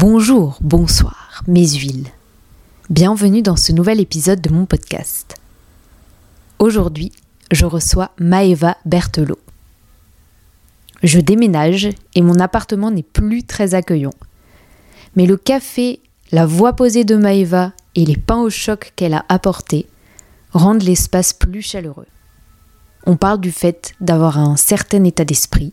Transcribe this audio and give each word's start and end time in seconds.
Bonjour, 0.00 0.58
bonsoir, 0.60 1.42
mes 1.48 1.66
huiles. 1.66 2.06
Bienvenue 2.88 3.42
dans 3.42 3.56
ce 3.56 3.72
nouvel 3.72 3.98
épisode 3.98 4.40
de 4.40 4.54
mon 4.54 4.64
podcast. 4.64 5.34
Aujourd'hui, 6.60 7.10
je 7.50 7.66
reçois 7.66 8.12
Maeva 8.20 8.76
Berthelot. 8.84 9.40
Je 11.02 11.18
déménage 11.18 11.88
et 12.14 12.22
mon 12.22 12.38
appartement 12.38 12.92
n'est 12.92 13.02
plus 13.02 13.42
très 13.42 13.74
accueillant. 13.74 14.14
Mais 15.16 15.26
le 15.26 15.36
café, 15.36 15.98
la 16.30 16.46
voix 16.46 16.74
posée 16.74 17.02
de 17.02 17.16
Maeva 17.16 17.72
et 17.96 18.04
les 18.04 18.16
pains 18.16 18.38
au 18.38 18.50
choc 18.50 18.92
qu'elle 18.94 19.14
a 19.14 19.24
apportés 19.28 19.88
rendent 20.52 20.84
l'espace 20.84 21.32
plus 21.32 21.62
chaleureux. 21.62 22.06
On 23.04 23.16
parle 23.16 23.40
du 23.40 23.50
fait 23.50 23.94
d'avoir 24.00 24.38
un 24.38 24.54
certain 24.54 25.02
état 25.02 25.24
d'esprit, 25.24 25.72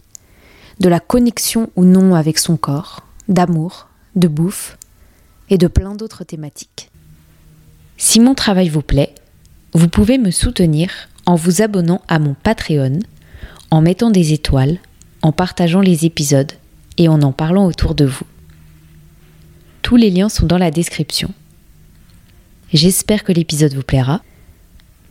de 0.79 0.89
la 0.89 0.99
connexion 0.99 1.69
ou 1.75 1.83
non 1.83 2.15
avec 2.15 2.39
son 2.39 2.57
corps, 2.57 3.03
d'amour, 3.27 3.87
de 4.15 4.27
bouffe 4.27 4.77
et 5.49 5.57
de 5.57 5.67
plein 5.67 5.95
d'autres 5.95 6.23
thématiques. 6.23 6.89
Si 7.97 8.19
mon 8.19 8.35
travail 8.35 8.69
vous 8.69 8.81
plaît, 8.81 9.13
vous 9.73 9.87
pouvez 9.87 10.17
me 10.17 10.31
soutenir 10.31 10.89
en 11.25 11.35
vous 11.35 11.61
abonnant 11.61 12.01
à 12.07 12.19
mon 12.19 12.33
Patreon, 12.33 12.99
en 13.71 13.81
mettant 13.81 14.11
des 14.11 14.33
étoiles, 14.33 14.79
en 15.21 15.31
partageant 15.31 15.81
les 15.81 16.05
épisodes 16.05 16.51
et 16.97 17.07
en 17.07 17.21
en 17.21 17.31
parlant 17.31 17.65
autour 17.65 17.95
de 17.95 18.05
vous. 18.05 18.25
Tous 19.81 19.95
les 19.95 20.09
liens 20.09 20.29
sont 20.29 20.45
dans 20.45 20.57
la 20.57 20.71
description. 20.71 21.31
J'espère 22.73 23.23
que 23.23 23.31
l'épisode 23.31 23.73
vous 23.73 23.83
plaira. 23.83 24.21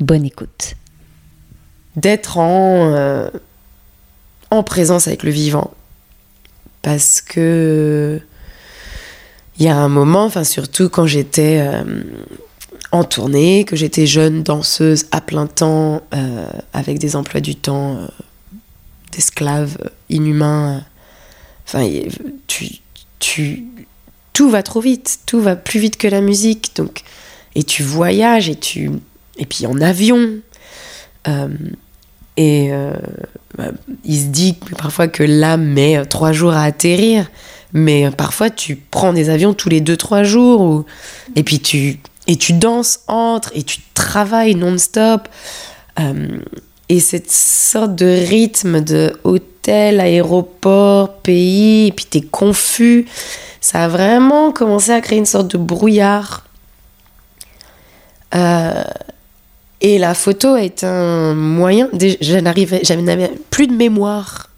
Bonne 0.01 0.25
écoute. 0.25 0.75
D'être 1.97 2.39
en, 2.39 2.93
euh, 2.93 3.29
en 4.51 4.63
présence 4.63 5.07
avec 5.07 5.23
le 5.23 5.31
vivant. 5.31 5.73
Parce 6.83 7.21
que 7.21 8.21
il 9.59 9.65
y 9.65 9.69
a 9.69 9.77
un 9.77 9.89
moment, 9.89 10.25
enfin 10.25 10.45
surtout 10.45 10.89
quand 10.89 11.07
j'étais 11.07 11.61
euh, 11.61 11.85
en 12.91 13.05
tournée, 13.05 13.65
que 13.65 13.77
j'étais 13.77 14.07
jeune 14.07 14.43
danseuse 14.43 15.07
à 15.13 15.21
plein 15.21 15.47
temps, 15.47 16.03
euh, 16.13 16.47
avec 16.73 16.99
des 16.99 17.15
emplois 17.15 17.41
du 17.41 17.55
temps 17.55 17.97
euh, 17.97 18.07
d'esclaves 19.13 19.79
inhumains. 20.09 20.85
Tu, 22.47 22.69
tu, 23.19 23.65
tout 24.33 24.51
va 24.51 24.63
trop 24.63 24.81
vite, 24.81 25.21
tout 25.27 25.41
va 25.41 25.57
plus 25.57 25.81
vite 25.81 25.97
que 25.97 26.09
la 26.09 26.21
musique, 26.21 26.73
donc 26.77 27.03
et 27.55 27.63
tu 27.63 27.83
voyages 27.83 28.49
et 28.49 28.57
tu 28.57 28.91
et 29.39 29.47
puis 29.47 29.67
en 29.67 29.81
avion. 29.81 30.41
et 32.37 32.71
bah, 33.57 33.71
il 34.05 34.21
se 34.21 34.27
dit 34.27 34.57
parfois 34.77 35.09
que 35.09 35.23
l'âme 35.23 35.65
met 35.65 36.05
trois 36.07 36.33
jours 36.33 36.53
à 36.53 36.65
atterrir. 36.65 37.29
Mais 37.75 38.09
parfois, 38.13 38.51
tu 38.51 38.77
prends 38.77 39.13
des 39.13 39.31
avions 39.31 39.53
tous 39.53 39.69
les 39.69 39.81
2-3 39.81 40.23
jours, 40.23 40.85
et 41.35 41.43
puis 41.43 41.59
tu, 41.59 41.99
et 42.29 42.37
tu 42.37 42.53
danses 42.53 43.01
entre, 43.09 43.51
et 43.55 43.65
tu 43.65 43.81
travailles 43.95 44.55
non-stop. 44.55 45.29
Euh, 45.99 46.39
et 46.89 47.01
cette 47.01 47.31
sorte 47.31 47.97
de 47.97 48.07
rythme 48.07 48.81
de 48.81 49.13
hôtel, 49.25 50.01
aéroport, 50.01 51.15
pays, 51.15 51.89
et 51.89 51.93
puis 51.93 52.07
tu 52.09 52.19
es 52.19 52.21
confus, 52.21 53.07
ça 53.61 53.85
a 53.85 53.89
vraiment 53.89 54.53
commencé 54.53 54.93
à 54.93 55.01
créer 55.01 55.19
une 55.19 55.27
sorte 55.27 55.49
de 55.49 55.59
brouillard. 55.59 56.45
Euh, 58.37 58.85
et 59.81 59.99
la 59.99 60.15
photo 60.15 60.57
est 60.57 60.85
un 60.85 61.35
moyen. 61.35 61.89
Je 61.93 62.39
n'avais 62.39 63.33
plus 63.51 63.67
de 63.67 63.75
mémoire. 63.75 64.51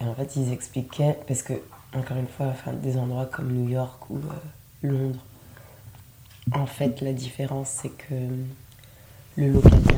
en 0.00 0.14
fait, 0.14 0.36
ils 0.36 0.52
expliquaient, 0.52 1.16
parce 1.28 1.42
que 1.42 1.54
encore 1.96 2.16
une 2.18 2.28
fois, 2.28 2.46
enfin, 2.46 2.72
des 2.72 2.96
endroits 2.96 3.26
comme 3.26 3.52
New 3.52 3.68
York 3.68 4.10
ou 4.10 4.16
euh, 4.16 4.88
Londres. 4.88 5.24
En 6.52 6.66
fait, 6.66 7.00
la 7.00 7.12
différence, 7.12 7.68
c'est 7.82 7.90
que 7.90 8.14
le 9.36 9.50
locataire 9.50 9.96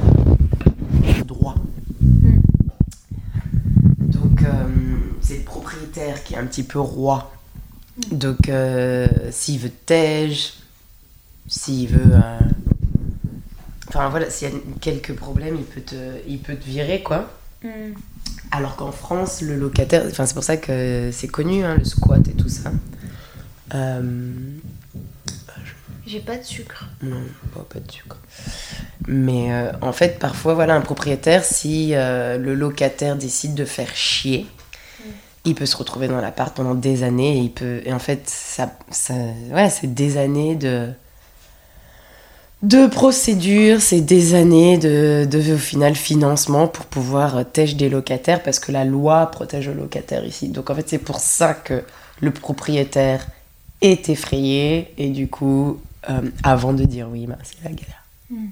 a 1.21 1.25
droit. 1.25 1.55
Hmm. 2.01 2.41
Donc, 3.98 4.42
euh, 4.42 4.69
c'est 5.20 5.39
le 5.39 5.45
propriétaire 5.45 6.25
qui 6.25 6.35
est 6.35 6.39
un 6.39 6.47
petit 6.47 6.63
peu 6.63 6.81
roi. 6.81 7.31
Hmm. 7.97 8.17
Donc, 8.17 8.48
euh, 8.48 9.07
s'il 9.31 9.58
veut 9.58 9.70
tège, 9.70 10.55
s'il 11.47 11.89
veut. 11.89 12.20
Enfin, 13.89 14.08
voilà, 14.08 14.31
s'il 14.31 14.48
y 14.48 14.53
a 14.53 14.55
quelques 14.81 15.14
problèmes, 15.14 15.57
il 15.57 15.64
peut 15.64 15.81
te, 15.81 15.97
il 16.27 16.39
peut 16.39 16.57
te 16.57 16.64
virer, 16.64 17.03
quoi. 17.03 17.31
Hmm. 17.63 17.95
Alors 18.51 18.77
qu'en 18.77 18.92
France, 18.92 19.42
le 19.42 19.57
locataire, 19.57 20.05
enfin 20.11 20.24
c'est 20.24 20.35
pour 20.35 20.45
ça 20.45 20.57
que 20.57 21.11
c'est 21.13 21.29
connu, 21.29 21.64
hein, 21.64 21.77
le 21.77 21.85
squat 21.85 22.27
et 22.27 22.33
tout 22.33 22.48
ça. 22.48 22.70
Euh, 23.74 24.30
J'ai 26.07 26.20
pas 26.20 26.36
de 26.36 26.45
sucre. 26.45 26.86
Non, 27.02 27.20
pas, 27.69 27.80
de 27.80 27.91
sucre. 27.91 28.17
Mais 29.07 29.52
euh, 29.52 29.73
en 29.83 29.92
fait, 29.92 30.19
parfois, 30.19 30.55
voilà, 30.55 30.74
un 30.74 30.80
propriétaire, 30.80 31.45
si 31.45 31.95
euh, 31.95 32.39
le 32.39 32.55
locataire 32.55 33.17
décide 33.17 33.55
de 33.55 33.64
faire 33.64 33.95
chier, 33.95 34.46
mm. 35.01 35.11
il 35.45 35.55
peut 35.55 35.67
se 35.67 35.77
retrouver 35.77 36.08
dans 36.08 36.20
l'appart 36.20 36.57
pendant 36.57 36.75
des 36.75 37.02
années 37.02 37.39
et 37.39 37.40
il 37.40 37.52
peut, 37.52 37.83
et 37.85 37.92
en 37.92 37.98
fait, 37.98 38.23
ça, 38.29 38.73
ça 38.90 39.14
ouais, 39.51 39.69
c'est 39.69 39.92
des 39.92 40.17
années 40.17 40.57
de 40.57 40.89
de 42.63 42.86
procédures, 42.86 43.80
c'est 43.80 44.01
des 44.01 44.35
années 44.35 44.79
de, 44.79 45.27
de, 45.30 45.55
au 45.55 45.58
final, 45.58 45.95
financement 45.95 46.67
pour 46.67 46.86
pouvoir 46.86 47.45
têcher 47.51 47.74
des 47.74 47.89
locataires 47.89 48.42
parce 48.42 48.58
que 48.58 48.73
la 48.73 48.85
loi 48.85 49.27
protège 49.27 49.69
le 49.69 49.74
locataire 49.74 50.24
ici. 50.24 50.48
Donc 50.48 50.70
en 50.70 50.74
fait, 50.74 50.89
c'est 50.89 50.98
pour 50.98 51.20
ça 51.20 51.55
que 51.55 51.83
le 52.20 52.30
propriétaire 52.33 53.27
est 53.80 54.08
effrayé 54.08 54.92
et 54.98 55.11
du 55.11 55.29
coup, 55.29 55.80
euh, 56.11 56.20
avant 56.42 56.73
de 56.73 56.85
dire 56.85 57.08
oui, 57.11 57.27
ben, 57.27 57.39
c'est 57.45 57.63
la 57.63 57.70
galère. 57.70 58.05
Hmm. 58.30 58.48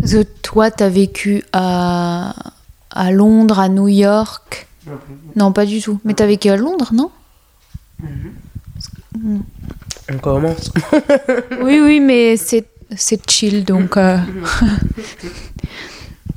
Parce 0.00 0.12
que 0.12 0.22
toi, 0.22 0.70
tu 0.70 0.82
as 0.82 0.88
vécu 0.88 1.44
à, 1.52 2.34
à 2.90 3.10
Londres, 3.12 3.60
à 3.60 3.68
New 3.68 3.88
York? 3.88 4.66
Non, 5.36 5.52
pas 5.52 5.66
du 5.66 5.80
tout. 5.80 6.00
Mais 6.04 6.14
tu 6.14 6.22
as 6.22 6.26
vécu 6.26 6.48
à 6.50 6.56
Londres, 6.56 6.90
non? 6.92 7.10
Mm-hmm. 8.02 9.40
On 10.12 10.18
commence. 10.18 10.72
oui, 11.62 11.80
oui, 11.80 12.00
mais 12.00 12.36
c'est 12.36 12.66
c'est 12.96 13.28
chill 13.30 13.64
donc. 13.64 13.96
Euh. 13.96 14.18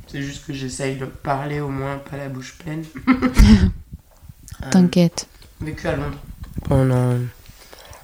c'est 0.06 0.22
juste 0.22 0.46
que 0.46 0.52
j'essaye 0.52 0.96
de 0.96 1.06
parler 1.06 1.60
au 1.60 1.68
moins, 1.68 1.98
pas 1.98 2.16
la 2.16 2.28
bouche 2.28 2.54
pleine. 2.58 2.84
T'inquiète. 4.70 5.26
Euh, 5.62 5.66
vécu 5.66 5.88
à 5.88 5.96
Londres 5.96 6.18
pendant, 6.62 7.18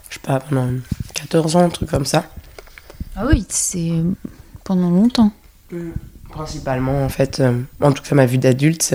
je 0.09 0.15
sais 0.15 0.21
pas, 0.23 0.41
pendant 0.41 0.71
14 1.15 1.57
ans, 1.57 1.65
un 1.65 1.69
truc 1.69 1.91
comme 1.91 2.05
ça. 2.05 2.31
Ah 3.17 3.27
oui, 3.27 3.47
c'est 3.49 3.93
pendant 4.65 4.91
longtemps. 4.91 5.33
Mm. 5.71 5.91
Principalement, 6.31 7.05
en 7.05 7.09
fait, 7.09 7.41
euh, 7.41 7.61
en 7.81 7.93
tout 7.93 8.03
cas, 8.05 8.15
ma 8.15 8.27
vue 8.27 8.39
d'adulte, 8.39 8.95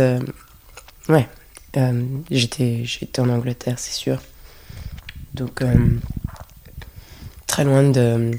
ouais, 1.09 1.27
j'étais, 2.31 2.85
j'étais 2.85 3.19
en 3.19 3.29
Angleterre, 3.29 3.77
c'est 3.77 3.93
sûr. 3.93 4.21
Donc, 5.33 5.61
très 7.47 7.65
loin 7.65 7.83
de 7.89 8.31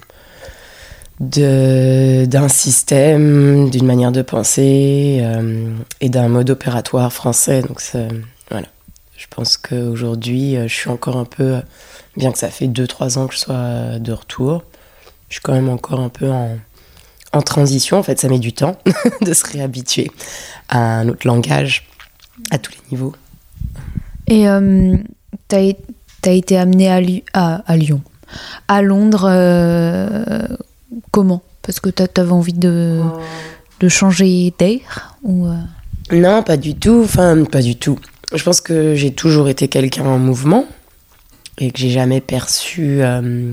d'un 1.20 2.48
système, 2.48 3.70
d'une 3.70 3.86
manière 3.86 4.12
de 4.12 4.22
penser 4.22 5.18
euh, 5.22 5.74
et 6.00 6.08
d'un 6.08 6.28
mode 6.28 6.50
opératoire 6.50 7.12
français. 7.12 7.62
Donc 7.62 7.80
voilà, 8.50 8.66
je 9.16 9.26
pense 9.30 9.56
qu'aujourd'hui, 9.56 10.56
euh, 10.56 10.68
je 10.68 10.74
suis 10.74 10.90
encore 10.90 11.16
un 11.16 11.24
peu, 11.24 11.60
bien 12.16 12.32
que 12.32 12.38
ça 12.38 12.50
fait 12.50 12.66
2-3 12.66 13.18
ans 13.18 13.26
que 13.26 13.34
je 13.34 13.38
sois 13.38 13.98
de 13.98 14.12
retour, 14.12 14.64
je 15.28 15.34
suis 15.34 15.42
quand 15.42 15.54
même 15.54 15.70
encore 15.70 16.00
un 16.00 16.10
peu 16.10 16.30
en, 16.30 16.58
en 17.32 17.42
transition. 17.42 17.96
En 17.98 18.02
fait, 18.02 18.20
ça 18.20 18.28
met 18.28 18.38
du 18.38 18.52
temps 18.52 18.76
de 19.22 19.32
se 19.32 19.46
réhabituer 19.46 20.10
à 20.68 20.98
un 20.98 21.08
autre 21.08 21.26
langage 21.26 21.88
à 22.50 22.58
tous 22.58 22.72
les 22.72 22.90
niveaux. 22.90 23.14
Et 24.26 24.48
euh, 24.48 24.96
tu 25.48 25.56
as, 25.56 26.30
été 26.30 26.58
amené 26.58 26.90
à, 26.90 27.00
à, 27.32 27.72
à, 27.72 27.76
Lyon, 27.76 28.02
à 28.68 28.82
Londres 28.82 29.28
comment? 31.10 31.42
Parce 31.62 31.80
que 31.80 31.90
tu 31.90 32.02
avais 32.02 32.32
envie 32.32 32.52
de, 32.52 33.02
de 33.80 33.88
changer 33.88 34.52
d'air 34.58 35.16
ou 35.22 35.46
euh? 35.46 35.54
Non, 36.12 36.42
pas 36.42 36.56
du 36.56 36.76
tout. 36.76 37.02
Enfin, 37.04 37.44
pas 37.44 37.62
du 37.62 37.76
tout. 37.76 37.98
Je 38.32 38.42
pense 38.42 38.60
que 38.60 38.94
j'ai 38.94 39.12
toujours 39.12 39.48
été 39.48 39.68
quelqu'un 39.68 40.04
en 40.04 40.18
mouvement 40.18 40.66
et 41.58 41.70
que 41.70 41.78
j'ai 41.78 41.90
jamais 41.90 42.20
perçu 42.20 43.02
euh, 43.02 43.52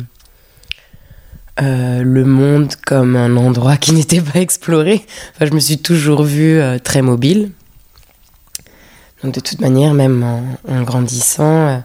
euh, 1.62 2.04
le 2.04 2.26
monde 2.26 2.74
comme 2.86 3.16
un 3.16 3.36
endroit 3.38 3.78
qui 3.78 3.94
n'était 3.94 4.22
pas 4.22 4.40
exploré. 4.40 5.06
Enfin, 5.36 5.46
je 5.46 5.54
me 5.54 5.60
suis 5.60 5.80
toujours 5.80 6.24
vue 6.24 6.60
très 6.84 7.02
mobile. 7.02 7.52
Donc 9.24 9.34
de 9.34 9.40
toute 9.40 9.62
manière, 9.62 9.94
même 9.94 10.24
en, 10.68 10.82
grandissant, 10.84 11.82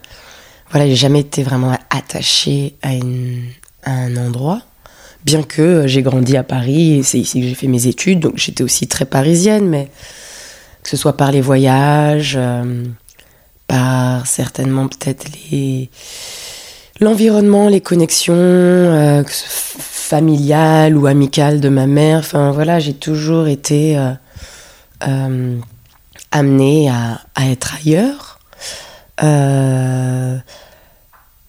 voilà, 0.71 0.87
j'ai 0.87 0.97
jamais 0.97 1.21
été 1.21 1.45
vraiment 1.45 1.79
attachée 1.89 2.75
à, 2.83 2.89
à 3.85 3.93
un 3.93 4.17
endroit 4.17 4.63
bien 5.29 5.43
que 5.43 5.61
euh, 5.61 5.87
j'ai 5.87 6.01
grandi 6.01 6.39
à 6.39 6.43
Paris 6.43 6.95
et 6.95 7.03
c'est 7.03 7.19
ici 7.19 7.43
que 7.43 7.47
j'ai 7.47 7.55
fait 7.55 7.67
mes 7.67 7.87
études, 7.87 8.21
donc 8.21 8.33
j'étais 8.37 8.65
aussi 8.65 8.89
très 8.89 9.05
parisienne, 9.05 9.69
mais 9.69 9.91
que 10.83 10.89
ce 10.89 10.97
soit 10.97 11.19
par 11.19 11.33
les 11.33 11.43
voyages, 11.43 12.37
euh, 12.41 12.85
par 13.67 14.27
certainement 14.27 14.89
peut-être 14.89 15.27
l'environnement, 16.99 17.69
les 17.69 17.83
connexions 17.83 19.23
familiales 19.79 20.97
ou 20.97 21.07
amicales 21.07 21.61
de 21.61 21.69
ma 21.69 21.87
mère. 21.87 22.21
Enfin 22.21 22.51
voilà, 22.51 22.79
j'ai 22.79 22.95
toujours 22.95 23.47
été 23.49 23.99
amenée 26.33 26.89
à, 26.89 27.21
être 27.51 27.75
ailleurs. 27.75 28.39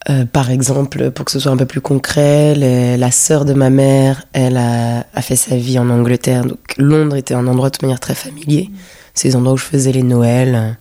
Euh, 0.09 0.25
par 0.25 0.49
exemple, 0.49 1.11
pour 1.11 1.25
que 1.25 1.31
ce 1.31 1.39
soit 1.39 1.51
un 1.51 1.57
peu 1.57 1.65
plus 1.65 1.81
concret, 1.81 2.55
la 2.55 3.11
sœur 3.11 3.45
de 3.45 3.53
ma 3.53 3.69
mère, 3.69 4.25
elle 4.33 4.57
a, 4.57 5.03
fait 5.21 5.35
sa 5.35 5.55
vie 5.55 5.77
en 5.77 5.89
Angleterre. 5.89 6.45
Donc 6.45 6.59
Londres 6.77 7.15
était 7.15 7.35
un 7.35 7.45
endroit 7.47 7.69
de 7.69 7.77
manière 7.81 7.99
très 7.99 8.15
familier. 8.15 8.71
C'est 9.13 9.27
les 9.27 9.35
endroits 9.35 9.53
où 9.53 9.57
je 9.57 9.65
faisais 9.65 9.91
les 9.91 10.03
Noëls 10.03 10.55
euh, 10.55 10.71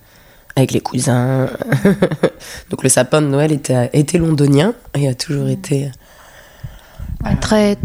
avec 0.56 0.72
les 0.72 0.80
cousins. 0.80 1.48
donc 2.70 2.82
le 2.82 2.88
sapin 2.88 3.20
de 3.20 3.26
Noël 3.26 3.52
était, 3.52 3.90
était 3.92 4.18
londonien 4.18 4.74
et 4.94 5.08
a 5.08 5.14
toujours 5.14 5.48
été. 5.48 5.90
Euh, 7.26 7.30
très. 7.40 7.76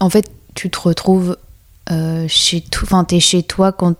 en 0.00 0.08
fait, 0.08 0.30
tu 0.54 0.70
te 0.70 0.78
retrouves 0.78 1.36
chez 2.28 2.62
toi. 2.62 2.82
Enfin, 2.84 3.04
t'es 3.04 3.20
chez 3.20 3.42
toi 3.42 3.72
quand 3.72 3.94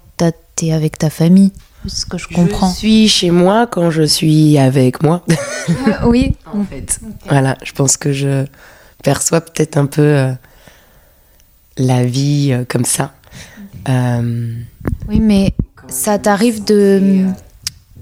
t'es 0.57 0.73
avec 0.73 0.97
ta 0.97 1.11
famille 1.11 1.53
ce 1.87 2.07
que 2.07 2.19
je 2.19 2.29
comprends. 2.29 2.71
Je 2.71 2.77
suis 2.77 3.09
chez 3.09 3.31
moi 3.31 3.67
quand 3.67 3.91
je 3.91 4.03
suis 4.03 4.59
avec 4.59 5.03
moi. 5.03 5.25
Ah, 5.87 6.07
oui, 6.09 6.35
en 6.47 6.65
fait. 6.65 7.01
Voilà, 7.29 7.57
je 7.65 7.73
pense 7.73 7.97
que 7.97 8.13
je 8.13 8.45
perçois 9.03 9.41
peut-être 9.41 9.77
un 9.77 9.87
peu 9.87 10.03
euh, 10.03 10.33
la 11.77 12.05
vie 12.05 12.51
euh, 12.53 12.65
comme 12.67 12.85
ça. 12.85 13.13
Euh, 13.89 14.55
oui, 15.09 15.21
mais 15.21 15.55
ça 15.89 16.19
t'arrive 16.19 16.65
de 16.65 17.27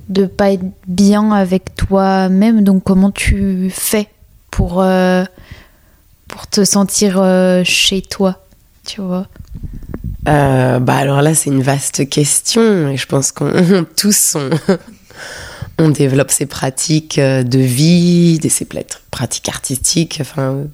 de 0.09 0.26
pas 0.26 0.50
être 0.50 0.65
bien 0.88 1.31
avec 1.31 1.76
toi-même, 1.76 2.65
donc 2.65 2.83
comment 2.83 3.12
tu 3.12 3.71
fais 3.71 4.09
pour 4.50 4.85
pour 6.29 6.47
te 6.49 6.65
sentir 6.65 7.25
chez 7.65 8.03
toi, 8.03 8.44
tu 8.85 9.00
vois? 9.00 9.29
Euh, 10.28 10.78
bah 10.81 10.96
alors 10.96 11.22
là, 11.22 11.34
c'est 11.34 11.50
une 11.50 11.62
vaste 11.62 12.08
question 12.08 12.88
et 12.88 12.96
je 12.96 13.06
pense 13.06 13.32
qu'on 13.32 13.87
tous 13.96 14.37
on, 15.78 15.88
développe 15.88 16.31
ces 16.31 16.46
pratiques 16.46 17.19
euh, 17.19 17.43
de 17.43 17.58
vie, 17.58 18.38
ces 18.49 18.67
pratiques 19.11 19.49
artistiques, 19.49 20.19
enfin 20.20 20.64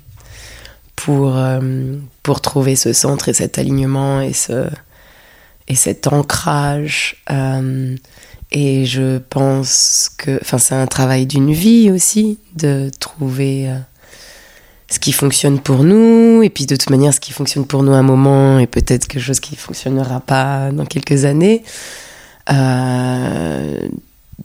pour 0.97 1.37
euh, 1.37 1.97
pour 2.23 2.41
trouver 2.41 2.75
ce 2.75 2.93
centre 2.93 3.29
et 3.29 3.35
cet 3.35 3.59
alignement 3.59 4.21
et 4.21 4.33
ce 4.33 4.69
et 5.69 5.75
cet 5.75 6.07
ancrage. 6.07 7.25
et 8.53 8.85
je 8.85 9.19
pense 9.19 10.11
que, 10.17 10.39
enfin, 10.41 10.59
c'est 10.59 10.77
un 10.77 10.87
travail 10.87 11.27
d'une 11.27 11.53
vie 11.53 11.91
aussi 11.91 12.39
de 12.55 12.89
trouver 13.01 13.69
ce 14.89 14.99
qui 14.99 15.13
fonctionne 15.13 15.59
pour 15.59 15.83
nous, 15.83 16.43
et 16.43 16.51
puis 16.51 16.67
de 16.67 16.77
toute 16.77 16.91
manière, 16.91 17.13
ce 17.13 17.21
qui 17.21 17.33
fonctionne 17.33 17.67
pour 17.67 17.83
nous 17.83 17.93
à 17.93 17.97
un 17.97 18.03
moment, 18.03 18.59
et 18.59 18.67
peut-être 18.67 19.09
quelque 19.09 19.23
chose 19.23 19.41
qui 19.41 19.55
ne 19.55 19.59
fonctionnera 19.59 20.21
pas 20.21 20.71
dans 20.71 20.87
quelques 20.87 21.25
années. 21.25 21.65
Euh, 22.53 23.81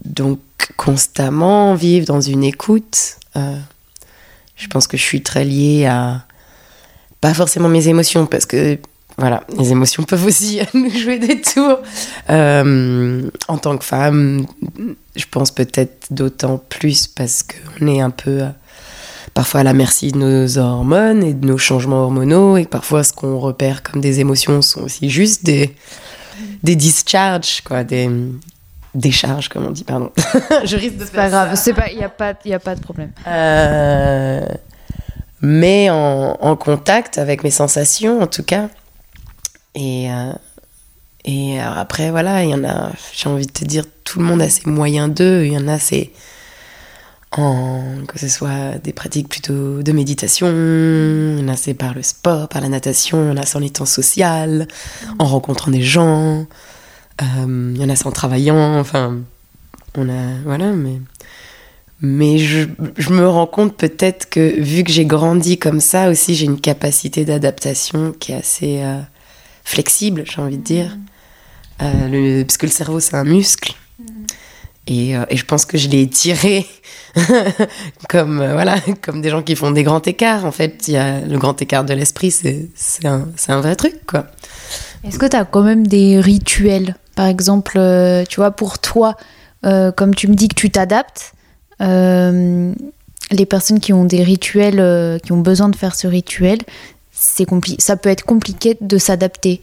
donc, 0.03 0.39
constamment 0.77 1.75
vivre 1.75 2.05
dans 2.07 2.21
une 2.21 2.43
écoute. 2.43 3.17
Euh, 3.35 3.57
je 4.55 4.67
pense 4.67 4.87
que 4.87 4.97
je 4.97 5.03
suis 5.03 5.21
très 5.21 5.45
liée 5.45 5.85
à. 5.85 6.25
Pas 7.19 7.35
forcément 7.35 7.69
mes 7.69 7.87
émotions, 7.87 8.25
parce 8.25 8.47
que 8.47 8.79
voilà, 9.17 9.43
les 9.59 9.71
émotions 9.71 10.01
peuvent 10.01 10.25
aussi 10.25 10.59
nous 10.73 10.89
jouer 10.89 11.19
des 11.19 11.39
tours. 11.39 11.79
Euh, 12.31 13.29
en 13.47 13.57
tant 13.59 13.77
que 13.77 13.85
femme, 13.85 14.47
je 15.15 15.25
pense 15.29 15.51
peut-être 15.51 16.07
d'autant 16.09 16.57
plus 16.57 17.05
parce 17.05 17.43
qu'on 17.43 17.85
est 17.85 18.01
un 18.01 18.09
peu 18.09 18.41
parfois 19.33 19.61
à 19.61 19.63
la 19.63 19.73
merci 19.73 20.11
de 20.11 20.17
nos 20.17 20.57
hormones 20.57 21.23
et 21.23 21.33
de 21.33 21.45
nos 21.45 21.57
changements 21.57 22.03
hormonaux, 22.03 22.57
et 22.57 22.65
parfois 22.65 23.03
ce 23.03 23.13
qu'on 23.13 23.39
repère 23.39 23.83
comme 23.83 24.01
des 24.01 24.19
émotions 24.19 24.61
sont 24.61 24.81
aussi 24.81 25.09
juste 25.09 25.43
des, 25.45 25.75
des 26.63 26.75
discharges, 26.75 27.61
quoi, 27.61 27.83
des 27.83 28.09
décharges, 28.93 29.49
comme 29.49 29.65
on 29.65 29.71
dit, 29.71 29.83
pardon. 29.83 30.11
Je 30.65 30.75
risque 30.75 30.97
de. 30.97 31.05
C'est 31.05 31.13
pas 31.13 31.29
grave, 31.29 31.55
c'est 31.55 31.73
pas, 31.73 31.89
il 31.91 31.99
y 31.99 32.03
a 32.03 32.09
pas, 32.09 32.33
il 32.45 32.53
a 32.53 32.59
pas 32.59 32.75
de 32.75 32.81
problème. 32.81 33.11
Euh, 33.27 34.45
mais 35.41 35.89
en, 35.89 36.37
en, 36.39 36.55
contact 36.55 37.17
avec 37.17 37.43
mes 37.43 37.51
sensations, 37.51 38.21
en 38.21 38.27
tout 38.27 38.43
cas. 38.43 38.69
Et 39.75 40.11
euh, 40.11 40.33
et 41.25 41.59
après, 41.59 42.09
voilà, 42.11 42.43
il 42.43 42.49
y 42.49 42.53
en 42.53 42.63
a. 42.63 42.91
J'ai 43.13 43.29
envie 43.29 43.45
de 43.45 43.51
te 43.51 43.63
dire, 43.63 43.83
tout 44.03 44.19
le 44.19 44.25
monde 44.25 44.41
a 44.41 44.49
ses 44.49 44.67
moyens 44.69 45.13
d'eux. 45.13 45.43
Il 45.45 45.53
y 45.53 45.57
en 45.57 45.67
a, 45.67 45.77
c'est 45.77 46.11
que 47.31 48.19
ce 48.19 48.27
soit 48.27 48.77
des 48.83 48.91
pratiques 48.91 49.29
plutôt 49.29 49.81
de 49.81 49.91
méditation, 49.93 50.47
en 50.47 51.47
a 51.47 51.55
c'est 51.55 51.73
par 51.73 51.93
le 51.93 52.03
sport, 52.03 52.49
par 52.49 52.61
la 52.61 52.67
natation, 52.67 53.31
en 53.31 53.37
a 53.37 53.45
c'est 53.45 53.57
en 53.57 53.61
étant 53.61 53.85
social, 53.85 54.67
en 55.17 55.25
rencontrant 55.25 55.71
des 55.71 55.81
gens, 55.81 56.45
euh, 57.21 57.71
il 57.73 57.81
y 57.81 57.85
en 57.85 57.89
a 57.89 57.95
c'est 57.95 58.07
en 58.07 58.11
travaillant, 58.11 58.77
enfin, 58.77 59.19
on 59.95 60.09
a, 60.09 60.41
voilà, 60.43 60.73
mais, 60.73 60.99
mais 62.01 62.37
je, 62.37 62.67
je 62.97 63.09
me 63.11 63.25
rends 63.27 63.47
compte 63.47 63.77
peut-être 63.77 64.29
que 64.29 64.59
vu 64.61 64.83
que 64.83 64.91
j'ai 64.91 65.05
grandi 65.05 65.57
comme 65.57 65.79
ça 65.79 66.09
aussi, 66.09 66.35
j'ai 66.35 66.45
une 66.45 66.59
capacité 66.59 67.23
d'adaptation 67.23 68.11
qui 68.11 68.33
est 68.33 68.35
assez 68.35 68.81
euh, 68.81 68.99
flexible, 69.63 70.25
j'ai 70.25 70.41
envie 70.41 70.57
de 70.57 70.63
dire, 70.63 70.97
euh, 71.81 72.07
le, 72.09 72.43
parce 72.43 72.57
que 72.57 72.65
le 72.65 72.71
cerveau 72.73 72.99
c'est 72.99 73.15
un 73.15 73.23
muscle. 73.23 73.73
Et, 74.87 75.11
et, 75.11 75.37
je 75.37 75.45
pense 75.45 75.65
que 75.65 75.77
je 75.77 75.87
l'ai 75.89 76.01
étiré 76.01 76.65
comme 78.09 78.41
euh, 78.41 78.53
voilà, 78.53 78.75
comme 79.01 79.21
des 79.21 79.29
gens 79.29 79.41
qui 79.41 79.55
font 79.55 79.71
des 79.71 79.83
grands 79.83 80.01
écarts. 80.01 80.45
En 80.45 80.51
fait, 80.51 80.87
il 80.87 80.93
y 80.93 80.97
a 80.97 81.21
le 81.21 81.37
grand 81.37 81.61
écart 81.61 81.83
de 81.83 81.93
l'esprit, 81.93 82.31
c'est 82.31 83.05
un, 83.05 83.27
un, 83.47 83.61
vrai 83.61 83.75
truc, 83.75 84.05
quoi. 84.07 84.25
Est-ce 85.03 85.17
que 85.17 85.25
tu 85.25 85.35
as 85.35 85.45
quand 85.45 85.63
même 85.63 85.87
des 85.87 86.19
rituels? 86.19 86.95
Par 87.15 87.25
exemple, 87.25 87.77
euh, 87.77 88.23
tu 88.27 88.37
vois, 88.37 88.51
pour 88.51 88.79
toi, 88.79 89.17
euh, 89.65 89.91
comme 89.91 90.15
tu 90.15 90.27
me 90.27 90.35
dis 90.35 90.47
que 90.47 90.55
tu 90.55 90.69
t'adaptes, 90.69 91.33
les 91.79 93.45
personnes 93.47 93.79
qui 93.79 93.91
ont 93.91 94.05
des 94.05 94.23
rituels, 94.23 95.19
qui 95.23 95.31
ont 95.31 95.39
besoin 95.41 95.69
de 95.69 95.75
faire 95.75 95.95
ce 95.95 96.05
rituel, 96.05 96.59
c'est 97.11 97.47
ça 97.79 97.97
peut 97.97 98.09
être 98.09 98.23
compliqué 98.23 98.77
de 98.79 98.97
s'adapter. 98.99 99.61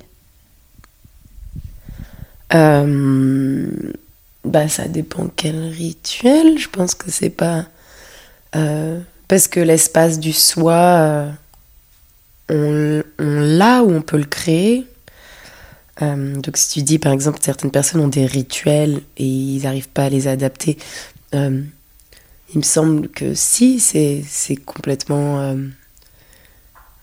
Bah, 4.49 4.67
ça 4.67 4.89
dépend 4.89 5.29
quel 5.37 5.61
rituel. 5.69 6.59
Je 6.59 6.71
pense 6.71 6.95
que 6.95 7.11
c'est 7.11 7.29
pas. 7.29 7.67
Euh, 8.57 8.99
parce 9.29 9.47
que 9.47 9.61
l'espace 9.61 10.19
du 10.19 10.33
soi, 10.33 11.31
euh, 12.51 13.03
on, 13.19 13.31
l'a 13.59 13.83
ou 13.83 13.93
on 13.93 14.01
peut 14.01 14.17
le 14.17 14.25
créer. 14.25 14.87
Euh, 16.01 16.35
donc, 16.37 16.57
si 16.57 16.71
tu 16.71 16.83
dis 16.83 16.99
par 16.99 17.13
exemple, 17.13 17.41
certaines 17.43 17.71
personnes 17.71 18.01
ont 18.01 18.09
des 18.09 18.25
rituels 18.25 19.03
et 19.19 19.27
ils 19.27 19.63
n'arrivent 19.65 19.91
pas 19.91 20.05
à 20.05 20.09
les 20.09 20.29
adapter, 20.29 20.79
il 21.35 21.69
me 22.55 22.63
semble 22.63 23.09
que 23.09 23.35
si, 23.35 23.81
c'est 23.81 24.57
complètement. 24.65 25.55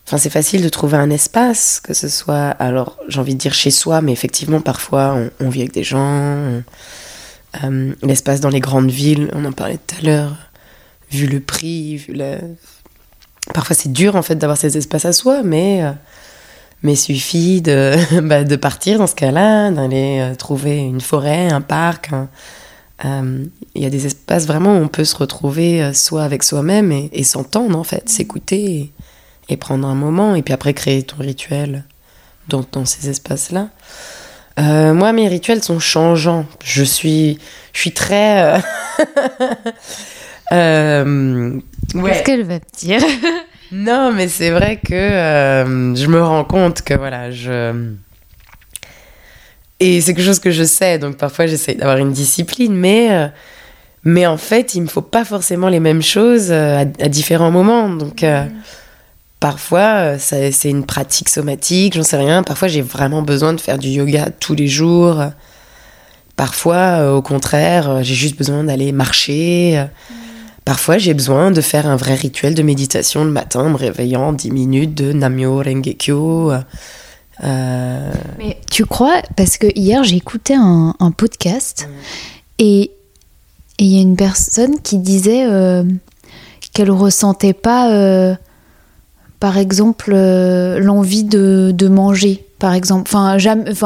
Enfin, 0.08 0.17
c'est 0.17 0.31
facile 0.31 0.63
de 0.63 0.69
trouver 0.69 0.98
un 0.98 1.12
espace, 1.12 1.79
que 1.79 1.93
ce 1.93 2.10
soit, 2.10 2.50
alors 2.50 2.98
j'ai 3.08 3.19
envie 3.19 3.36
de 3.36 3.39
dire 3.39 3.53
chez 3.53 3.69
soi, 3.69 4.01
mais 4.01 4.13
effectivement, 4.13 4.62
parfois 4.62 5.15
on, 5.39 5.50
vit 5.50 5.62
avec 5.62 5.74
des 5.74 5.84
gens. 5.84 6.63
Euh, 7.63 7.93
l'espace 8.01 8.41
dans 8.41 8.50
les 8.50 8.59
grandes 8.59 8.89
villes, 8.89 9.29
on 9.33 9.45
en 9.45 9.51
parlait 9.51 9.77
tout 9.77 9.95
à 10.01 10.05
l'heure, 10.05 10.35
vu 11.12 11.27
le 11.27 11.39
prix, 11.39 11.97
vu 11.97 12.13
la... 12.13 12.38
Parfois 13.53 13.75
c'est 13.75 13.91
dur 13.91 14.15
en 14.15 14.24
fait 14.24 14.35
d'avoir 14.35 14.57
ces 14.57 14.75
espaces 14.77 15.05
à 15.05 15.13
soi, 15.13 15.43
mais, 15.43 15.83
euh, 15.83 15.91
mais 16.81 16.95
suffit 16.95 17.62
de, 17.62 17.95
bah, 18.21 18.43
de 18.43 18.55
partir 18.55 18.97
dans 18.97 19.07
ce 19.07 19.15
cas-là, 19.15 19.71
d'aller 19.71 20.19
euh, 20.19 20.35
trouver 20.35 20.77
une 20.77 21.01
forêt, 21.01 21.51
un 21.51 21.62
parc. 21.62 22.12
Il 23.03 23.51
y 23.75 23.85
a 23.85 23.89
des 23.89 24.05
espaces 24.05 24.47
vraiment 24.47 24.77
où 24.77 24.81
on 24.81 24.88
peut 24.88 25.03
se 25.03 25.17
retrouver 25.17 25.93
soit 25.93 26.24
avec 26.24 26.43
soi-même 26.43 26.91
et, 26.91 27.24
s'entendre 27.24 27.77
en 27.77 27.83
fait, 27.83 28.07
s'écouter 28.09 28.93
et, 29.50 29.57
prendre 29.57 29.85
un 29.88 29.95
moment, 29.95 30.33
et 30.33 30.41
puis 30.41 30.53
après 30.53 30.74
créer 30.74 31.03
ton 31.03 31.17
rituel 31.17 31.83
dans 32.47 32.85
ces 32.85 33.09
espaces-là. 33.09 33.69
Euh, 34.59 34.93
moi, 34.93 35.12
mes 35.13 35.27
rituels 35.27 35.63
sont 35.63 35.79
changeants. 35.79 36.45
Je 36.63 36.83
suis, 36.83 37.39
je 37.74 37.79
suis 37.79 37.91
très. 37.91 38.55
Euh, 38.55 38.59
euh, 40.53 41.59
Qu'est-ce 41.93 42.24
qu'elle 42.24 42.43
va 42.43 42.59
te 42.59 42.77
dire? 42.77 43.01
Non, 43.71 44.13
mais 44.13 44.27
c'est 44.27 44.51
vrai 44.51 44.77
que 44.77 44.93
je 44.95 46.07
me 46.07 46.21
rends 46.21 46.45
compte 46.45 46.81
que 46.81 46.93
voilà, 46.93 47.31
je. 47.31 47.93
Et 49.81 50.00
c'est 50.00 50.13
quelque 50.13 50.25
chose 50.25 50.39
que 50.39 50.51
je 50.51 50.63
sais, 50.63 51.00
donc 51.00 51.17
parfois 51.17 51.47
j'essaie 51.47 51.75
d'avoir 51.75 51.97
une 51.97 52.13
discipline, 52.13 52.74
mais, 52.74 53.29
mais 54.05 54.25
en 54.25 54.38
fait, 54.38 54.74
il 54.75 54.83
me 54.83 54.88
faut 54.88 55.01
pas 55.01 55.25
forcément 55.25 55.67
les 55.67 55.81
mêmes 55.81 56.01
choses 56.01 56.51
à, 56.51 56.85
différents 56.85 57.51
moments. 57.51 57.89
Donc, 57.89 58.24
Parfois, 59.39 60.15
euh, 60.15 60.18
c'est 60.20 60.70
une 60.70 60.86
pratique 60.86 61.30
somatique, 61.30 61.96
j'en 61.96 62.04
sais 62.04 62.18
rien. 62.18 62.42
Parfois, 62.44 62.68
j'ai 62.68 62.82
vraiment 62.82 63.22
besoin 63.22 63.54
de 63.54 63.62
faire 63.62 63.77
du 63.77 63.89
yoga 63.89 64.30
tous 64.39 64.56
les 64.56 64.68
jours. 64.68 65.24
Parfois, 66.36 66.75
euh, 66.75 67.13
au 67.13 67.22
contraire, 67.22 67.89
euh, 67.89 68.04
j'ai 68.04 68.15
juste 68.15 68.38
besoin 68.38 68.63
d'aller 68.63 68.92
marcher. 68.92 69.86
parfois 70.65 70.98
j'ai 70.98 71.13
besoin 71.13 71.51
de 71.51 71.62
faire 71.62 71.86
un 71.86 71.96
vrai 71.96 72.15
rituel 72.15 72.56
de 72.56 72.63
méditation 72.63 73.24
le 73.24 73.30
matin 73.30 73.62
en 73.62 73.70
me 73.70 73.77
réveillant 73.77 74.34
10 74.34 74.51
minutes 74.51 74.96
de 74.96 75.13
Namyo 75.13 75.58
Rengekyo. 75.58 76.51
Euh, 77.44 78.12
Mais 78.39 78.60
tu 78.72 78.86
crois, 78.86 79.22
parce 79.36 79.58
que 79.58 79.68
hier 79.75 80.04
j'ai 80.04 80.15
écouté 80.15 80.56
un, 80.56 80.96
un 81.00 81.12
podcast 81.12 81.88
et 82.58 82.92
il 83.77 83.88
y 83.88 83.98
a 83.98 84.01
une 84.01 84.15
personne 84.15 84.80
qui 84.82 84.98
disait 85.00 85.46
euh, 85.46 85.84
qu'elle 86.74 86.92
ressentait 86.92 87.54
pas, 87.54 87.92
euh, 87.92 88.36
par 89.45 89.59
exemple, 89.59 90.11
euh, 90.11 90.79
l'envie 90.79 91.23
de, 91.23 91.69
de 91.71 91.87
manger, 91.87 92.43
par 92.57 92.73
exemple. 92.73 93.11
Enfin, 93.13 93.37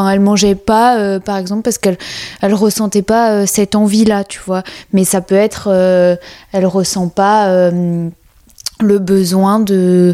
elle 0.10 0.20
mangeait 0.22 0.56
pas, 0.56 0.98
euh, 0.98 1.20
par 1.20 1.36
exemple, 1.36 1.64
parce 1.64 1.78
qu'elle 1.78 1.98
elle 2.40 2.54
ressentait 2.54 3.02
pas 3.02 3.34
euh, 3.34 3.46
cette 3.46 3.76
envie-là, 3.76 4.24
tu 4.24 4.40
vois. 4.40 4.64
Mais 4.94 5.04
ça 5.04 5.20
peut 5.20 5.36
être, 5.36 5.68
elle 6.54 6.66
ressent 6.66 7.10
pas 7.10 7.72
le 7.72 9.00
besoin 9.00 9.60
de 9.60 10.14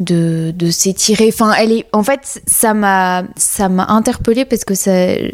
de, 0.00 0.52
de 0.56 0.70
s'étirer. 0.72 1.30
Enfin, 1.32 1.52
elle 1.52 1.70
est, 1.70 1.86
en 1.92 2.02
fait, 2.02 2.42
ça 2.48 2.74
m'a 2.74 3.22
ça 3.36 3.68
m'a 3.68 3.86
interpellée 3.90 4.44
parce 4.44 4.64
que 4.64 4.74
ça 4.74 4.90
elle 4.90 5.28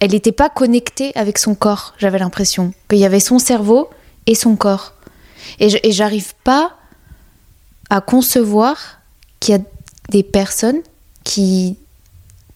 n'était 0.00 0.32
pas 0.32 0.48
connectée 0.48 1.12
avec 1.14 1.38
son 1.38 1.54
corps, 1.54 1.94
j'avais 1.96 2.18
l'impression. 2.18 2.72
Qu'il 2.90 2.98
y 2.98 3.04
avait 3.04 3.20
son 3.20 3.38
cerveau 3.38 3.88
et 4.26 4.34
son 4.34 4.56
corps. 4.56 4.94
Et 5.60 5.92
j'arrive 5.92 6.32
pas 6.42 6.72
à 7.92 8.00
concevoir 8.00 9.02
qu'il 9.38 9.54
y 9.54 9.58
a 9.58 9.60
des 10.08 10.22
personnes 10.22 10.80
qui, 11.24 11.76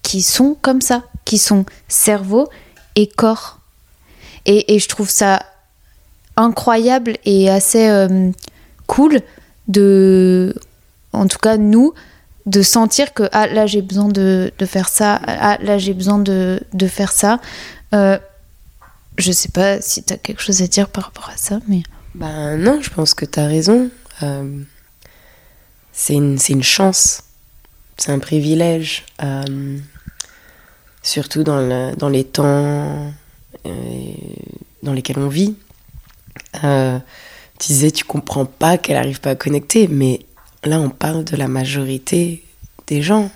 qui 0.01 0.23
sont 0.23 0.57
comme 0.63 0.81
ça, 0.81 1.03
qui 1.27 1.37
sont 1.37 1.67
cerveau 1.89 2.49
et 2.95 3.07
corps. 3.07 3.61
Et, 4.47 4.79
je 4.79 4.89
trouve 4.89 5.11
ça 5.11 5.45
incroyable 6.37 7.19
et 7.27 7.51
assez 7.51 7.87
euh, 7.87 8.31
cool 8.87 9.21
de, 9.69 10.55
en 11.13 11.27
tout 11.27 11.39
cas 11.39 11.59
nous, 11.59 11.93
de 12.47 12.63
sentir 12.63 13.13
que 13.13 13.29
ah, 13.33 13.47
là 13.47 13.67
j'ai 13.67 13.83
besoin 13.83 14.09
de, 14.09 14.51
de 14.59 14.65
faire 14.65 14.89
ça, 14.89 15.21
ah 15.27 15.59
là 15.61 15.77
j'ai 15.77 15.93
besoin 15.93 16.19
de, 16.19 16.63
de 16.73 16.87
faire 16.87 17.13
ça. 17.13 17.41
Euh, 17.95 18.19
je 19.19 19.33
sais 19.33 19.51
pas 19.51 19.83
si 19.83 20.03
tu 20.03 20.15
as 20.15 20.17
quelque 20.17 20.41
chose 20.41 20.63
à 20.63 20.67
dire 20.67 20.89
par 20.89 21.05
rapport 21.05 21.29
à 21.29 21.37
ça, 21.37 21.61
mais. 21.69 21.83
Ben 22.15 22.57
non, 22.57 22.81
je 22.81 22.89
pense 22.89 23.13
que 23.13 23.27
tu 23.27 23.39
as 23.39 23.47
raison. 23.47 23.91
Euh, 24.23 24.63
c'est 25.99 26.13
une, 26.13 26.37
c'est 26.39 26.53
une 26.53 26.63
chance, 26.63 27.23
c'est 27.97 28.13
un 28.13 28.19
privilège, 28.19 29.07
euh, 29.23 29.79
surtout 31.03 31.43
dans, 31.43 31.57
le- 31.59 31.97
dans 31.97 32.11
les 32.11 32.25
temps 32.25 33.13
euh, 33.65 34.13
dans 34.83 34.93
lesquels 34.93 35.19
on 35.19 35.29
vit. 35.29 35.57
Euh, 36.65 36.99
tu 37.59 37.69
disais, 37.69 37.91
tu 37.91 38.05
comprends 38.05 38.45
pas 38.45 38.77
qu'elle 38.77 38.99
arrive 38.99 39.21
pas 39.21 39.31
à 39.31 39.35
connecter, 39.37 39.89
mais 39.89 40.21
là, 40.65 40.79
on 40.81 40.91
parle 40.91 41.25
de 41.25 41.35
la 41.35 41.49
majorité 41.49 42.45
des 42.87 43.01
gens. 43.01 43.31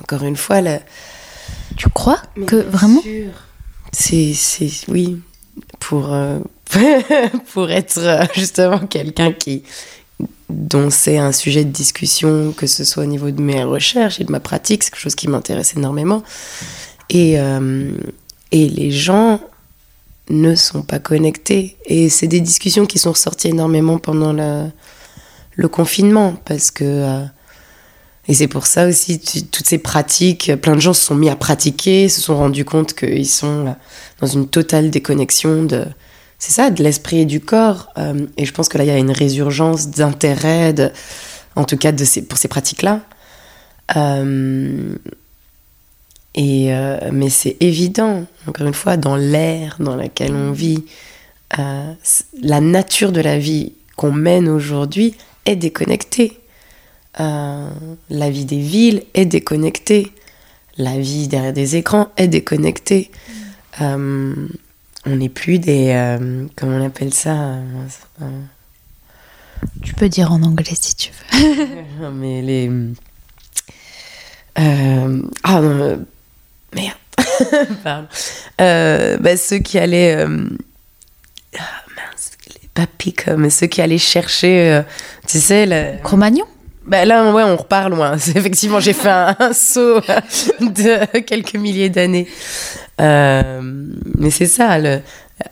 Encore 0.00 0.22
une 0.24 0.36
fois, 0.36 0.60
la, 0.62 0.80
Tu 1.76 1.88
crois 1.90 2.20
que 2.46 2.56
vraiment 2.56 3.02
c'est, 3.92 4.32
c'est, 4.34 4.70
oui, 4.88 5.20
pour, 5.80 6.14
pour 7.52 7.70
être 7.70 8.00
justement 8.34 8.78
quelqu'un 8.86 9.32
qui, 9.32 9.62
dont 10.50 10.90
c'est 10.90 11.18
un 11.18 11.32
sujet 11.32 11.64
de 11.64 11.70
discussion, 11.70 12.52
que 12.52 12.66
ce 12.66 12.84
soit 12.84 13.04
au 13.04 13.06
niveau 13.06 13.30
de 13.30 13.40
mes 13.40 13.62
recherches 13.62 14.20
et 14.20 14.24
de 14.24 14.32
ma 14.32 14.40
pratique, 14.40 14.82
c'est 14.82 14.90
quelque 14.90 15.00
chose 15.00 15.14
qui 15.14 15.28
m'intéresse 15.28 15.74
énormément. 15.76 16.22
Et, 17.08 17.40
euh, 17.40 17.90
et 18.52 18.68
les 18.68 18.90
gens 18.90 19.40
ne 20.28 20.54
sont 20.54 20.82
pas 20.82 20.98
connectés. 20.98 21.76
Et 21.86 22.08
c'est 22.08 22.28
des 22.28 22.40
discussions 22.40 22.86
qui 22.86 22.98
sont 22.98 23.12
ressorties 23.12 23.48
énormément 23.48 23.98
pendant 23.98 24.32
le, 24.32 25.68
confinement, 25.68 26.36
parce 26.44 26.70
que... 26.70 26.84
euh, 26.84 27.24
et 28.28 28.34
c'est 28.34 28.48
pour 28.48 28.66
ça 28.66 28.86
aussi, 28.86 29.18
toutes 29.18 29.66
ces 29.66 29.78
pratiques, 29.78 30.52
plein 30.62 30.76
de 30.76 30.80
gens 30.80 30.92
se 30.92 31.04
sont 31.04 31.16
mis 31.16 31.28
à 31.28 31.36
pratiquer, 31.36 32.08
se 32.08 32.20
sont 32.20 32.36
rendus 32.36 32.64
compte 32.64 32.94
qu'ils 32.94 33.28
sont 33.28 33.74
dans 34.20 34.26
une 34.26 34.46
totale 34.46 34.90
déconnexion 34.90 35.64
de, 35.64 35.84
c'est 36.40 36.52
ça, 36.52 36.70
de 36.70 36.82
l'esprit 36.82 37.20
et 37.20 37.24
du 37.26 37.38
corps. 37.38 37.92
Euh, 37.98 38.26
et 38.38 38.46
je 38.46 38.52
pense 38.52 38.70
que 38.70 38.78
là, 38.78 38.84
il 38.84 38.86
y 38.86 38.90
a 38.90 38.96
une 38.96 39.12
résurgence 39.12 39.88
d'intérêt, 39.88 40.74
en 41.54 41.64
tout 41.64 41.76
cas 41.76 41.92
pour 42.28 42.38
ces 42.38 42.48
pratiques-là. 42.48 43.02
Euh, 43.94 44.96
euh, 46.38 47.10
mais 47.12 47.28
c'est 47.28 47.56
évident, 47.60 48.24
encore 48.46 48.66
une 48.66 48.74
fois, 48.74 48.96
dans 48.96 49.16
l'ère 49.16 49.76
dans 49.80 49.96
laquelle 49.96 50.34
on 50.34 50.50
vit, 50.50 50.82
la 51.58 52.60
nature 52.60 53.12
de 53.12 53.20
la 53.20 53.38
vie 53.38 53.74
qu'on 53.96 54.12
mène 54.12 54.48
aujourd'hui 54.48 55.16
est 55.44 55.56
déconnectée. 55.56 56.40
La 57.18 58.30
vie 58.30 58.46
des 58.46 58.60
villes 58.60 59.02
est 59.12 59.26
déconnectée. 59.26 60.10
La 60.78 60.96
vie 60.96 61.28
derrière 61.28 61.52
des 61.52 61.76
écrans 61.76 62.08
est 62.16 62.28
déconnectée. 62.28 63.10
On 65.06 65.16
n'est 65.16 65.28
plus 65.28 65.58
des. 65.58 65.90
euh, 65.90 66.46
comment 66.56 66.76
on 66.76 66.86
appelle 66.86 67.14
ça 67.14 67.54
euh, 68.22 68.40
Tu 69.82 69.94
peux 69.94 70.08
dire 70.08 70.32
en 70.32 70.42
anglais 70.42 70.74
si 70.74 70.94
tu 70.94 71.10
veux. 71.32 72.10
Mais 72.12 72.42
les. 72.42 72.70
euh, 74.58 75.22
ah 75.42 75.60
non, 75.60 76.04
merde. 76.74 76.96
Pardon. 77.84 78.08
Bah, 78.58 79.36
ceux 79.36 79.58
qui 79.58 79.78
allaient. 79.78 80.22
ah, 80.22 80.26
mince, 81.96 82.32
les 82.48 82.68
papis, 82.74 83.14
mais 83.36 83.50
ceux 83.50 83.66
qui 83.66 83.80
allaient 83.80 83.98
chercher. 83.98 84.82
tu 85.26 85.38
sais, 85.38 85.66
la, 85.66 85.96
Cro-Magnon? 85.96 86.46
Bah 86.86 87.04
là, 87.04 87.30
ouais, 87.32 87.42
on 87.44 87.56
repart 87.56 87.88
loin. 87.90 88.16
Effectivement, 88.34 88.80
j'ai 88.80 88.94
fait 88.94 89.10
un, 89.10 89.36
un 89.38 89.52
saut 89.52 90.00
de 90.60 91.20
quelques 91.20 91.54
milliers 91.54 91.90
d'années. 91.90 92.26
Euh, 93.00 93.60
mais 94.18 94.30
c'est 94.30 94.46
ça, 94.46 94.78
le, 94.78 95.00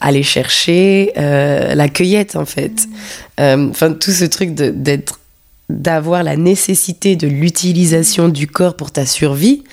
aller 0.00 0.22
chercher 0.22 1.12
euh, 1.16 1.74
la 1.74 1.88
cueillette, 1.88 2.36
en 2.36 2.44
fait. 2.44 2.86
Euh, 3.40 3.68
Enfin, 3.70 3.92
tout 3.92 4.10
ce 4.10 4.24
truc 4.24 4.54
d'être, 4.54 5.20
d'avoir 5.68 6.22
la 6.22 6.36
nécessité 6.36 7.16
de 7.16 7.26
l'utilisation 7.26 8.28
du 8.28 8.46
corps 8.46 8.76
pour 8.76 8.90
ta 8.90 9.06
survie. 9.06 9.64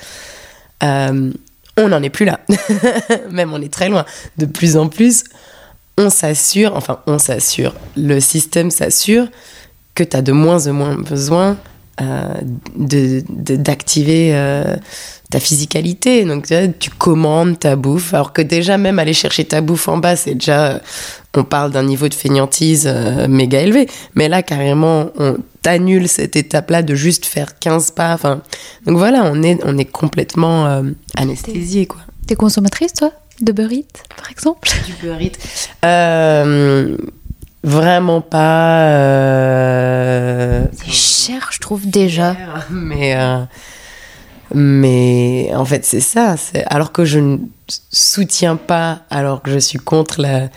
on 0.82 1.90
n'en 1.90 2.02
est 2.04 2.10
plus 2.10 2.26
là. 2.26 2.40
Même 3.32 3.54
on 3.54 3.62
est 3.62 3.74
très 3.74 3.90
loin. 3.90 4.06
De 4.38 4.46
plus 4.46 4.78
en 4.78 4.88
plus, 4.88 5.24
on 5.98 6.10
s'assure, 6.10 6.76
enfin, 6.76 7.00
on 7.08 7.20
s'assure, 7.20 7.74
le 7.96 8.20
système 8.20 8.72
s'assure 8.72 9.28
que 9.94 10.04
tu 10.04 10.16
as 10.18 10.22
de 10.22 10.34
moins 10.34 10.68
en 10.68 10.74
moins 10.74 10.96
besoin 10.96 11.58
euh, 12.02 12.34
de- 12.76 13.24
de- 13.30 13.56
d'activer 13.56 14.32
euh, 14.34 14.76
ta 15.32 15.40
physicalité. 15.40 16.26
Donc 16.26 16.48
tu, 16.80 16.90
commandes 16.92 17.58
ta 17.60 17.76
bouffe, 17.76 18.14
alors 18.14 18.34
que 18.34 18.42
déjà 18.42 18.78
même 18.78 19.00
aller 19.00 19.14
chercher 19.14 19.46
ta 19.46 19.62
bouffe 19.62 19.88
en 19.88 19.98
bas, 19.98 20.16
c'est 20.16 20.34
déjà, 20.36 20.66
euh, 20.74 20.80
on 21.36 21.44
parle 21.44 21.72
d'un 21.72 21.84
niveau 21.84 22.08
de 22.10 22.14
fainéantise 22.14 22.86
euh, 22.88 23.28
méga 23.28 23.62
élevé. 23.62 23.88
Mais 24.14 24.28
là, 24.30 24.44
carrément, 24.44 25.10
on 25.18 25.38
t'annule 25.62 26.08
cette 26.08 26.36
étape-là 26.36 26.84
de 26.84 26.96
juste 26.96 27.26
faire 27.26 27.60
15 27.60 27.92
pas. 27.92 28.14
Enfin, 28.14 28.42
donc 28.86 28.98
voilà, 28.98 29.24
on 29.26 29.42
est, 29.42 29.60
on 29.66 29.78
est 29.78 29.86
complètement 29.86 30.66
euh, 30.68 30.84
anesthésié, 31.16 31.86
quoi. 31.86 32.02
T'es 32.28 32.36
consommatrice, 32.36 32.94
toi? 32.94 33.12
De 33.42 33.52
Eats, 33.52 33.84
par 34.16 34.32
exemple? 34.32 34.70
Du 35.02 35.10
Eats. 35.26 35.32
Euh, 35.84 36.96
vraiment 37.66 38.22
pas. 38.22 38.90
euh, 38.92 40.64
C'est 40.74 40.92
cher, 40.92 41.50
je 41.52 41.60
trouve, 41.60 41.88
déjà. 41.90 42.36
Mais, 42.70 43.16
euh, 43.18 43.40
mais 44.54 45.50
en 45.56 45.66
fait, 45.66 45.84
c'est 45.86 46.00
ça. 46.00 46.36
Alors 46.68 46.92
que 46.92 47.04
je 47.06 47.20
ne 47.20 47.38
soutiens 47.68 48.56
pas, 48.56 49.02
alors 49.10 49.42
que 49.42 49.52
je 49.52 49.60
suis 49.60 49.80
contre 49.80 50.22
la- 50.22 50.50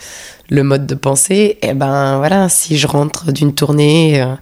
le 0.50 0.62
mode 0.62 0.86
de 0.86 0.94
pensée, 0.94 1.58
et 1.62 1.74
ben 1.74 2.18
voilà, 2.18 2.48
si 2.48 2.78
je 2.78 2.86
rentre 2.86 3.32
d'une 3.32 3.54
tournée, 3.54 4.22
euh, 4.22 4.34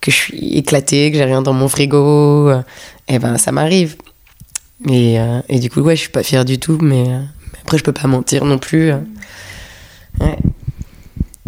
que 0.00 0.10
je 0.10 0.16
suis 0.16 0.56
éclatée, 0.56 1.10
que 1.12 1.18
j'ai 1.18 1.24
rien 1.24 1.42
dans 1.42 1.52
mon 1.52 1.68
frigo, 1.68 2.50
et 3.08 3.18
ben 3.18 3.38
ça 3.38 3.52
m'arrive. 3.52 3.96
Et, 4.88 5.16
et 5.48 5.58
du 5.60 5.70
coup, 5.70 5.80
ouais, 5.80 5.94
je 5.94 6.00
suis 6.02 6.10
pas 6.10 6.24
fière 6.24 6.44
du 6.44 6.58
tout, 6.58 6.78
mais, 6.82 7.04
mais 7.04 7.58
après, 7.62 7.78
je 7.78 7.84
peux 7.84 7.92
pas 7.92 8.08
mentir 8.08 8.44
non 8.44 8.58
plus. 8.58 8.90
Ouais. 10.20 10.36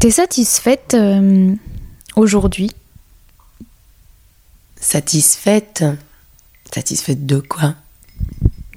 T'es 0.01 0.11
satisfaite 0.11 0.95
euh, 0.95 1.55
aujourd'hui? 2.17 2.71
Satisfaite. 4.81 5.85
Satisfaite 6.73 7.25
de 7.25 7.39
quoi? 7.39 7.75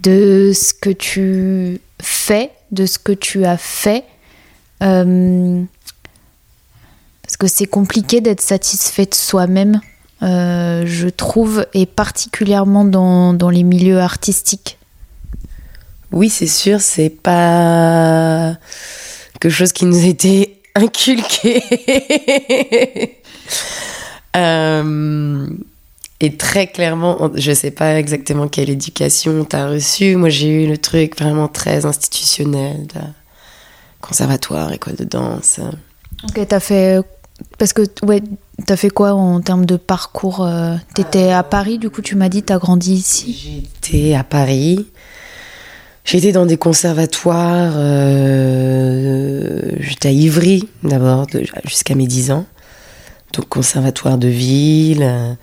De 0.03 0.51
ce 0.53 0.73
que 0.73 0.89
tu 0.91 1.81
fais, 2.01 2.51
de 2.71 2.85
ce 2.85 2.99
que 2.99 3.11
tu 3.11 3.45
as 3.45 3.57
fait 3.57 4.05
euh, 4.83 5.63
Parce 7.23 7.37
que 7.37 7.47
c'est 7.47 7.65
compliqué 7.65 8.21
d'être 8.21 8.41
satisfait 8.41 9.05
de 9.05 9.15
soi-même, 9.15 9.81
euh, 10.21 10.83
je 10.85 11.09
trouve, 11.09 11.65
et 11.73 11.85
particulièrement 11.85 12.85
dans, 12.85 13.33
dans 13.33 13.49
les 13.49 13.63
milieux 13.63 13.99
artistiques. 13.99 14.77
Oui, 16.11 16.29
c'est 16.29 16.47
sûr, 16.47 16.79
c'est 16.79 17.09
pas 17.09 18.55
quelque 19.33 19.51
chose 19.51 19.73
qui 19.73 19.85
nous 19.85 20.05
était 20.05 20.56
inculqué. 20.77 21.61
Euh, 24.35 25.47
et 26.19 26.35
très 26.35 26.67
clairement, 26.67 27.31
je 27.33 27.51
sais 27.53 27.71
pas 27.71 27.97
exactement 27.97 28.47
quelle 28.47 28.69
éducation 28.69 29.43
t'as 29.45 29.67
reçue. 29.67 30.15
Moi, 30.15 30.29
j'ai 30.29 30.63
eu 30.63 30.67
le 30.67 30.77
truc 30.77 31.17
vraiment 31.17 31.47
très 31.47 31.87
institutionnel, 31.87 32.85
de 32.87 33.01
conservatoire, 33.99 34.71
école 34.73 34.95
de 34.95 35.05
danse. 35.05 35.59
Ok, 36.23 36.39
t'as 36.47 36.59
fait. 36.59 36.99
Parce 37.57 37.73
que, 37.73 37.83
ouais, 38.03 38.21
t'as 38.65 38.75
fait 38.75 38.89
quoi 38.89 39.13
en 39.13 39.41
termes 39.41 39.65
de 39.65 39.77
parcours 39.77 40.43
euh, 40.45 40.75
T'étais 40.95 41.31
à 41.31 41.41
Paris, 41.43 41.77
du 41.77 41.89
coup, 41.89 42.01
tu 42.01 42.15
m'as 42.15 42.29
dit, 42.29 42.43
t'as 42.43 42.57
grandi 42.57 42.93
ici? 42.93 43.63
J'étais 43.81 44.15
à 44.15 44.23
Paris. 44.23 44.87
J'étais 46.07 46.31
dans 46.31 46.45
des 46.45 46.55
conservatoires. 46.55 47.73
Euh, 47.75 49.59
j'étais 49.77 50.07
à 50.07 50.11
Ivry 50.11 50.69
d'abord, 50.81 51.27
jusqu'à 51.65 51.95
mes 51.95 52.07
10 52.07 52.31
ans. 52.31 52.45
Donc, 53.33 53.49
conservatoire 53.49 54.17
de 54.17 54.29
ville. 54.29 55.37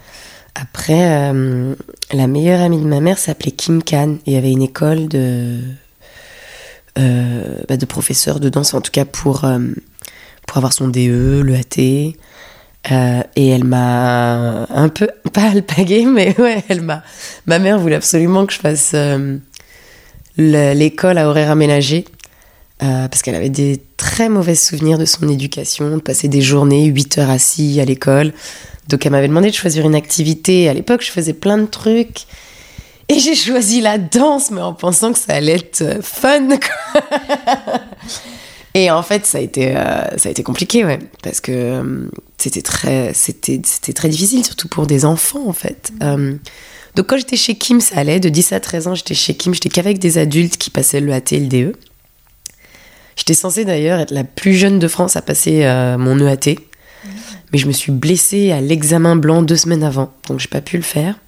Après, 0.54 1.33
euh, 1.35 1.75
la 2.14 2.26
meilleure 2.26 2.62
amie 2.62 2.78
de 2.78 2.87
ma 2.87 3.00
mère 3.00 3.18
s'appelait 3.18 3.50
Kim 3.50 3.83
Khan. 3.83 4.16
Et 4.26 4.38
avait 4.38 4.52
une 4.52 4.62
école 4.62 5.06
de, 5.06 5.61
euh, 6.99 7.59
bah, 7.68 7.76
de 7.76 7.85
professeurs 7.85 8.40
de 8.40 8.49
danse, 8.49 8.73
en 8.73 8.80
tout 8.80 8.90
cas 8.90 9.04
pour, 9.04 9.44
pour 10.47 10.56
avoir 10.56 10.73
son 10.73 10.88
DE, 10.88 11.42
le 11.44 11.56
AT. 11.56 11.76
et 11.76 12.14
elle 13.37 13.64
m'a 13.64 14.64
un 14.75 14.88
peu, 14.88 15.09
pas 15.35 15.50
alpagué, 15.50 16.06
mais 16.06 16.35
ouais, 16.40 16.64
elle 16.71 16.80
m'a. 16.80 17.02
Ma 17.44 17.59
mère 17.59 17.78
voulait 17.78 17.97
absolument 17.97 18.47
que 18.47 18.54
je 18.54 18.61
fasse 18.61 18.97
l'école 20.36 21.18
à 21.18 21.28
horaire 21.28 21.50
aménagé. 21.50 22.04
Euh, 22.82 23.08
parce 23.08 23.22
qu'elle 23.22 23.36
avait 23.36 23.50
des 23.50 23.80
très 23.96 24.28
mauvais 24.28 24.56
souvenirs 24.56 24.98
de 24.98 25.04
son 25.04 25.28
éducation, 25.28 25.96
de 25.96 26.02
passer 26.02 26.26
des 26.26 26.42
journées 26.42 26.86
8 26.86 27.18
heures 27.18 27.30
assis 27.30 27.80
à 27.80 27.84
l'école. 27.84 28.32
Donc 28.88 29.06
elle 29.06 29.12
m'avait 29.12 29.28
demandé 29.28 29.50
de 29.50 29.54
choisir 29.54 29.86
une 29.86 29.94
activité. 29.94 30.68
À 30.68 30.74
l'époque, 30.74 31.02
je 31.02 31.10
faisais 31.10 31.32
plein 31.32 31.56
de 31.56 31.66
trucs. 31.66 32.24
Et 33.08 33.20
j'ai 33.20 33.34
choisi 33.34 33.80
la 33.80 33.98
danse, 33.98 34.50
mais 34.50 34.60
en 34.60 34.74
pensant 34.74 35.12
que 35.12 35.18
ça 35.18 35.34
allait 35.34 35.52
être 35.52 35.82
euh, 35.82 36.02
fun. 36.02 36.48
et 38.74 38.90
en 38.90 39.02
fait, 39.02 39.24
ça 39.24 39.38
a 39.38 39.40
été, 39.40 39.76
euh, 39.76 40.16
ça 40.16 40.28
a 40.28 40.32
été 40.32 40.42
compliqué, 40.42 40.84
ouais. 40.84 40.98
Parce 41.22 41.40
que 41.40 42.08
c'était 42.38 42.62
très, 42.62 43.12
c'était, 43.14 43.60
c'était 43.64 43.92
très 43.92 44.08
difficile, 44.08 44.44
surtout 44.44 44.68
pour 44.68 44.86
des 44.86 45.04
enfants, 45.04 45.46
en 45.46 45.52
fait. 45.52 45.92
Donc 46.94 47.06
quand 47.08 47.16
j'étais 47.16 47.36
chez 47.36 47.56
Kim, 47.56 47.80
ça 47.80 47.98
allait. 47.98 48.20
De 48.20 48.28
10 48.28 48.52
à 48.52 48.60
13 48.60 48.88
ans, 48.88 48.94
j'étais 48.94 49.14
chez 49.14 49.34
Kim. 49.34 49.52
J'étais 49.52 49.68
qu'avec 49.68 49.98
des 49.98 50.18
adultes 50.18 50.56
qui 50.56 50.70
passaient 50.70 51.00
le 51.00 51.12
AT 51.12 51.32
et 51.32 51.40
le 51.40 51.46
DE. 51.46 51.72
J'étais 53.16 53.34
censée 53.34 53.64
d'ailleurs 53.64 54.00
être 54.00 54.10
la 54.10 54.24
plus 54.24 54.54
jeune 54.54 54.78
de 54.78 54.88
France 54.88 55.16
à 55.16 55.22
passer 55.22 55.64
euh, 55.64 55.98
mon 55.98 56.18
EAT. 56.18 56.56
Mais 57.52 57.58
je 57.58 57.66
me 57.66 57.72
suis 57.72 57.92
blessée 57.92 58.50
à 58.50 58.60
l'examen 58.60 59.16
blanc 59.16 59.42
deux 59.42 59.56
semaines 59.56 59.84
avant. 59.84 60.12
Donc 60.28 60.40
j'ai 60.40 60.48
pas 60.48 60.60
pu 60.60 60.76
le 60.76 60.82
faire. 60.82 61.18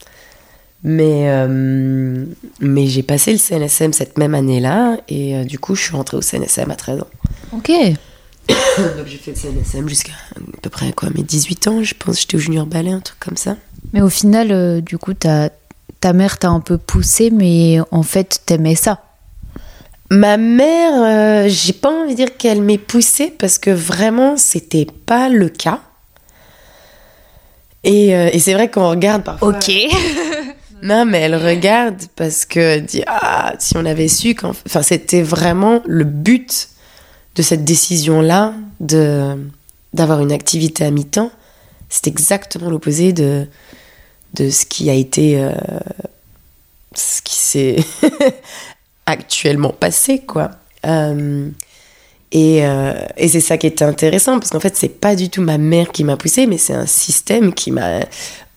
Mais, 0.83 1.31
euh, 1.31 2.25
mais 2.61 2.87
j'ai 2.87 3.03
passé 3.03 3.33
le 3.33 3.39
CNSM 3.39 3.93
cette 3.93 4.19
même 4.19 4.35
année-là. 4.35 4.99
Et 5.09 5.37
euh, 5.37 5.45
du 5.45 5.59
coup, 5.59 5.75
je 5.75 5.83
suis 5.83 5.97
rentrée 5.97 6.17
au 6.17 6.23
CNSM 6.23 6.71
à 6.71 6.77
13 6.77 7.01
ans. 7.01 7.09
Ok. 7.53 7.69
Donc 8.49 9.07
j'ai 9.07 9.17
fait 9.17 9.33
le 9.33 9.37
CNSM 9.37 9.89
jusqu'à 9.89 10.13
à 10.37 10.61
peu 10.63 10.71
près 10.71 10.93
quoi, 10.93 11.09
mes 11.15 11.23
18 11.23 11.69
ans. 11.69 11.83
Je 11.83 11.95
pense 11.95 12.21
j'étais 12.21 12.37
au 12.37 12.41
junior 12.41 12.67
ballet, 12.67 12.93
un 12.93 13.01
truc 13.01 13.19
comme 13.19 13.37
ça. 13.37 13.57
Mais 13.93 14.03
au 14.03 14.09
final, 14.09 14.53
euh, 14.53 14.81
du 14.81 14.99
coup, 14.99 15.15
ta, 15.15 15.51
ta 16.01 16.13
mère 16.13 16.39
t'a 16.39 16.49
un 16.49 16.61
peu 16.61 16.79
poussé, 16.79 17.31
mais 17.31 17.79
en 17.91 18.03
fait, 18.03 18.41
t'aimais 18.47 18.75
ça. 18.75 19.01
Ma 20.11 20.37
mère, 20.37 20.93
euh, 20.95 21.49
j'ai 21.49 21.73
pas 21.73 21.91
envie 21.91 22.13
de 22.13 22.17
dire 22.17 22.37
qu'elle 22.37 22.63
m'ait 22.63 22.79
poussée 22.79 23.33
parce 23.37 23.59
que 23.59 23.71
vraiment, 23.71 24.37
c'était 24.37 24.87
pas 25.07 25.29
le 25.29 25.49
cas. 25.49 25.81
Et, 27.83 28.15
euh, 28.15 28.31
et 28.33 28.39
c'est 28.39 28.55
vrai 28.55 28.71
qu'on 28.71 28.89
regarde 28.89 29.25
parfois. 29.25 29.49
Ok. 29.49 29.73
non, 30.83 31.05
mais 31.07 31.21
elle 31.21 31.37
regarde 31.37 31.97
parce 32.15 32.45
que 32.45 32.79
dit 32.79 33.03
ah 33.07 33.55
si 33.59 33.77
on 33.77 33.85
avait 33.85 34.09
su 34.09 34.35
quand, 34.35 34.53
enfin 34.67 34.83
c'était 34.83 35.23
vraiment 35.23 35.83
le 35.87 36.05
but 36.05 36.69
de 37.37 37.43
cette 37.43 37.65
décision 37.65 38.21
là 38.21 38.55
de 38.81 39.37
d'avoir 39.93 40.21
une 40.21 40.33
activité 40.33 40.85
à 40.85 40.91
mi-temps. 40.91 41.31
C'est 41.89 42.07
exactement 42.09 42.71
l'opposé 42.71 43.13
de 43.13 43.47
de 44.35 44.51
ce 44.51 44.67
qui 44.67 44.91
a 44.91 44.95
été 44.95 45.41
euh, 45.41 45.53
ce 46.95 47.23
qui 47.23 47.37
s'est 47.37 47.77
actuellement 49.07 49.71
passé 49.71 50.21
quoi. 50.21 50.51
Euh, 50.85 51.49
et, 52.33 52.67
euh, 52.67 52.95
et 53.17 53.29
c'est 53.29 53.41
ça 53.41 53.57
qui 53.57 53.67
était 53.67 53.85
intéressant 53.85 54.39
parce 54.39 54.51
qu'en 54.51 54.61
fait 54.61 54.77
c'est 54.77 54.89
pas 54.89 55.17
du 55.17 55.31
tout 55.31 55.43
ma 55.43 55.59
mère 55.59 55.91
qui 55.93 56.05
m'a 56.05 56.17
poussé 56.17 56.47
mais 56.47 56.59
c'est 56.59 56.75
un 56.75 56.87
système 56.87 57.55
qui 57.55 57.71
m'a 57.71 58.01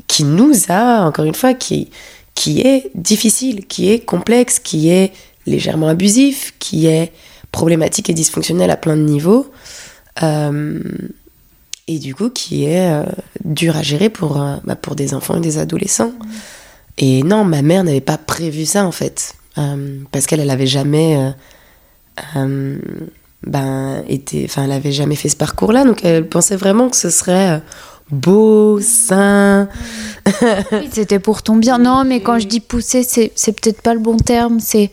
qui 0.07 0.23
nous 0.23 0.53
a 0.69 1.01
encore 1.01 1.25
une 1.25 1.35
fois 1.35 1.53
qui 1.53 1.89
qui 2.35 2.61
est 2.61 2.91
difficile 2.95 3.67
qui 3.67 3.91
est 3.91 3.99
complexe 3.99 4.59
qui 4.59 4.89
est 4.89 5.13
légèrement 5.45 5.87
abusif 5.87 6.53
qui 6.59 6.87
est 6.87 7.13
problématique 7.51 8.09
et 8.09 8.13
dysfonctionnel 8.13 8.69
à 8.69 8.77
plein 8.77 8.97
de 8.97 9.03
niveaux 9.03 9.49
et 11.89 11.97
du 11.97 12.13
coup 12.13 12.29
qui 12.29 12.65
est 12.65 12.91
euh, 12.91 13.03
dur 13.43 13.75
à 13.75 13.81
gérer 13.81 14.09
pour, 14.09 14.39
euh, 14.39 14.55
bah, 14.63 14.75
pour 14.75 14.95
des 14.95 15.15
enfants 15.15 15.37
et 15.37 15.41
des 15.41 15.57
adolescents. 15.57 16.13
Et 16.99 17.23
non, 17.23 17.43
ma 17.43 17.63
mère 17.63 17.83
n'avait 17.83 17.99
pas 17.99 18.17
prévu 18.19 18.65
ça 18.65 18.85
en 18.85 18.91
fait, 18.91 19.33
euh, 19.57 19.97
parce 20.11 20.27
qu'elle 20.27 20.39
elle 20.39 20.49
avait 20.51 20.67
jamais 20.67 21.33
ben 22.35 24.03
été, 24.07 24.43
enfin 24.45 24.65
elle 24.65 24.73
avait 24.73 24.91
jamais 24.91 25.15
fait 25.15 25.29
ce 25.29 25.37
parcours-là, 25.37 25.85
donc 25.85 26.03
elle 26.03 26.27
pensait 26.27 26.57
vraiment 26.57 26.89
que 26.89 26.97
ce 26.97 27.09
serait 27.09 27.61
beau, 28.11 28.79
sain. 28.81 29.69
c'était 30.91 31.19
pour 31.19 31.41
ton 31.41 31.55
bien. 31.55 31.79
Non, 31.79 32.03
mais 32.03 32.21
quand 32.21 32.37
je 32.37 32.47
dis 32.47 32.59
pousser, 32.59 33.03
c'est 33.03 33.51
peut-être 33.53 33.81
pas 33.81 33.93
le 33.93 33.99
bon 33.99 34.17
terme. 34.17 34.59
C'est 34.59 34.91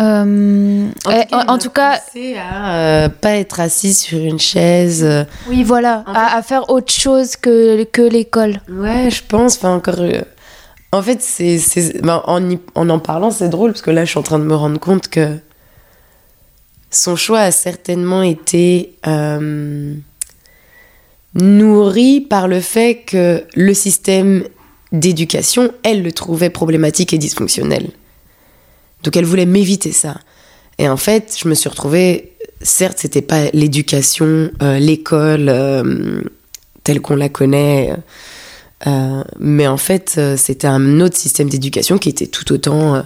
euh, 0.00 0.88
en, 1.32 1.58
tout 1.58 1.70
cas, 1.70 2.00
à 2.36 2.74
euh, 2.74 3.08
pas 3.08 3.36
être 3.36 3.60
assis 3.60 3.94
sur 3.94 4.18
une 4.18 4.40
chaise. 4.40 5.04
Euh, 5.04 5.24
oui, 5.48 5.62
voilà, 5.62 6.04
à, 6.06 6.42
faire 6.42 6.70
autre 6.70 6.92
chose 6.92 7.36
que, 7.36 7.84
que 7.84 8.02
l'école. 8.02 8.60
Ouais, 8.68 9.10
je 9.10 9.22
pense. 9.26 9.56
Enfin, 9.56 9.74
encore. 9.74 10.00
en 10.92 11.02
fait, 11.02 11.22
c'est, 11.22 12.02
ben, 12.02 12.22
en, 12.26 12.42
en, 12.74 12.88
en 12.88 12.98
parlant, 12.98 13.30
c'est 13.30 13.48
drôle 13.48 13.72
parce 13.72 13.82
que 13.82 13.90
là, 13.90 14.04
je 14.04 14.10
suis 14.10 14.18
en 14.18 14.22
train 14.22 14.38
de 14.38 14.44
me 14.44 14.56
rendre 14.56 14.80
compte 14.80 15.08
que 15.08 15.36
son 16.90 17.16
choix 17.16 17.40
a 17.40 17.50
certainement 17.50 18.22
été 18.22 18.96
nourri 21.34 22.20
par 22.20 22.48
le 22.48 22.60
fait 22.60 23.02
que 23.06 23.44
le 23.54 23.74
système 23.74 24.44
d'éducation, 24.92 25.72
elle 25.82 26.02
le 26.02 26.12
trouvait 26.12 26.50
problématique 26.50 27.12
et 27.12 27.18
dysfonctionnel. 27.18 27.90
Donc 29.04 29.16
elle 29.16 29.26
voulait 29.26 29.46
m'éviter 29.46 29.92
ça. 29.92 30.16
Et 30.78 30.88
en 30.88 30.96
fait, 30.96 31.36
je 31.40 31.46
me 31.48 31.54
suis 31.54 31.68
retrouvée, 31.68 32.32
certes, 32.62 32.98
c'était 32.98 33.22
pas 33.22 33.50
l'éducation, 33.52 34.50
euh, 34.62 34.78
l'école 34.78 35.48
euh, 35.48 36.22
telle 36.82 37.00
qu'on 37.00 37.16
la 37.16 37.28
connaît, 37.28 37.94
euh, 38.86 39.22
mais 39.38 39.66
en 39.66 39.76
fait, 39.76 40.20
c'était 40.36 40.66
un 40.66 41.00
autre 41.00 41.16
système 41.16 41.48
d'éducation 41.48 41.98
qui 41.98 42.08
était 42.08 42.26
tout 42.26 42.52
autant 42.52 43.02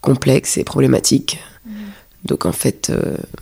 complexe 0.00 0.58
et 0.58 0.64
problématique. 0.64 1.38
Donc 2.24 2.46
en 2.46 2.52
fait, 2.52 2.92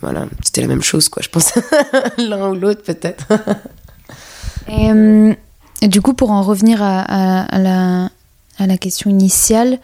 voilà, 0.01 0.27
c'était 0.43 0.61
la 0.61 0.67
même 0.67 0.83
chose, 0.83 1.09
quoi, 1.09 1.21
je 1.23 1.29
pense. 1.29 1.53
L'un 2.17 2.49
ou 2.49 2.55
l'autre, 2.55 2.83
peut-être. 2.83 3.27
et, 5.81 5.87
du 5.87 6.01
coup, 6.01 6.13
pour 6.13 6.31
en 6.31 6.43
revenir 6.43 6.81
à, 6.81 7.47
la, 7.59 8.09
à 8.59 8.67
la 8.67 8.77
question 8.77 9.09
initiale, 9.09 9.79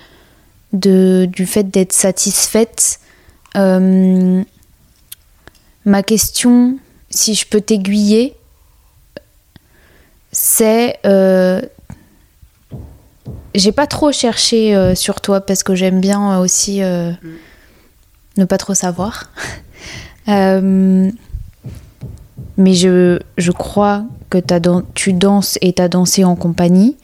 de, 0.74 1.28
du 1.32 1.46
fait 1.46 1.70
d'être 1.70 1.94
satisfaite. 1.94 3.00
Euh, 3.58 4.44
ma 5.86 6.04
question, 6.04 6.78
si 7.10 7.36
je 7.36 7.46
peux 7.46 7.62
t'aiguiller, 7.62 8.36
c'est... 10.32 11.00
Euh, 11.06 11.62
j'ai 13.56 13.72
pas 13.72 13.88
trop 13.88 14.12
cherché 14.12 14.76
euh, 14.76 14.94
sur 14.94 15.22
toi 15.22 15.42
parce 15.42 15.64
que 15.64 15.74
j'aime 15.74 16.00
bien 16.00 16.40
aussi 16.40 16.82
ne 16.82 17.16
pas 18.46 18.58
trop 18.58 18.76
savoir. 18.76 19.32
mais 20.28 21.12
je, 22.74 23.20
je 23.38 23.52
crois 23.52 24.04
que 24.30 24.38
tu 24.94 25.14
danses 25.14 25.58
et 25.62 25.74
tu 25.74 25.82
as 25.82 25.88
dansé 25.88 26.24
en 26.24 26.36
compagnie 26.36 26.96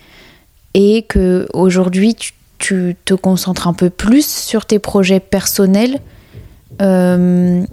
et 0.76 1.04
que 1.04 1.48
aujourd'hui 1.54 2.14
tu 2.14 2.34
tu 2.58 2.96
te 3.06 3.14
concentres 3.14 3.68
un 3.68 3.74
peu 3.74 3.90
plus 3.90 4.26
sur 4.26 4.66
tes 4.66 4.80
projets 4.80 5.20
personnels, 5.20 6.00
euh, 6.82 7.64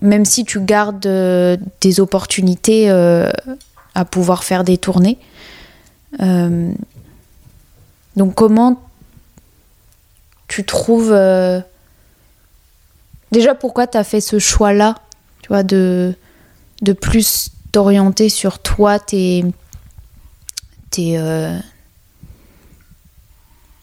même 0.00 0.24
si 0.24 0.44
tu 0.44 0.60
gardes 0.60 1.06
euh, 1.06 1.56
des 1.80 2.00
opportunités 2.00 2.90
euh, 2.90 3.30
à 3.94 4.04
pouvoir 4.04 4.44
faire 4.44 4.64
des 4.64 4.78
tournées. 4.78 5.18
donc 6.18 6.74
comment 8.34 8.80
tu 10.48 10.64
trouves... 10.64 11.14
Déjà, 13.32 13.54
pourquoi 13.54 13.86
tu 13.86 13.96
as 13.96 14.04
fait 14.04 14.20
ce 14.20 14.38
choix-là, 14.38 14.96
tu 15.40 15.48
vois, 15.48 15.62
de, 15.62 16.14
de 16.82 16.92
plus 16.92 17.50
t'orienter 17.72 18.28
sur 18.28 18.58
toi, 18.58 18.98
tes, 18.98 19.42
tes, 20.90 21.18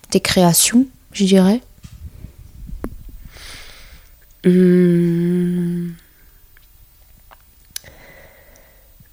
tes 0.10 0.20
créations, 0.20 0.86
je 1.14 1.26
dirais 1.26 1.62
Hum. 4.46 5.94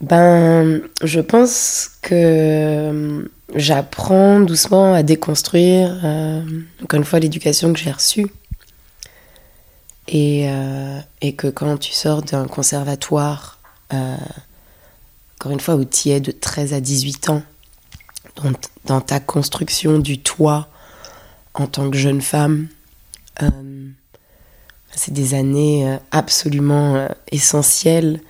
Ben, 0.01 0.83
je 1.03 1.21
pense 1.21 1.91
que 2.03 3.29
j'apprends 3.55 4.41
doucement 4.41 4.95
à 4.95 5.03
déconstruire, 5.03 6.01
euh, 6.05 6.43
encore 6.83 6.99
une 6.99 7.05
fois, 7.05 7.19
l'éducation 7.19 7.73
que 7.73 7.79
j'ai 7.79 7.91
reçue. 7.91 8.27
Et, 10.09 10.49
euh, 10.49 11.01
et, 11.21 11.35
que 11.35 11.49
quand 11.49 11.79
tu 11.79 11.93
sors 11.93 12.23
d'un 12.23 12.47
conservatoire, 12.47 13.59
euh, 13.93 14.17
encore 15.41 15.51
une 15.51 15.59
fois, 15.61 15.75
où 15.75 15.85
tu 15.85 16.11
es 16.11 16.21
de 16.21 16.31
13 16.31 16.75
à 16.75 16.81
18 16.81 17.31
ans, 17.31 17.43
dans, 18.37 18.53
dans, 18.85 19.01
ta 19.01 19.19
construction 19.19 19.99
du 19.99 20.21
toit 20.21 20.69
en 21.57 21.67
tant 21.67 21.91
que 21.91 21.97
jeune 21.97 22.21
femme, 22.21 22.69
euh, 23.43 23.51
c'est 24.95 25.13
des 25.13 25.35
années 25.35 25.89
euh, 25.89 25.97
absolument 26.11 26.97
euh, 26.97 27.09
essentielles. 27.33 28.21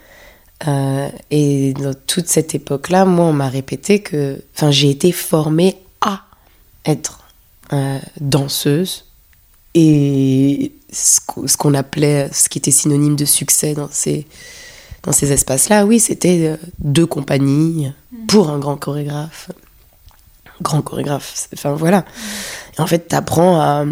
Euh, 0.66 1.08
et 1.30 1.74
dans 1.74 1.94
toute 1.94 2.28
cette 2.28 2.54
époque-là, 2.54 3.04
moi, 3.04 3.26
on 3.26 3.32
m'a 3.32 3.48
répété 3.48 4.00
que, 4.00 4.40
enfin, 4.54 4.70
j'ai 4.70 4.90
été 4.90 5.12
formée 5.12 5.76
à 6.00 6.22
être 6.84 7.24
euh, 7.72 7.98
danseuse 8.20 9.04
et 9.74 10.72
ce 10.90 11.56
qu'on 11.58 11.74
appelait, 11.74 12.30
ce 12.32 12.48
qui 12.48 12.58
était 12.58 12.70
synonyme 12.70 13.16
de 13.16 13.26
succès 13.26 13.74
dans 13.74 13.90
ces, 13.90 14.26
dans 15.02 15.12
ces 15.12 15.32
espaces-là, 15.32 15.84
oui, 15.84 16.00
c'était 16.00 16.56
deux 16.78 17.04
compagnies 17.06 17.92
pour 18.26 18.48
un 18.48 18.58
grand 18.58 18.76
chorégraphe. 18.76 19.50
Grand 20.62 20.80
chorégraphe, 20.80 21.48
enfin 21.52 21.74
voilà. 21.74 22.06
En 22.78 22.86
fait, 22.86 23.08
t'apprends 23.08 23.60
à. 23.60 23.84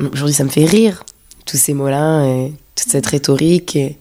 Aujourd'hui, 0.00 0.34
ça 0.34 0.44
me 0.44 0.50
fait 0.50 0.66
rire, 0.66 1.04
tous 1.46 1.56
ces 1.56 1.72
mots-là 1.72 2.24
et 2.24 2.52
toute 2.74 2.88
cette 2.88 3.06
rhétorique. 3.06 3.76
Et, 3.76 3.98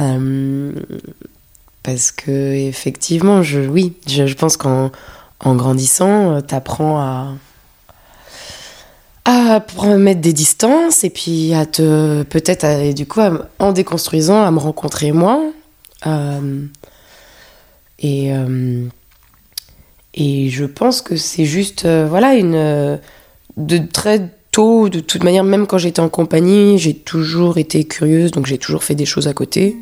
euh, 0.00 0.72
parce 1.82 2.12
que, 2.12 2.30
effectivement, 2.30 3.42
je, 3.42 3.60
oui, 3.60 3.94
je, 4.06 4.26
je 4.26 4.34
pense 4.34 4.56
qu'en 4.56 4.92
en 5.40 5.56
grandissant, 5.56 6.40
t'apprends 6.42 7.00
à 7.00 7.32
à 9.24 9.60
mettre 9.96 10.20
des 10.20 10.32
distances 10.32 11.04
et 11.04 11.10
puis 11.10 11.54
à 11.54 11.66
te 11.66 12.22
peut-être 12.24 12.92
du 12.92 13.06
coup 13.06 13.20
en 13.58 13.72
déconstruisant 13.72 14.42
à 14.42 14.50
me 14.50 14.58
rencontrer 14.58 15.12
moi 15.12 15.40
euh, 16.06 16.66
et 18.00 18.34
euh, 18.34 18.86
et 20.14 20.50
je 20.50 20.64
pense 20.64 21.02
que 21.02 21.16
c'est 21.16 21.44
juste 21.44 21.84
euh, 21.84 22.06
voilà 22.08 22.34
une 22.34 22.98
de 23.56 23.78
très 23.78 24.30
tôt 24.50 24.88
de 24.88 25.00
toute 25.00 25.24
manière 25.24 25.44
même 25.44 25.66
quand 25.66 25.78
j'étais 25.78 26.00
en 26.00 26.08
compagnie 26.08 26.78
j'ai 26.78 26.94
toujours 26.94 27.58
été 27.58 27.84
curieuse 27.84 28.30
donc 28.30 28.46
j'ai 28.46 28.58
toujours 28.58 28.84
fait 28.84 28.94
des 28.94 29.06
choses 29.06 29.28
à 29.28 29.34
côté 29.34 29.76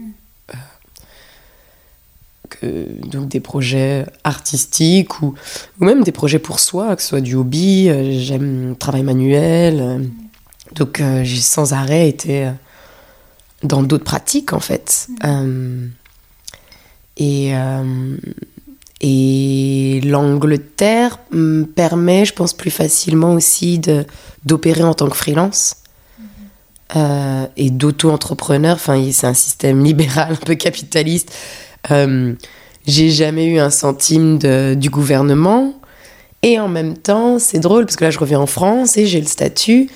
que, 2.50 2.86
donc 3.06 3.28
des 3.28 3.40
projets 3.40 4.04
artistiques 4.24 5.22
ou, 5.22 5.34
ou, 5.80 5.84
même 5.84 6.02
des 6.02 6.12
projets 6.12 6.38
pour 6.38 6.60
soi, 6.60 6.94
que 6.96 7.02
ce 7.02 7.08
soit 7.08 7.20
du 7.20 7.34
hobby, 7.34 7.88
euh, 7.88 8.18
j'aime 8.18 8.70
le 8.70 8.74
travail 8.74 9.02
manuel. 9.02 9.80
Euh, 9.80 9.98
donc 10.74 11.00
euh, 11.00 11.22
j'ai 11.24 11.40
sans 11.40 11.72
arrêt 11.72 12.08
été 12.08 12.50
dans 13.62 13.82
d'autres 13.82 14.04
pratiques 14.04 14.52
en 14.52 14.60
fait. 14.60 15.08
Euh, 15.24 15.86
et 17.16 17.52
et 19.00 20.00
l'Angleterre 20.04 21.18
me 21.30 21.64
permet, 21.64 22.24
je 22.24 22.34
pense, 22.34 22.52
plus 22.52 22.70
facilement 22.70 23.34
aussi 23.34 23.80
d'opérer 24.44 24.82
en 24.82 24.94
tant 24.94 25.08
que 25.08 25.16
freelance. 25.16 25.76
Euh, 26.96 27.46
et 27.56 27.70
d'auto-entrepreneur. 27.70 28.74
Enfin, 28.74 29.02
c'est 29.12 29.26
un 29.26 29.34
système 29.34 29.84
libéral, 29.84 30.32
un 30.32 30.44
peu 30.44 30.54
capitaliste. 30.54 31.32
Euh, 31.90 32.34
j'ai 32.86 33.10
jamais 33.10 33.46
eu 33.46 33.58
un 33.58 33.70
centime 33.70 34.38
de, 34.38 34.74
du 34.74 34.90
gouvernement. 34.90 35.74
Et 36.42 36.58
en 36.58 36.68
même 36.68 36.96
temps, 36.96 37.38
c'est 37.38 37.60
drôle 37.60 37.84
parce 37.84 37.96
que 37.96 38.04
là, 38.04 38.10
je 38.10 38.18
reviens 38.18 38.40
en 38.40 38.46
France 38.46 38.96
et 38.96 39.06
j'ai 39.06 39.20
le 39.20 39.26
statut. 39.26 39.88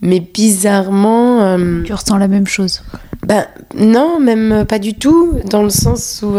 Mais 0.00 0.20
bizarrement. 0.20 1.42
Euh, 1.42 1.82
tu 1.82 1.92
ressens 1.92 2.16
la 2.18 2.28
même 2.28 2.46
chose 2.46 2.82
Ben 3.26 3.46
non, 3.74 4.20
même 4.20 4.64
pas 4.64 4.78
du 4.78 4.94
tout. 4.94 5.40
Dans 5.46 5.62
le 5.64 5.70
sens 5.70 6.22
où 6.22 6.36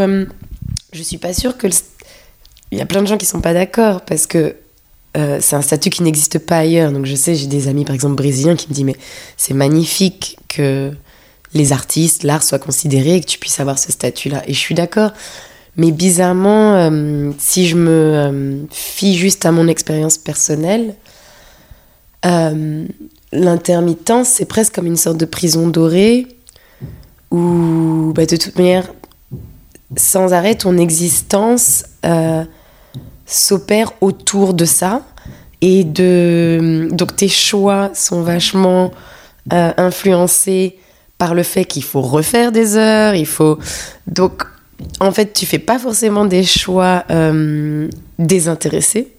je 0.93 1.04
suis 1.04 1.17
pas 1.17 1.34
sûre 1.34 1.58
que. 1.58 1.67
Le... 1.67 1.74
Il 2.71 2.77
y 2.77 2.82
a 2.82 2.86
plein 2.86 3.01
de 3.01 3.08
gens 3.08 3.17
qui 3.17 3.25
sont 3.25 3.41
pas 3.41 3.53
d'accord 3.53 4.01
parce 4.01 4.27
que 4.27 4.55
euh, 5.17 5.39
c'est 5.41 5.55
un 5.55 5.62
statut 5.62 5.89
qui 5.89 6.03
n'existe 6.03 6.39
pas 6.39 6.60
ailleurs. 6.60 6.91
Donc 6.91 7.05
je 7.05 7.15
sais, 7.15 7.36
j'ai 7.36 7.47
des 7.47 7.67
amis 7.67 7.84
par 7.84 7.95
exemple 7.95 8.15
brésiliens 8.15 8.55
qui 8.55 8.67
me 8.69 8.73
disent 8.73 8.86
mais 8.86 8.95
c'est 9.38 9.55
magnifique 9.55 10.38
que 10.47 10.91
les 11.53 11.73
artistes, 11.73 12.23
l'art 12.23 12.43
soit 12.43 12.60
considéré 12.60 13.15
et 13.15 13.21
que 13.21 13.25
tu 13.25 13.39
puisses 13.39 13.60
avoir 13.60 13.79
ce 13.79 13.91
statut-là. 13.91 14.43
Et 14.45 14.53
je 14.53 14.60
suis 14.60 14.75
d'accord. 14.75 15.12
Mais 15.77 15.91
bizarrement, 15.91 16.75
euh, 16.75 17.32
si 17.39 17.67
je 17.67 17.75
me 17.75 17.89
euh, 17.89 18.58
fie 18.69 19.15
juste 19.15 19.45
à 19.45 19.51
mon 19.51 19.67
expérience 19.67 20.17
personnelle, 20.17 20.95
l'intermittence, 23.32 24.27
c'est 24.27 24.45
presque 24.45 24.75
comme 24.75 24.88
une 24.88 24.97
sorte 24.97 25.17
de 25.17 25.25
prison 25.25 25.69
dorée 25.69 26.27
où, 27.32 28.12
bah, 28.13 28.25
de 28.25 28.36
toute 28.36 28.58
manière, 28.58 28.91
sans 29.95 30.34
arrêt, 30.34 30.55
ton 30.55 30.77
existence 30.77 31.86
s'opère 33.30 33.94
autour 34.02 34.54
de 34.54 34.65
ça. 34.65 35.02
Et 35.62 35.84
de... 35.84 36.88
donc 36.92 37.15
tes 37.15 37.28
choix 37.28 37.92
sont 37.94 38.22
vachement 38.22 38.92
influencés 39.52 40.78
par 41.20 41.36
le 41.36 41.44
fait 41.44 41.65
qu'il 41.65 41.84
faut 41.84 42.02
refaire 42.02 42.52
des 42.52 42.78
heures, 42.78 43.13
il 43.13 43.28
faut... 43.28 43.60
Donc, 44.08 44.46
en 45.00 45.12
fait, 45.12 45.34
tu 45.34 45.46
fais 45.46 45.60
pas 45.60 45.78
forcément 45.78 46.26
des 46.26 46.44
choix 46.44 47.04
euh, 47.12 47.89
désintéressés, 48.18 49.10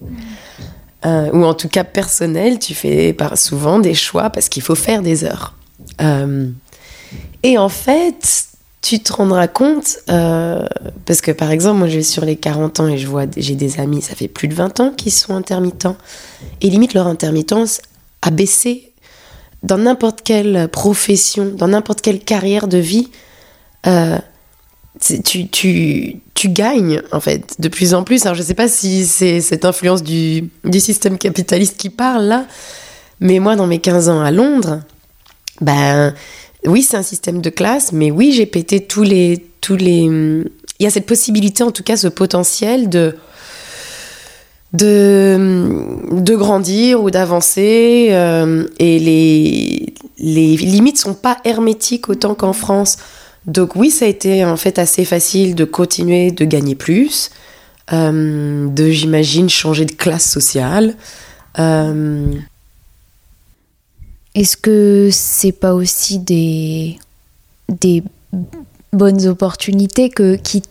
euh, 1.05 1.29
ou 1.31 1.45
en 1.45 1.53
tout 1.53 1.69
cas 1.69 1.83
personnels, 1.83 2.59
tu 2.59 2.73
fais 2.73 3.13
par 3.13 3.37
souvent 3.37 3.79
des 3.79 3.93
choix 3.93 4.31
parce 4.31 4.49
qu'il 4.49 4.63
faut 4.63 4.75
faire 4.75 5.03
des 5.03 5.23
heures. 5.23 5.55
Euh, 6.01 6.49
et 7.43 7.57
en 7.59 7.69
fait, 7.69 8.47
tu 8.81 8.99
te 8.99 9.13
rendras 9.13 9.47
compte, 9.47 9.99
euh, 10.09 10.65
parce 11.05 11.21
que 11.21 11.31
par 11.31 11.51
exemple, 11.51 11.79
moi 11.79 11.87
je 11.87 11.97
vais 11.97 12.03
sur 12.03 12.25
les 12.25 12.35
40 12.35 12.79
ans 12.79 12.87
et 12.87 12.97
je 12.97 13.07
vois, 13.07 13.25
j'ai 13.37 13.55
des 13.55 13.79
amis, 13.79 14.01
ça 14.01 14.15
fait 14.15 14.27
plus 14.27 14.47
de 14.47 14.55
20 14.55 14.79
ans 14.79 14.91
qu'ils 14.91 15.11
sont 15.11 15.35
intermittents, 15.35 15.97
et 16.61 16.69
limite 16.69 16.93
leur 16.93 17.07
intermittence 17.07 17.81
a 18.21 18.31
baissé. 18.31 18.91
Dans 19.61 19.77
n'importe 19.77 20.21
quelle 20.23 20.67
profession, 20.69 21.53
dans 21.55 21.67
n'importe 21.67 22.01
quelle 22.01 22.19
carrière 22.19 22.67
de 22.67 22.79
vie, 22.79 23.09
euh, 23.85 24.17
tu, 25.23 25.47
tu, 25.47 26.17
tu, 26.33 26.49
gagnes 26.49 27.01
en 27.11 27.19
fait 27.19 27.55
de 27.59 27.67
plus 27.67 27.93
en 27.93 28.03
plus. 28.03 28.25
Alors 28.25 28.35
je 28.35 28.41
sais 28.41 28.55
pas 28.55 28.67
si 28.67 29.05
c'est 29.05 29.39
cette 29.41 29.63
influence 29.63 30.01
du, 30.01 30.49
du, 30.63 30.79
système 30.79 31.19
capitaliste 31.19 31.77
qui 31.77 31.89
parle 31.89 32.23
là, 32.23 32.45
mais 33.19 33.39
moi 33.39 33.55
dans 33.55 33.67
mes 33.67 33.79
15 33.79 34.09
ans 34.09 34.21
à 34.21 34.31
Londres, 34.31 34.81
ben 35.61 36.13
oui 36.65 36.83
c'est 36.83 36.97
un 36.97 37.03
système 37.03 37.41
de 37.41 37.49
classe, 37.49 37.91
mais 37.91 38.11
oui 38.11 38.33
j'ai 38.33 38.45
pété 38.45 38.79
tous 38.81 39.03
les... 39.03 39.45
Tous 39.61 39.75
les 39.75 40.09
il 40.79 40.83
y 40.83 40.87
a 40.87 40.89
cette 40.89 41.05
possibilité, 41.05 41.61
en 41.61 41.69
tout 41.69 41.83
cas 41.83 41.95
ce 41.95 42.07
potentiel 42.07 42.89
de 42.89 43.15
de, 44.73 45.69
de 46.11 46.35
grandir 46.35 47.03
ou 47.03 47.11
d'avancer 47.11 48.07
euh, 48.11 48.65
et 48.79 48.97
les, 48.99 49.93
les 50.17 50.55
limites 50.55 50.97
sont 50.97 51.13
pas 51.13 51.37
hermétiques 51.43 52.09
autant 52.09 52.35
qu'en 52.35 52.53
France. 52.53 52.97
Donc 53.45 53.75
oui, 53.75 53.91
ça 53.91 54.05
a 54.05 54.07
été 54.07 54.45
en 54.45 54.57
fait 54.57 54.79
assez 54.79 55.05
facile 55.05 55.55
de 55.55 55.65
continuer 55.65 56.31
de 56.31 56.45
gagner 56.45 56.75
plus, 56.75 57.29
euh, 57.91 58.67
de 58.67 58.89
j'imagine 58.89 59.49
changer 59.49 59.85
de 59.85 59.91
classe 59.93 60.29
sociale. 60.29 60.95
Est-ce 64.35 64.57
que 64.57 65.09
c'est 65.11 65.51
pas 65.51 65.73
aussi 65.73 66.19
des 66.19 66.99
des 67.69 68.03
bonnes 68.93 69.27
opportunités 69.27 70.09
que 70.09 70.35
qui 70.35 70.63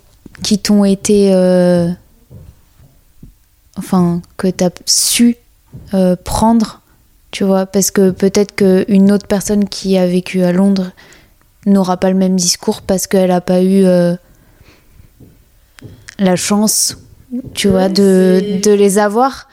qui 0.43 0.59
t'ont 0.59 0.85
été 0.85 1.35
euh 1.35 1.91
enfin 3.77 4.23
que 4.37 4.49
tu 4.49 4.65
as 4.65 4.71
su 4.87 5.37
euh, 5.95 6.17
prendre, 6.17 6.81
tu 7.31 7.45
vois, 7.45 7.67
parce 7.67 7.91
que 7.91 8.11
peut-être 8.11 8.55
qu'une 8.55 9.13
autre 9.13 9.27
personne 9.27 9.69
qui 9.69 9.97
a 9.97 10.07
vécu 10.07 10.43
à 10.43 10.53
Londres 10.53 10.91
n'aura 11.67 11.97
pas 11.97 12.11
le 12.11 12.17
même 12.17 12.37
discours 12.37 12.83
parce 12.83 13.07
qu'elle 13.07 13.31
n'a 13.31 13.41
pas 13.41 13.63
eu 13.63 13.85
euh, 13.85 14.15
la 16.19 16.37
chance, 16.37 16.97
tu 17.55 17.69
vois, 17.69 17.89
de, 17.89 18.61
de, 18.63 18.73
les 18.73 18.99
avoir. 18.99 19.49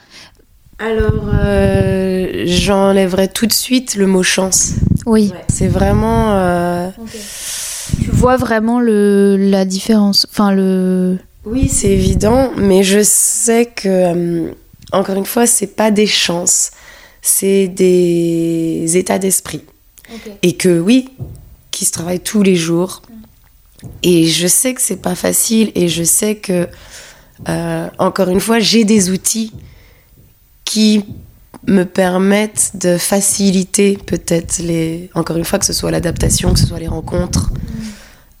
Alors, 0.78 1.30
euh, 1.34 2.44
j'enlèverai 2.46 3.28
tout 3.28 3.46
de 3.46 3.52
suite 3.52 3.96
le 3.96 4.06
mot 4.06 4.22
chance. 4.22 4.74
Oui. 5.06 5.32
Ouais. 5.32 5.44
C'est 5.48 5.68
vraiment. 5.68 6.88
Okay. 6.88 7.18
Tu 8.04 8.10
vois 8.10 8.36
vraiment 8.36 8.80
le, 8.80 9.36
la 9.36 9.64
différence. 9.64 10.26
Enfin, 10.30 10.52
le. 10.52 11.18
Oui, 11.44 11.68
c'est 11.68 11.90
évident, 11.90 12.52
mais 12.56 12.82
je 12.82 13.02
sais 13.02 13.66
que, 13.66 13.88
euh, 13.88 14.52
encore 14.92 15.16
une 15.16 15.26
fois, 15.26 15.46
c'est 15.46 15.74
pas 15.74 15.90
des 15.90 16.06
chances, 16.06 16.72
c'est 17.22 17.68
des 17.68 18.96
états 18.96 19.18
d'esprit. 19.18 19.62
Et 20.42 20.56
que 20.56 20.78
oui, 20.78 21.08
qui 21.70 21.84
se 21.84 21.92
travaillent 21.92 22.20
tous 22.20 22.42
les 22.42 22.56
jours. 22.56 23.02
Et 24.02 24.26
je 24.26 24.46
sais 24.46 24.74
que 24.74 24.80
c'est 24.82 25.00
pas 25.00 25.14
facile, 25.14 25.70
et 25.74 25.88
je 25.88 26.02
sais 26.02 26.34
que, 26.34 26.68
euh, 27.48 27.88
encore 27.98 28.28
une 28.28 28.40
fois, 28.40 28.58
j'ai 28.58 28.84
des 28.84 29.10
outils 29.10 29.52
qui 30.68 31.02
me 31.66 31.84
permettent 31.84 32.72
de 32.74 32.98
faciliter 32.98 33.98
peut-être 34.04 34.58
les 34.58 35.08
encore 35.14 35.38
une 35.38 35.44
fois 35.44 35.58
que 35.58 35.64
ce 35.64 35.72
soit 35.72 35.90
l'adaptation 35.90 36.52
que 36.52 36.58
ce 36.60 36.66
soit 36.66 36.78
les 36.78 36.88
rencontres. 36.88 37.50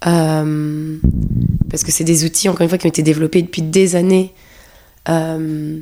Euh, 0.06 0.98
parce 1.70 1.82
que 1.84 1.90
c'est 1.90 2.04
des 2.04 2.26
outils 2.26 2.50
encore 2.50 2.62
une 2.62 2.68
fois 2.68 2.76
qui 2.76 2.86
ont 2.86 2.90
été 2.90 3.02
développés 3.02 3.40
depuis 3.40 3.62
des 3.62 3.96
années. 3.96 4.34
Euh, 5.08 5.80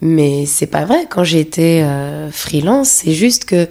mais 0.00 0.46
c'est 0.46 0.68
pas 0.68 0.84
vrai. 0.84 1.06
Quand 1.10 1.24
j'ai 1.24 1.40
été 1.40 1.82
euh, 1.82 2.30
freelance 2.30 2.88
c'est 2.88 3.12
juste 3.12 3.44
que 3.44 3.68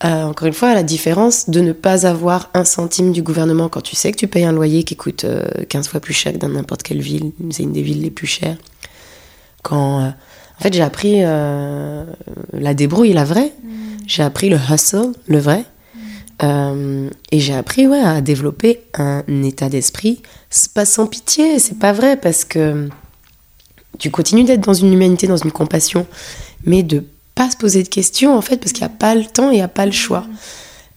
encore 0.00 0.46
une 0.46 0.54
fois 0.54 0.74
la 0.74 0.84
différence 0.84 1.50
de 1.50 1.60
ne 1.60 1.72
pas 1.72 2.06
avoir 2.06 2.50
un 2.54 2.64
centime 2.64 3.10
du 3.10 3.20
gouvernement 3.20 3.68
quand 3.68 3.80
tu 3.80 3.96
sais 3.96 4.12
que 4.12 4.16
tu 4.16 4.28
payes 4.28 4.44
un 4.44 4.52
loyer 4.52 4.84
qui 4.84 4.94
coûte 4.94 5.26
15 5.68 5.88
fois 5.88 5.98
plus 5.98 6.14
cher 6.14 6.34
que 6.34 6.38
dans 6.38 6.48
n'importe 6.48 6.84
quelle 6.84 7.00
ville. 7.00 7.32
C'est 7.50 7.64
une 7.64 7.72
des 7.72 7.82
villes 7.82 8.02
les 8.02 8.12
plus 8.12 8.28
chères. 8.28 8.58
Quand 9.64 10.12
en 10.58 10.62
fait, 10.62 10.74
j'ai 10.74 10.82
appris 10.82 11.18
euh, 11.18 12.04
la 12.52 12.74
débrouille, 12.74 13.12
la 13.12 13.24
vraie. 13.24 13.52
Mm. 13.62 13.70
J'ai 14.06 14.22
appris 14.22 14.48
le 14.48 14.56
hustle, 14.56 15.12
le 15.26 15.38
vrai. 15.38 15.64
Mm. 15.94 15.98
Euh, 16.42 17.10
et 17.30 17.38
j'ai 17.40 17.54
appris 17.54 17.86
ouais, 17.86 18.00
à 18.00 18.20
développer 18.20 18.80
un 18.94 19.22
état 19.42 19.68
d'esprit 19.68 20.20
pas 20.74 20.84
sans 20.84 21.06
pitié, 21.06 21.58
c'est 21.58 21.78
pas 21.78 21.92
vrai, 21.92 22.16
parce 22.16 22.44
que 22.44 22.88
tu 23.98 24.10
continues 24.10 24.44
d'être 24.44 24.60
dans 24.60 24.74
une 24.74 24.92
humanité, 24.92 25.26
dans 25.26 25.36
une 25.36 25.52
compassion, 25.52 26.06
mais 26.64 26.82
de 26.82 27.04
pas 27.34 27.50
se 27.50 27.56
poser 27.56 27.82
de 27.82 27.88
questions, 27.88 28.36
en 28.36 28.40
fait, 28.40 28.56
parce 28.56 28.72
qu'il 28.72 28.82
n'y 28.82 28.92
a 28.92 28.96
pas 28.96 29.14
le 29.14 29.24
temps 29.24 29.50
et 29.50 29.54
il 29.54 29.56
n'y 29.56 29.62
a 29.62 29.68
pas 29.68 29.86
le 29.86 29.92
choix. 29.92 30.26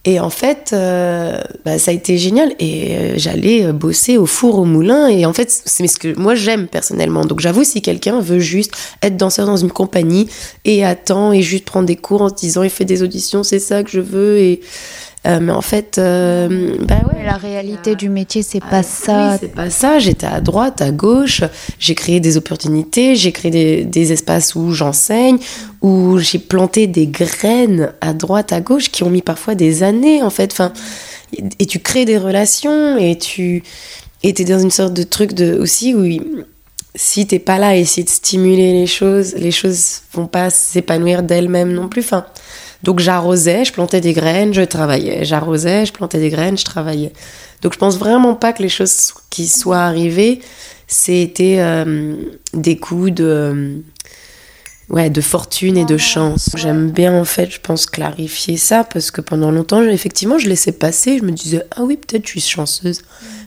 Et 0.04 0.18
en 0.18 0.30
fait, 0.30 0.70
euh, 0.72 1.40
bah, 1.64 1.78
ça 1.78 1.92
a 1.92 1.94
été 1.94 2.18
génial. 2.18 2.54
Et 2.58 2.96
euh, 2.96 3.14
j'allais 3.16 3.66
euh, 3.66 3.72
bosser 3.72 4.16
au 4.16 4.26
four, 4.26 4.58
au 4.58 4.64
moulin. 4.64 5.06
Et 5.06 5.24
en 5.26 5.32
fait, 5.32 5.50
c'est 5.50 5.86
ce 5.86 5.98
que 5.98 6.18
moi 6.18 6.34
j'aime 6.34 6.66
personnellement. 6.66 7.24
Donc 7.24 7.40
j'avoue, 7.40 7.62
si 7.62 7.82
quelqu'un 7.82 8.20
veut 8.20 8.40
juste 8.40 8.72
être 9.00 9.16
danseur 9.16 9.46
dans 9.46 9.56
une 9.56 9.70
compagnie 9.70 10.28
et 10.64 10.84
attend 10.84 11.32
et 11.32 11.42
juste 11.42 11.64
prendre 11.64 11.86
des 11.86 11.96
cours 11.96 12.22
en 12.22 12.28
se 12.28 12.34
disant 12.34 12.64
il 12.64 12.70
fait 12.70 12.84
des 12.84 13.02
auditions, 13.02 13.44
c'est 13.44 13.60
ça 13.60 13.84
que 13.84 13.90
je 13.90 14.00
veux. 14.00 14.38
Et 14.38 14.60
euh, 15.24 15.38
mais 15.40 15.52
en 15.52 15.62
fait, 15.62 15.98
euh, 15.98 16.76
bah 16.80 16.96
ouais, 17.12 17.24
la 17.24 17.36
réalité 17.36 17.94
du 17.94 18.08
métier, 18.08 18.42
c'est 18.42 18.60
pas 18.60 18.78
ah, 18.78 18.82
ça. 18.82 19.30
Oui, 19.32 19.36
c'est 19.40 19.54
pas 19.54 19.70
ça. 19.70 19.98
J'étais 20.00 20.26
à 20.26 20.40
droite, 20.40 20.82
à 20.82 20.90
gauche. 20.90 21.42
J'ai 21.78 21.94
créé 21.94 22.18
des 22.18 22.36
opportunités. 22.36 23.14
J'ai 23.14 23.30
créé 23.30 23.50
des, 23.50 23.84
des, 23.84 24.12
espaces 24.12 24.56
où 24.56 24.72
j'enseigne, 24.72 25.38
où 25.80 26.18
j'ai 26.18 26.38
planté 26.38 26.88
des 26.88 27.06
graines 27.06 27.92
à 28.00 28.14
droite, 28.14 28.52
à 28.52 28.60
gauche, 28.60 28.90
qui 28.90 29.04
ont 29.04 29.10
mis 29.10 29.22
parfois 29.22 29.54
des 29.54 29.84
années, 29.84 30.22
en 30.22 30.30
fait. 30.30 30.50
Enfin, 30.52 30.72
et 31.58 31.66
tu 31.66 31.78
crées 31.78 32.04
des 32.04 32.18
relations 32.18 32.96
et 32.98 33.16
tu 33.16 33.62
étais 34.22 34.44
dans 34.44 34.58
une 34.58 34.70
sorte 34.70 34.92
de 34.92 35.02
truc 35.02 35.32
de 35.32 35.56
aussi 35.58 35.94
où 35.94 36.04
si 36.94 37.26
t'es 37.26 37.38
pas 37.38 37.58
là 37.58 37.76
et 37.76 37.80
essayer 37.80 38.04
de 38.04 38.10
stimuler 38.10 38.72
les 38.72 38.86
choses, 38.86 39.34
les 39.34 39.50
choses 39.50 40.02
vont 40.12 40.26
pas 40.26 40.50
s'épanouir 40.50 41.22
d'elles-mêmes 41.22 41.72
non 41.72 41.88
plus. 41.88 42.02
Enfin, 42.02 42.26
donc 42.82 42.98
j'arrosais, 42.98 43.64
je 43.64 43.72
plantais 43.72 44.00
des 44.00 44.12
graines, 44.12 44.52
je 44.52 44.62
travaillais. 44.62 45.24
J'arrosais, 45.24 45.86
je 45.86 45.92
plantais 45.92 46.18
des 46.18 46.30
graines, 46.30 46.58
je 46.58 46.64
travaillais. 46.64 47.12
Donc 47.62 47.72
je 47.74 47.78
pense 47.78 47.96
vraiment 47.96 48.34
pas 48.34 48.52
que 48.52 48.62
les 48.62 48.68
choses 48.68 49.14
qui 49.30 49.46
soient 49.46 49.82
arrivées, 49.82 50.40
c'était 50.88 51.56
euh, 51.60 52.16
des 52.54 52.76
coups 52.76 53.12
de, 53.12 53.24
euh, 53.24 53.76
ouais, 54.88 55.10
de 55.10 55.20
fortune 55.20 55.76
et 55.76 55.84
de 55.84 55.96
chance. 55.96 56.50
J'aime 56.56 56.90
bien 56.90 57.14
en 57.14 57.24
fait, 57.24 57.52
je 57.52 57.60
pense, 57.60 57.86
clarifier 57.86 58.56
ça 58.56 58.82
parce 58.82 59.12
que 59.12 59.20
pendant 59.20 59.52
longtemps, 59.52 59.80
effectivement, 59.82 60.38
je 60.38 60.48
laissais 60.48 60.72
passer. 60.72 61.18
Je 61.18 61.24
me 61.24 61.30
disais, 61.30 61.64
ah 61.76 61.82
oui, 61.84 61.96
peut-être 61.96 62.26
je 62.26 62.32
suis 62.32 62.40
chanceuse. 62.40 63.02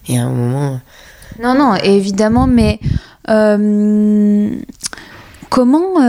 Et 0.08 0.18
à 0.18 0.24
un 0.24 0.30
moment. 0.30 0.80
Non, 1.44 1.56
non, 1.56 1.76
évidemment, 1.76 2.48
mais 2.48 2.80
euh, 3.28 4.50
comment 5.50 6.00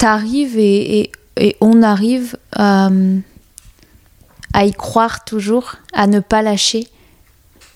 t'arrives 0.00 0.58
et, 0.58 1.12
on 1.60 1.82
arrive 1.82 2.36
à, 2.52 2.90
à 4.52 4.64
y 4.64 4.72
croire 4.72 5.24
toujours, 5.24 5.76
à 5.92 6.06
ne 6.06 6.20
pas 6.20 6.42
lâcher 6.42 6.88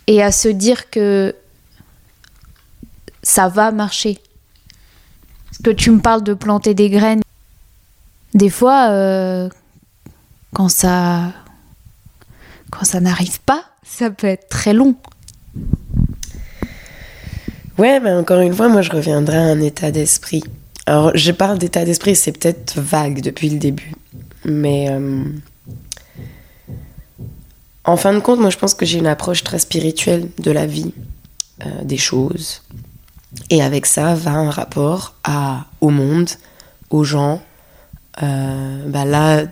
et 0.06 0.22
à 0.22 0.32
se 0.32 0.48
dire 0.48 0.90
que 0.90 1.34
ça 3.22 3.48
va 3.48 3.72
marcher. 3.72 4.18
Parce 5.46 5.62
que 5.62 5.70
tu 5.70 5.90
me 5.90 6.00
parles 6.00 6.22
de 6.22 6.34
planter 6.34 6.74
des 6.74 6.90
graines. 6.90 7.22
Des 8.34 8.50
fois, 8.50 8.88
euh, 8.90 9.48
quand 10.52 10.68
ça, 10.68 11.32
quand 12.70 12.84
ça 12.84 13.00
n'arrive 13.00 13.40
pas, 13.40 13.64
ça 13.82 14.10
peut 14.10 14.26
être 14.26 14.48
très 14.48 14.72
long. 14.72 14.94
Ouais, 17.78 18.00
mais 18.00 18.12
encore 18.12 18.40
une 18.40 18.54
fois, 18.54 18.68
moi 18.68 18.82
je 18.82 18.90
reviendrai 18.90 19.36
à 19.36 19.42
un 19.42 19.60
état 19.60 19.90
d'esprit. 19.90 20.42
Alors, 20.86 21.12
je 21.14 21.32
parle 21.32 21.58
d'état 21.58 21.84
d'esprit, 21.84 22.14
c'est 22.14 22.32
peut-être 22.32 22.78
vague 22.78 23.22
depuis 23.22 23.48
le 23.48 23.58
début. 23.58 23.92
Mais 24.44 24.90
euh, 24.90 25.24
en 27.84 27.96
fin 27.96 28.12
de 28.12 28.18
compte, 28.18 28.40
moi, 28.40 28.50
je 28.50 28.58
pense 28.58 28.74
que 28.74 28.84
j'ai 28.84 28.98
une 28.98 29.06
approche 29.06 29.42
très 29.42 29.58
spirituelle 29.58 30.28
de 30.38 30.50
la 30.50 30.66
vie, 30.66 30.92
euh, 31.64 31.84
des 31.84 31.96
choses. 31.96 32.62
Et 33.50 33.62
avec 33.62 33.86
ça 33.86 34.14
va 34.14 34.32
un 34.32 34.50
rapport 34.50 35.14
à, 35.24 35.66
au 35.80 35.88
monde, 35.90 36.30
aux 36.90 37.04
gens. 37.04 37.42
Euh, 38.22 38.88
bah 38.88 39.04
là, 39.04 39.44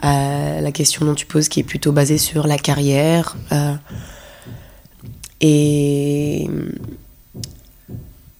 à 0.00 0.60
la 0.60 0.72
question 0.72 1.04
dont 1.04 1.14
tu 1.14 1.26
poses, 1.26 1.48
qui 1.48 1.60
est 1.60 1.64
plutôt 1.64 1.92
basée 1.92 2.18
sur 2.18 2.46
la 2.46 2.58
carrière. 2.58 3.36
et 5.40 6.48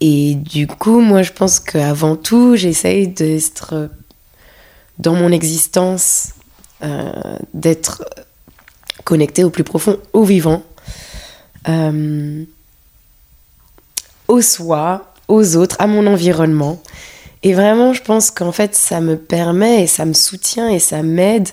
et 0.01 0.35
du 0.35 0.67
coup, 0.67 1.01
moi, 1.01 1.23
je 1.23 1.33
pense 1.33 1.59
qu'avant 1.59 2.17
tout, 2.17 2.57
j'essaye 2.57 3.09
d'être 3.09 3.89
dans 4.99 5.15
mon 5.15 5.33
existence, 5.33 6.31
euh, 6.83 7.13
d'être 7.55 8.05
connecté 9.05 9.45
au 9.45 9.51
plus 9.51 9.65
profond, 9.65 9.99
au 10.13 10.25
vivant, 10.25 10.63
euh, 11.69 12.45
au 14.29 14.41
soi, 14.41 15.15
aux 15.29 15.57
autres, 15.57 15.77
à 15.79 15.87
mon 15.87 16.07
environnement. 16.07 16.83
Et 17.43 17.55
vraiment, 17.55 17.93
je 17.93 18.03
pense 18.03 18.31
qu'en 18.31 18.53
fait, 18.53 18.75
ça 18.75 19.01
me 19.01 19.17
permet 19.17 19.85
et 19.85 19.87
ça 19.87 20.05
me 20.05 20.13
soutient 20.13 20.69
et 20.69 20.79
ça 20.79 21.03
m'aide 21.03 21.49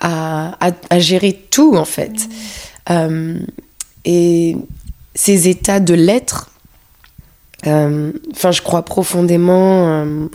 à, 0.00 0.56
à, 0.88 0.98
gérer 0.98 1.38
tout, 1.50 1.76
en 1.76 1.84
fait. 1.84 2.12
Mmh. 2.12 2.92
Euh, 2.92 3.38
et 4.04 4.56
ces 5.14 5.48
états 5.48 5.80
de 5.80 5.94
l'être, 5.94 6.50
enfin, 7.64 8.50
je 8.50 8.62
crois 8.62 8.84
profondément 8.84 9.88
euh, 9.88 10.26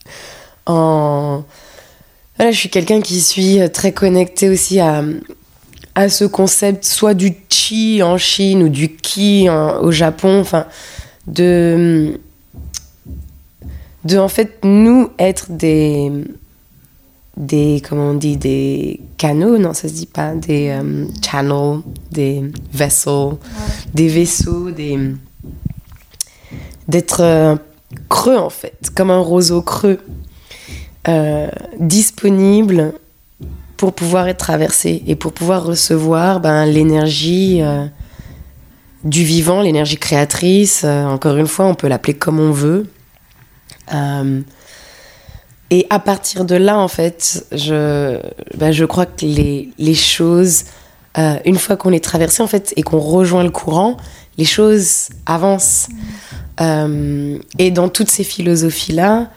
en. 0.66 1.44
Voilà, 2.36 2.50
je 2.50 2.58
suis 2.58 2.68
quelqu'un 2.68 3.00
qui 3.00 3.20
suis 3.20 3.60
très 3.72 3.92
connecté 3.92 4.48
aussi 4.48 4.80
à, 4.80 5.04
à 5.94 6.08
ce 6.08 6.24
concept, 6.24 6.84
soit 6.84 7.14
du 7.14 7.32
chi 7.48 8.02
en 8.02 8.18
Chine 8.18 8.64
ou 8.64 8.68
du 8.68 8.88
ki 8.88 9.48
au 9.48 9.92
Japon, 9.92 10.40
enfin, 10.40 10.66
de. 11.28 12.18
de 14.04 14.18
en 14.18 14.28
fait 14.28 14.58
nous 14.64 15.10
être 15.18 15.52
des 15.52 16.10
des 17.36 17.82
comment 17.86 18.10
on 18.10 18.14
dit 18.14 18.36
des 18.36 19.00
canaux 19.16 19.58
non 19.58 19.72
ça 19.72 19.88
se 19.88 19.94
dit 19.94 20.06
pas 20.06 20.34
des 20.34 20.68
euh, 20.68 21.06
channels 21.20 21.80
des 22.12 22.44
vessels 22.72 23.36
des 23.92 24.08
vaisseaux 24.08 24.70
des 24.70 24.98
d'être 26.88 27.20
euh, 27.20 27.56
creux 28.08 28.36
en 28.36 28.50
fait, 28.50 28.90
comme 28.94 29.10
un 29.10 29.18
roseau 29.18 29.62
creux, 29.62 30.00
euh, 31.08 31.48
disponible 31.78 32.94
pour 33.76 33.92
pouvoir 33.92 34.28
être 34.28 34.38
traversé 34.38 35.02
et 35.06 35.16
pour 35.16 35.32
pouvoir 35.32 35.64
recevoir 35.64 36.40
ben, 36.40 36.64
l'énergie 36.64 37.60
euh, 37.62 37.86
du 39.02 39.24
vivant, 39.24 39.60
l'énergie 39.60 39.98
créatrice. 39.98 40.84
encore 40.84 41.36
une 41.36 41.46
fois, 41.46 41.66
on 41.66 41.74
peut 41.74 41.88
l'appeler 41.88 42.14
comme 42.14 42.40
on 42.40 42.52
veut. 42.52 42.86
et 45.70 45.86
à 45.90 45.98
partir 45.98 46.46
de 46.46 46.54
là, 46.54 46.78
en 46.78 46.88
fait, 46.88 47.46
je, 47.52 48.18
ben, 48.56 48.72
je 48.72 48.84
crois 48.86 49.04
que 49.04 49.26
les, 49.26 49.70
les 49.76 49.94
choses, 49.94 50.64
une 51.44 51.58
fois 51.58 51.76
qu'on 51.76 51.92
est 51.92 52.02
traversé 52.02 52.42
en 52.42 52.46
fait 52.46 52.72
et 52.76 52.82
qu'on 52.82 53.00
rejoint 53.00 53.44
le 53.44 53.50
courant, 53.50 53.98
les 54.38 54.44
choses 54.44 55.08
avancent. 55.26 55.88
Euh, 56.60 57.38
et 57.58 57.70
dans 57.70 57.88
toutes 57.88 58.10
ces 58.10 58.24
philosophies-là, 58.24 59.30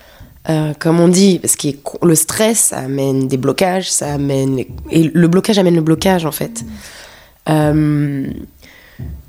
Euh, 0.49 0.73
comme 0.79 0.99
on 1.01 1.09
dit, 1.09 1.39
parce 1.39 1.57
que 1.57 1.67
le 2.01 2.15
stress 2.15 2.71
amène 2.71 3.27
des 3.27 3.35
blocages, 3.35 3.91
ça 3.91 4.13
amène 4.13 4.63
et 4.89 5.03
le 5.03 5.27
blocage 5.27 5.57
amène 5.57 5.75
le 5.75 5.81
blocage 5.81 6.25
en 6.25 6.31
fait. 6.31 6.63
Euh, 7.49 8.27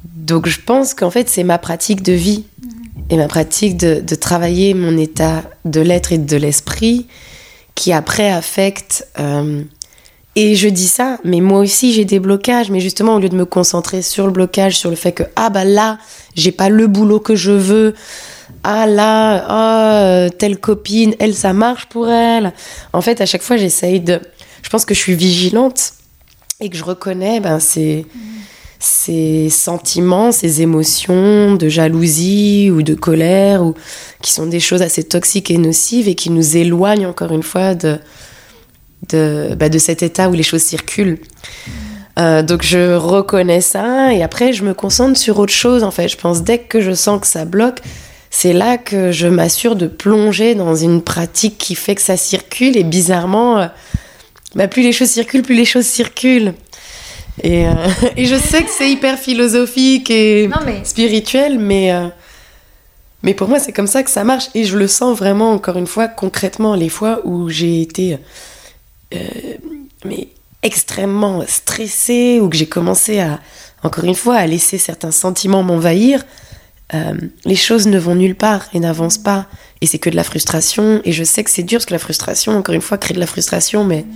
donc 0.05 0.47
je 0.47 0.61
pense 0.61 0.95
qu'en 0.95 1.11
fait 1.11 1.29
c'est 1.29 1.43
ma 1.43 1.59
pratique 1.59 2.03
de 2.03 2.13
vie 2.13 2.45
et 3.11 3.17
ma 3.17 3.27
pratique 3.27 3.77
de 3.77 4.15
travailler 4.15 4.75
mon 4.75 4.97
état 4.97 5.43
de 5.65 5.81
l'être 5.81 6.13
et 6.13 6.19
de 6.19 6.37
l'esprit 6.37 7.09
qui 7.75 7.93
après 7.93 8.31
affecte. 8.31 9.09
Et 10.41 10.55
je 10.55 10.69
dis 10.69 10.87
ça, 10.87 11.19
mais 11.25 11.41
moi 11.41 11.59
aussi 11.59 11.93
j'ai 11.93 12.05
des 12.05 12.21
blocages, 12.21 12.71
mais 12.71 12.79
justement 12.79 13.17
au 13.17 13.19
lieu 13.19 13.29
de 13.29 13.35
me 13.35 13.45
concentrer 13.45 14.03
sur 14.03 14.25
le 14.25 14.33
blocage, 14.33 14.79
sur 14.79 14.89
le 14.89 14.95
fait 14.95 15.11
que 15.11 15.25
ah 15.35 15.51
bah 15.51 15.65
là 15.65 15.99
j'ai 16.37 16.53
pas 16.53 16.69
le 16.69 16.87
boulot 16.87 17.19
que 17.19 17.35
je 17.35 17.51
veux, 17.51 17.95
ah 18.63 18.87
là, 18.87 20.27
oh, 20.27 20.31
telle 20.39 20.59
copine, 20.59 21.17
elle, 21.19 21.35
ça 21.35 21.53
marche 21.53 21.87
pour 21.87 22.09
elle. 22.09 22.53
En 22.93 23.01
fait, 23.01 23.21
à 23.21 23.27
chaque 23.27 23.43
fois, 23.43 23.57
j'essaye 23.57 23.99
de. 23.99 24.21
Je 24.63 24.69
pense 24.69 24.85
que 24.85 24.95
je 24.95 25.01
suis 25.01 25.17
vigilante 25.17 25.95
et 26.61 26.69
que 26.69 26.77
je 26.77 26.85
reconnais 26.85 27.41
ben, 27.41 27.59
ces, 27.59 28.07
ces 28.79 29.51
sentiments, 29.51 30.31
ces 30.31 30.63
émotions 30.63 31.57
de 31.57 31.69
jalousie 31.69 32.71
ou 32.71 32.83
de 32.83 32.95
colère, 32.95 33.65
ou, 33.65 33.75
qui 34.23 34.31
sont 34.31 34.47
des 34.47 34.61
choses 34.61 34.83
assez 34.83 35.03
toxiques 35.03 35.51
et 35.51 35.59
nocives 35.59 36.07
et 36.07 36.15
qui 36.15 36.31
nous 36.31 36.57
éloignent 36.57 37.07
encore 37.07 37.33
une 37.33 37.43
fois 37.43 37.75
de, 37.75 37.99
de, 39.09 39.55
ben, 39.57 39.71
de 39.71 39.79
cet 39.79 40.03
état 40.03 40.29
où 40.29 40.33
les 40.33 40.43
choses 40.43 40.63
circulent. 40.63 41.19
Euh, 42.19 42.43
donc 42.43 42.63
je 42.65 42.95
reconnais 42.97 43.61
ça 43.61 44.13
et 44.13 44.25
après 44.25 44.53
je 44.53 44.65
me 44.65 44.75
concentre 44.75 45.19
sur 45.19 45.39
autre 45.39 45.53
chose 45.53 45.85
en 45.85 45.91
fait. 45.91 46.09
Je 46.09 46.17
pense 46.17 46.43
dès 46.43 46.59
que 46.59 46.81
je 46.81 46.93
sens 46.93 47.21
que 47.21 47.27
ça 47.27 47.45
bloque, 47.45 47.79
c'est 48.31 48.53
là 48.53 48.77
que 48.77 49.13
je 49.13 49.29
m'assure 49.29 49.77
de 49.77 49.87
plonger 49.87 50.55
dans 50.55 50.75
une 50.75 51.03
pratique 51.03 51.59
qui 51.59 51.75
fait 51.77 51.95
que 51.95 52.03
ça 52.03 52.17
circule 52.17 52.77
et 52.77 52.83
bizarrement, 52.83 53.59
euh, 53.59 53.67
bah, 54.57 54.67
plus 54.67 54.83
les 54.83 54.93
choses 54.93 55.11
circulent, 55.11 55.43
plus 55.43 55.55
les 55.55 55.65
choses 55.65 55.87
circulent. 55.87 56.55
Et, 57.45 57.69
euh, 57.69 57.73
et 58.17 58.25
je 58.25 58.35
sais 58.35 58.65
que 58.65 58.71
c'est 58.71 58.91
hyper 58.91 59.17
philosophique 59.17 60.11
et 60.11 60.51
spirituel, 60.83 61.61
mais, 61.61 61.93
mais 63.23 63.33
pour 63.33 63.49
moi 63.49 63.61
c'est 63.61 63.73
comme 63.73 63.87
ça 63.87 64.03
que 64.03 64.11
ça 64.11 64.25
marche 64.25 64.49
et 64.57 64.65
je 64.65 64.77
le 64.77 64.89
sens 64.89 65.17
vraiment 65.17 65.53
encore 65.53 65.79
une 65.79 65.87
fois 65.87 66.09
concrètement 66.09 66.75
les 66.75 66.89
fois 66.89 67.21
où 67.25 67.49
j'ai 67.49 67.81
été 67.81 68.19
mais 70.05 70.29
extrêmement 70.63 71.45
stressée 71.47 72.41
ou 72.41 72.49
que 72.49 72.57
j'ai 72.57 72.67
commencé 72.67 73.21
à 73.21 73.41
encore 73.83 74.05
une 74.05 74.15
fois 74.15 74.37
à 74.37 74.47
laisser 74.47 74.77
certains 74.77 75.13
sentiments 75.13 75.63
m'envahir 75.63 76.25
euh, 76.95 77.13
les 77.45 77.57
choses 77.57 77.87
ne 77.87 77.99
vont 77.99 78.15
nulle 78.15 78.35
part 78.35 78.67
et 78.73 78.81
n'avancent 78.81 79.19
pas. 79.19 79.47
Et 79.81 79.87
c'est 79.87 79.99
que 79.99 80.11
de 80.11 80.17
la 80.17 80.25
frustration. 80.25 81.01
Et 81.05 81.13
je 81.13 81.25
sais 81.25 81.45
que 81.45 81.51
c'est 81.51 81.63
dur 81.63 81.79
parce 81.79 81.87
que 81.87 81.95
la 81.95 81.99
frustration, 81.99 82.57
encore 82.57 82.75
une 82.75 82.81
fois, 82.81 82.99
crée 82.99 83.15
de 83.15 83.21
la 83.21 83.27
frustration, 83.27 83.85
mais, 83.85 84.07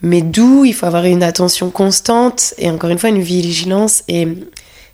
mais 0.00 0.22
d'où 0.22 0.64
il 0.64 0.74
faut 0.74 0.86
avoir 0.86 1.04
une 1.04 1.22
attention 1.22 1.70
constante 1.70 2.54
et 2.58 2.70
encore 2.70 2.90
une 2.90 2.98
fois 2.98 3.08
une 3.08 3.22
vigilance 3.22 4.04
et, 4.06 4.28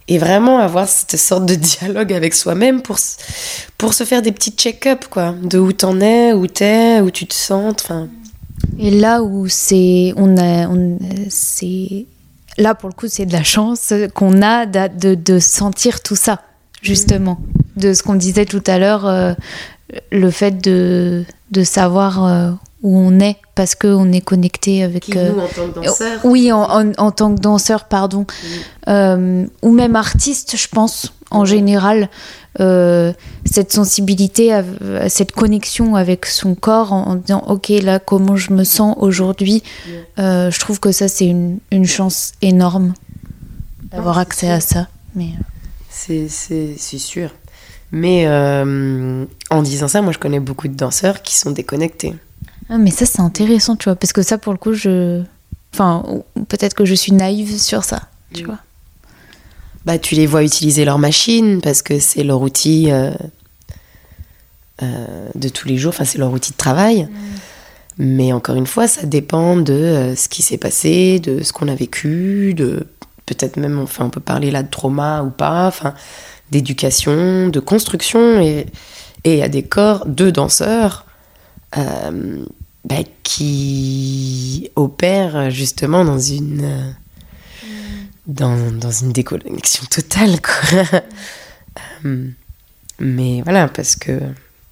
et 0.09 0.19
vraiment 0.19 0.59
avoir 0.59 0.89
cette 0.89 1.17
sorte 1.19 1.45
de 1.47 1.55
dialogue 1.55 2.13
avec 2.13 2.35
soi-même 2.35 2.81
pour, 2.81 2.97
pour 3.77 3.93
se 3.93 4.05
faire 4.05 4.23
des 4.23 4.33
petits 4.33 4.53
check-up, 4.53 5.05
quoi, 5.11 5.35
de 5.43 5.59
où 5.59 5.73
t'en 5.73 6.01
es, 6.01 6.33
où 6.33 6.47
t'es, 6.47 7.01
où 7.01 7.11
tu 7.11 7.27
te 7.27 7.35
sens. 7.35 7.75
Enfin. 7.83 8.09
Et 8.79 8.91
là 8.91 9.23
où 9.23 9.49
c'est. 9.49 10.13
On. 10.17 10.35
Là, 12.59 12.75
pour 12.75 12.89
le 12.89 12.95
coup, 12.95 13.07
c'est 13.09 13.27
de 13.27 13.33
la 13.33 13.43
chance 13.43 13.95
qu'on 14.15 14.43
a 14.43 14.67
de, 14.67 15.15
de 15.15 15.39
sentir 15.39 16.03
tout 16.03 16.17
ça 16.17 16.43
justement, 16.83 17.39
de 17.77 17.95
ce 17.95 18.03
qu'on 18.03 18.17
disait 18.17 18.45
tout 18.45 18.63
à 18.67 18.79
l'heure, 18.79 19.07
euh, 19.07 19.33
le 20.11 20.31
fait 20.31 20.63
de, 20.63 21.25
de 21.51 21.65
savoir 21.65 22.25
euh, 22.25 22.51
où 22.83 22.99
on 22.99 23.21
est 23.21 23.37
parce 23.55 23.75
qu'on 23.75 24.13
est 24.13 24.21
connecté 24.21 24.83
avec. 24.83 25.05
Qui, 25.05 25.17
nous, 25.17 25.39
en 25.39 25.49
tant 25.49 25.69
que 25.69 25.81
danseur. 25.81 26.21
Oui, 26.25 26.53
en, 26.53 26.93
en, 26.97 27.11
tant 27.11 27.35
que 27.35 27.41
danseur, 27.41 27.85
pardon. 27.85 28.27
Euh, 28.89 29.47
ou 29.63 29.71
même 29.71 29.97
artiste, 29.97 30.57
je 30.57 30.69
pense, 30.69 31.13
en 31.31 31.45
général. 31.45 32.09
cette 32.59 33.73
sensibilité, 33.73 34.53
à, 34.53 34.65
cette 35.09 35.33
connexion 35.33 35.97
avec 35.97 36.27
son 36.27 36.55
corps 36.55 36.93
en, 36.93 37.17
disant 37.17 37.45
ok 37.49 37.69
là 37.83 37.99
comment 37.99 38.37
je 38.37 38.53
me 38.53 38.65
sens 38.65 38.95
aujourd'hui, 38.99 39.63
je 40.19 40.59
trouve 40.59 40.79
que 40.79 40.93
ça 40.93 41.09
c'est 41.09 41.27
une, 41.27 41.59
une, 41.71 41.87
chance 41.87 42.33
énorme 42.43 42.93
d'avoir 43.91 44.19
accès 44.19 44.51
à 44.51 44.61
ça. 44.61 44.89
Mais 45.15 45.31
c'est 45.89 46.99
sûr. 46.99 47.31
Mais 47.93 48.27
euh, 48.27 49.27
en 49.51 49.63
disant 49.63 49.87
ça, 49.87 50.01
moi 50.01 50.13
je 50.13 50.19
connais 50.19 50.41
beaucoup 50.41 50.67
de 50.67 50.75
danseurs 50.75 51.23
qui 51.23 51.37
sont 51.37 51.51
déconnectés. 51.51 52.15
Ah, 52.73 52.79
mais 52.79 52.91
ça 52.91 53.05
c'est 53.05 53.21
intéressant, 53.21 53.77
tu 53.77 53.85
vois, 53.85 53.97
parce 53.97 54.15
que 54.15 54.23
ça 54.23 54.39
pour 54.39 54.53
le 54.53 54.59
coup, 54.59 54.73
je. 54.73 55.23
Enfin, 55.75 56.05
peut-être 56.49 56.75
que 56.75 56.87
je 56.87 56.95
suis 56.95 57.13
naïve 57.13 57.59
sur 57.59 57.85
ça, 57.85 58.03
tu 58.33 58.43
mm. 58.43 58.47
vois. 58.47 58.59
Bah, 59.85 59.99
tu 59.99 60.15
les 60.15 60.27
vois 60.27 60.43
utiliser 60.43 60.85
leur 60.85 60.99
machine 60.99 61.61
parce 61.61 61.83
que 61.83 61.99
c'est 61.99 62.23
leur 62.23 62.41
outil 62.41 62.91
euh, 62.91 63.11
euh, 64.83 65.29
de 65.35 65.49
tous 65.49 65.69
les 65.69 65.77
jours, 65.77 65.91
enfin, 65.91 66.05
c'est 66.05 66.19
leur 66.19 66.33
outil 66.33 66.53
de 66.53 66.57
travail. 66.57 67.05
Mm. 67.05 67.09
Mais 67.99 68.33
encore 68.33 68.57
une 68.57 68.67
fois, 68.67 68.89
ça 68.89 69.05
dépend 69.05 69.57
de 69.57 70.15
ce 70.17 70.29
qui 70.31 70.41
s'est 70.41 70.57
passé, 70.57 71.21
de 71.21 71.43
ce 71.43 71.53
qu'on 71.53 71.69
a 71.69 71.75
vécu, 71.75 72.55
de 72.55 72.87
peut-être 73.27 73.59
même, 73.59 73.81
enfin, 73.81 74.07
on 74.07 74.11
peut 74.11 74.21
parler 74.21 74.51
là 74.51 74.63
de 74.63 74.71
trauma 74.71 75.23
ou 75.23 75.31
pas, 75.31 75.67
enfin, 75.67 75.93
d'éducation, 76.51 77.49
de 77.49 77.61
construction, 77.61 78.41
et 78.41 78.67
il 79.27 79.37
y 79.37 79.43
a 79.43 79.49
des 79.49 79.63
corps 79.63 80.07
de 80.07 80.31
danseurs 80.31 81.05
euh, 81.77 82.45
bah, 82.85 83.03
qui 83.23 84.71
opèrent 84.77 85.51
justement 85.51 86.05
dans 86.05 86.19
une, 86.19 86.95
dans, 88.27 88.73
dans, 88.73 88.91
une 88.91 89.13
déconnexion 89.13 89.85
totale, 89.87 90.41
quoi. 90.41 91.01
Euh, 92.05 92.29
mais 92.99 93.41
voilà, 93.43 93.67
parce 93.67 93.97
que, 93.97 94.21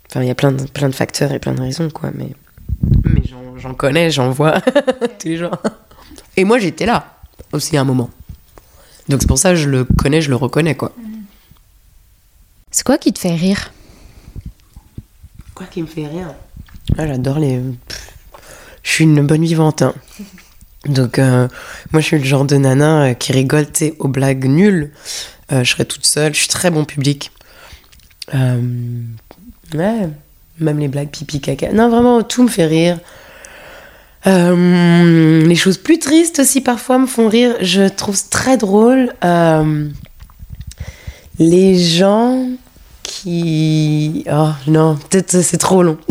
enfin, 0.07 0.21
il 0.21 0.27
y 0.27 0.31
a 0.31 0.35
plein 0.35 0.53
de, 0.53 0.65
plein 0.65 0.91
de 0.91 0.95
facteurs 0.95 1.33
et 1.33 1.39
plein 1.39 1.55
de 1.55 1.61
raisons, 1.63 1.89
quoi, 1.89 2.11
mais, 2.15 2.35
mais 3.05 3.23
j'en 3.57 3.73
connais, 3.73 4.11
j'en 4.11 4.31
vois 4.31 4.61
tous 5.19 5.29
les 5.29 5.39
jours. 5.39 5.57
Et 6.37 6.45
moi, 6.45 6.59
j'étais 6.59 6.85
là 6.85 7.17
aussi 7.53 7.79
à 7.79 7.81
un 7.81 7.85
moment. 7.85 8.11
Donc 9.09 9.23
c'est 9.23 9.29
pour 9.29 9.39
ça 9.39 9.51
que 9.51 9.57
je 9.57 9.69
le 9.69 9.85
connais, 9.85 10.21
je 10.21 10.29
le 10.29 10.37
reconnais, 10.37 10.75
quoi. 10.75 10.93
C'est 12.71 12.85
quoi 12.85 12.99
qui 12.99 13.13
te 13.13 13.19
fait 13.19 13.35
rire? 13.35 13.73
Quoi 15.55 15.67
qui 15.67 15.81
me 15.81 15.87
fait 15.87 16.07
rire? 16.07 16.35
Ah, 16.99 17.07
J'adore 17.07 17.39
les... 17.39 17.61
Je 18.83 18.91
suis 18.91 19.05
une 19.05 19.27
bonne 19.27 19.45
vivante. 19.45 19.83
Hein. 19.83 19.95
Donc 20.87 21.19
euh, 21.19 21.47
moi 21.93 22.01
je 22.01 22.07
suis 22.07 22.19
le 22.19 22.25
genre 22.25 22.45
de 22.45 22.57
nana 22.57 23.03
euh, 23.03 23.15
qui 23.15 23.33
rigole 23.33 23.67
aux 23.99 24.09
blagues 24.09 24.47
nulles. 24.47 24.91
Euh, 25.53 25.63
je 25.65 25.71
serais 25.71 25.85
toute 25.85 26.07
seule, 26.07 26.35
je 26.35 26.41
suis 26.41 26.49
très 26.49 26.71
bon 26.71 26.85
public. 26.85 27.33
ouais, 28.33 30.09
même 30.59 30.79
les 30.79 30.89
blagues 30.89 31.11
pipi 31.11 31.41
caca. 31.41 31.73
Non 31.73 31.91
vraiment 31.91 32.23
tout 32.23 32.43
me 32.43 32.49
fait 32.49 32.67
rire. 32.67 32.99
Les 34.25 35.57
choses 35.57 35.79
plus 35.79 35.99
tristes 35.99 36.41
aussi 36.41 36.61
parfois 36.61 36.99
me 36.99 37.07
font 37.07 37.29
rire. 37.29 37.57
Je 37.61 37.89
trouve 37.89 38.19
très 38.29 38.57
drôle 38.57 39.13
les 41.39 41.79
gens 41.79 42.47
qui. 43.23 44.25
Oh 44.31 44.51
non, 44.67 44.97
peut-être 44.97 45.43
c'est 45.43 45.59
trop 45.59 45.83
long. 45.83 45.99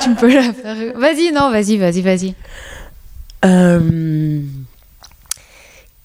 tu 0.00 0.14
peux 0.14 0.32
la 0.32 0.52
faire. 0.52 0.76
Vas-y, 0.96 1.32
non, 1.32 1.50
vas-y, 1.50 1.76
vas-y, 1.76 2.02
vas-y. 2.02 2.34
Euh, 3.44 4.40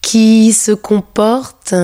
qui 0.01 0.53
se 0.53 0.71
comportent 0.71 1.75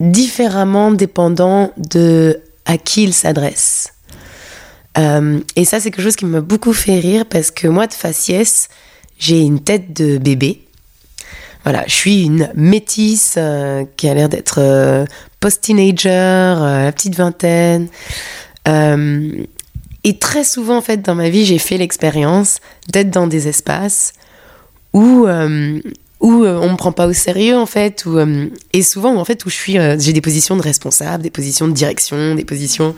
différemment 0.00 0.90
dépendant 0.90 1.72
de 1.76 2.40
à 2.64 2.78
qui 2.78 3.04
ils 3.04 3.14
s'adressent. 3.14 3.92
Euh, 4.98 5.40
et 5.56 5.64
ça, 5.64 5.80
c'est 5.80 5.90
quelque 5.90 6.04
chose 6.04 6.16
qui 6.16 6.26
m'a 6.26 6.40
beaucoup 6.40 6.72
fait 6.72 6.98
rire 6.98 7.24
parce 7.26 7.50
que 7.50 7.66
moi, 7.66 7.86
de 7.86 7.94
faciès, 7.94 8.68
j'ai 9.18 9.40
une 9.40 9.60
tête 9.60 9.92
de 9.92 10.18
bébé. 10.18 10.66
Voilà, 11.64 11.84
je 11.86 11.94
suis 11.94 12.24
une 12.24 12.50
métisse 12.54 13.34
euh, 13.38 13.84
qui 13.96 14.08
a 14.08 14.14
l'air 14.14 14.28
d'être 14.28 14.56
euh, 14.58 15.04
post-teenager, 15.42 16.56
la 16.58 16.92
petite 16.92 17.14
vingtaine. 17.16 17.88
et 18.66 20.18
très 20.18 20.44
souvent, 20.44 20.78
en 20.78 20.82
fait, 20.82 21.02
dans 21.02 21.14
ma 21.14 21.28
vie, 21.28 21.44
j'ai 21.44 21.58
fait 21.58 21.76
l'expérience 21.76 22.60
d'être 22.88 23.10
dans 23.10 23.26
des 23.26 23.48
espaces 23.48 24.14
où 24.94 25.26
où 26.20 26.44
on 26.46 26.70
me 26.70 26.76
prend 26.76 26.92
pas 26.92 27.08
au 27.08 27.12
sérieux 27.12 27.56
en 27.56 27.66
fait 27.66 28.04
et 28.72 28.82
souvent 28.82 29.16
en 29.16 29.24
fait 29.24 29.44
où 29.44 29.50
je 29.50 29.54
suis 29.56 29.76
j'ai 29.98 30.12
des 30.12 30.20
positions 30.20 30.56
de 30.56 30.62
responsable 30.62 31.24
des 31.24 31.30
positions 31.30 31.66
de 31.66 31.72
direction 31.72 32.36
des 32.36 32.44
positions 32.44 32.94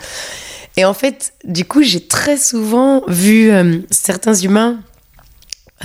et 0.77 0.85
en 0.85 0.95
fait, 0.95 1.35
du 1.45 1.65
coup, 1.65 1.83
j'ai 1.83 2.01
très 2.01 2.37
souvent 2.37 3.03
vu 3.07 3.51
euh, 3.51 3.79
certains 3.91 4.35
humains 4.35 4.81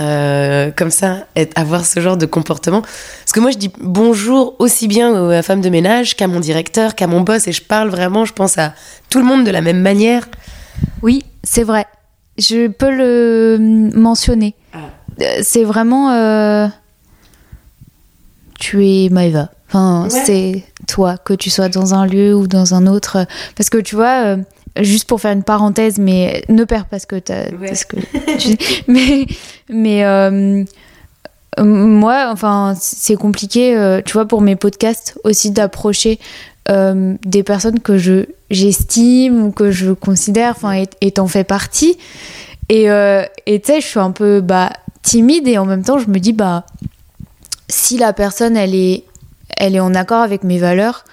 euh, 0.00 0.70
comme 0.76 0.90
ça, 0.90 1.26
être, 1.36 1.56
avoir 1.58 1.84
ce 1.84 2.00
genre 2.00 2.16
de 2.16 2.26
comportement. 2.26 2.80
Parce 2.82 3.32
que 3.32 3.40
moi, 3.40 3.50
je 3.50 3.58
dis 3.58 3.70
bonjour 3.80 4.54
aussi 4.58 4.88
bien 4.88 5.14
à 5.14 5.30
la 5.32 5.42
femme 5.42 5.60
de 5.60 5.68
ménage 5.68 6.16
qu'à 6.16 6.26
mon 6.26 6.40
directeur, 6.40 6.94
qu'à 6.94 7.06
mon 7.06 7.20
boss, 7.20 7.46
et 7.48 7.52
je 7.52 7.62
parle 7.62 7.88
vraiment, 7.90 8.24
je 8.24 8.32
pense 8.32 8.58
à 8.58 8.72
tout 9.10 9.18
le 9.18 9.24
monde 9.24 9.44
de 9.44 9.50
la 9.50 9.60
même 9.60 9.80
manière. 9.80 10.28
Oui, 11.02 11.24
c'est 11.42 11.64
vrai. 11.64 11.86
Je 12.38 12.68
peux 12.68 12.90
le 12.90 13.90
mentionner. 13.94 14.54
Ah. 14.72 14.78
Euh, 15.20 15.40
C'est 15.42 15.64
vraiment. 15.64 16.10
euh, 16.12 16.66
Tu 18.58 18.86
es 18.86 19.08
Maëva. 19.10 19.50
Enfin, 19.68 20.04
Ouais. 20.10 20.22
c'est 20.24 20.64
toi, 20.86 21.16
que 21.16 21.32
tu 21.32 21.48
sois 21.50 21.68
dans 21.68 21.94
un 21.94 22.06
lieu 22.06 22.34
ou 22.34 22.46
dans 22.46 22.74
un 22.74 22.86
autre. 22.86 23.26
Parce 23.56 23.70
que 23.70 23.78
tu 23.78 23.94
vois, 23.94 24.24
euh, 24.24 24.36
juste 24.78 25.08
pour 25.08 25.20
faire 25.20 25.32
une 25.32 25.42
parenthèse, 25.42 25.98
mais 25.98 26.44
ne 26.48 26.64
perds 26.64 26.86
pas 26.86 26.98
ce 26.98 27.06
que 27.06 27.16
tu 27.16 27.32
Ouais. 27.56 27.74
ce 27.74 27.84
que 27.86 27.96
tu- 28.38 28.56
mais 28.88 29.26
mais 29.68 30.04
euh, 30.04 30.64
moi, 31.58 32.28
enfin, 32.32 32.74
c'est 32.80 33.16
compliqué, 33.16 33.76
euh, 33.76 34.00
tu 34.04 34.12
vois, 34.12 34.26
pour 34.26 34.40
mes 34.40 34.56
podcasts 34.56 35.18
aussi 35.24 35.50
d'approcher 35.50 36.18
euh, 36.70 37.16
des 37.24 37.42
personnes 37.42 37.80
que 37.80 37.98
je 37.98 38.26
j'estime 38.50 39.44
ou 39.44 39.50
que 39.50 39.70
je 39.70 39.92
considère, 39.92 40.52
enfin, 40.56 40.72
et- 40.72 40.88
et 41.00 41.10
t'en 41.12 41.26
fais 41.26 41.44
partie. 41.44 41.98
Et 42.68 42.84
et 43.46 43.60
tu 43.60 43.66
sais, 43.72 43.80
je 43.80 43.86
suis 43.86 43.98
un 43.98 44.12
peu 44.12 44.40
bah 44.40 44.70
timide 45.02 45.48
et 45.48 45.58
en 45.58 45.64
même 45.66 45.82
temps, 45.82 45.98
je 45.98 46.08
me 46.08 46.18
dis 46.20 46.32
bah 46.32 46.64
si 47.68 47.98
la 47.98 48.12
personne 48.12 48.56
elle 48.56 48.74
est 48.76 49.04
elle 49.56 49.74
est 49.74 49.80
en 49.80 49.94
accord 49.94 50.22
avec 50.22 50.44
mes 50.44 50.58
valeurs, 50.58 51.04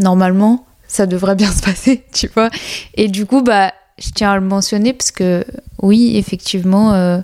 normalement, 0.00 0.64
ça 0.92 1.06
devrait 1.06 1.34
bien 1.34 1.50
se 1.52 1.62
passer, 1.62 2.04
tu 2.12 2.28
vois. 2.28 2.50
Et 2.94 3.08
du 3.08 3.26
coup, 3.26 3.42
bah, 3.42 3.72
je 3.98 4.10
tiens 4.10 4.32
à 4.32 4.34
le 4.34 4.42
mentionner 4.42 4.92
parce 4.92 5.10
que, 5.10 5.44
oui, 5.80 6.16
effectivement, 6.16 6.92
euh, 6.92 7.18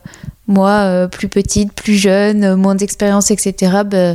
moi, 0.47 0.71
euh, 0.71 1.07
plus 1.07 1.29
petite, 1.29 1.73
plus 1.75 1.95
jeune, 1.95 2.45
euh, 2.45 2.57
moins 2.57 2.75
d'expérience, 2.75 3.31
etc., 3.31 3.83
bah, 3.85 4.15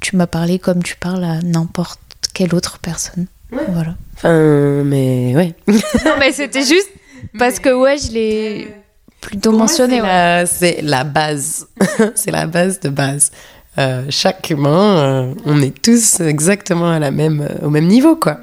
tu 0.00 0.16
m'as 0.16 0.26
parlé 0.26 0.58
comme 0.58 0.82
tu 0.82 0.96
parles 0.96 1.24
à 1.24 1.40
n'importe 1.42 2.00
quelle 2.32 2.54
autre 2.54 2.78
personne. 2.78 3.26
Ouais. 3.52 3.64
Voilà. 3.68 3.94
Enfin, 4.16 4.82
mais 4.84 5.34
ouais. 5.36 5.54
Non, 6.04 6.14
mais 6.18 6.32
c'était 6.32 6.64
juste 6.64 6.90
parce 7.38 7.58
que, 7.58 7.70
ouais, 7.74 7.96
je 7.98 8.12
l'ai 8.12 8.74
plutôt 9.20 9.52
mentionné. 9.52 10.00
C'est 10.46 10.76
ouais. 10.76 10.82
la, 10.82 11.04
base. 11.04 11.68
c'est 12.14 12.30
la 12.30 12.46
base 12.46 12.80
de 12.80 12.88
base. 12.88 13.30
Euh, 13.76 14.04
chaque 14.08 14.50
humain, 14.50 15.34
on 15.44 15.60
est 15.60 15.82
tous 15.82 16.20
exactement 16.20 16.90
à 16.90 16.98
la 16.98 17.10
même, 17.10 17.48
au 17.62 17.70
même 17.70 17.86
niveau, 17.86 18.16
quoi. 18.16 18.40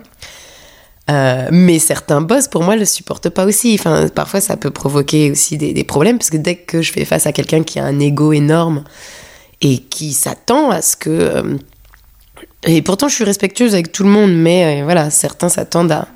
Euh, 1.11 1.47
mais 1.51 1.79
certains 1.79 2.21
boss, 2.21 2.47
pour 2.47 2.63
moi, 2.63 2.75
le 2.75 2.85
supportent 2.85 3.29
pas 3.29 3.45
aussi. 3.45 3.75
Enfin, 3.77 4.07
parfois, 4.07 4.39
ça 4.39 4.55
peut 4.55 4.71
provoquer 4.71 5.31
aussi 5.31 5.57
des, 5.57 5.83
problèmes, 5.83 6.17
parce 6.17 6.29
que 6.29 6.37
dès 6.37 6.55
que 6.55 6.81
je 6.81 6.91
fais 6.91 7.05
face 7.05 7.25
à 7.25 7.33
quelqu'un 7.33 7.63
qui 7.63 7.79
a 7.79 7.85
un 7.85 7.99
ego 7.99 8.31
énorme 8.31 8.83
et 9.61 9.79
qui 9.79 10.13
s'attend 10.13 10.71
à 10.71 10.81
ce 10.81 10.95
que... 10.95 11.09
euh, 11.09 11.57
et 12.63 12.81
pourtant, 12.81 13.07
je 13.07 13.15
suis 13.15 13.23
respectueuse 13.23 13.73
avec 13.73 13.91
tout 13.91 14.03
le 14.03 14.09
monde, 14.09 14.33
mais 14.33 14.81
euh, 14.81 14.83
voilà, 14.83 15.09
certains 15.09 15.49
s'attendent 15.49 15.91
à... 15.91 16.07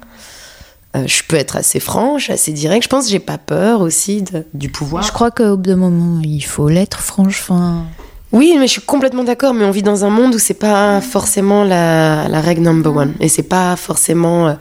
je 1.06 1.24
peux 1.28 1.36
être 1.36 1.58
assez 1.58 1.80
franche, 1.80 2.30
assez 2.30 2.54
directe. 2.54 2.84
Je 2.84 2.89
pense 2.89 3.06
que 3.06 3.12
j'ai 3.12 3.20
pas 3.20 3.39
peur 3.39 3.82
aussi 3.82 4.22
de- 4.22 4.46
du 4.54 4.70
pouvoir. 4.70 5.04
Je 5.04 5.12
crois 5.12 5.32
qu'au 5.32 5.58
bout 5.58 5.64
d'un 5.64 5.76
moment, 5.76 6.22
il 6.24 6.43
faut 6.43 6.70
l'être, 6.70 7.00
franchement. 7.02 7.86
Oui, 8.36 8.54
mais 8.60 8.68
je 8.68 8.74
suis 8.74 8.82
complètement 8.82 9.24
d'accord, 9.24 9.54
mais 9.54 9.64
on 9.64 9.72
vit 9.72 9.82
dans 9.82 10.04
un 10.04 10.10
monde 10.10 10.36
où 10.36 10.40
c'est 10.40 10.56
pas 10.56 11.00
forcément 11.00 11.64
la, 11.64 12.28
la 12.28 12.42
règle 12.42 12.64
number 12.64 12.94
one. 12.94 13.14
Et 13.22 13.30
c'est 13.30 13.44
pas 13.44 13.78
forcément. 13.78 14.50
euh, 14.50 14.54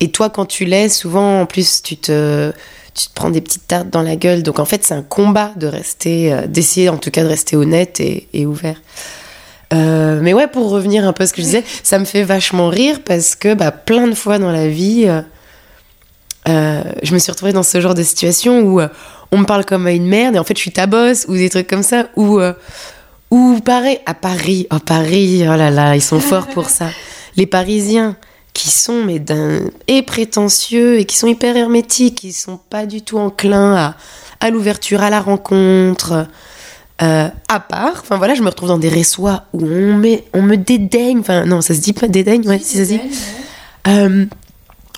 Et 0.00 0.10
toi, 0.10 0.30
quand 0.30 0.46
tu 0.46 0.64
l'es, 0.64 0.88
souvent, 0.88 1.42
en 1.42 1.44
plus, 1.44 1.82
tu 1.82 1.98
te, 1.98 2.50
tu 2.94 3.08
te 3.08 3.12
prends 3.14 3.28
des 3.28 3.42
petites 3.42 3.68
tartes 3.68 3.90
dans 3.90 4.00
la 4.00 4.16
gueule. 4.16 4.42
Donc, 4.42 4.58
en 4.58 4.64
fait, 4.64 4.82
c'est 4.82 4.94
un 4.94 5.02
combat 5.02 5.52
de 5.56 5.66
rester, 5.66 6.32
euh, 6.32 6.46
d'essayer 6.46 6.88
en 6.88 6.96
tout 6.96 7.10
cas 7.10 7.22
de 7.22 7.28
rester 7.28 7.54
honnête 7.54 8.00
et, 8.00 8.46
ouvert. 8.46 8.80
Euh, 9.74 10.20
mais 10.22 10.32
ouais, 10.32 10.46
pour 10.46 10.70
revenir 10.70 11.06
un 11.06 11.12
peu 11.12 11.24
à 11.24 11.26
ce 11.26 11.34
que 11.34 11.42
je 11.42 11.46
disais, 11.46 11.64
ça 11.82 11.98
me 11.98 12.06
fait 12.06 12.22
vachement 12.22 12.70
rire 12.70 13.00
parce 13.04 13.34
que 13.34 13.52
bah, 13.52 13.72
plein 13.72 14.08
de 14.08 14.14
fois 14.14 14.38
dans 14.38 14.50
la 14.50 14.68
vie, 14.68 15.06
je 16.46 17.12
me 17.12 17.18
suis 17.18 17.30
retrouvée 17.30 17.52
dans 17.52 17.62
ce 17.62 17.78
genre 17.78 17.94
de 17.94 18.02
situation 18.02 18.60
où 18.60 18.80
on 19.32 19.36
me 19.36 19.44
parle 19.44 19.66
comme 19.66 19.86
à 19.86 19.92
une 19.92 20.06
merde 20.06 20.34
et 20.36 20.38
en 20.38 20.44
fait 20.44 20.56
je 20.56 20.62
suis 20.62 20.72
ta 20.72 20.86
boss 20.86 21.26
ou 21.28 21.34
des 21.34 21.50
trucs 21.50 21.66
comme 21.66 21.82
ça 21.82 22.06
ou 22.16 22.40
ou 23.30 23.60
pareil 23.60 23.98
à 24.06 24.14
Paris 24.14 24.66
oh 24.72 24.78
Paris 24.84 25.42
oh 25.42 25.56
là 25.56 25.70
là 25.70 25.96
ils 25.96 26.02
sont 26.02 26.20
forts 26.20 26.46
pour 26.48 26.68
ça. 26.68 26.90
Les 27.36 27.46
Parisiens 27.46 28.16
qui 28.52 28.70
sont 28.70 29.04
mais 29.04 29.18
d'un 29.18 29.60
et 29.86 30.02
prétentieux 30.02 30.98
et 30.98 31.04
qui 31.04 31.16
sont 31.16 31.26
hyper 31.26 31.56
hermétiques 31.56 32.16
qui 32.16 32.32
sont 32.32 32.58
pas 32.70 32.86
du 32.86 33.02
tout 33.02 33.18
enclins 33.18 33.76
à 33.76 33.94
à 34.40 34.50
l'ouverture 34.50 35.02
à 35.02 35.10
la 35.10 35.20
rencontre 35.20 36.26
euh, 37.02 37.28
à 37.48 37.60
part 37.60 37.98
enfin 38.00 38.16
voilà 38.16 38.34
je 38.34 38.42
me 38.42 38.48
retrouve 38.48 38.70
dans 38.70 38.78
des 38.78 38.88
ressois 38.88 39.44
où 39.52 39.64
on 39.64 39.94
met 39.94 40.24
on 40.32 40.42
me 40.42 40.56
dédaigne 40.56 41.20
enfin 41.20 41.44
non 41.44 41.60
ça 41.60 41.74
se 41.74 41.80
dit 41.80 41.92
pas 41.92 42.08
dédaigne 42.08 42.46
ouais 42.48 42.58
si 42.58 42.78
ça 42.78 42.84
se 42.84 42.90
dit. 42.90 43.00
Euh, 43.86 44.26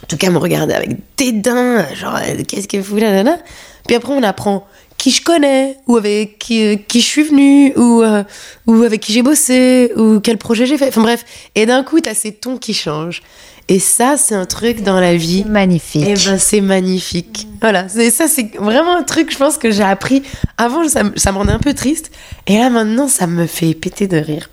en 0.03 0.07
tout 0.07 0.17
cas, 0.17 0.31
me 0.31 0.39
regarder 0.39 0.75
avec 0.75 0.97
dédain, 1.17 1.85
genre, 1.95 2.17
euh, 2.17 2.43
qu'est-ce 2.47 2.69
que 2.69 2.79
vous, 2.79 2.97
là, 2.97 3.13
là, 3.13 3.23
là. 3.23 3.39
Puis 3.87 3.97
après, 3.97 4.13
on 4.13 4.23
apprend 4.23 4.67
qui 5.01 5.11
je 5.13 5.23
connais, 5.23 5.79
ou 5.87 5.97
avec 5.97 6.39
qui, 6.39 6.63
euh, 6.63 6.77
qui 6.77 7.01
je 7.01 7.07
suis 7.07 7.23
venue, 7.23 7.73
ou, 7.77 8.03
euh, 8.03 8.23
ou 8.67 8.83
avec 8.83 9.01
qui 9.01 9.15
j'ai 9.15 9.23
bossé, 9.23 9.91
ou 9.97 10.21
quel 10.21 10.37
projet 10.37 10.67
j'ai 10.67 10.77
fait. 10.77 10.89
Enfin 10.89 11.01
bref, 11.01 11.25
et 11.55 11.65
d'un 11.65 11.83
coup, 11.83 12.01
t'as 12.01 12.13
ces 12.13 12.33
tons 12.33 12.59
qui 12.59 12.75
changent. 12.75 13.23
Et 13.69 13.79
ça, 13.79 14.17
c'est 14.19 14.35
un 14.35 14.45
truc 14.45 14.83
dans 14.83 15.01
la 15.01 15.15
vie. 15.17 15.45
Magnifique. 15.45 16.03
Et 16.07 16.15
ben, 16.15 16.39
c'est 16.39 16.61
magnifique. 16.61 17.47
Voilà, 17.63 17.89
c'est 17.89 18.11
ça, 18.11 18.27
c'est 18.29 18.55
vraiment 18.59 18.95
un 18.97 19.03
truc, 19.05 19.31
je 19.33 19.39
pense, 19.39 19.57
que 19.57 19.71
j'ai 19.71 19.83
appris. 19.85 20.23
Avant, 20.59 20.87
ça, 20.89 21.05
me- 21.05 21.17
ça 21.17 21.33
me 21.33 21.39
rendait 21.39 21.53
un 21.53 21.61
peu 21.61 21.73
triste. 21.73 22.11
Et 22.47 22.59
là, 22.59 22.69
maintenant, 22.69 23.09
ça 23.09 23.27
me 23.27 23.47
fait 23.47 23.73
péter 23.75 24.07
de 24.07 24.19
rire. 24.19 24.51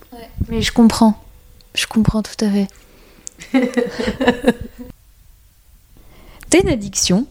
Mais 0.48 0.62
je 0.62 0.72
comprends. 0.72 1.22
Je 1.74 1.86
comprends 1.86 2.22
tout 2.22 2.42
à 2.44 2.48
fait. 2.48 2.68
T'as 6.50 6.60
une 6.62 6.68
addiction? 6.70 7.26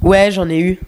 Ouais, 0.00 0.30
j'en 0.30 0.48
ai 0.48 0.58
eu. 0.60 0.78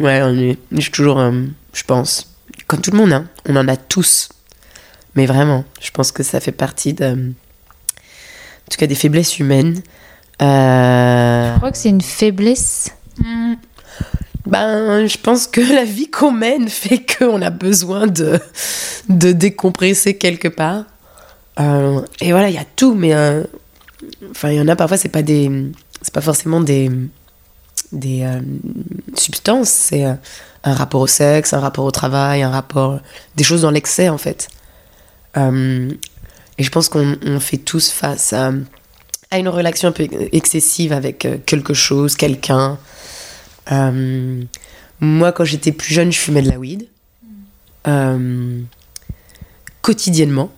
Ouais, 0.00 0.18
ai 0.18 0.52
eu. 0.52 0.56
Je 0.72 0.80
suis 0.80 0.90
toujours, 0.90 1.20
euh, 1.20 1.30
je 1.74 1.82
pense, 1.84 2.34
comme 2.66 2.80
tout 2.80 2.90
le 2.90 2.96
monde, 2.96 3.12
hein, 3.12 3.26
on 3.46 3.54
en 3.56 3.68
a 3.68 3.76
tous. 3.76 4.30
Mais 5.14 5.26
vraiment, 5.26 5.64
je 5.80 5.90
pense 5.90 6.10
que 6.10 6.22
ça 6.22 6.40
fait 6.40 6.52
partie 6.52 6.94
de, 6.94 7.12
en 7.12 8.68
tout 8.70 8.78
cas, 8.78 8.86
des 8.86 8.94
faiblesses 8.94 9.38
humaines. 9.38 9.82
Euh, 10.40 11.52
Je 11.52 11.58
crois 11.58 11.70
que 11.70 11.78
c'est 11.78 11.90
une 11.90 12.00
faiblesse? 12.00 12.92
ben, 14.46 15.06
je 15.06 15.18
pense 15.18 15.46
que 15.46 15.60
la 15.60 15.84
vie 15.84 16.10
qu'on 16.10 16.32
mène 16.32 16.68
fait 16.68 17.04
qu'on 17.18 17.42
a 17.42 17.50
besoin 17.50 18.06
de, 18.06 18.40
de 19.10 19.32
décompresser 19.32 20.16
quelque 20.16 20.48
part. 20.48 20.84
Euh, 21.58 22.00
et 22.20 22.30
voilà, 22.32 22.48
il 22.48 22.54
y 22.54 22.58
a 22.58 22.64
tout, 22.76 22.94
mais 22.94 23.14
euh, 23.14 23.44
enfin, 24.30 24.50
il 24.50 24.56
y 24.56 24.60
en 24.60 24.68
a 24.68 24.76
parfois, 24.76 24.96
c'est 24.96 25.10
pas 25.10 25.22
des, 25.22 25.50
c'est 26.00 26.14
pas 26.14 26.22
forcément 26.22 26.60
des, 26.60 26.90
des 27.92 28.22
euh, 28.22 28.40
substances, 29.14 29.68
c'est 29.68 30.04
euh, 30.04 30.14
un 30.64 30.74
rapport 30.74 31.00
au 31.00 31.06
sexe, 31.06 31.52
un 31.52 31.60
rapport 31.60 31.84
au 31.84 31.90
travail, 31.90 32.42
un 32.42 32.50
rapport, 32.50 33.00
des 33.36 33.44
choses 33.44 33.62
dans 33.62 33.70
l'excès 33.70 34.08
en 34.08 34.18
fait. 34.18 34.48
Euh, 35.36 35.90
et 36.58 36.62
je 36.62 36.70
pense 36.70 36.88
qu'on 36.88 37.16
on 37.24 37.40
fait 37.40 37.56
tous 37.56 37.90
face 37.90 38.32
à, 38.32 38.52
une 39.32 39.48
relation 39.48 39.88
un 39.88 39.92
peu 39.92 40.08
excessive 40.32 40.92
avec 40.92 41.26
quelque 41.46 41.72
chose, 41.72 42.16
quelqu'un. 42.16 42.78
Moi, 43.70 45.32
quand 45.32 45.44
j'étais 45.44 45.70
plus 45.70 45.94
jeune, 45.94 46.10
je 46.10 46.18
fumais 46.18 46.42
de 46.42 46.50
la 46.50 46.58
weed. 46.58 46.88
Quotidiennement. 49.82 50.50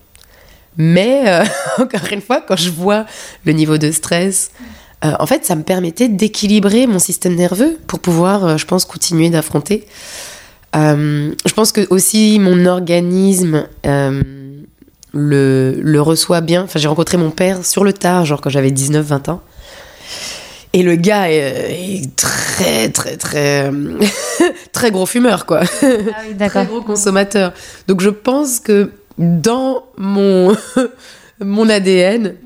Mais, 0.78 1.42
encore 1.78 2.10
une 2.10 2.22
fois, 2.22 2.40
quand 2.40 2.56
je 2.56 2.70
vois 2.70 3.04
le 3.44 3.52
niveau 3.52 3.76
de 3.76 3.92
stress, 3.92 4.52
euh, 5.04 5.12
en 5.18 5.26
fait, 5.26 5.44
ça 5.44 5.56
me 5.56 5.62
permettait 5.62 6.08
d'équilibrer 6.08 6.86
mon 6.86 6.98
système 6.98 7.34
nerveux 7.34 7.78
pour 7.86 7.98
pouvoir, 7.98 8.44
euh, 8.44 8.56
je 8.56 8.66
pense, 8.66 8.84
continuer 8.84 9.30
d'affronter. 9.30 9.86
Euh, 10.76 11.32
je 11.44 11.52
pense 11.52 11.72
que 11.72 11.86
aussi 11.90 12.38
mon 12.38 12.64
organisme 12.66 13.66
le, 13.84 15.74
le 15.82 16.00
reçoit 16.00 16.40
bien. 16.40 16.62
Enfin, 16.62 16.78
j'ai 16.78 16.88
rencontré 16.88 17.18
mon 17.18 17.30
père 17.30 17.64
sur 17.66 17.84
le 17.84 17.92
tard, 17.92 18.24
genre 18.24 18.40
quand 18.40 18.50
j'avais 18.50 18.70
19-20 18.70 19.30
ans. 19.30 19.42
Et 20.72 20.82
le 20.82 20.94
gars 20.94 21.30
est, 21.30 22.00
est 22.00 22.16
très, 22.16 22.88
très, 22.88 23.16
très, 23.18 23.70
très 24.72 24.90
gros 24.90 25.04
fumeur, 25.04 25.44
quoi. 25.44 25.60
Ah 25.82 25.86
oui, 26.26 26.36
Très 26.48 26.64
gros 26.64 26.80
consommateur. 26.80 27.52
Donc 27.88 28.00
je 28.00 28.08
pense 28.08 28.58
que 28.58 28.90
dans 29.18 29.84
mon, 29.98 30.56
mon 31.40 31.68
ADN, 31.68 32.36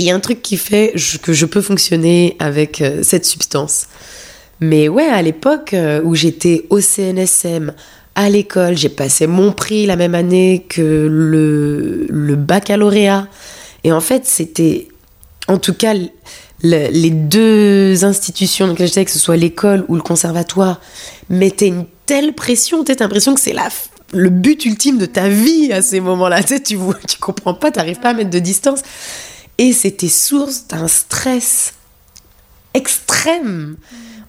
il 0.00 0.06
y 0.06 0.10
a 0.10 0.14
un 0.14 0.20
truc 0.20 0.42
qui 0.42 0.56
fait 0.56 0.92
je- 0.94 1.18
que 1.18 1.32
je 1.32 1.46
peux 1.46 1.60
fonctionner 1.62 2.36
avec 2.38 2.80
euh, 2.82 3.02
cette 3.02 3.24
substance. 3.24 3.86
Mais 4.60 4.88
ouais, 4.88 5.06
à 5.06 5.22
l'époque 5.22 5.72
euh, 5.74 6.02
où 6.04 6.14
j'étais 6.14 6.66
au 6.70 6.80
CNSM, 6.80 7.72
à 8.14 8.28
l'école, 8.28 8.76
j'ai 8.76 8.88
passé 8.90 9.26
mon 9.26 9.52
prix 9.52 9.86
la 9.86 9.96
même 9.96 10.14
année 10.14 10.66
que 10.68 10.82
le, 11.10 12.06
le 12.10 12.36
baccalauréat. 12.36 13.28
Et 13.84 13.92
en 13.92 14.00
fait, 14.00 14.26
c'était, 14.26 14.88
en 15.48 15.56
tout 15.58 15.72
cas, 15.74 15.94
le- 15.94 16.08
les 16.62 17.10
deux 17.10 18.04
institutions 18.04 18.66
dans 18.66 18.72
lesquelles 18.72 18.88
j'étais, 18.88 19.04
que 19.06 19.10
ce 19.10 19.18
soit 19.18 19.36
l'école 19.36 19.84
ou 19.88 19.94
le 19.96 20.02
conservatoire, 20.02 20.80
mettaient 21.30 21.68
une 21.68 21.86
telle 22.04 22.34
pression, 22.34 22.84
tu 22.84 22.92
as 22.92 22.96
l'impression 22.98 23.34
que 23.34 23.40
c'est 23.40 23.52
la, 23.54 23.68
le 24.12 24.28
but 24.28 24.66
ultime 24.66 24.98
de 24.98 25.06
ta 25.06 25.28
vie 25.28 25.72
à 25.72 25.80
ces 25.80 26.00
moments-là. 26.00 26.42
Tu 26.42 26.48
sais, 26.56 26.60
tu, 26.62 26.76
tu 27.08 27.16
comprends 27.18 27.54
pas, 27.54 27.70
tu 27.70 27.80
pas 27.94 28.10
à 28.10 28.12
mettre 28.14 28.30
de 28.30 28.38
distance. 28.40 28.80
Et 29.60 29.74
c'était 29.74 30.08
source 30.08 30.66
d'un 30.68 30.88
stress 30.88 31.74
extrême. 32.72 33.76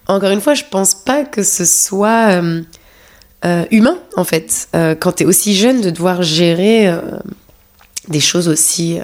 Encore 0.08 0.30
une 0.32 0.42
fois, 0.42 0.56
je 0.56 0.66
pense 0.70 0.94
pas 0.94 1.24
que 1.24 1.42
ce 1.42 1.64
soit 1.64 2.32
euh, 2.32 2.62
euh, 3.46 3.64
humain, 3.72 3.98
en 4.18 4.26
fait, 4.26 4.68
euh, 4.76 4.94
quand 4.94 5.14
tu 5.14 5.24
es 5.24 5.26
aussi 5.26 5.56
jeune, 5.56 5.80
de 5.80 5.90
devoir 5.90 6.22
gérer 6.22 6.94
des 8.10 8.20
choses 8.20 8.50
aussi 8.50 9.00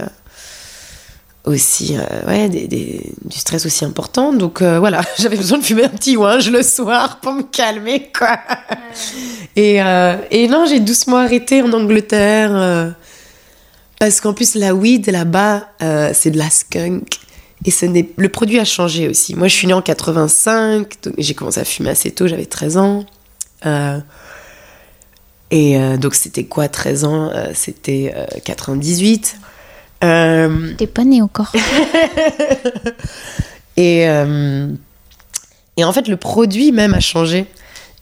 aussi 1.46 1.96
ouais, 2.28 2.50
des, 2.50 3.14
du 3.24 3.38
stress 3.38 3.66
aussi 3.66 3.86
important. 3.86 4.34
Donc 4.34 4.62
voilà, 4.62 5.00
j'avais 5.18 5.38
besoin 5.38 5.60
de 5.60 5.64
fumer 5.64 5.86
un 5.86 5.90
petit 5.90 6.18
ouinge 6.18 6.52
le 6.52 6.62
soir 6.62 7.22
pour 7.22 7.32
me 7.32 7.44
calmer, 7.44 8.12
quoi. 8.14 8.38
Et, 9.56 9.78
et 9.78 10.48
non, 10.50 10.66
j'ai 10.66 10.82
doucement 10.82 11.18
arrêté 11.20 11.62
en 11.62 11.72
Angleterre. 11.72 12.96
Parce 14.00 14.22
qu'en 14.22 14.34
plus, 14.34 14.56
la 14.56 14.74
weed 14.74 15.10
là-bas, 15.10 15.70
c'est 16.14 16.32
de 16.32 16.38
la 16.38 16.50
skunk. 16.50 17.20
Et 17.66 17.72
ce 17.72 17.86
n'est 17.86 18.10
le 18.18 18.30
produit 18.30 18.60
a 18.60 18.66
changé 18.66 19.08
aussi. 19.08 19.36
Moi, 19.36 19.48
je 19.48 19.56
suis 19.56 19.68
née 19.68 19.74
en 19.74 19.82
85, 19.82 20.88
j'ai 21.18 21.34
commencé 21.34 21.60
à 21.60 21.66
fumer 21.66 21.90
assez 21.90 22.12
tôt, 22.12 22.28
j'avais 22.28 22.46
13 22.46 22.78
ans. 22.78 23.06
Euh, 23.66 24.00
et 25.50 25.78
euh, 25.78 25.98
donc, 25.98 26.14
c'était 26.14 26.44
quoi, 26.44 26.68
13 26.68 27.04
ans? 27.04 27.30
Euh, 27.34 27.52
C'était 27.54 28.14
98. 28.46 29.38
T'es 30.02 30.88
pas 30.88 31.04
née 31.04 31.22
encore. 31.22 31.52
et, 33.78 34.02
et 35.78 35.84
en 35.84 35.94
fait, 35.94 36.08
le 36.08 36.18
produit 36.18 36.72
même 36.72 36.94
a 36.94 37.00
changé 37.00 37.48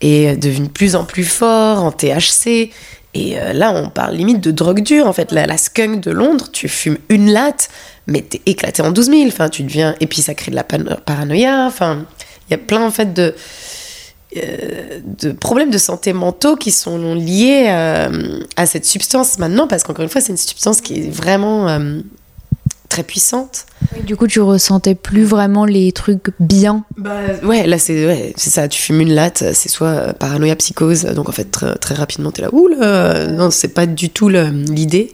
et 0.01 0.23
est 0.23 0.37
devenu 0.37 0.67
de 0.67 0.71
plus 0.71 0.95
en 0.97 1.05
plus 1.05 1.23
fort 1.23 1.81
en 1.83 1.91
THC. 1.91 2.71
Et 3.15 3.37
là, 3.53 3.71
on 3.73 3.89
parle 3.89 4.15
limite 4.15 4.41
de 4.41 4.51
drogue 4.51 4.81
dure. 4.81 5.07
En 5.07 5.13
fait, 5.13 5.31
la, 5.31 5.47
la 5.47 5.57
skunk 5.57 6.01
de 6.01 6.11
Londres, 6.11 6.49
tu 6.51 6.67
fumes 6.67 6.97
une 7.09 7.31
latte, 7.31 7.69
mais 8.07 8.21
t'es 8.21 8.41
éclaté 8.45 8.81
en 8.81 8.91
12 8.91 9.05
000. 9.05 9.27
Enfin, 9.27 9.49
tu 9.49 9.63
deviens. 9.63 9.95
Et 10.01 10.07
puis 10.07 10.21
ça 10.21 10.33
crée 10.33 10.51
de 10.51 10.55
la 10.55 10.63
paranoïa. 10.63 11.65
Enfin, 11.65 12.05
il 12.47 12.51
y 12.51 12.53
a 12.53 12.57
plein 12.57 12.81
en 12.81 12.91
fait 12.91 13.13
de. 13.13 13.33
Euh, 14.37 14.99
de 15.21 15.31
problèmes 15.31 15.69
de 15.69 15.77
santé 15.77 16.11
mentaux 16.11 16.57
qui 16.57 16.71
sont 16.71 17.15
liés 17.15 17.67
euh, 17.69 18.39
à 18.57 18.65
cette 18.65 18.85
substance 18.85 19.39
maintenant, 19.39 19.65
parce 19.65 19.83
qu'encore 19.83 20.03
une 20.03 20.09
fois, 20.09 20.19
c'est 20.19 20.33
une 20.33 20.37
substance 20.37 20.81
qui 20.81 20.99
est 20.99 21.09
vraiment 21.09 21.69
euh, 21.69 22.01
très 22.95 23.03
puissante. 23.03 23.65
du 24.05 24.15
coup, 24.15 24.25
tu 24.25 24.39
ressentais 24.39 24.95
plus 24.95 25.25
vraiment 25.25 25.65
les 25.65 25.91
trucs 25.91 26.31
bien. 26.39 26.85
Bah, 26.97 27.19
ouais, 27.43 27.67
là, 27.67 27.77
c'est 27.77 28.05
ouais, 28.05 28.33
ça. 28.37 28.69
Tu 28.69 28.81
fumes 28.81 29.01
une 29.01 29.13
latte, 29.13 29.43
c'est 29.53 29.67
soit 29.67 30.13
paranoïa, 30.13 30.55
psychose. 30.55 31.03
Donc, 31.03 31.27
en 31.27 31.33
fait, 31.33 31.51
très, 31.51 31.75
très 31.75 31.93
rapidement, 31.93 32.31
t'es 32.31 32.41
là, 32.41 32.49
ouh, 32.53 32.69
non, 32.69 33.51
c'est 33.51 33.73
pas 33.73 33.85
du 33.85 34.09
tout 34.09 34.29
l'idée. 34.29 35.11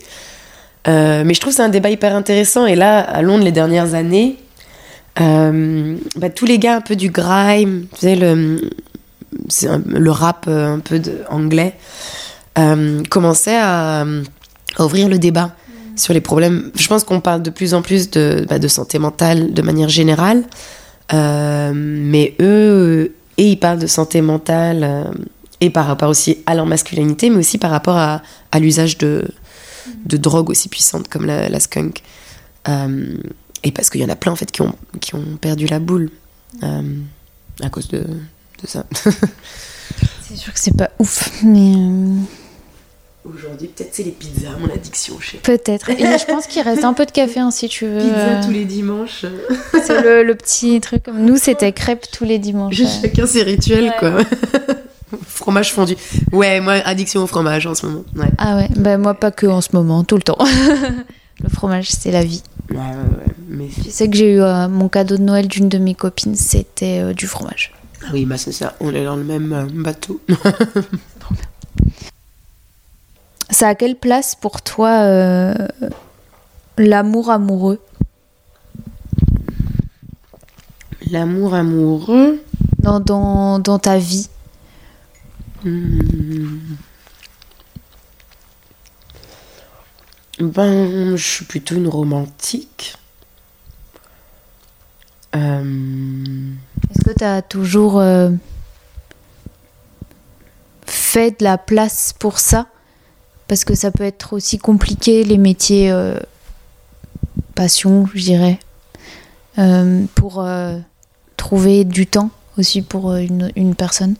Euh, 0.87 1.23
mais 1.25 1.33
je 1.33 1.39
trouve 1.39 1.53
que 1.53 1.57
c'est 1.57 1.63
un 1.63 1.69
débat 1.69 1.89
hyper 1.89 2.15
intéressant. 2.15 2.67
Et 2.67 2.75
là, 2.75 2.99
à 2.99 3.23
Londres, 3.23 3.43
les 3.43 3.51
dernières 3.51 3.95
années, 3.95 4.37
euh, 5.19 5.95
bah, 6.17 6.29
tous 6.29 6.45
les 6.45 6.59
gars 6.59 6.75
un 6.75 6.81
peu 6.81 6.95
du 6.95 7.09
grime, 7.09 7.87
tu 7.93 8.01
sais, 8.01 8.15
le, 8.15 8.61
le 9.87 10.11
rap 10.11 10.45
euh, 10.47 10.75
un 10.75 10.79
peu 10.79 10.99
de, 10.99 11.23
anglais, 11.29 11.73
commençaient 13.09 13.59
à, 13.59 14.05
ouvrir 14.77 15.09
le 15.09 15.17
débat 15.17 15.55
sur 15.95 16.13
les 16.13 16.21
problèmes. 16.21 16.71
Je 16.75 16.87
pense 16.87 17.03
qu'on 17.03 17.21
parle 17.21 17.41
de 17.41 17.49
plus 17.49 17.73
en 17.73 17.81
plus 17.81 18.09
de, 18.09 18.45
bah, 18.49 18.59
de 18.59 18.67
santé 18.67 18.99
mentale 18.99 19.53
de 19.53 19.61
manière 19.61 19.89
générale. 19.89 20.43
mais 21.11 22.35
eux, 22.39 23.13
et 23.37 23.51
ils 23.51 23.57
parlent 23.57 23.79
de 23.79 23.87
santé 23.87 24.21
mentale 24.21 25.11
et 25.61 25.69
par 25.69 25.85
rapport 25.85 26.09
aussi 26.09 26.39
à 26.47 26.55
leur 26.55 26.65
masculinité, 26.65 27.29
mais 27.29 27.37
aussi 27.37 27.59
par 27.59 27.71
rapport 27.71 27.95
à, 27.95 28.21
l'usage 28.59 28.97
de, 28.97 29.27
de 30.05 30.17
drogue 30.17 30.49
aussi 30.49 30.67
puissante 30.67 31.07
comme 31.07 31.25
la, 31.25 31.59
skunk. 31.59 32.01
Euh, 32.67 33.15
et 33.63 33.71
parce 33.71 33.89
qu'il 33.89 34.01
y 34.01 34.03
en 34.05 34.09
a 34.09 34.15
plein 34.15 34.31
en 34.31 34.35
fait 34.35 34.51
qui 34.51 34.63
ont, 34.63 34.75
qui 34.99 35.15
ont 35.15 35.37
perdu 35.39 35.67
la 35.67 35.79
boule 35.79 36.09
euh, 36.63 36.81
à 37.61 37.69
cause 37.69 37.87
de, 37.87 37.99
de 37.99 38.67
ça. 38.67 38.85
c'est 40.21 40.35
sûr 40.35 40.51
que 40.51 40.59
c'est 40.59 40.75
pas 40.75 40.89
ouf, 40.99 41.43
mais. 41.43 41.75
Euh, 43.25 43.29
Aujourd'hui, 43.29 43.67
peut-être 43.67 43.89
c'est 43.93 44.03
les 44.03 44.11
pizzas, 44.11 44.49
mon 44.59 44.73
addiction, 44.73 45.17
je 45.19 45.31
sais. 45.31 45.37
Peut-être. 45.37 45.89
Et 45.89 45.97
je 45.97 46.25
pense 46.25 46.47
qu'il 46.47 46.61
reste 46.61 46.83
un 46.83 46.93
peu 46.93 47.05
de 47.05 47.11
café 47.11 47.39
hein, 47.39 47.51
si 47.51 47.67
tu 47.69 47.85
veux. 47.85 47.99
Pizza 47.99 48.41
tous 48.43 48.51
les 48.51 48.65
dimanches. 48.65 49.25
c'est 49.85 50.01
le, 50.01 50.23
le, 50.23 50.35
petit 50.35 50.79
truc. 50.81 51.03
Comme 51.03 51.23
nous, 51.23 51.37
c'était 51.37 51.71
crêpes 51.71 52.07
tous 52.11 52.23
les 52.23 52.39
dimanches. 52.39 52.81
Chacun 53.01 53.25
ses 53.25 53.43
rituels, 53.43 53.93
quoi. 53.99 54.17
fromage 55.25 55.73
fondu. 55.73 55.95
Ouais, 56.31 56.59
moi, 56.61 56.73
addiction 56.73 57.23
au 57.23 57.27
fromage 57.27 57.67
en 57.67 57.75
ce 57.75 57.85
moment. 57.85 58.03
Ah 58.37 58.57
ouais, 58.57 58.69
bah 58.75 58.97
moi 58.97 59.13
pas 59.13 59.31
que 59.31 59.47
en 59.47 59.61
ce 59.61 59.69
moment, 59.73 60.03
tout 60.03 60.15
le 60.15 60.21
temps. 60.21 60.37
le 61.43 61.49
fromage, 61.49 61.89
c'est 61.89 62.11
la 62.11 62.23
vie. 62.23 62.43
Ouais, 62.69 62.77
ouais, 62.77 62.83
ouais. 62.83 63.33
Mais... 63.49 63.67
Je 63.83 63.89
sais 63.89 64.09
que 64.09 64.15
j'ai 64.15 64.35
eu 64.35 64.41
euh, 64.41 64.67
mon 64.67 64.87
cadeau 64.87 65.17
de 65.17 65.23
Noël 65.23 65.47
d'une 65.47 65.67
de 65.67 65.77
mes 65.77 65.95
copines, 65.95 66.35
c'était 66.35 66.99
euh, 67.01 67.13
du 67.13 67.27
fromage. 67.27 67.73
Ah 68.03 68.09
oui, 68.13 68.25
bah 68.25 68.37
c'est 68.37 68.51
ça, 68.51 68.75
on 68.79 68.93
est 68.93 69.03
dans 69.03 69.15
le 69.15 69.23
même 69.23 69.53
euh, 69.53 69.65
bateau. 69.71 70.21
ça 73.51 73.67
a 73.69 73.75
quelle 73.75 73.95
place 73.95 74.35
pour 74.35 74.61
toi 74.61 75.53
l'amour 76.77 77.29
amoureux? 77.29 77.79
L'amour 81.11 81.53
amoureux? 81.53 82.43
Dans, 82.79 82.99
dans, 82.99 83.59
dans 83.59 83.77
ta 83.77 83.99
vie? 83.99 84.27
Hmm. 85.63 86.57
Ben, 90.39 91.15
je 91.15 91.23
suis 91.23 91.45
plutôt 91.45 91.75
une 91.75 91.87
romantique. 91.87 92.95
Euh, 95.35 96.53
Est-ce 96.89 97.03
que 97.03 97.13
tu 97.15 97.23
as 97.23 97.43
toujours 97.43 97.99
euh, 97.99 98.31
fait 100.87 101.39
de 101.39 101.43
la 101.43 101.59
place 101.59 102.13
pour 102.17 102.39
ça? 102.39 102.65
Parce 103.51 103.65
que 103.65 103.75
ça 103.75 103.91
peut 103.91 104.05
être 104.05 104.31
aussi 104.31 104.57
compliqué, 104.57 105.25
les 105.25 105.37
métiers 105.37 105.91
euh, 105.91 106.15
passion, 107.53 108.07
je 108.15 108.21
dirais, 108.21 108.59
pour 110.15 110.45
trouver 111.35 111.83
du 111.83 112.07
temps 112.07 112.29
aussi 112.57 112.81
pour 112.81 113.13
une 113.13 113.75
personne. 113.75 114.15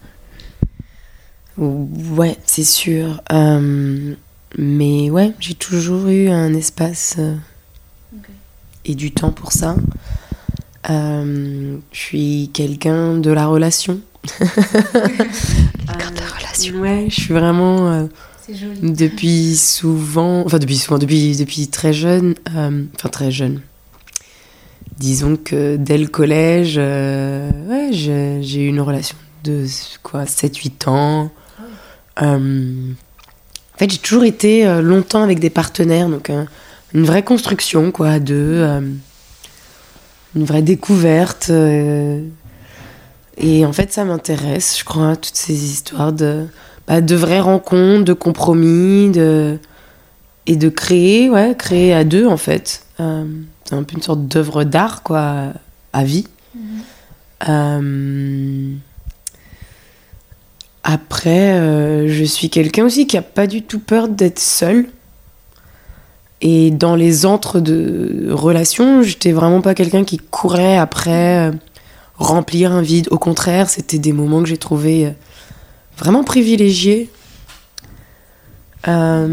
Ouais, 1.57 2.37
c'est 2.45 2.63
sûr. 2.63 3.21
Euh, 3.31 4.15
mais 4.57 5.09
ouais, 5.09 5.33
j'ai 5.39 5.53
toujours 5.53 6.07
eu 6.07 6.29
un 6.29 6.53
espace 6.53 7.15
euh, 7.19 7.35
et 8.85 8.95
du 8.95 9.11
temps 9.11 9.31
pour 9.31 9.51
ça. 9.51 9.75
Euh, 10.89 11.77
je 11.91 11.99
suis 11.99 12.49
quelqu'un 12.53 13.17
de 13.17 13.31
la 13.31 13.45
relation. 13.47 13.99
quelqu'un 14.39 16.11
de 16.11 16.19
la 16.19 16.27
relation. 16.35 16.75
Ouais, 16.79 17.05
je 17.09 17.21
suis 17.21 17.33
vraiment. 17.33 18.07
Depuis 18.81 19.55
souvent, 19.55 20.43
enfin 20.45 20.59
depuis 20.59 20.77
souvent, 20.77 20.97
depuis, 20.97 21.37
depuis 21.37 21.67
très 21.67 21.93
jeune, 21.93 22.35
enfin 22.47 23.09
très 23.11 23.31
jeune. 23.31 23.61
Disons 24.97 25.37
que 25.37 25.77
dès 25.77 25.97
le 25.97 26.07
collège, 26.07 26.77
ouais, 26.77 27.89
j'ai 27.91 28.63
eu 28.63 28.67
une 28.67 28.81
relation 28.81 29.15
de 29.43 29.65
quoi, 30.03 30.25
7-8 30.25 30.89
ans 30.89 31.31
euh, 32.21 32.91
en 33.73 33.77
fait, 33.77 33.89
j'ai 33.89 33.97
toujours 33.97 34.25
été 34.25 34.67
euh, 34.67 34.81
longtemps 34.81 35.23
avec 35.23 35.39
des 35.39 35.49
partenaires, 35.49 36.09
donc 36.09 36.29
une 36.93 37.03
vraie 37.03 37.23
construction, 37.23 37.91
quoi, 37.91 38.19
de 38.19 38.35
euh, 38.35 38.81
une 40.35 40.45
vraie 40.45 40.61
découverte. 40.61 41.49
et 43.37 43.65
en 43.65 43.73
fait, 43.73 43.91
ça 43.91 44.05
m'intéresse, 44.05 44.77
je 44.79 44.83
crois, 44.83 45.15
toutes 45.15 45.35
ces 45.35 45.53
histoires 45.53 46.13
de, 46.13 46.45
bah, 46.91 46.99
de 46.99 47.15
vraies 47.15 47.39
rencontres, 47.39 48.03
de 48.03 48.11
compromis, 48.11 49.11
de 49.11 49.57
et 50.45 50.57
de 50.57 50.67
créer, 50.67 51.29
ouais, 51.29 51.55
créer 51.57 51.93
à 51.93 52.03
deux 52.03 52.27
en 52.27 52.35
fait. 52.35 52.83
c'est 52.97 53.75
un 53.75 53.83
peu 53.83 53.95
une 53.95 54.01
sorte 54.01 54.27
d'œuvre 54.27 54.65
d'art, 54.65 55.01
quoi, 55.01 55.53
à 55.93 56.03
vie. 56.03 56.27
Mhm. 57.47 58.79
Après, 60.83 61.53
euh, 61.53 62.09
je 62.09 62.25
suis 62.25 62.49
quelqu'un 62.49 62.83
aussi 62.83 63.07
qui 63.07 63.15
a 63.15 63.21
pas 63.21 63.47
du 63.47 63.61
tout 63.61 63.79
peur 63.79 64.09
d'être 64.09 64.39
seul. 64.39 64.87
Et 66.41 66.71
dans 66.71 66.97
les 66.97 67.25
entre 67.25 67.61
de 67.61 68.27
relations, 68.31 69.01
j'étais 69.01 69.31
vraiment 69.31 69.61
pas 69.61 69.75
quelqu'un 69.75 70.03
qui 70.03 70.17
courait 70.17 70.77
après 70.77 71.47
euh, 71.47 71.51
remplir 72.17 72.73
un 72.73 72.81
vide. 72.81 73.07
Au 73.11 73.17
contraire, 73.17 73.69
c'était 73.69 73.99
des 73.99 74.11
moments 74.11 74.41
que 74.43 74.49
j'ai 74.49 74.57
trouvé 74.57 75.13
euh, 75.97 75.99
vraiment 75.99 76.23
privilégiés. 76.23 77.09
alors 78.83 79.27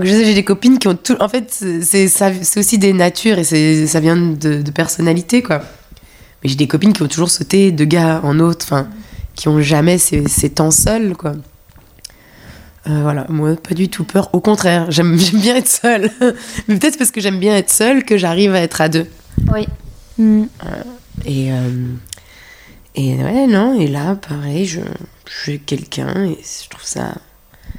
que 0.00 0.06
je 0.06 0.12
sais, 0.12 0.24
j'ai 0.24 0.34
des 0.34 0.44
copines 0.44 0.78
qui 0.78 0.88
ont 0.88 0.94
tout. 0.96 1.16
En 1.20 1.28
fait, 1.28 1.52
c'est 1.82 2.58
aussi 2.58 2.78
des 2.78 2.92
natures 2.92 3.38
et 3.38 3.86
ça 3.86 4.00
vient 4.00 4.16
de, 4.16 4.62
de 4.62 4.70
personnalité, 4.70 5.42
quoi. 5.42 5.62
Mais 6.42 6.50
j'ai 6.50 6.56
des 6.56 6.66
copines 6.66 6.92
qui 6.92 7.02
ont 7.02 7.08
toujours 7.08 7.30
sauté 7.30 7.70
de 7.72 7.84
gars 7.84 8.20
en 8.24 8.40
autre. 8.40 8.64
Enfin, 8.64 8.88
qui 9.34 9.48
ont 9.48 9.60
jamais 9.60 9.98
ces, 9.98 10.28
ces 10.28 10.50
temps 10.50 10.70
seuls, 10.70 11.16
quoi. 11.16 11.34
Euh, 12.88 13.00
voilà, 13.02 13.26
moi, 13.28 13.54
pas 13.56 13.74
du 13.74 13.88
tout 13.88 14.04
peur. 14.04 14.30
Au 14.34 14.40
contraire, 14.40 14.90
j'aime 14.90 15.18
j'aime 15.18 15.40
bien 15.40 15.56
être 15.56 15.68
seule. 15.68 16.10
Mais 16.68 16.76
peut-être 16.76 16.98
parce 16.98 17.10
que 17.10 17.20
j'aime 17.20 17.38
bien 17.38 17.56
être 17.56 17.70
seule 17.70 18.04
que 18.04 18.18
j'arrive 18.18 18.54
à 18.54 18.60
être 18.60 18.80
à 18.80 18.88
deux. 18.88 19.06
Oui. 19.52 19.66
Mm. 20.18 20.44
Et, 21.24 21.52
euh, 21.52 21.70
et 22.94 23.14
ouais, 23.16 23.46
non, 23.46 23.78
et 23.80 23.86
là, 23.88 24.16
pareil, 24.16 24.66
je, 24.66 24.80
je 25.26 25.42
suis 25.42 25.60
quelqu'un 25.60 26.24
et 26.24 26.38
je 26.62 26.68
trouve 26.68 26.84
ça. 26.84 27.14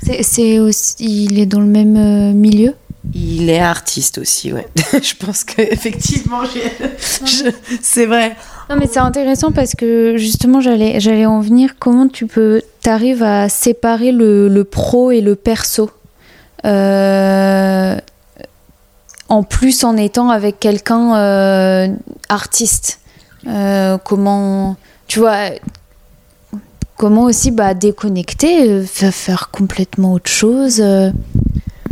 C'est- 0.01 0.23
C'est 0.23 0.59
aussi, 0.59 0.95
il 0.99 1.39
est 1.39 1.45
dans 1.45 1.59
le 1.59 1.65
même 1.67 1.97
euh, 1.97 2.33
milieu? 2.33 2.73
Il 3.13 3.49
est 3.49 3.59
artiste 3.59 4.17
aussi, 4.17 4.53
ouais. 4.53 4.65
je 4.93 5.13
pense 5.23 5.43
que 5.43 5.61
effectivement, 5.61 6.39
c'est 7.81 8.05
vrai. 8.05 8.35
Non, 8.69 8.77
mais 8.77 8.87
c'est 8.87 8.99
intéressant 8.99 9.51
parce 9.51 9.75
que 9.75 10.15
justement, 10.17 10.61
j'allais, 10.61 10.99
j'allais 11.01 11.25
en 11.25 11.41
venir. 11.41 11.75
Comment 11.79 12.07
tu 12.07 12.27
peux, 12.27 12.61
t'arrives 12.81 13.21
à 13.23 13.49
séparer 13.49 14.11
le, 14.13 14.47
le 14.47 14.63
pro 14.63 15.11
et 15.11 15.19
le 15.21 15.35
perso? 15.35 15.91
Euh, 16.65 17.97
En 19.29 19.43
plus, 19.43 19.83
en 19.83 19.97
étant 19.97 20.29
avec 20.29 20.59
quelqu'un 20.59 21.15
euh, 21.17 21.87
artiste. 22.29 22.99
Euh, 23.47 23.97
comment, 23.97 24.77
tu 25.07 25.19
vois, 25.19 25.49
comment 26.97 27.23
aussi 27.23 27.51
bah, 27.51 27.73
déconnecter, 27.73 28.69
euh, 28.69 28.85
fa- 28.85 29.11
faire 29.11 29.49
complètement 29.51 30.13
autre 30.13 30.29
chose. 30.31 30.79
euh, 30.81 31.11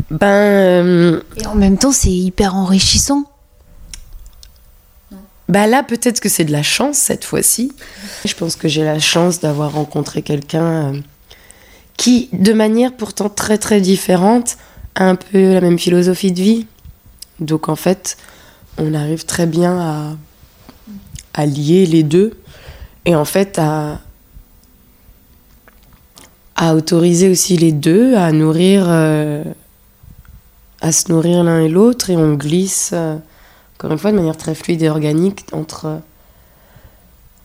Ben, 0.09 0.27
euh, 0.27 1.21
et 1.37 1.45
en 1.47 1.55
même 1.55 1.77
temps, 1.77 1.91
c'est 1.91 2.11
hyper 2.11 2.55
enrichissant. 2.55 3.23
bah 5.49 5.67
là, 5.67 5.83
peut-être 5.83 6.21
que 6.21 6.29
c'est 6.29 6.45
de 6.45 6.51
la 6.53 6.63
chance 6.63 6.97
cette 6.97 7.25
fois-ci. 7.25 7.73
Je 8.25 8.33
pense 8.33 8.55
que 8.55 8.67
j'ai 8.69 8.83
la 8.85 8.99
chance 8.99 9.39
d'avoir 9.41 9.73
rencontré 9.73 10.21
quelqu'un 10.21 10.63
euh, 10.93 10.99
qui, 11.97 12.29
de 12.31 12.53
manière 12.53 12.93
pourtant 12.95 13.27
très 13.29 13.57
très 13.57 13.81
différente, 13.81 14.55
a 14.95 15.05
un 15.09 15.15
peu 15.15 15.53
la 15.53 15.61
même 15.61 15.77
philosophie 15.79 16.31
de 16.31 16.41
vie. 16.41 16.67
Donc 17.41 17.67
en 17.69 17.75
fait, 17.75 18.17
on 18.77 18.93
arrive 18.93 19.25
très 19.25 19.45
bien 19.45 19.77
à, 19.77 20.15
à 21.33 21.45
lier 21.45 21.85
les 21.85 22.03
deux 22.03 22.39
et 23.05 23.15
en 23.15 23.25
fait 23.25 23.59
à, 23.59 23.99
autoriser 26.75 27.29
aussi 27.29 27.57
les 27.57 27.71
deux 27.71 28.15
à 28.15 28.31
nourrir, 28.31 28.85
euh, 28.87 29.43
à 30.79 30.91
se 30.91 31.11
nourrir 31.11 31.43
l'un 31.43 31.61
et 31.61 31.69
l'autre 31.69 32.11
et 32.11 32.15
on 32.15 32.35
glisse. 32.35 32.91
euh, 32.93 33.15
encore 33.77 33.91
une 33.91 33.97
fois, 33.97 34.11
de 34.11 34.17
manière 34.17 34.37
très 34.37 34.53
fluide 34.53 34.83
et 34.83 34.89
organique 34.89 35.43
entre, 35.53 36.01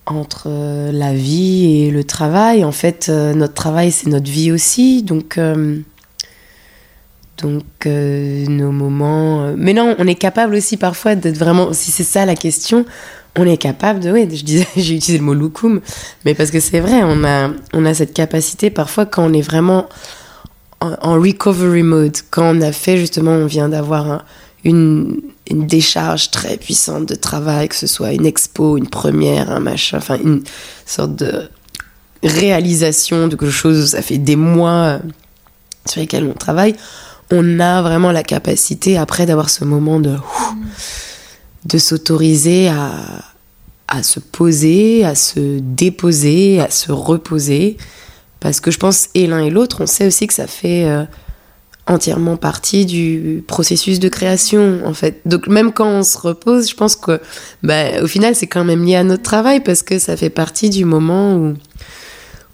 entre 0.05 0.49
euh, 0.49 0.93
la 0.93 1.15
vie 1.15 1.81
et 1.81 1.91
le 1.91 2.05
travail. 2.05 2.63
En 2.63 2.73
fait, 2.73 3.09
notre 3.09 3.55
travail, 3.55 3.91
c'est 3.91 4.11
notre 4.11 4.31
vie 4.31 4.53
aussi. 4.53 5.03
Donc, 5.03 5.41
donc 7.39 7.87
nos 7.87 8.71
moments. 8.71 9.55
Mais 9.57 9.73
non, 9.73 9.97
on 9.99 10.07
est 10.07 10.15
capable 10.15 10.57
aussi 10.57 10.77
parfois 10.77 11.15
d'être 11.15 11.39
vraiment. 11.39 11.73
Si 11.73 11.91
c'est 11.91 12.05
ça 12.05 12.27
la 12.27 12.35
question, 12.35 12.85
on 13.37 13.47
est 13.47 13.57
capable 13.57 14.01
de. 14.01 14.11
Oui, 14.11 14.27
je 14.33 14.45
disais, 14.45 14.67
j'ai 14.77 14.95
utilisé 14.95 15.19
le 15.19 15.25
mot 15.25 15.35
loukoum, 15.35 15.81
mais 16.25 16.35
parce 16.35 16.51
que 16.51 16.61
c'est 16.61 16.81
vrai, 16.81 17.03
on 17.03 17.25
a, 17.25 17.51
on 17.73 17.85
a 17.85 17.95
cette 17.95 18.15
capacité 18.15 18.71
parfois 18.71 19.07
quand 19.07 19.25
on 19.25 19.33
est 19.33 19.43
vraiment 19.43 19.89
en, 20.81 21.15
recovery 21.21 21.83
mode, 21.83 22.17
quand 22.31 22.57
on 22.57 22.61
a 22.61 22.73
fait 22.73 22.99
justement, 22.99 23.33
on 23.33 23.47
vient 23.47 23.69
d'avoir 23.69 24.11
un- 24.11 24.23
une, 24.65 25.21
une 25.51 25.67
décharge 25.67 26.31
très 26.31 26.57
puissante 26.57 27.07
de 27.07 27.15
travail, 27.15 27.69
que 27.69 27.77
ce 27.77 27.87
soit 27.87 28.13
une 28.13 28.27
expo, 28.27 28.77
une 28.77 28.89
première, 28.89 29.51
un 29.51 29.61
machin, 29.61 29.99
enfin 29.99 30.19
une 30.23 30.43
sorte 30.85 31.15
de 31.17 31.49
réalisation 32.23 33.29
de 33.29 33.37
quelque 33.37 33.51
chose, 33.51 33.91
ça 33.91 34.03
fait 34.03 34.19
des 34.19 34.37
mois 34.37 34.71
euh, 34.71 34.99
sur 35.89 36.01
lesquels 36.01 36.25
on 36.25 36.35
travaille, 36.35 36.75
on 37.31 37.61
a 37.61 37.83
vraiment 37.83 38.13
la 38.13 38.23
capacité 38.23 38.99
après 38.99 39.27
d'avoir 39.27 39.51
ce 39.51 39.65
moment 39.65 40.01
de 40.01 40.17
de 41.67 41.79
s'autoriser 41.79 42.69
à, 42.69 42.93
à 43.89 44.03
se 44.03 44.21
poser, 44.21 45.05
à 45.05 45.15
se 45.15 45.59
déposer, 45.61 46.61
à 46.61 46.71
se 46.71 46.93
reposer. 46.93 47.77
Parce 48.41 48.61
que 48.61 48.71
je 48.71 48.79
pense, 48.79 49.09
et 49.15 49.27
l'un 49.27 49.41
et 49.41 49.51
l'autre, 49.51 49.79
on 49.81 49.87
sait 49.87 50.07
aussi 50.07 50.27
que 50.27 50.35
ça 50.35 50.47
fait 50.47 50.85
euh, 50.85 51.05
entièrement 51.87 52.37
partie 52.37 52.87
du 52.87 53.43
processus 53.47 53.99
de 53.99 54.09
création, 54.09 54.83
en 54.85 54.95
fait. 54.95 55.21
Donc 55.25 55.49
même 55.49 55.73
quand 55.73 55.89
on 55.89 56.03
se 56.03 56.19
repose, 56.19 56.69
je 56.71 56.75
pense 56.75 56.97
que, 56.97 57.21
bah, 57.63 58.03
au 58.03 58.07
final, 58.07 58.35
c'est 58.35 58.47
quand 58.47 58.65
même 58.65 58.85
lié 58.85 58.97
à 58.97 59.05
notre 59.05 59.23
travail 59.23 59.61
parce 59.61 59.83
que 59.83 59.99
ça 59.99 60.17
fait 60.17 60.31
partie 60.31 60.71
du 60.71 60.85
moment 60.85 61.37
où, 61.37 61.55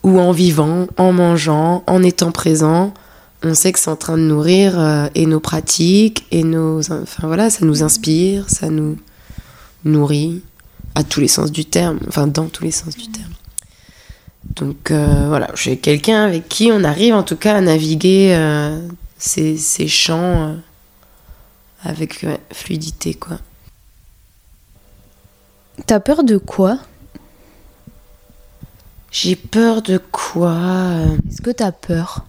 où 0.03 0.21
en 0.21 0.33
vivant, 0.33 0.87
en 0.97 1.13
mangeant, 1.13 1.83
en 1.87 2.03
étant 2.03 2.33
présent, 2.33 2.95
on 3.45 3.55
sait 3.55 3.73
que 3.73 3.79
c'est 3.79 3.91
en 3.91 3.97
train 3.97 4.17
de 4.17 4.23
nourrir 4.23 4.79
euh, 4.79 5.09
et 5.15 5.27
nos 5.27 5.41
pratiques 5.41 6.27
et 6.31 6.45
nos, 6.45 6.81
enfin 6.93 7.27
voilà, 7.27 7.51
ça 7.51 7.65
nous 7.65 7.83
inspire, 7.83 8.49
ça 8.49 8.69
nous 8.69 8.99
nourrit 9.85 10.43
à 10.95 11.03
tous 11.03 11.21
les 11.21 11.29
sens 11.29 11.51
du 11.51 11.65
terme, 11.65 11.99
enfin 12.09 12.27
dans 12.27 12.47
tous 12.47 12.65
les 12.65 12.71
sens 12.71 12.97
du 12.97 13.09
terme. 13.09 13.33
Donc 14.57 14.91
euh, 14.91 15.27
voilà, 15.29 15.51
j'ai 15.55 15.77
quelqu'un 15.77 16.25
avec 16.25 16.49
qui 16.49 16.71
on 16.73 16.85
arrive 16.85 17.15
en 17.15 17.23
tout 17.23 17.37
cas 17.37 17.57
à 17.57 17.61
naviguer 17.61 18.35
euh, 18.37 18.81
ces, 19.19 19.57
ces 19.57 19.89
champs 19.89 20.57
avec 21.83 22.21
ouais, 22.23 22.41
fluidité 22.53 23.15
quoi. 23.15 23.39
T'as 25.87 26.01
peur 26.01 26.23
de 26.23 26.37
quoi? 26.37 26.79
J'ai 29.11 29.37
peur 29.37 29.83
de 29.83 29.99
quoi? 29.99 30.57
Est-ce 31.29 31.43
que 31.43 31.51
t'as 31.51 31.73
peur? 31.73 32.25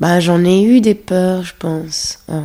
Bah 0.00 0.20
j'en 0.20 0.44
ai 0.44 0.62
eu 0.62 0.80
des 0.80 0.94
peurs, 0.94 1.44
je 1.44 1.54
pense. 1.58 2.18
Euh, 2.30 2.40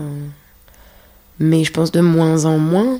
mais 1.39 1.63
je 1.63 1.71
pense 1.71 1.91
de 1.91 2.01
moins 2.01 2.45
en 2.45 2.57
moins. 2.57 2.99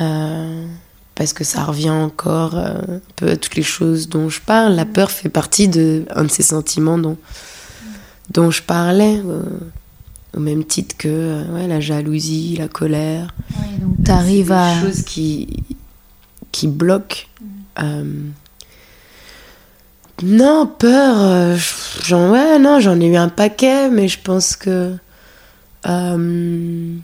Euh, 0.00 0.66
parce 1.14 1.32
que 1.32 1.44
ça 1.44 1.64
revient 1.64 1.90
encore 1.90 2.56
euh, 2.56 2.74
un 2.74 3.00
peu 3.16 3.30
à 3.30 3.36
toutes 3.36 3.56
les 3.56 3.62
choses 3.62 4.08
dont 4.08 4.28
je 4.28 4.40
parle. 4.40 4.74
La 4.74 4.84
peur 4.84 5.10
fait 5.10 5.30
partie 5.30 5.68
de 5.68 6.04
un 6.14 6.24
de 6.24 6.30
ces 6.30 6.42
sentiments 6.42 6.98
dont, 6.98 7.16
dont 8.30 8.50
je 8.50 8.62
parlais. 8.62 9.20
au 10.36 10.40
même 10.40 10.64
titre 10.64 10.96
que 10.96 11.44
ouais, 11.52 11.66
la 11.66 11.80
jalousie, 11.80 12.56
la 12.58 12.68
colère. 12.68 13.34
Donc 13.80 14.04
t'arrives 14.04 14.52
à... 14.52 14.74
Des 14.74 14.86
choses 14.86 15.02
qui, 15.02 15.64
qui 16.52 16.68
bloquent. 16.68 17.24
Euh, 17.82 18.04
non, 20.22 20.66
peur, 20.66 21.16
euh, 21.18 21.56
j'en, 22.04 22.58
non, 22.58 22.80
j'en 22.80 23.00
ai 23.00 23.06
eu 23.06 23.16
un 23.16 23.28
paquet, 23.28 23.88
mais 23.88 24.08
je 24.08 24.18
pense 24.22 24.56
que 24.56 24.94
euh, 25.86 26.96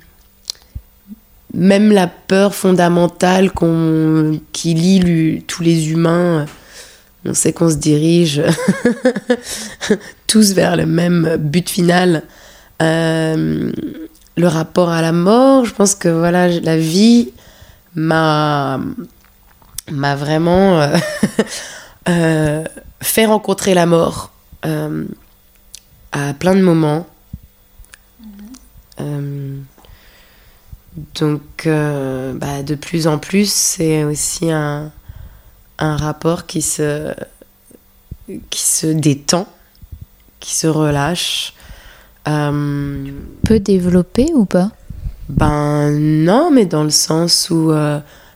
même 1.54 1.92
la 1.92 2.06
peur 2.06 2.54
fondamentale 2.54 3.52
qu'on, 3.52 4.40
qui 4.52 4.74
lie 4.74 5.44
tous 5.46 5.62
les 5.62 5.90
humains, 5.90 6.46
on 7.24 7.34
sait 7.34 7.52
qu'on 7.52 7.70
se 7.70 7.76
dirige 7.76 8.42
tous 10.26 10.52
vers 10.52 10.76
le 10.76 10.86
même 10.86 11.36
but 11.38 11.68
final. 11.68 12.22
Euh, 12.82 13.72
le 14.36 14.48
rapport 14.48 14.90
à 14.90 15.00
la 15.00 15.12
mort, 15.12 15.64
je 15.64 15.72
pense 15.72 15.94
que 15.94 16.08
voilà, 16.08 16.48
la 16.48 16.76
vie 16.76 17.30
m'a 17.94 18.80
vraiment 19.90 20.80
euh, 20.80 20.96
euh, 22.08 22.64
fait 23.04 23.26
rencontrer 23.26 23.74
la 23.74 23.86
mort 23.86 24.32
euh, 24.64 25.04
à 26.12 26.34
plein 26.34 26.54
de 26.54 26.62
moments. 26.62 27.06
Euh, 29.00 29.58
donc, 31.18 31.66
euh, 31.66 32.32
bah, 32.34 32.62
de 32.62 32.74
plus 32.74 33.06
en 33.06 33.18
plus, 33.18 33.52
c'est 33.52 34.04
aussi 34.04 34.50
un, 34.50 34.92
un 35.78 35.96
rapport 35.96 36.46
qui 36.46 36.62
se, 36.62 37.14
qui 38.50 38.60
se 38.60 38.86
détend, 38.86 39.46
qui 40.40 40.54
se 40.54 40.66
relâche. 40.66 41.54
Peut 42.24 43.60
développer 43.60 44.32
ou 44.34 44.46
pas? 44.46 44.70
Ben 45.28 45.90
non, 45.90 46.50
mais 46.50 46.64
dans 46.64 46.84
le 46.84 46.90
sens 46.90 47.50
où 47.50 47.70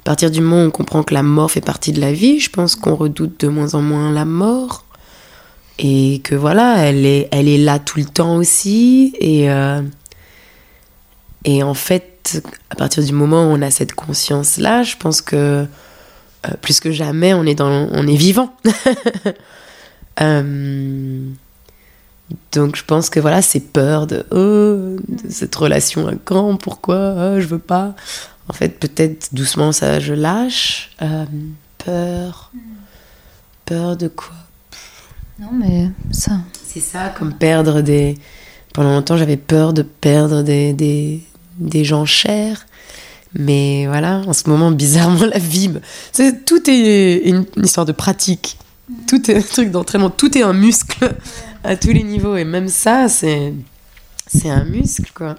partir 0.08 0.30
du 0.30 0.40
moment 0.40 0.62
où 0.62 0.68
on 0.68 0.70
comprend 0.70 1.02
que 1.02 1.12
la 1.12 1.22
mort 1.22 1.50
fait 1.50 1.60
partie 1.60 1.92
de 1.92 2.00
la 2.00 2.14
vie, 2.14 2.40
je 2.40 2.48
pense 2.48 2.76
qu'on 2.76 2.94
redoute 2.94 3.40
de 3.40 3.48
moins 3.48 3.74
en 3.74 3.82
moins 3.82 4.10
la 4.10 4.24
mort. 4.24 4.86
Et 5.78 6.22
que 6.24 6.34
voilà, 6.34 6.78
elle 6.78 7.04
est, 7.04 7.28
elle 7.30 7.46
est 7.46 7.58
là 7.58 7.78
tout 7.78 7.98
le 7.98 8.06
temps 8.06 8.36
aussi. 8.36 9.12
Et, 9.20 9.50
euh, 9.50 9.82
et 11.44 11.62
en 11.62 11.74
fait, 11.74 12.42
à 12.70 12.76
partir 12.76 13.04
du 13.04 13.12
moment 13.12 13.42
où 13.42 13.48
on 13.48 13.60
a 13.60 13.70
cette 13.70 13.92
conscience-là, 13.92 14.82
je 14.82 14.96
pense 14.96 15.20
que 15.20 15.36
euh, 15.36 15.66
plus 16.62 16.80
que 16.80 16.90
jamais, 16.90 17.34
on 17.34 17.44
est, 17.44 17.56
dans, 17.56 17.88
on 17.92 18.06
est 18.06 18.16
vivant. 18.16 18.56
Euh, 20.20 21.30
donc 22.50 22.74
je 22.74 22.82
pense 22.84 23.08
que 23.08 23.20
voilà, 23.20 23.40
ces 23.40 23.60
peurs 23.60 24.08
de, 24.08 24.26
oh, 24.32 24.96
de 25.06 25.30
cette 25.30 25.54
relation 25.54 26.08
à 26.08 26.14
grand, 26.14 26.56
pourquoi 26.56 27.14
ah, 27.16 27.40
je 27.40 27.46
veux 27.46 27.60
pas. 27.60 27.94
En 28.48 28.52
fait, 28.52 28.78
peut-être 28.80 29.34
doucement 29.34 29.72
ça, 29.72 30.00
je 30.00 30.14
lâche. 30.14 30.90
Euh, 31.02 31.24
peur. 31.84 32.50
Peur 33.66 33.96
de 33.96 34.08
quoi? 34.08 34.34
Non, 35.38 35.50
mais 35.52 35.90
ça. 36.10 36.32
C'est 36.66 36.80
ça, 36.80 37.14
comme 37.16 37.34
perdre 37.34 37.80
des. 37.82 38.16
Pendant 38.72 38.92
longtemps, 38.94 39.16
j'avais 39.16 39.36
peur 39.36 39.72
de 39.72 39.82
perdre 39.82 40.42
des, 40.42 40.72
des, 40.72 41.22
des 41.58 41.84
gens 41.84 42.04
chers. 42.06 42.66
Mais 43.34 43.86
voilà, 43.86 44.22
en 44.26 44.32
ce 44.32 44.48
moment, 44.48 44.70
bizarrement, 44.70 45.26
la 45.26 45.38
vie. 45.38 45.70
c'est- 46.12 46.44
Tout 46.46 46.68
est 46.70 47.18
une, 47.24 47.44
une 47.56 47.64
histoire 47.64 47.86
de 47.86 47.92
pratique. 47.92 48.56
Tout 49.06 49.30
est 49.30 49.36
un 49.36 49.42
truc 49.42 49.70
d'entraînement. 49.70 50.08
Tout 50.10 50.36
est 50.38 50.42
un 50.42 50.54
muscle 50.54 51.14
à 51.64 51.76
tous 51.76 51.90
les 51.90 52.02
niveaux. 52.02 52.36
Et 52.36 52.44
même 52.44 52.68
ça, 52.68 53.08
c'est, 53.08 53.52
c'est 54.26 54.48
un 54.48 54.64
muscle, 54.64 55.10
quoi. 55.14 55.36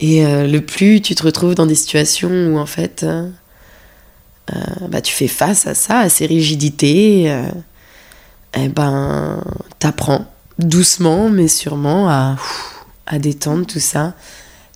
Et 0.00 0.26
euh, 0.26 0.46
le 0.46 0.60
plus 0.60 1.00
tu 1.00 1.14
te 1.14 1.22
retrouves 1.22 1.54
dans 1.54 1.66
des 1.66 1.74
situations 1.74 2.30
où, 2.48 2.58
en 2.58 2.66
fait, 2.66 3.02
euh, 3.02 3.28
euh, 4.52 4.88
bah, 4.88 5.00
tu 5.00 5.14
fais 5.14 5.28
face 5.28 5.66
à 5.66 5.74
ça, 5.74 6.00
à 6.00 6.08
ces 6.08 6.26
rigidités, 6.26 7.30
euh, 7.30 7.42
eh 8.54 8.68
ben, 8.68 9.42
t'apprends 9.78 10.26
doucement, 10.58 11.30
mais 11.30 11.48
sûrement 11.48 12.08
à, 12.08 12.36
à 13.06 13.18
détendre 13.18 13.66
tout 13.66 13.80
ça. 13.80 14.14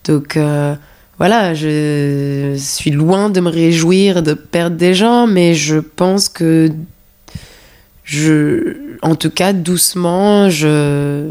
Donc, 0.04 0.38
voilà, 1.18 1.52
je 1.52 2.54
suis 2.56 2.90
loin 2.90 3.28
de 3.28 3.40
me 3.40 3.50
réjouir 3.50 4.22
de 4.22 4.32
perdre 4.34 4.76
des 4.76 4.94
gens, 4.94 5.26
mais 5.26 5.54
je 5.54 5.76
pense 5.76 6.28
que 6.28 6.70
je, 8.04 8.76
en 9.02 9.14
tout 9.14 9.30
cas, 9.30 9.52
doucement, 9.52 10.48
je, 10.48 11.28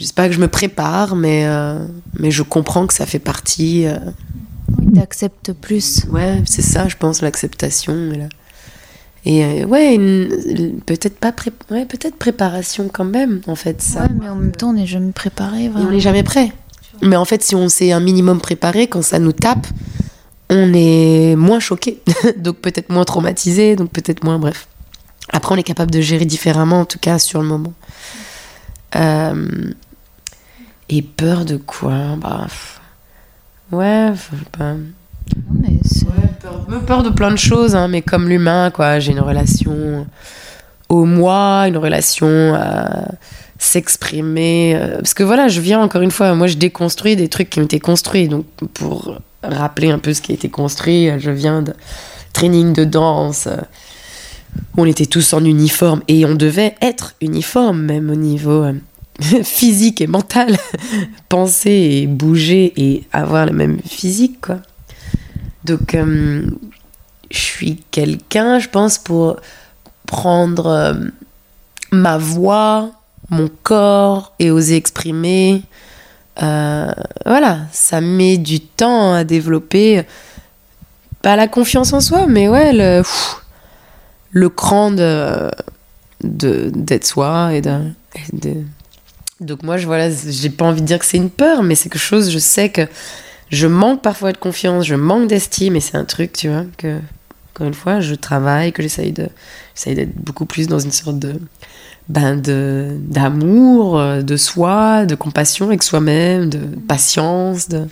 je 0.00 0.04
sais 0.06 0.12
pas 0.14 0.26
que 0.28 0.34
je 0.34 0.40
me 0.40 0.48
prépare, 0.48 1.14
mais, 1.14 1.44
euh, 1.46 1.84
mais 2.18 2.30
je 2.30 2.42
comprends 2.42 2.86
que 2.86 2.94
ça 2.94 3.04
fait 3.06 3.18
partie. 3.18 3.86
euh, 3.86 3.98
Oui, 4.78 4.92
T'acceptes 4.94 5.52
plus. 5.52 6.06
ouais, 6.10 6.42
c'est 6.46 6.62
ça, 6.62 6.88
je 6.88 6.96
pense, 6.96 7.20
l'acceptation. 7.22 8.10
Et, 9.26 9.44
euh, 9.44 9.64
ouais, 9.66 9.98
peut-être 10.86 11.18
pas 11.18 11.32
pré- 11.32 11.52
ouais, 11.70 11.84
peut-être 11.84 12.16
préparation 12.16 12.88
quand 12.90 13.04
même, 13.04 13.42
en 13.46 13.54
fait. 13.54 13.82
Ça. 13.82 14.02
Ouais, 14.04 14.08
mais 14.20 14.28
en 14.30 14.36
même 14.36 14.52
temps, 14.52 14.70
on 14.70 14.72
n'est 14.72 14.86
jamais 14.86 15.12
préparé, 15.12 15.70
on 15.76 15.90
n'est 15.90 16.00
jamais 16.00 16.22
prêt. 16.22 16.50
Mais 17.02 17.16
en 17.16 17.24
fait, 17.26 17.42
si 17.42 17.54
on 17.54 17.68
s'est 17.68 17.92
un 17.92 18.00
minimum 18.00 18.40
préparé, 18.40 18.86
quand 18.86 19.02
ça 19.02 19.18
nous 19.18 19.32
tape, 19.32 19.66
on 20.48 20.72
est 20.74 21.36
moins 21.36 21.60
choqué, 21.60 22.00
donc 22.38 22.56
peut-être 22.56 22.90
moins 22.90 23.04
traumatisé, 23.04 23.76
donc 23.76 23.90
peut-être 23.90 24.24
moins, 24.24 24.38
bref. 24.38 24.66
Après, 25.32 25.54
on 25.54 25.58
est 25.58 25.62
capable 25.62 25.90
de 25.90 26.00
gérer 26.00 26.24
différemment, 26.24 26.80
en 26.80 26.84
tout 26.86 26.98
cas 26.98 27.18
sur 27.18 27.40
le 27.42 27.46
moment. 27.48 27.72
Euh, 28.96 29.70
et 30.90 31.02
peur 31.02 31.44
de 31.44 31.56
quoi 31.56 32.16
Bah, 32.20 32.42
pff, 32.44 32.80
ouais, 33.72 34.12
pas. 34.58 34.74
Non, 34.74 35.60
mais 35.62 35.78
c'est- 35.84 36.06
peur, 36.42 36.66
peur 36.86 37.02
de 37.02 37.10
plein 37.10 37.30
de 37.30 37.36
choses, 37.38 37.74
hein, 37.76 37.88
mais 37.88 38.02
comme 38.02 38.28
l'humain, 38.28 38.70
quoi. 38.70 38.98
J'ai 38.98 39.12
une 39.12 39.20
relation 39.20 40.06
au 40.88 41.04
moi, 41.04 41.66
une 41.68 41.76
relation 41.76 42.54
à 42.54 43.08
s'exprimer. 43.58 44.74
euh, 44.74 44.96
parce 44.96 45.14
que 45.14 45.22
voilà, 45.22 45.48
je 45.48 45.60
viens 45.60 45.80
encore 45.80 46.02
une 46.02 46.10
fois, 46.10 46.34
moi 46.34 46.46
je 46.48 46.56
déconstruis 46.56 47.14
des 47.16 47.28
trucs 47.28 47.50
qui 47.50 47.60
ont 47.60 47.64
été 47.64 47.78
construits. 47.78 48.26
Donc 48.28 48.46
pour 48.74 49.18
rappeler 49.42 49.90
un 49.90 49.98
peu 49.98 50.12
ce 50.14 50.20
qui 50.22 50.32
a 50.32 50.34
été 50.34 50.48
construit, 50.48 51.08
je 51.18 51.30
viens 51.30 51.62
de 51.62 51.72
training 52.32 52.72
de 52.72 52.84
danse. 52.84 53.46
euh, 53.46 53.56
où 54.76 54.82
on 54.82 54.84
était 54.84 55.06
tous 55.06 55.32
en 55.32 55.44
uniforme 55.44 56.02
et 56.08 56.26
on 56.26 56.34
devait 56.34 56.74
être 56.82 57.14
uniforme, 57.20 57.82
même 57.82 58.10
au 58.10 58.16
niveau 58.16 58.64
euh, 58.64 58.72
physique 59.44 60.00
et 60.00 60.06
mental. 60.06 60.56
Penser 61.28 61.70
et 62.02 62.06
bouger 62.06 62.72
et 62.76 63.04
avoir 63.12 63.46
le 63.46 63.52
même 63.52 63.80
physique, 63.82 64.40
quoi. 64.40 64.58
Donc, 65.64 65.94
euh, 65.94 66.42
je 67.30 67.38
suis 67.38 67.76
quelqu'un, 67.90 68.58
je 68.58 68.68
pense, 68.68 68.98
pour 68.98 69.36
prendre 70.06 70.66
euh, 70.66 70.94
ma 71.92 72.18
voix, 72.18 72.90
mon 73.28 73.48
corps 73.62 74.32
et 74.38 74.50
oser 74.50 74.76
exprimer. 74.76 75.62
Euh, 76.42 76.90
voilà, 77.26 77.60
ça 77.72 78.00
met 78.00 78.38
du 78.38 78.60
temps 78.60 79.12
à 79.12 79.24
développer. 79.24 80.02
Pas 81.22 81.36
la 81.36 81.48
confiance 81.48 81.92
en 81.92 82.00
soi, 82.00 82.26
mais 82.26 82.48
ouais, 82.48 82.72
le, 82.72 83.02
le 84.30 84.48
cran 84.48 84.90
de 84.90 85.50
d'être 86.22 87.06
soi 87.06 87.54
et 87.54 87.60
de- 87.62 87.92
Donc 89.40 89.62
moi, 89.62 89.78
je 89.78 89.86
voilà, 89.86 90.10
j'ai 90.10 90.50
pas 90.50 90.66
envie 90.66 90.82
de 90.82 90.86
dire 90.86 90.98
que 90.98 91.06
c'est 91.06 91.16
une 91.16 91.30
peur, 91.30 91.62
mais 91.62 91.74
c'est 91.74 91.88
quelque 91.88 92.02
chose, 92.02 92.30
je 92.30 92.38
sais 92.38 92.68
que 92.68 92.86
je 93.50 93.66
manque 93.66 94.02
parfois 94.02 94.32
de 94.32 94.36
confiance, 94.36 94.86
je 94.86 94.94
manque 94.94 95.28
d'estime, 95.28 95.76
et 95.76 95.80
c'est 95.80 95.96
un 95.96 96.04
truc, 96.04 96.34
tu 96.34 96.48
vois, 96.48 96.64
que, 96.76 96.98
encore 97.54 97.66
une 97.66 97.74
fois, 97.74 98.00
je 98.00 98.14
travaille, 98.14 98.72
que 98.72 98.82
j'essaye 98.82 99.12
de, 99.12 99.28
d'être 99.86 100.14
beaucoup 100.14 100.44
plus 100.44 100.68
dans 100.68 100.78
une 100.78 100.92
sorte 100.92 101.18
de, 101.18 101.40
ben 102.08 102.36
de, 102.36 102.96
d'amour, 102.98 103.98
euh, 103.98 104.20
de 104.20 104.36
soi, 104.36 105.06
de 105.06 105.14
compassion 105.14 105.66
avec 105.66 105.82
soi-même, 105.82 106.50
de 106.50 106.60
patience, 106.88 107.68
de... 107.68 107.86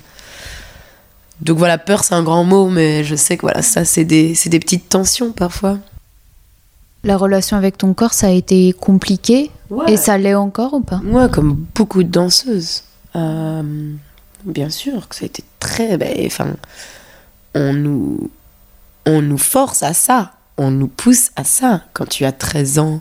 Donc 1.40 1.56
voilà, 1.56 1.78
peur, 1.78 2.04
c'est 2.04 2.14
un 2.14 2.22
grand 2.22 2.44
mot, 2.44 2.68
mais 2.68 3.04
je 3.04 3.14
sais 3.14 3.36
que 3.36 3.42
voilà, 3.42 3.62
ça, 3.62 3.84
c'est 3.84 4.04
des, 4.04 4.34
c'est 4.34 4.50
des 4.50 4.58
petites 4.58 4.88
tensions 4.88 5.32
parfois. 5.32 5.78
La 7.04 7.16
relation 7.16 7.56
avec 7.56 7.78
ton 7.78 7.94
corps, 7.94 8.12
ça 8.12 8.28
a 8.28 8.30
été 8.30 8.72
compliqué. 8.72 9.50
Et 9.86 9.96
ça 9.96 10.18
l'est 10.18 10.34
encore 10.34 10.74
ou 10.74 10.80
pas? 10.80 11.00
Moi, 11.04 11.28
comme 11.28 11.66
beaucoup 11.74 12.02
de 12.02 12.08
danseuses, 12.08 12.84
euh, 13.14 13.92
bien 14.44 14.70
sûr 14.70 15.08
que 15.08 15.14
ça 15.14 15.24
a 15.24 15.26
été 15.26 15.44
très. 15.60 15.96
ben, 15.96 16.12
Enfin, 16.26 16.54
on 17.54 17.72
nous, 17.72 18.30
on 19.06 19.22
nous 19.22 19.38
force 19.38 19.82
à 19.82 19.92
ça, 19.92 20.32
on 20.56 20.70
nous 20.70 20.88
pousse 20.88 21.30
à 21.36 21.44
ça 21.44 21.82
quand 21.92 22.08
tu 22.08 22.24
as 22.24 22.32
13 22.32 22.78
ans 22.78 23.00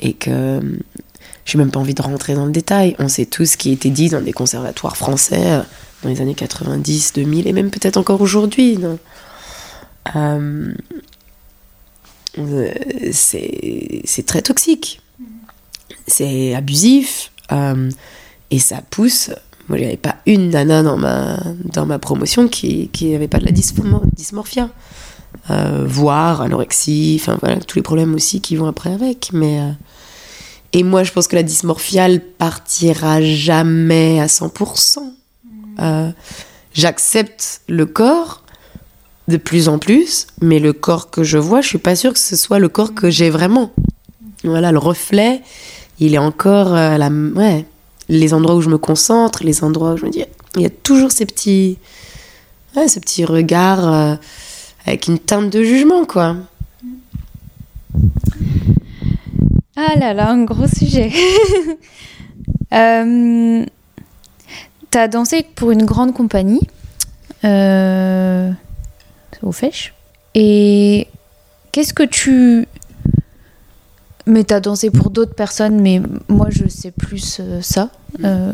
et 0.00 0.12
que. 0.14 0.60
J'ai 1.44 1.56
même 1.56 1.70
pas 1.70 1.80
envie 1.80 1.94
de 1.94 2.02
rentrer 2.02 2.34
dans 2.34 2.44
le 2.44 2.52
détail. 2.52 2.94
On 2.98 3.08
sait 3.08 3.24
tout 3.24 3.46
ce 3.46 3.56
qui 3.56 3.70
a 3.70 3.72
été 3.72 3.88
dit 3.88 4.10
dans 4.10 4.20
des 4.20 4.34
conservatoires 4.34 4.98
français 4.98 5.52
euh, 5.52 5.62
dans 6.02 6.10
les 6.10 6.20
années 6.20 6.34
90, 6.34 7.14
2000 7.14 7.46
et 7.46 7.54
même 7.54 7.70
peut-être 7.70 7.96
encore 7.96 8.20
aujourd'hui. 8.20 8.78
Euh, 10.14 10.74
euh, 12.46 12.72
c'est 13.12 14.26
très 14.26 14.42
toxique 14.42 15.00
c'est 16.06 16.54
abusif 16.54 17.32
euh, 17.52 17.90
et 18.50 18.58
ça 18.58 18.80
pousse. 18.90 19.30
Moi, 19.68 19.76
avait 19.78 19.98
pas 19.98 20.16
une 20.24 20.48
nana 20.48 20.82
dans 20.82 20.96
ma, 20.96 21.38
dans 21.64 21.84
ma 21.84 21.98
promotion 21.98 22.48
qui 22.48 22.88
qui 22.88 23.10
n'avait 23.10 23.28
pas 23.28 23.38
de 23.38 23.44
la 23.44 23.52
dysmor- 23.52 24.00
dysmorphia, 24.16 24.70
euh, 25.50 25.84
voire 25.86 26.40
anorexie, 26.40 27.18
enfin 27.20 27.36
voilà, 27.40 27.56
tous 27.60 27.76
les 27.76 27.82
problèmes 27.82 28.14
aussi 28.14 28.40
qui 28.40 28.56
vont 28.56 28.66
après 28.66 28.92
avec. 28.92 29.30
Mais 29.34 29.60
euh, 29.60 29.70
et 30.72 30.82
moi, 30.82 31.04
je 31.04 31.12
pense 31.12 31.28
que 31.28 31.36
la 31.36 31.42
dysmorphia 31.42 32.06
elle 32.08 32.22
partira 32.24 33.20
jamais 33.20 34.18
à 34.20 34.26
100%. 34.26 34.98
Euh, 35.80 36.10
J'accepte 36.72 37.60
le 37.68 37.84
corps 37.84 38.44
de 39.28 39.36
plus 39.36 39.68
en 39.68 39.78
plus, 39.78 40.26
mais 40.40 40.58
le 40.58 40.72
corps 40.72 41.10
que 41.10 41.22
je 41.22 41.38
vois, 41.38 41.60
je 41.60 41.68
suis 41.68 41.78
pas 41.78 41.94
sûre 41.94 42.12
que 42.14 42.18
ce 42.18 42.34
soit 42.34 42.58
le 42.58 42.68
corps 42.68 42.94
que 42.94 43.10
j'ai 43.10 43.30
vraiment. 43.30 43.72
Voilà, 44.44 44.72
le 44.72 44.78
reflet 44.78 45.42
il 46.00 46.14
est 46.14 46.18
encore 46.18 46.74
euh, 46.74 46.96
la, 46.96 47.08
ouais, 47.08 47.64
les 48.08 48.34
endroits 48.34 48.54
où 48.54 48.60
je 48.60 48.68
me 48.68 48.78
concentre, 48.78 49.44
les 49.44 49.64
endroits 49.64 49.94
où 49.94 49.96
je 49.96 50.06
me 50.06 50.10
dis, 50.10 50.24
il 50.56 50.62
y 50.62 50.66
a 50.66 50.70
toujours 50.70 51.12
ces 51.12 51.26
petits, 51.26 51.78
ouais, 52.76 52.88
ce 52.88 53.00
petit 53.00 53.24
regard 53.24 53.92
euh, 53.92 54.14
avec 54.86 55.08
une 55.08 55.18
teinte 55.18 55.50
de 55.50 55.62
jugement, 55.62 56.04
quoi. 56.04 56.36
Ah 59.76 59.94
là 59.98 60.14
là, 60.14 60.30
un 60.30 60.44
gros 60.44 60.66
sujet. 60.66 61.12
euh, 62.74 63.64
T'as 64.90 65.06
dansé 65.06 65.44
pour 65.54 65.70
une 65.70 65.84
grande 65.84 66.14
compagnie, 66.14 66.62
euh, 67.44 68.50
au 69.42 69.52
Fèche. 69.52 69.94
Et 70.34 71.08
qu'est-ce 71.72 71.94
que 71.94 72.02
tu... 72.02 72.66
Mais 74.26 74.44
t'as 74.44 74.60
dansé 74.60 74.90
pour 74.90 75.10
d'autres 75.10 75.34
personnes, 75.34 75.80
mais 75.80 76.02
moi 76.28 76.48
je 76.50 76.68
sais 76.68 76.90
plus 76.90 77.38
euh, 77.40 77.62
ça. 77.62 77.88
Euh, 78.24 78.52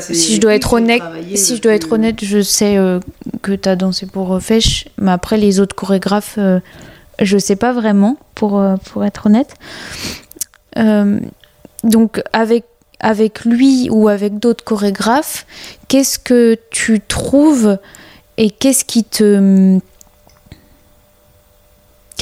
si 0.00 0.36
je 0.36 0.40
dois 0.40 0.54
être 0.54 0.74
honnête, 0.74 1.02
si 1.34 1.56
je 1.56 1.62
dois 1.62 1.74
être 1.74 1.92
honnête, 1.92 2.24
je 2.24 2.40
sais 2.40 2.76
euh, 2.76 3.00
que 3.42 3.52
t'as 3.52 3.76
dansé 3.76 4.06
pour 4.06 4.34
euh, 4.34 4.40
Fèche, 4.40 4.88
mais 4.98 5.10
après 5.10 5.36
les 5.36 5.60
autres 5.60 5.74
chorégraphes, 5.74 6.36
euh, 6.38 6.60
je 7.20 7.36
sais 7.36 7.56
pas 7.56 7.72
vraiment, 7.72 8.16
pour, 8.34 8.62
pour 8.84 9.04
être 9.04 9.26
honnête. 9.26 9.54
Donc 11.84 12.22
avec 12.32 12.64
avec 13.00 13.44
lui 13.44 13.88
ou 13.90 14.08
avec 14.08 14.38
d'autres 14.38 14.62
chorégraphes, 14.62 15.44
qu'est-ce 15.88 16.20
que 16.20 16.56
tu 16.70 17.00
trouves 17.00 17.78
et 18.36 18.50
qu'est-ce 18.50 18.84
qui 18.84 19.02
te 19.02 19.80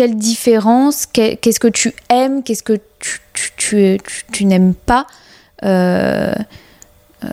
quelle 0.00 0.16
différence 0.16 1.04
qu'est- 1.04 1.36
Qu'est-ce 1.36 1.60
que 1.60 1.68
tu 1.68 1.92
aimes 2.08 2.42
Qu'est-ce 2.42 2.62
que 2.62 2.78
tu, 3.00 3.20
tu, 3.34 3.50
tu, 3.58 3.98
tu- 4.02 4.24
tu 4.32 4.44
n'aimes 4.46 4.72
pas 4.74 5.06
Euh, 5.62 6.32
euh, 7.22 7.28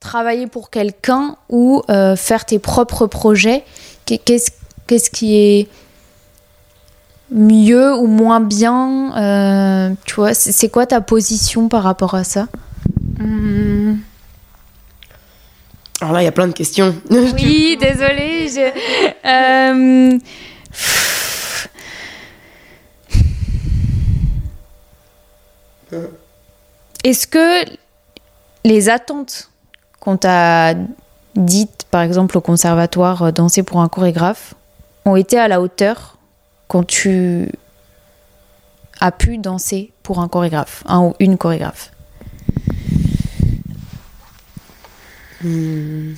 Travailler 0.00 0.46
pour 0.46 0.70
quelqu'un 0.70 1.36
ou 1.50 1.82
euh, 1.90 2.16
faire 2.16 2.46
tes 2.46 2.58
propres 2.58 3.06
projets 3.06 3.64
Qu'est- 4.06 4.16
Qu'est-ce 4.16 4.50
qu'est-ce 4.86 5.10
qui 5.10 5.36
est 5.36 5.68
mieux 7.30 7.94
ou 7.94 8.06
moins 8.06 8.40
bien 8.40 9.12
euh, 9.18 9.90
Tu 10.06 10.14
vois, 10.14 10.32
c'est 10.32 10.70
quoi 10.70 10.86
ta 10.86 11.02
position 11.02 11.68
par 11.68 11.82
rapport 11.82 12.14
à 12.14 12.24
ça? 12.24 12.46
Alors 16.00 16.14
là, 16.14 16.22
il 16.22 16.24
y 16.24 16.28
a 16.28 16.32
plein 16.32 16.46
de 16.48 16.52
questions. 16.54 16.94
Oui, 17.10 17.76
désolée. 17.80 18.48
Euh, 25.92 26.08
est-ce 27.04 27.26
que 27.26 27.64
les 28.64 28.88
attentes 28.88 29.50
qu'on 30.00 30.16
t'a 30.16 30.74
dites, 31.36 31.84
par 31.90 32.02
exemple 32.02 32.36
au 32.38 32.40
conservatoire, 32.40 33.22
euh, 33.22 33.30
danser 33.30 33.62
pour 33.62 33.80
un 33.80 33.88
chorégraphe, 33.88 34.54
ont 35.04 35.16
été 35.16 35.38
à 35.38 35.48
la 35.48 35.60
hauteur 35.60 36.18
quand 36.68 36.84
tu 36.84 37.48
as 39.00 39.12
pu 39.12 39.38
danser 39.38 39.92
pour 40.02 40.20
un 40.20 40.28
chorégraphe, 40.28 40.82
un 40.86 41.00
ou 41.00 41.14
une 41.20 41.38
chorégraphe? 41.38 41.92
Hmm. 45.42 46.14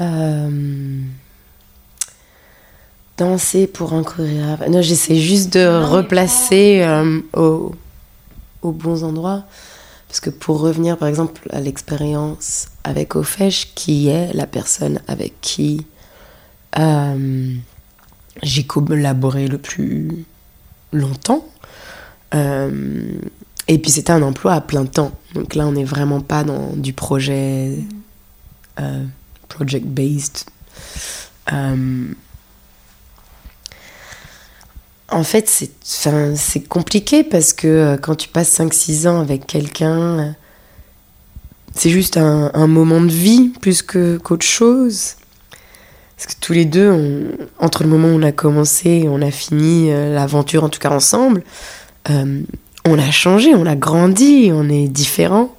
euh, 0.00 1.04
danser 3.16 3.66
pour 3.66 3.92
un 3.92 4.02
chorégraphe. 4.02 4.66
Non, 4.68 4.82
j'essaie 4.82 5.16
juste 5.16 5.52
de 5.54 5.66
replacer 5.66 6.82
euh, 6.82 7.20
aux, 7.32 7.74
bons 8.62 9.04
endroits. 9.04 9.44
Parce 10.08 10.20
que 10.20 10.30
pour 10.30 10.60
revenir 10.60 10.96
par 10.96 11.08
exemple 11.08 11.48
à 11.50 11.60
l'expérience 11.60 12.68
avec 12.84 13.16
Ofesh, 13.16 13.72
qui 13.74 14.08
est 14.08 14.32
la 14.32 14.46
personne 14.46 15.00
avec 15.08 15.40
qui 15.40 15.86
euh, 16.78 17.52
j'ai 18.42 18.64
collaboré 18.64 19.48
le 19.48 19.58
plus 19.58 20.24
longtemps, 20.92 21.44
euh, 22.34 23.02
et 23.66 23.78
puis 23.78 23.90
c'était 23.90 24.12
un 24.12 24.22
emploi 24.22 24.52
à 24.52 24.60
plein 24.60 24.86
temps. 24.86 25.12
Donc 25.34 25.56
là, 25.56 25.66
on 25.66 25.72
n'est 25.72 25.84
vraiment 25.84 26.20
pas 26.20 26.44
dans 26.44 26.76
du 26.76 26.92
projet 26.92 27.76
project-based. 29.48 30.44
En 35.10 35.22
fait, 35.22 35.68
c'est 35.82 36.68
compliqué 36.68 37.24
parce 37.24 37.52
que 37.52 37.68
euh, 37.68 37.96
quand 37.98 38.14
tu 38.14 38.28
passes 38.28 38.58
5-6 38.58 39.06
ans 39.06 39.20
avec 39.20 39.46
quelqu'un, 39.46 40.18
euh, 40.18 40.30
c'est 41.74 41.90
juste 41.90 42.16
un, 42.16 42.66
moment 42.66 43.00
de 43.00 43.10
vie 43.10 43.50
plus 43.60 43.82
qu'autre 43.82 44.46
chose. 44.46 45.16
Parce 46.16 46.34
que 46.34 46.40
tous 46.40 46.52
les 46.52 46.64
deux, 46.64 47.36
entre 47.58 47.82
le 47.82 47.88
moment 47.88 48.08
où 48.08 48.18
on 48.18 48.22
a 48.22 48.32
commencé 48.32 48.90
et 48.90 49.08
on 49.08 49.20
a 49.20 49.30
fini 49.30 49.92
euh, 49.92 50.14
l'aventure, 50.14 50.64
en 50.64 50.68
tout 50.68 50.78
cas 50.78 50.90
ensemble, 50.90 51.42
on 52.08 52.98
a 52.98 53.10
changé, 53.10 53.54
on 53.54 53.66
a 53.66 53.76
grandi, 53.76 54.50
on 54.52 54.68
est 54.68 54.88
différents. 54.88 55.54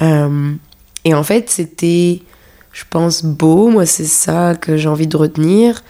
et 0.00 1.14
en 1.14 1.22
fait, 1.24 1.50
c'était, 1.50 2.22
je 2.72 2.84
pense, 2.88 3.24
beau. 3.24 3.68
Moi, 3.68 3.86
c'est 3.86 4.04
ça 4.04 4.54
que 4.54 4.76
j'ai 4.76 4.88
envie 4.88 5.06
de 5.06 5.16
retenir 5.16 5.82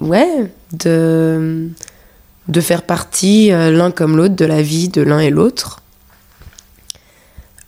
ouais, 0.00 0.52
de, 0.72 1.70
de 2.48 2.60
faire 2.60 2.82
partie 2.82 3.52
euh, 3.52 3.70
l'un 3.70 3.90
comme 3.90 4.16
l'autre 4.16 4.36
de 4.36 4.44
la 4.44 4.62
vie 4.62 4.88
de 4.88 5.02
l'un 5.02 5.20
et 5.20 5.30
l'autre. 5.30 5.82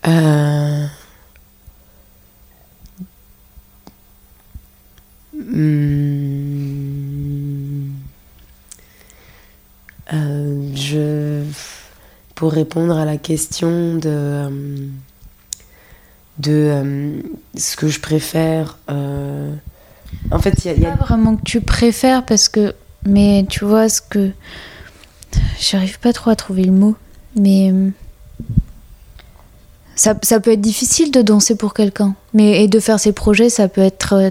Euh, 0.07 0.87
hmm, 5.35 5.89
euh, 10.13 10.71
je, 10.75 11.45
pour 12.35 12.53
répondre 12.53 12.97
à 12.97 13.05
la 13.05 13.17
question 13.17 13.97
de, 13.97 14.49
de 16.39 17.23
ce 17.57 17.77
que 17.77 17.89
je 17.89 18.01
préfère 18.01 18.79
en 20.31 20.39
fait, 20.39 20.65
il 20.65 20.81
y 20.81 20.87
a, 20.87 20.91
Pas 20.91 21.05
vraiment 21.05 21.37
que 21.37 21.43
tu 21.43 21.61
préfères 21.61 22.25
parce 22.25 22.49
que. 22.49 22.75
Mais 23.07 23.47
tu 23.49 23.65
vois, 23.65 23.89
ce 23.89 24.01
que. 24.01 24.31
J'arrive 25.61 25.99
pas 25.99 26.13
trop 26.13 26.31
à 26.31 26.37
trouver 26.37 26.65
le 26.65 26.73
mot. 26.73 26.97
Mais. 27.37 27.73
Ça, 29.97 30.15
ça 30.23 30.39
peut 30.39 30.53
être 30.53 30.61
difficile 30.61 31.11
de 31.11 31.23
danser 31.23 31.57
pour 31.57 31.75
quelqu'un. 31.75 32.15
Mais 32.33 32.63
et 32.63 32.69
de 32.69 32.79
faire 32.79 33.01
ses 33.01 33.13
projets, 33.13 33.51
ça 33.51 33.69
peut 33.69 33.81
être 33.81 34.13
euh, 34.13 34.31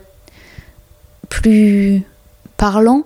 plus 1.30 2.04
parlant. 2.56 3.04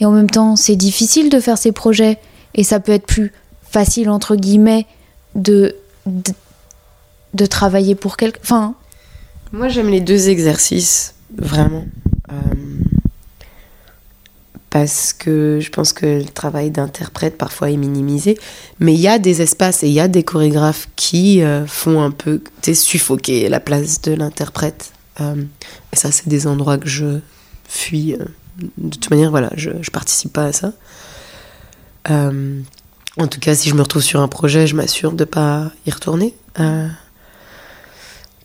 Et 0.00 0.06
en 0.06 0.12
même 0.12 0.30
temps, 0.30 0.56
c'est 0.56 0.76
difficile 0.76 1.28
de 1.28 1.40
faire 1.40 1.58
ses 1.58 1.72
projets. 1.72 2.18
Et 2.54 2.64
ça 2.64 2.80
peut 2.80 2.92
être 2.92 3.06
plus 3.06 3.32
facile, 3.62 4.08
entre 4.08 4.36
guillemets, 4.36 4.86
de, 5.34 5.76
de, 6.06 6.32
de 7.34 7.46
travailler 7.46 7.94
pour 7.94 8.16
quelqu'un. 8.16 8.40
Enfin. 8.42 8.74
Moi, 9.52 9.68
j'aime 9.68 9.88
les 9.88 10.00
deux 10.00 10.28
exercices, 10.28 11.14
vraiment. 11.36 11.84
Euh, 12.30 12.34
parce 14.70 15.14
que 15.14 15.60
je 15.60 15.70
pense 15.70 15.92
que 15.92 16.04
le 16.04 16.24
travail 16.24 16.70
d'interprète 16.70 17.38
parfois 17.38 17.70
est 17.70 17.76
minimisé. 17.76 18.38
Mais 18.80 18.94
il 18.94 19.00
y 19.00 19.08
a 19.08 19.18
des 19.18 19.40
espaces 19.40 19.82
et 19.82 19.88
il 19.88 19.94
y 19.94 20.00
a 20.00 20.08
des 20.08 20.24
chorégraphes 20.24 20.88
qui 20.94 21.42
euh, 21.42 21.66
font 21.66 22.02
un 22.02 22.10
peu 22.10 22.42
suffoquer 22.74 23.48
la 23.48 23.60
place 23.60 24.02
de 24.02 24.12
l'interprète. 24.12 24.92
Euh, 25.20 25.42
et 25.92 25.96
ça, 25.96 26.12
c'est 26.12 26.28
des 26.28 26.46
endroits 26.46 26.76
que 26.76 26.88
je 26.88 27.20
fuis. 27.66 28.16
de 28.76 28.90
toute 28.90 29.10
manière, 29.10 29.30
voilà, 29.30 29.50
je, 29.56 29.70
je 29.80 29.90
participe 29.90 30.32
pas 30.32 30.46
à 30.46 30.52
ça. 30.52 30.72
en 32.08 33.26
tout 33.26 33.40
cas, 33.40 33.54
si 33.54 33.70
je 33.70 33.74
me 33.74 33.80
retrouve 33.80 34.02
sur 34.02 34.20
un 34.20 34.28
projet, 34.28 34.66
je 34.66 34.76
m'assure 34.76 35.12
de 35.12 35.24
pas 35.24 35.72
y 35.86 35.90
retourner 35.90 36.34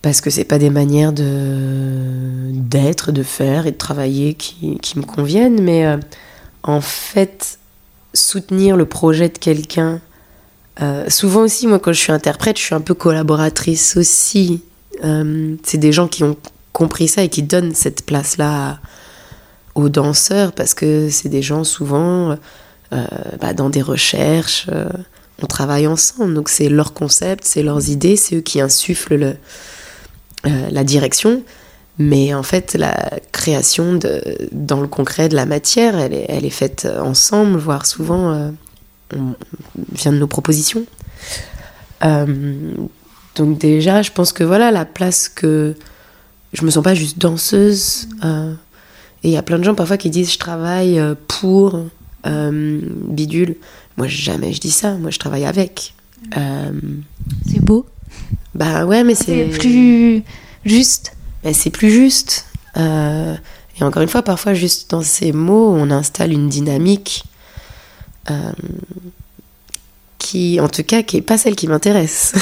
parce 0.04 0.20
que 0.20 0.30
c'est 0.30 0.44
pas 0.44 0.60
des 0.60 0.70
manières 0.70 1.14
de 1.14 2.52
d'être, 2.52 3.12
de 3.12 3.24
faire 3.24 3.66
et 3.66 3.72
de 3.72 3.78
travailler 3.78 4.36
qui, 4.36 4.78
qui 4.80 5.00
me 5.00 5.04
conviennent, 5.04 5.62
mais 5.62 5.86
euh, 5.86 5.98
en 6.62 6.82
fait, 6.82 7.58
soutenir 8.14 8.76
le 8.76 8.86
projet 8.86 9.30
de 9.30 9.38
quelqu'un. 9.38 10.02
Euh, 10.82 11.06
souvent 11.08 11.42
aussi, 11.42 11.68
moi, 11.68 11.80
quand 11.80 11.94
je 11.94 12.00
suis 12.00 12.12
interprète, 12.12 12.60
je 12.60 12.64
suis 12.64 12.76
un 12.76 12.82
peu 12.82 12.94
collaboratrice 12.94 13.96
aussi. 13.96 14.62
Euh, 15.06 15.56
c'est 15.64 15.78
des 15.78 15.94
gens 15.94 16.10
qui 16.10 16.24
ont 16.24 16.36
compris 16.74 17.08
ça 17.08 17.24
et 17.24 17.30
qui 17.30 17.42
donnent 17.42 17.74
cette 17.74 18.06
place-là 18.06 18.80
aux 19.74 19.88
danseurs 19.88 20.52
parce 20.52 20.74
que 20.74 21.10
c'est 21.10 21.30
des 21.30 21.42
gens 21.42 21.64
souvent 21.64 22.38
bah, 22.92 23.54
dans 23.56 23.70
des 23.70 23.82
recherches. 23.82 24.68
on 25.42 25.48
travaille 25.48 25.88
ensemble, 25.88 26.34
donc 26.34 26.50
c'est 26.50 26.70
leur 26.70 26.94
concept, 26.94 27.46
c'est 27.46 27.64
leurs 27.64 27.90
idées, 27.90 28.18
c'est 28.18 28.36
eux 28.36 28.42
qui 28.42 28.62
insufflent 28.62 29.16
le, 29.16 29.36
euh, 30.46 30.70
la 30.72 30.84
direction, 30.84 31.44
mais 32.00 32.34
en 32.34 32.44
fait, 32.44 32.76
la 32.76 33.12
création 33.32 33.96
de, 33.96 34.22
dans 34.52 34.82
le 34.82 34.88
concret 34.88 35.30
de 35.30 35.36
la 35.36 35.46
matière, 35.46 35.98
elle 35.98 36.14
est, 36.14 36.26
elle 36.28 36.46
est 36.46 36.50
faite 36.50 36.88
ensemble, 37.00 37.58
voire 37.58 37.86
souvent 37.86 38.32
euh, 38.32 38.50
vient 39.94 40.12
de 40.12 40.18
nos 40.18 40.28
propositions. 40.28 40.86
Euh, 42.04 42.74
donc 43.36 43.58
déjà, 43.58 44.02
je 44.02 44.12
pense 44.12 44.34
que 44.34 44.44
voilà 44.44 44.72
la 44.72 44.84
place 44.86 45.30
que 45.30 45.76
je 46.52 46.66
me 46.66 46.72
sens 46.72 46.84
pas 46.84 46.94
juste 46.94 47.20
danseuse. 47.20 48.10
et 48.22 49.30
il 49.30 49.32
y 49.32 49.38
a 49.38 49.44
plein 49.44 49.58
de 49.58 49.64
gens 49.64 49.76
parfois 49.76 49.98
qui 49.98 50.10
disent 50.10 50.34
je 50.34 50.40
travaille 50.40 51.02
pour 51.28 51.80
bidule. 52.26 53.56
Moi 53.98 54.08
jamais 54.08 54.52
je 54.54 54.60
dis 54.60 54.72
ça. 54.72 54.96
Moi 54.98 55.10
je 55.10 55.20
travaille 55.20 55.46
avec. 55.46 55.96
C'est 56.34 57.62
beau. 57.62 57.86
Bah 58.56 58.86
ouais, 58.86 59.04
mais 59.04 59.16
c'est. 59.16 59.46
plus 59.46 60.24
juste. 60.66 61.14
Bah, 61.44 61.54
c'est 61.54 61.70
plus 61.70 61.92
juste. 61.92 62.46
Euh, 62.78 63.36
et 63.80 63.84
encore 63.84 64.02
une 64.02 64.10
fois, 64.10 64.22
parfois, 64.22 64.54
juste 64.54 64.92
dans 64.92 65.02
ces 65.02 65.32
mots, 65.32 65.74
on 65.76 65.90
installe 65.92 66.32
une 66.32 66.50
dynamique 66.50 67.24
euh, 68.30 68.52
qui, 70.20 70.60
en 70.60 70.70
tout 70.70 70.84
cas, 70.84 71.04
qui 71.04 71.18
n'est 71.18 71.22
pas 71.22 71.38
celle 71.38 71.56
qui 71.56 71.68
m'intéresse. 71.68 72.34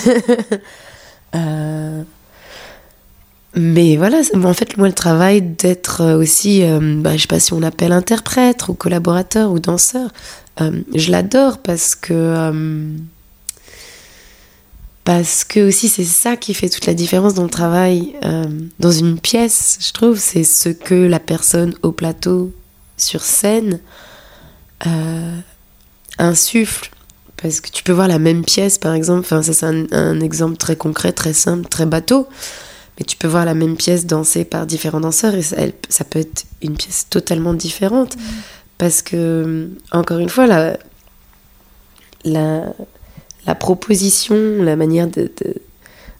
euh, 1.36 2.03
mais 3.55 3.95
voilà, 3.97 4.22
en 4.43 4.53
fait, 4.53 4.78
moi, 4.78 4.88
le 4.88 4.93
travail 4.93 5.41
d'être 5.41 6.16
aussi, 6.16 6.64
bah, 6.80 7.16
je 7.16 7.22
sais 7.22 7.28
pas 7.28 7.39
si 7.39 7.53
on 7.53 7.64
appelle 7.64 7.91
interprète 7.91 8.68
ou 8.68 8.74
collaborateur 8.74 9.51
ou 9.51 9.59
danseur, 9.59 10.09
je 10.59 11.12
l'adore 11.12 11.57
parce 11.57 11.95
que 11.95 12.93
parce 15.04 15.43
que 15.43 15.68
aussi 15.68 15.89
c'est 15.89 16.04
ça 16.06 16.38
qui 16.38 16.54
fait 16.54 16.70
toute 16.70 16.86
la 16.86 16.93
différence 16.93 17.34
dans 17.34 17.43
le 17.43 17.49
travail 17.49 18.14
euh, 18.24 18.45
dans 18.80 18.91
une 18.91 19.20
pièce 19.20 19.78
je 19.82 19.91
trouve. 19.93 20.18
C'est 20.20 20.43
ce 20.43 20.70
que 20.70 20.93
la 21.08 21.20
personne 21.20 21.74
au 21.82 21.91
plateau 21.91 22.54
sur 22.97 23.22
scène 23.22 23.80
euh, 24.88 25.38
insuffle. 26.18 26.89
Parce 27.41 27.60
que 27.60 27.72
tu 27.72 27.82
peux 27.84 27.91
voir 27.91 28.08
la 28.08 28.20
même 28.20 28.45
pièce, 28.45 28.78
par 28.78 28.93
exemple, 28.93 29.22
enfin, 29.22 29.41
ça 29.41 29.54
c'est 29.54 29.66
un, 29.66 29.86
un 29.91 30.20
exemple 30.20 30.58
très 30.58 30.76
concret, 30.76 31.12
très 31.12 31.34
simple, 31.34 31.68
très 31.68 31.88
bateau, 31.88 32.28
mais 32.99 33.06
tu 33.06 33.18
peux 33.18 33.28
voir 33.28 33.45
la 33.45 33.56
même 33.56 33.78
pièce 33.78 34.06
dansée 34.06 34.45
par 34.45 34.68
différents 34.68 34.99
danseurs 34.99 35.34
et 35.34 35.41
ça, 35.41 35.56
elle- 35.58 35.74
ça 35.89 36.04
peut 36.04 36.20
être 36.20 36.43
une 36.62 36.76
pièce 36.76 37.08
totalement 37.10 37.56
différente. 37.56 38.16
Parce 38.78 39.02
que, 39.02 39.70
encore 39.91 40.20
une 40.20 40.30
fois, 40.30 40.45
la, 40.45 40.78
la, 42.26 42.66
la 43.46 43.56
proposition, 43.56 44.62
la 44.62 44.76
manière 44.76 45.08
de, 45.08 45.32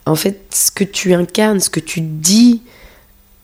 En 0.06 0.16
fait, 0.16 0.42
ce 0.54 0.72
que 0.72 0.84
tu 0.84 1.14
incarnes, 1.14 1.60
ce 1.60 1.70
que 1.70 1.80
tu 1.80 2.02
dis, 2.02 2.62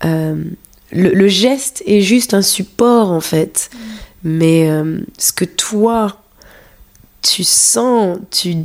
euh, 0.06 0.44
le, 0.92 1.28
geste 1.28 1.84
est 1.86 2.02
juste 2.02 2.34
un 2.34 2.42
support, 2.42 3.12
en 3.12 3.22
fait. 3.22 3.70
Mais 4.24 4.70
euh, 4.70 5.00
ce 5.18 5.32
que 5.32 5.46
toi, 5.46 6.22
tu 7.22 7.44
sens, 7.44 8.18
tu 8.32 8.56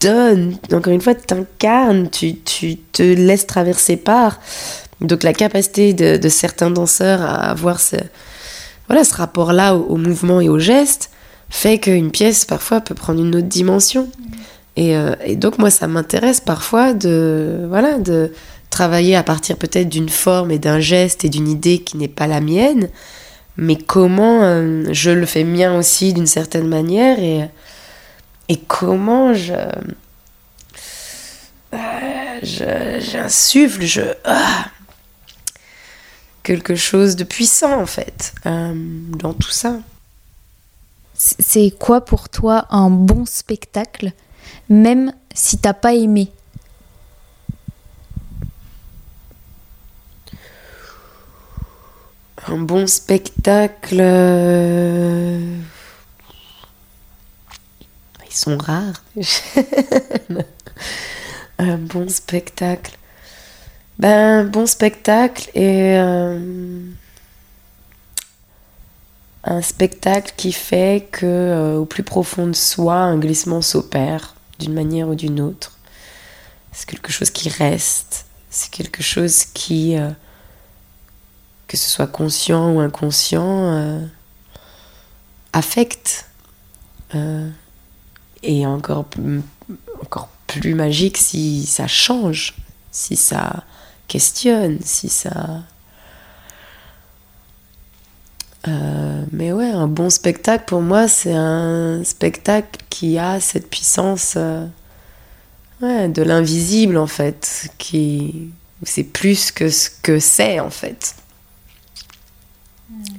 donnes, 0.00 0.56
encore 0.72 0.92
une 0.92 1.00
fois, 1.00 1.14
tu 1.14 1.26
t'incarnes, 1.26 2.10
tu, 2.10 2.36
tu 2.40 2.76
te 2.76 3.02
laisses 3.02 3.46
traverser 3.46 3.96
par. 3.96 4.40
Donc 5.00 5.22
la 5.22 5.32
capacité 5.32 5.92
de, 5.92 6.28
certains 6.28 6.70
danseurs 6.70 7.22
à 7.22 7.50
avoir 7.50 7.80
ce, 7.80 7.96
voilà, 8.88 9.04
ce 9.04 9.14
rapport-là 9.14 9.76
au 9.76 9.96
mouvement 9.96 10.40
et 10.40 10.48
au 10.48 10.58
geste 10.58 11.07
fait 11.50 11.78
qu'une 11.78 12.10
pièce 12.10 12.44
parfois 12.44 12.80
peut 12.80 12.94
prendre 12.94 13.20
une 13.20 13.34
autre 13.34 13.48
dimension. 13.48 14.08
Et, 14.76 14.96
euh, 14.96 15.14
et 15.24 15.36
donc 15.36 15.58
moi, 15.58 15.70
ça 15.70 15.88
m'intéresse 15.88 16.40
parfois 16.40 16.94
de, 16.94 17.66
voilà, 17.68 17.98
de 17.98 18.32
travailler 18.70 19.16
à 19.16 19.22
partir 19.22 19.56
peut-être 19.56 19.88
d'une 19.88 20.08
forme 20.08 20.50
et 20.50 20.58
d'un 20.58 20.78
geste 20.78 21.24
et 21.24 21.28
d'une 21.28 21.48
idée 21.48 21.80
qui 21.80 21.96
n'est 21.96 22.06
pas 22.06 22.26
la 22.26 22.40
mienne, 22.40 22.88
mais 23.56 23.76
comment 23.76 24.42
euh, 24.42 24.84
je 24.92 25.10
le 25.10 25.26
fais 25.26 25.42
mien 25.42 25.76
aussi 25.76 26.12
d'une 26.12 26.26
certaine 26.26 26.68
manière 26.68 27.18
et, 27.18 27.48
et 28.48 28.56
comment 28.56 29.34
je, 29.34 29.54
euh, 31.74 32.38
j'insuffle, 32.42 33.82
je 33.82 34.02
ah, 34.24 34.66
quelque 36.44 36.76
chose 36.76 37.16
de 37.16 37.24
puissant 37.24 37.80
en 37.80 37.86
fait 37.86 38.32
dans 38.44 39.32
tout 39.32 39.50
ça. 39.50 39.80
C'est 41.18 41.72
quoi 41.76 42.04
pour 42.04 42.28
toi 42.28 42.66
un 42.70 42.90
bon 42.90 43.26
spectacle, 43.26 44.12
même 44.68 45.12
si 45.34 45.58
t'as 45.58 45.72
pas 45.74 45.92
aimé? 45.94 46.30
Un 52.46 52.58
bon 52.58 52.86
spectacle. 52.86 53.98
euh, 54.00 55.56
Ils 58.26 58.34
sont 58.34 58.56
rares. 58.56 59.02
un 61.58 61.76
bon 61.78 62.08
spectacle. 62.08 62.96
Ben, 63.98 64.40
un 64.40 64.44
bon 64.44 64.66
spectacle 64.66 65.50
et 65.54 65.98
euh, 65.98 66.38
un 69.48 69.62
spectacle 69.62 70.32
qui 70.36 70.52
fait 70.52 71.08
que 71.10 71.24
euh, 71.26 71.76
au 71.78 71.84
plus 71.86 72.02
profond 72.02 72.46
de 72.46 72.52
soi, 72.54 72.96
un 72.96 73.18
glissement 73.18 73.62
s'opère 73.62 74.34
d'une 74.58 74.74
manière 74.74 75.08
ou 75.08 75.14
d'une 75.14 75.40
autre. 75.40 75.78
C'est 76.72 76.88
quelque 76.88 77.10
chose 77.10 77.30
qui 77.30 77.48
reste. 77.48 78.26
C'est 78.50 78.70
quelque 78.70 79.02
chose 79.02 79.44
qui 79.44 79.96
euh, 79.96 80.10
que 81.66 81.76
ce 81.76 81.88
soit 81.88 82.06
conscient 82.06 82.74
ou 82.74 82.80
inconscient, 82.80 83.72
euh, 83.72 84.00
affecte. 85.52 86.26
Et 88.42 88.66
encore, 88.66 89.06
encore 90.02 90.28
plus 90.46 90.74
magique 90.74 91.16
si 91.16 91.64
ça 91.64 91.86
change, 91.86 92.54
si 92.92 93.16
ça 93.16 93.64
questionne, 94.08 94.78
si 94.82 95.08
ça... 95.08 95.62
Euh, 98.66 99.24
mais 99.30 99.52
ouais, 99.52 99.70
un 99.70 99.86
bon 99.86 100.10
spectacle 100.10 100.64
pour 100.66 100.82
moi, 100.82 101.06
c'est 101.06 101.34
un 101.34 102.02
spectacle 102.02 102.80
qui 102.90 103.16
a 103.16 103.38
cette 103.40 103.70
puissance 103.70 104.34
euh, 104.36 104.66
ouais, 105.80 106.08
de 106.08 106.22
l'invisible 106.22 106.96
en 106.96 107.06
fait, 107.06 107.70
qui 107.78 108.50
c'est 108.82 109.04
plus 109.04 109.52
que 109.52 109.70
ce 109.70 109.90
que 110.02 110.18
c'est 110.18 110.58
en 110.58 110.70
fait. 110.70 111.14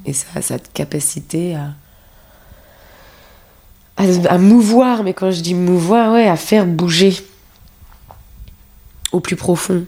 Et 0.05 0.13
ça 0.13 0.27
a 0.35 0.41
cette 0.41 0.73
capacité 0.73 1.55
à, 1.55 1.73
à, 3.95 4.03
à 4.29 4.37
mouvoir, 4.37 5.03
mais 5.03 5.13
quand 5.13 5.31
je 5.31 5.41
dis 5.41 5.53
mouvoir, 5.53 6.13
ouais, 6.13 6.27
à 6.27 6.35
faire 6.35 6.65
bouger 6.65 7.17
au 9.11 9.19
plus 9.21 9.35
profond. 9.35 9.85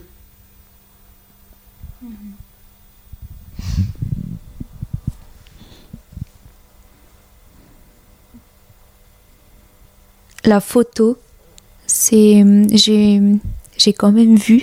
La 10.44 10.60
photo, 10.60 11.18
c'est 11.86 12.44
j'ai 12.72 13.22
j'ai 13.78 13.94
quand 13.94 14.12
même 14.12 14.36
vu 14.38 14.62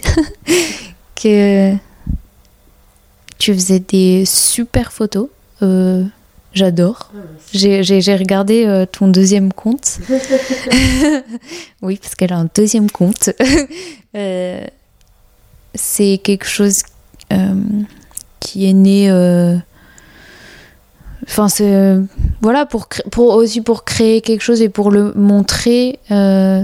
que 1.14 1.72
tu 3.38 3.54
faisais 3.54 3.78
des 3.80 4.24
super 4.24 4.92
photos. 4.92 5.28
Euh, 5.62 6.04
J'adore. 6.54 7.12
J'ai 7.52 7.82
j'ai- 7.84 8.16
regardé 8.16 8.64
euh, 8.64 8.86
ton 8.86 9.06
deuxième 9.08 9.52
compte. 9.52 9.98
oui, 11.82 11.98
parce 12.02 12.14
qu'elle 12.14 12.32
a 12.32 12.38
un 12.38 12.48
deuxième 12.52 12.90
compte. 12.90 13.30
Euh, 14.16 14.64
c'est 15.74 16.18
quelque 16.24 16.46
chose 16.46 16.82
euh, 17.32 17.54
qui 18.40 18.68
est 18.68 18.72
né. 18.72 19.08
Enfin, 21.28 21.48
c'est 21.48 21.74
euh, 21.74 22.00
voilà 22.40 22.64
pour 22.66 22.88
pour 23.10 23.34
aussi 23.34 23.60
pour 23.60 23.84
créer 23.84 24.20
quelque 24.22 24.40
chose 24.40 24.62
et 24.62 24.68
pour 24.68 24.90
le 24.90 25.12
montrer. 25.14 25.98
euh, 26.10 26.62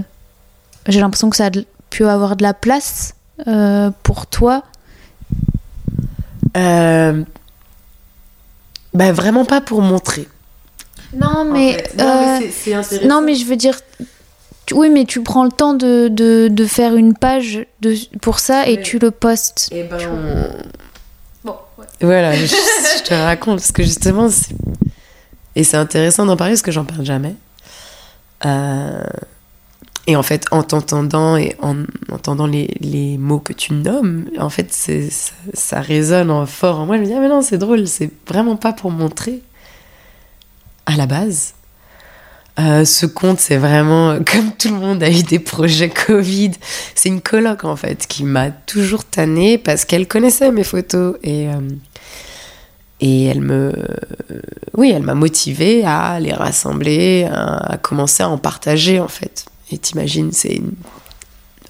J'ai 0.89 1.01
l'impression 1.01 1.29
que 1.31 1.37
ça 1.37 1.47
a 1.47 1.51
pu 1.91 2.07
avoir 2.07 2.35
de 2.37 2.43
la 2.43 2.55
place 2.55 3.15
euh, 3.47 3.91
pour 4.03 4.27
toi. 4.27 4.63
Euh, 6.57 7.23
bah, 8.95 9.13
vraiment 9.13 9.45
pas 9.45 9.61
pour 9.61 9.83
montrer. 9.83 10.29
Non, 11.15 11.45
mais, 11.45 11.77
Non, 11.99 12.41
mais 13.21 13.33
non, 13.33 13.35
je 13.35 13.45
veux 13.45 13.57
dire. 13.57 13.79
Oui, 14.73 14.89
mais 14.89 15.05
tu 15.05 15.23
prends 15.23 15.45
le 15.45 15.51
temps 15.53 15.75
de, 15.75 16.09
de, 16.09 16.49
de 16.51 16.65
faire 16.65 16.97
une 16.97 17.13
page 17.15 17.67
de, 17.81 17.95
pour 18.23 18.39
ça 18.39 18.67
et 18.67 18.81
tu 18.81 18.99
le 18.99 19.11
postes. 19.11 19.69
Eh 19.73 19.83
ben, 19.83 19.99
Voilà, 22.01 22.35
je, 22.37 23.03
te 23.03 23.15
raconte 23.15 23.59
parce 23.59 23.73
que 23.73 23.83
justement, 23.83 24.29
et 25.57 25.65
c'est 25.65 25.77
intéressant 25.77 26.27
d'en 26.27 26.37
parler 26.37 26.55
parce 26.55 26.63
que 26.63 26.73
j'en 26.73 26.85
parle 26.85 27.05
jamais. 27.05 27.35
Euh, 28.45 29.05
Et 30.07 30.17
en 30.17 30.23
fait, 30.23 30.45
en 30.51 30.63
t'entendant 30.63 31.37
et 31.37 31.57
en 31.63 31.77
entendant 32.13 32.47
les, 32.47 32.77
les 32.81 33.17
mots 33.17 33.39
que 33.39 33.55
tu 33.55 33.73
nommes, 33.73 34.27
en 34.39 34.51
fait, 34.51 34.73
ça, 34.73 34.93
ça 35.55 35.81
résonne 35.81 36.47
fort 36.47 36.81
en 36.81 36.87
moi. 36.87 36.97
Je 36.97 37.03
me 37.03 37.07
dis, 37.07 37.15
ah 37.15 37.21
mais 37.21 37.29
non, 37.29 37.41
c'est 37.41 37.59
drôle, 37.59 37.87
c'est 37.87 38.11
vraiment 38.29 38.57
pas 38.57 38.73
pour 38.73 38.91
montrer 38.91 39.43
à 40.87 40.97
la 40.97 41.07
base. 41.07 41.55
Euh, 42.61 42.85
ce 42.85 43.07
compte, 43.07 43.41
c'est 43.41 43.57
vraiment, 43.57 44.11
euh, 44.11 44.21
comme 44.33 44.53
tout 44.53 44.69
le 44.69 44.79
monde 44.79 45.03
a 45.03 45.11
eu 45.11 45.23
des 45.23 45.41
projets 45.41 45.89
Covid, 45.91 46.53
c'est 46.95 47.09
une 47.09 47.21
coloc 47.21 47.65
en 47.65 47.77
fait 47.77 48.07
qui 48.07 48.25
m'a 48.25 48.51
toujours 48.51 49.05
tannée 49.05 49.59
parce 49.59 49.85
qu'elle 49.85 50.07
connaissait 50.07 50.53
mes 50.53 50.63
photos 50.63 51.17
et, 51.25 51.49
euh, 51.49 51.61
et 53.01 53.25
elle 53.25 53.41
me. 53.41 53.73
oui, 54.75 54.93
elle 54.95 55.03
m'a 55.03 55.15
motivée 55.15 55.85
à 55.85 56.21
les 56.21 56.33
rassembler, 56.33 57.29
à, 57.31 57.77
commencer 57.83 58.23
à 58.23 58.29
en 58.29 58.39
partager 58.39 59.01
en 59.01 59.09
fait. 59.09 59.47
Et 59.73 59.79
t'imagines, 59.79 60.31
c'est 60.31 60.63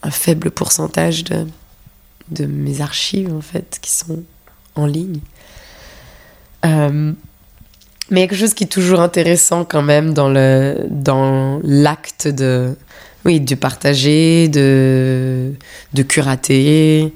un 0.02 0.10
faible 0.10 0.50
pourcentage 0.50 1.24
de, 1.24 1.46
de 2.28 2.44
mes 2.44 2.82
archives 2.82 3.32
en 3.32 3.40
fait 3.40 3.78
qui 3.80 3.90
sont 3.90 4.22
en 4.74 4.84
ligne. 4.84 5.20
Mais 8.10 8.26
quelque 8.26 8.38
chose 8.38 8.54
qui 8.54 8.64
est 8.64 8.68
toujours 8.68 9.00
intéressant 9.00 9.64
quand 9.64 9.82
même 9.82 10.12
dans 10.12 10.28
le 10.28 10.76
dans 10.90 11.60
l'acte 11.62 12.28
de 12.28 12.76
oui 13.24 13.40
de 13.40 13.54
partager, 13.54 14.48
de 14.48 15.52
de 15.94 16.02
curater. 16.02 17.12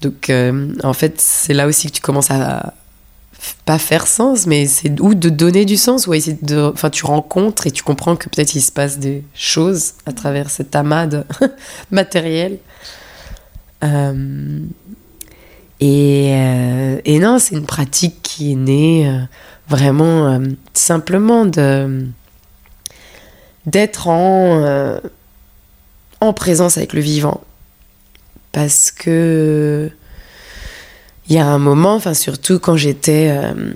Donc 0.00 0.30
euh, 0.30 0.72
en 0.82 0.94
fait 0.94 1.20
c'est 1.20 1.54
là 1.54 1.66
aussi 1.66 1.88
que 1.88 1.96
tu 1.96 2.00
commences 2.00 2.30
à 2.30 2.74
pas 3.64 3.78
faire 3.78 4.06
sens, 4.06 4.46
mais 4.46 4.66
c'est 4.66 5.00
ou 5.00 5.14
de 5.14 5.28
donner 5.28 5.64
du 5.64 5.76
sens 5.76 6.06
ou 6.06 6.14
essayer 6.14 6.38
de 6.40 6.70
enfin 6.72 6.90
tu 6.90 7.04
rencontres 7.04 7.66
et 7.66 7.70
tu 7.70 7.82
comprends 7.82 8.16
que 8.16 8.28
peut-être 8.28 8.54
il 8.54 8.62
se 8.62 8.72
passe 8.72 8.98
des 8.98 9.24
choses 9.34 9.94
à 10.06 10.12
travers 10.12 10.48
cet 10.48 10.74
amas 10.74 11.06
de 11.06 11.24
matériel. 11.90 12.58
Euh, 13.84 14.60
et, 15.80 16.32
euh, 16.36 17.00
et 17.04 17.18
non, 17.18 17.40
c'est 17.40 17.56
une 17.56 17.66
pratique 17.66 18.22
qui 18.22 18.52
est 18.52 18.56
née 18.56 19.26
vraiment 19.72 20.26
euh, 20.26 20.38
simplement 20.74 21.46
de 21.46 22.06
d'être 23.64 24.08
en, 24.08 24.62
euh, 24.62 24.98
en 26.20 26.32
présence 26.32 26.76
avec 26.76 26.92
le 26.92 27.00
vivant. 27.00 27.40
Parce 28.52 28.90
que 28.90 29.90
il 31.28 31.34
y 31.34 31.38
a 31.38 31.46
un 31.46 31.58
moment, 31.58 31.94
enfin 31.94 32.12
surtout 32.12 32.58
quand 32.58 32.76
j'étais 32.76 33.28
euh, 33.30 33.72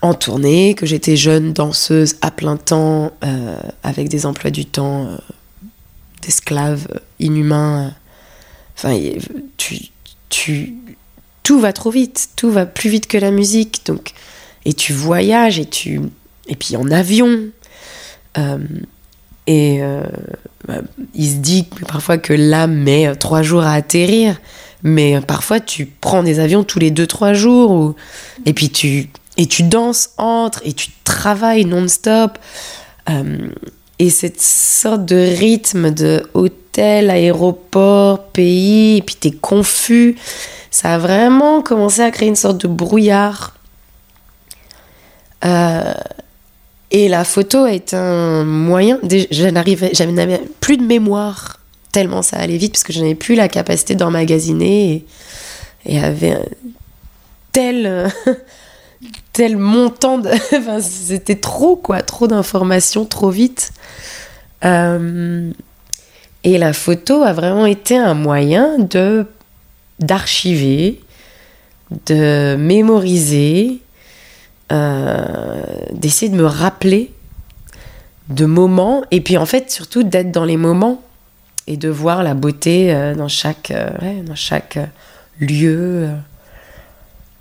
en 0.00 0.14
tournée, 0.14 0.74
que 0.74 0.86
j'étais 0.86 1.16
jeune 1.16 1.52
danseuse 1.52 2.16
à 2.22 2.30
plein 2.30 2.56
temps, 2.56 3.12
avec 3.84 4.08
des 4.08 4.26
emplois 4.26 4.50
du 4.50 4.64
temps 4.66 5.16
d'esclaves 6.22 6.88
inhumains. 7.20 7.94
Enfin, 8.76 8.98
tu, 9.58 9.78
tu, 10.28 10.74
tout 11.44 11.60
va 11.60 11.72
trop 11.72 11.90
vite, 11.90 12.30
tout 12.34 12.50
va 12.50 12.66
plus 12.66 12.90
vite 12.90 13.06
que 13.06 13.18
la 13.18 13.30
musique. 13.30 13.86
Donc, 13.86 14.12
et 14.64 14.72
tu 14.72 14.92
voyages 14.92 15.58
et 15.58 15.66
tu, 15.66 16.00
et 16.46 16.56
puis 16.56 16.76
en 16.76 16.90
avion. 16.90 17.48
et 19.46 19.80
bah, 20.68 20.80
il 21.14 21.28
se 21.28 21.36
dit 21.36 21.66
parfois 21.88 22.18
que 22.18 22.32
l'âme 22.32 22.74
met 22.74 23.14
trois 23.16 23.42
jours 23.42 23.62
à 23.62 23.74
atterrir. 23.74 24.36
Mais 24.82 25.20
parfois, 25.20 25.60
tu 25.60 25.86
prends 25.86 26.22
des 26.22 26.40
avions 26.40 26.64
tous 26.64 26.78
les 26.78 26.90
2-3 26.90 27.34
jours, 27.34 27.70
ou... 27.70 27.94
et 28.46 28.52
puis 28.52 28.68
tu, 28.70 29.08
et 29.36 29.46
tu 29.46 29.62
danses 29.62 30.10
entre, 30.18 30.60
et 30.64 30.72
tu 30.72 30.88
travailles 31.04 31.64
non-stop. 31.64 32.38
Euh, 33.08 33.48
et 33.98 34.10
cette 34.10 34.40
sorte 34.40 35.04
de 35.04 35.16
rythme 35.16 35.92
de 35.92 36.24
hôtel, 36.34 37.10
aéroport, 37.10 38.24
pays, 38.24 38.98
et 38.98 39.02
puis 39.02 39.14
t'es 39.14 39.30
confus, 39.30 40.16
ça 40.70 40.94
a 40.94 40.98
vraiment 40.98 41.62
commencé 41.62 42.00
à 42.00 42.10
créer 42.10 42.28
une 42.28 42.36
sorte 42.36 42.60
de 42.60 42.68
brouillard. 42.68 43.54
Euh, 45.44 45.94
et 46.90 47.08
la 47.08 47.24
photo 47.24 47.66
est 47.66 47.94
un 47.94 48.44
moyen. 48.44 48.98
Je 49.02 49.48
n'avais 49.48 50.40
plus 50.60 50.76
de 50.76 50.84
mémoire 50.84 51.58
tellement 51.92 52.22
ça 52.22 52.38
allait 52.38 52.56
vite 52.56 52.72
parce 52.72 52.84
que 52.84 52.92
je 52.92 53.00
n'avais 53.00 53.14
plus 53.14 53.34
la 53.34 53.48
capacité 53.48 53.94
d'emmagasiner 53.94 54.92
et, 54.92 55.06
et 55.86 56.00
avait 56.00 56.38
tel 57.52 58.10
tel 59.32 59.58
montant 59.58 60.18
de 60.18 60.30
enfin, 60.56 60.80
c'était 60.80 61.36
trop 61.36 61.76
quoi 61.76 62.02
trop 62.02 62.26
d'informations 62.26 63.04
trop 63.04 63.30
vite 63.30 63.72
euh, 64.64 65.50
et 66.44 66.58
la 66.58 66.72
photo 66.72 67.22
a 67.22 67.32
vraiment 67.32 67.66
été 67.66 67.96
un 67.96 68.14
moyen 68.14 68.78
de 68.78 69.26
d'archiver 70.00 71.00
de 72.06 72.56
mémoriser 72.56 73.80
euh, 74.72 75.62
d'essayer 75.92 76.30
de 76.30 76.36
me 76.36 76.46
rappeler 76.46 77.12
de 78.30 78.46
moments 78.46 79.02
et 79.10 79.20
puis 79.20 79.36
en 79.36 79.44
fait 79.44 79.70
surtout 79.70 80.02
d'être 80.02 80.32
dans 80.32 80.46
les 80.46 80.56
moments 80.56 81.02
et 81.66 81.76
de 81.76 81.90
voir 81.90 82.22
la 82.22 82.32
beauté 82.32 82.94
euh, 82.94 83.14
dans 83.14 83.28
chaque, 83.28 83.70
euh, 83.70 84.22
dans 84.22 84.34
chaque 84.34 84.78
lieu. 85.38 86.08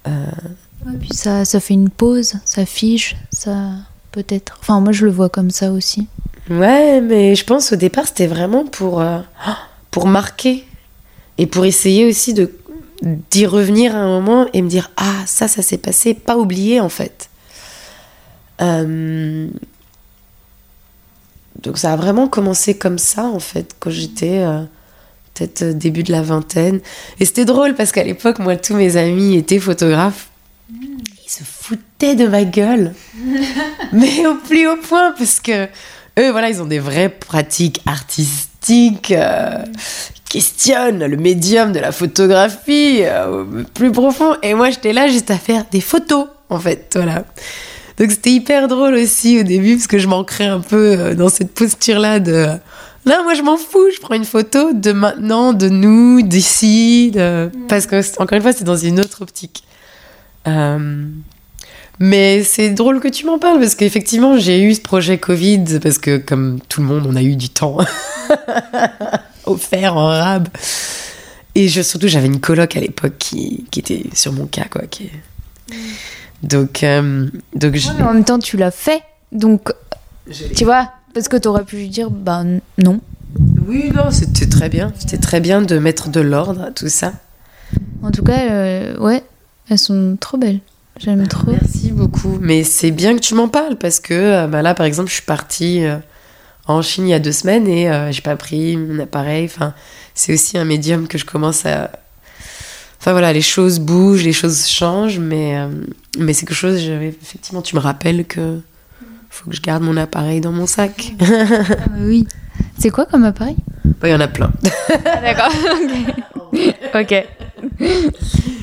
Ouais, 0.06 0.94
puis 1.00 1.14
ça, 1.14 1.46
ça 1.46 1.62
fait 1.62 1.74
une 1.74 1.90
pause, 1.90 2.34
ça 2.44 2.66
fige, 2.66 3.16
ça 3.32 3.70
peut-être. 4.12 4.58
Enfin, 4.60 4.82
moi 4.82 4.92
je 4.92 5.06
le 5.06 5.12
vois 5.12 5.30
comme 5.30 5.52
ça 5.52 5.72
aussi. 5.72 6.08
Ouais, 6.50 7.00
mais 7.00 7.36
je 7.36 7.46
pense 7.46 7.72
au 7.72 7.78
départ 7.78 8.08
c'était 8.08 8.28
vraiment 8.28 8.66
pour, 8.66 9.02
pour 9.90 10.08
marquer 10.08 10.66
et 11.38 11.46
pour 11.46 11.64
essayer 11.64 12.06
aussi 12.06 12.34
de 12.34 12.52
d'y 13.02 13.45
revenir 13.45 13.95
à 13.95 13.99
un 13.99 14.08
moment 14.08 14.47
et 14.54 14.62
me 14.62 14.70
dire 14.70 14.91
ah 14.97 15.24
ça 15.26 15.47
ça 15.47 15.62
s'est 15.62 15.78
passé, 15.78 16.14
pas 16.14 16.38
oublier 16.38 16.80
en 16.80 16.89
fait. 16.89 17.30
Euh, 18.62 19.47
donc 21.62 21.78
ça 21.78 21.93
a 21.93 21.95
vraiment 21.95 22.28
commencé 22.28 22.76
comme 22.76 22.97
ça, 22.97 23.26
en 23.26 23.39
fait, 23.39 23.76
quand 23.80 23.91
j'étais 23.91 24.39
euh, 24.39 24.64
peut-être 25.34 25.62
euh, 25.64 25.74
début 25.74 26.04
de 26.04 26.12
la 26.12 26.22
vingtaine. 26.22 26.80
Et 27.20 27.26
c'était 27.26 27.45
drôle 27.45 27.76
parce 27.76 27.91
qu'à 27.91 28.04
l'époque, 28.04 28.39
moi, 28.39 28.56
tous 28.56 28.76
mes 28.76 28.97
amis 28.97 29.36
étaient 29.36 29.60
photographes. 29.60 30.30
Ils 30.72 31.30
se 31.30 31.43
foutaient 31.43 32.16
de 32.16 32.28
ma 32.28 32.43
gueule. 32.45 32.93
Mais 33.93 34.26
au 34.26 34.36
plus 34.36 34.68
haut 34.68 34.78
point, 34.78 35.14
parce 35.18 35.39
que 35.39 35.66
eux, 36.20 36.32
voilà, 36.32 36.49
ils 36.49 36.62
ont 36.62 36.66
des 36.66 36.80
vraies 36.80 37.10
pratiques 37.10 37.82
artistiques, 37.86 39.12
euh, 39.12 39.64
questionnent 40.32 41.06
le 41.06 41.18
médium 41.18 41.74
de 41.74 41.80
la 41.80 41.92
photographie 41.92 43.02
plus 43.74 43.92
profond. 43.92 44.36
Et 44.42 44.54
moi, 44.54 44.70
j'étais 44.70 44.94
là 44.94 45.08
juste 45.08 45.30
à 45.30 45.38
faire 45.38 45.66
des 45.72 45.82
photos, 45.82 46.28
en 46.50 46.60
fait, 46.60 46.94
voilà. 46.96 47.26
Donc 48.02 48.10
c'était 48.10 48.32
hyper 48.32 48.68
drôle 48.68 48.96
aussi 48.96 49.40
au 49.40 49.44
début 49.44 49.76
parce 49.76 49.86
que 49.86 50.00
je 50.00 50.08
m'ancrais 50.08 50.48
un 50.48 50.60
peu 50.60 50.96
euh, 50.98 51.14
dans 51.14 51.30
cette 51.30 51.54
posture-là 51.54 52.20
de 52.20 52.48
là 53.06 53.24
moi 53.24 53.36
je 53.36 53.44
m'en 53.44 53.58
fous, 53.58 53.92
je 53.94 54.00
prends 54.00 54.16
une 54.16 54.26
photo 54.26 54.74
de 54.74 54.92
maintenant, 54.92 55.54
de 55.54 55.70
nous, 55.70 56.24
d'ici, 56.24 57.12
de... 57.12 57.46
Mm. 57.46 57.68
parce 57.68 57.86
que 57.86 58.02
encore 58.20 58.36
une 58.36 58.42
fois 58.42 58.54
c'est 58.54 58.64
dans 58.64 58.76
une 58.76 59.00
autre 59.00 59.22
optique. 59.22 59.64
Euh, 60.48 61.06
mais 62.00 62.44
c'est 62.44 62.72
drôle 62.72 63.00
que 63.02 63.08
tu 63.08 63.28
m'en 63.28 63.38
parles 63.38 63.60
parce 63.60 63.76
qu'effectivement 63.76 64.36
j'ai 64.40 64.64
eu 64.64 64.74
ce 64.74 64.82
projet 64.82 65.20
Covid 65.20 65.80
parce 65.84 66.00
que 66.00 66.18
comme 66.18 66.60
tout 66.70 66.82
le 66.82 66.88
monde 66.88 67.06
on 67.08 67.16
a 67.16 67.22
eu 67.22 67.36
du 67.36 67.50
temps 67.50 67.78
offert 69.46 69.96
en 69.98 70.08
rab. 70.08 70.48
Et 71.56 71.68
je, 71.68 71.82
surtout 71.82 72.08
j'avais 72.08 72.28
une 72.28 72.39
coloc 72.39 72.76
à 72.76 72.80
l'époque 72.80 73.18
qui, 73.20 73.66
qui, 73.72 73.80
était 73.80 74.04
sur 74.14 74.32
mon 74.32 74.46
cas 74.46 74.66
quoi. 74.70 74.84
Qui... 74.89 75.10
Donc, 76.44 76.84
euh, 76.84 77.28
donc 77.56 77.76
en 78.00 78.14
même 78.14 78.24
temps, 78.24 78.39
tu 78.39 78.58
l'as 78.58 78.72
fait. 78.72 79.04
Donc, 79.32 79.72
tu 80.56 80.66
vois, 80.66 80.89
parce 81.14 81.28
que 81.28 81.38
tu 81.38 81.48
aurais 81.48 81.64
pu 81.64 81.78
lui 81.78 81.89
dire, 81.89 82.10
bah 82.10 82.44
non. 82.78 83.00
Oui, 83.68 83.92
non, 83.94 84.12
c'était 84.12 84.48
très 84.48 84.70
bien. 84.70 84.92
C'était 84.98 85.18
très 85.18 85.39
bien 85.39 85.62
de 85.62 85.78
mettre 85.78 86.10
de 86.10 86.20
l'ordre 86.20 86.64
à 86.64 86.72
tout 86.72 86.89
ça. 86.89 87.14
En 88.02 88.12
tout 88.12 88.24
cas, 88.24 88.52
euh, 88.52 88.98
ouais, 88.98 89.24
elles 89.70 89.80
sont 89.80 90.18
trop 90.20 90.38
belles. 90.38 90.60
J'aime 91.00 91.28
trop. 91.28 91.52
Merci 91.52 91.92
beaucoup. 91.92 92.38
Mais 92.42 92.64
c'est 92.64 92.92
bien 92.92 93.16
que 93.16 93.22
tu 93.22 93.34
m'en 93.34 93.48
parles 93.48 93.78
parce 93.78 94.00
que 94.00 94.14
euh, 94.14 94.48
bah 94.48 94.62
là, 94.62 94.74
par 94.74 94.86
exemple, 94.86 95.10
je 95.10 95.16
suis 95.16 95.24
partie 95.24 95.84
en 96.68 96.82
Chine 96.82 97.07
il 97.07 97.12
y 97.12 97.14
a 97.14 97.20
deux 97.20 97.32
semaines 97.32 97.68
et 97.68 97.89
j'ai 98.12 98.22
pas 98.22 98.36
pris 98.36 98.78
mon 98.78 98.99
appareil. 98.99 99.45
Enfin, 99.45 99.74
c'est 100.14 100.34
aussi 100.34 100.57
un 100.57 100.66
médium 100.66 101.07
que 101.07 101.18
je 101.18 101.26
commence 101.26 101.66
à, 101.66 101.91
Enfin 103.01 103.14
voilà, 103.14 103.34
les 103.34 103.41
choses 103.41 103.80
bougent, 103.80 104.24
les 104.24 104.32
choses 104.32 104.68
changent, 104.68 105.18
mais, 105.18 105.57
euh, 105.57 105.70
mais 106.20 106.34
c'est 106.34 106.45
quelque 106.45 106.55
chose, 106.55 106.88
effectivement, 106.88 107.64
tu 107.64 107.76
me 107.76 107.82
rappelles 107.82 108.26
que 108.26 108.59
faut 109.32 109.49
que 109.49 109.55
je 109.55 109.62
garde 109.62 109.82
mon 109.82 109.97
appareil 109.97 110.39
dans 110.39 110.51
mon 110.51 110.68
sac. 110.68 111.12
ah 111.20 111.26
bah 111.26 111.95
oui. 111.97 112.28
C'est 112.78 112.91
quoi 112.91 113.07
comme 113.07 113.24
appareil? 113.24 113.55
Bah, 113.99 114.07
Il 114.07 114.12
y 114.12 114.14
en 114.14 114.20
a 114.20 114.28
plein. 114.28 114.51
Ah, 114.91 115.20
d'accord, 115.20 115.51
ok. 116.93 117.26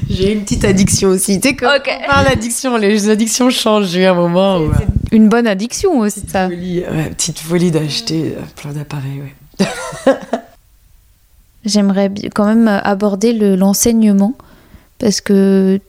J'ai 0.08 0.32
une 0.32 0.42
petite 0.42 0.64
addiction 0.64 1.08
aussi. 1.08 1.40
Tu 1.40 1.48
sais, 1.48 1.56
quand 1.56 1.74
okay. 1.76 1.98
on 2.04 2.06
parle 2.06 2.26
d'addiction, 2.28 2.76
les 2.76 3.08
addictions 3.08 3.50
changent. 3.50 3.88
J'ai 3.88 4.02
eu 4.02 4.04
un 4.04 4.14
moment 4.14 4.60
où. 4.60 4.70
Une 5.12 5.28
bonne 5.28 5.46
addiction 5.46 5.98
aussi, 5.98 6.20
petite 6.20 6.32
ça. 6.32 6.48
Folie, 6.48 6.80
ouais, 6.80 7.10
petite 7.10 7.38
folie 7.38 7.70
d'acheter 7.70 8.34
euh, 8.36 8.42
plein 8.56 8.72
d'appareils, 8.72 9.22
ouais. 9.22 10.14
J'aimerais 11.64 12.10
quand 12.34 12.46
même 12.46 12.68
aborder 12.68 13.32
l'enseignement 13.56 14.34
parce 14.98 15.20
que 15.20 15.80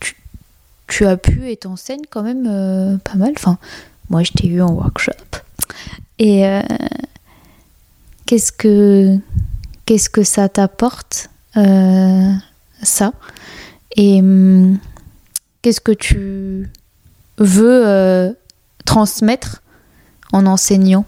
tu, 0.00 0.16
tu, 0.86 1.06
as 1.06 1.16
pu 1.16 1.50
et 1.50 1.56
t'enseignes 1.56 2.06
quand 2.08 2.22
même 2.22 2.46
euh, 2.48 2.96
pas 2.98 3.14
mal. 3.14 3.32
Enfin, 3.36 3.58
moi, 4.08 4.22
je 4.22 4.32
t'ai 4.32 4.48
eu 4.48 4.62
en 4.62 4.72
workshop. 4.72 5.12
Et 6.18 6.46
euh, 6.46 6.62
qu'est-ce 8.26 8.52
que 8.52 9.18
qu'est-ce 9.86 10.10
que 10.10 10.22
ça 10.22 10.48
t'apporte 10.48 11.30
euh, 11.56 12.32
ça? 12.82 13.12
Et 13.96 14.20
hum, 14.20 14.78
qu'est-ce 15.62 15.80
que 15.80 15.92
tu 15.92 16.70
veux 17.38 18.36
transmettre 18.84 19.62
en 20.32 20.46
enseignant 20.46 21.04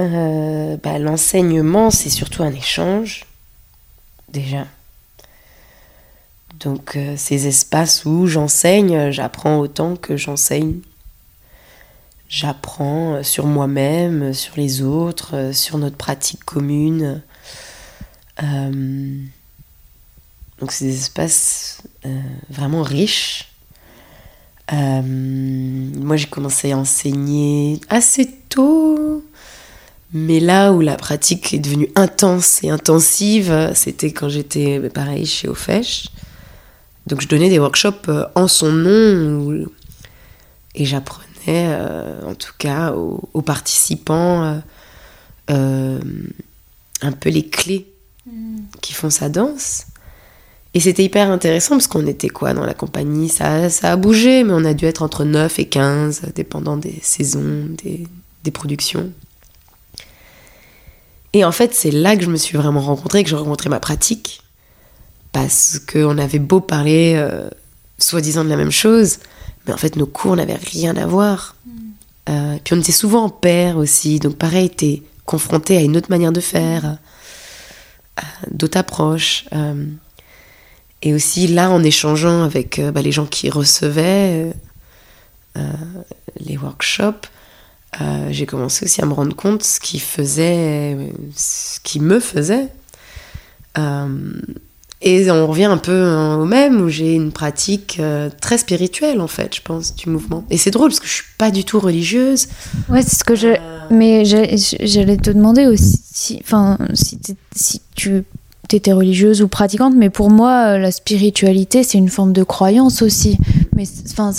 euh, 0.00 0.76
bah, 0.82 0.98
L'enseignement, 0.98 1.90
c'est 1.90 2.10
surtout 2.10 2.42
un 2.42 2.52
échange, 2.52 3.24
déjà. 4.28 4.66
Donc 6.60 6.96
euh, 6.96 7.14
ces 7.16 7.46
espaces 7.46 8.04
où 8.04 8.26
j'enseigne, 8.26 9.10
j'apprends 9.10 9.58
autant 9.58 9.96
que 9.96 10.16
j'enseigne. 10.16 10.80
J'apprends 12.28 13.14
euh, 13.14 13.22
sur 13.22 13.46
moi-même, 13.46 14.34
sur 14.34 14.56
les 14.56 14.82
autres, 14.82 15.52
sur 15.52 15.78
notre 15.78 15.96
pratique 15.96 16.44
commune. 16.44 17.22
donc 20.60 20.76
des 20.80 20.96
espaces 20.96 21.82
vraiment 22.50 22.82
riches. 22.82 23.52
Moi 24.70 26.16
j'ai 26.16 26.26
commencé 26.26 26.72
à 26.72 26.78
enseigner 26.78 27.80
assez 27.88 28.30
tôt, 28.48 29.24
mais 30.12 30.40
là 30.40 30.72
où 30.72 30.80
la 30.80 30.96
pratique 30.96 31.54
est 31.54 31.58
devenue 31.58 31.88
intense 31.94 32.62
et 32.62 32.70
intensive, 32.70 33.72
c'était 33.74 34.12
quand 34.12 34.28
j'étais 34.28 34.80
pareil 34.90 35.26
chez 35.26 35.48
Ofesh. 35.48 36.08
Donc 37.06 37.22
je 37.22 37.28
donnais 37.28 37.48
des 37.48 37.58
workshops 37.58 38.08
euh, 38.08 38.26
en 38.34 38.48
son 38.48 38.70
nom 38.70 39.66
et 40.74 40.84
j'apprenais 40.84 41.24
apprenais, 41.46 42.26
en 42.26 42.34
tout 42.34 42.52
cas 42.58 42.92
aux, 42.92 43.40
participants, 43.40 44.60
un 47.00 47.12
peu 47.12 47.30
les 47.30 47.48
clés 47.48 47.86
mm. 48.26 48.58
qui 48.82 48.92
font 48.92 49.10
sa 49.10 49.28
danse. 49.28 49.86
Et 50.74 50.80
c'était 50.80 51.04
hyper 51.04 51.30
intéressant 51.30 51.76
parce 51.76 51.86
qu'on 51.86 52.06
était 52.06 52.28
quoi 52.28 52.52
dans 52.52 52.64
la 52.64 52.74
compagnie? 52.74 53.28
Ça, 53.28 53.70
ça 53.70 53.92
a 53.92 53.96
bougé, 53.96 54.44
mais 54.44 54.52
on 54.52 54.64
a 54.64 54.74
dû 54.74 54.84
être 54.84 55.02
entre 55.02 55.24
9 55.24 55.58
et 55.58 55.64
15, 55.66 56.22
dépendant 56.34 56.76
des 56.76 56.98
saisons, 57.02 57.68
des, 57.82 58.06
des 58.44 58.50
productions. 58.50 59.10
Et 61.32 61.44
en 61.44 61.52
fait, 61.52 61.74
c'est 61.74 61.90
là 61.90 62.16
que 62.16 62.24
je 62.24 62.30
me 62.30 62.36
suis 62.36 62.56
vraiment 62.56 62.80
rencontrée, 62.80 63.24
que 63.24 63.30
j'ai 63.30 63.36
rencontré 63.36 63.70
ma 63.70 63.80
pratique. 63.80 64.42
Parce 65.32 65.78
qu'on 65.78 66.18
avait 66.18 66.38
beau 66.38 66.60
parler 66.60 67.14
euh, 67.16 67.48
soi-disant 67.98 68.44
de 68.44 68.50
la 68.50 68.56
même 68.56 68.70
chose, 68.70 69.18
mais 69.66 69.72
en 69.72 69.76
fait, 69.76 69.96
nos 69.96 70.06
cours 70.06 70.36
n'avaient 70.36 70.54
rien 70.54 70.96
à 70.96 71.06
voir. 71.06 71.56
Mm. 71.66 71.70
Euh, 72.30 72.58
puis 72.62 72.74
on 72.74 72.80
était 72.80 72.92
souvent 72.92 73.24
en 73.24 73.28
paire 73.30 73.76
aussi, 73.78 74.18
donc 74.18 74.36
pareil, 74.36 74.70
t'es 74.70 75.02
confronté 75.24 75.76
à 75.76 75.80
une 75.80 75.96
autre 75.96 76.10
manière 76.10 76.32
de 76.32 76.40
faire, 76.40 76.96
d'autres 78.50 78.78
approches. 78.78 79.44
Euh, 79.52 79.84
et 81.02 81.14
aussi 81.14 81.46
là, 81.46 81.70
en 81.70 81.82
échangeant 81.82 82.42
avec 82.42 82.80
bah, 82.92 83.02
les 83.02 83.12
gens 83.12 83.26
qui 83.26 83.50
recevaient 83.50 84.52
les 86.40 86.56
workshops, 86.56 87.28
euh, 88.00 88.28
j'ai 88.30 88.46
commencé 88.46 88.84
aussi 88.84 89.00
à 89.02 89.06
me 89.06 89.12
rendre 89.12 89.34
compte 89.34 89.62
ce 89.62 89.80
qui 89.80 89.98
faisait, 89.98 90.96
ce 91.34 91.80
qui 91.82 92.00
me 92.00 92.20
faisait. 92.20 92.68
Euh, 93.78 94.08
et 95.00 95.30
on 95.30 95.46
revient 95.46 95.66
un 95.66 95.78
peu 95.78 96.10
au 96.34 96.44
même, 96.44 96.80
où 96.80 96.88
j'ai 96.88 97.14
une 97.14 97.30
pratique 97.30 97.98
euh, 98.00 98.30
très 98.40 98.58
spirituelle, 98.58 99.20
en 99.20 99.28
fait, 99.28 99.54
je 99.54 99.62
pense, 99.62 99.94
du 99.94 100.10
mouvement. 100.10 100.44
Et 100.50 100.56
c'est 100.56 100.72
drôle, 100.72 100.90
parce 100.90 100.98
que 100.98 101.06
je 101.06 101.12
suis 101.12 101.24
pas 101.38 101.52
du 101.52 101.64
tout 101.64 101.78
religieuse. 101.78 102.48
Ouais, 102.88 103.02
c'est 103.02 103.16
ce 103.16 103.24
que 103.24 103.36
je... 103.36 103.56
Mais 103.90 104.24
j'allais 104.24 105.16
te 105.16 105.30
demander 105.30 105.66
aussi, 105.66 106.00
si, 106.12 106.40
enfin, 106.42 106.76
si, 106.94 107.18
si 107.54 107.80
tu 107.94 108.24
étais 108.76 108.92
religieuse 108.92 109.42
ou 109.42 109.48
pratiquante, 109.48 109.94
mais 109.96 110.10
pour 110.10 110.30
moi, 110.30 110.78
la 110.78 110.90
spiritualité, 110.90 111.82
c'est 111.82 111.98
une 111.98 112.08
forme 112.08 112.32
de 112.32 112.42
croyance 112.42 113.02
aussi. 113.02 113.38
Mais, 113.74 113.84
enfin, 114.10 114.32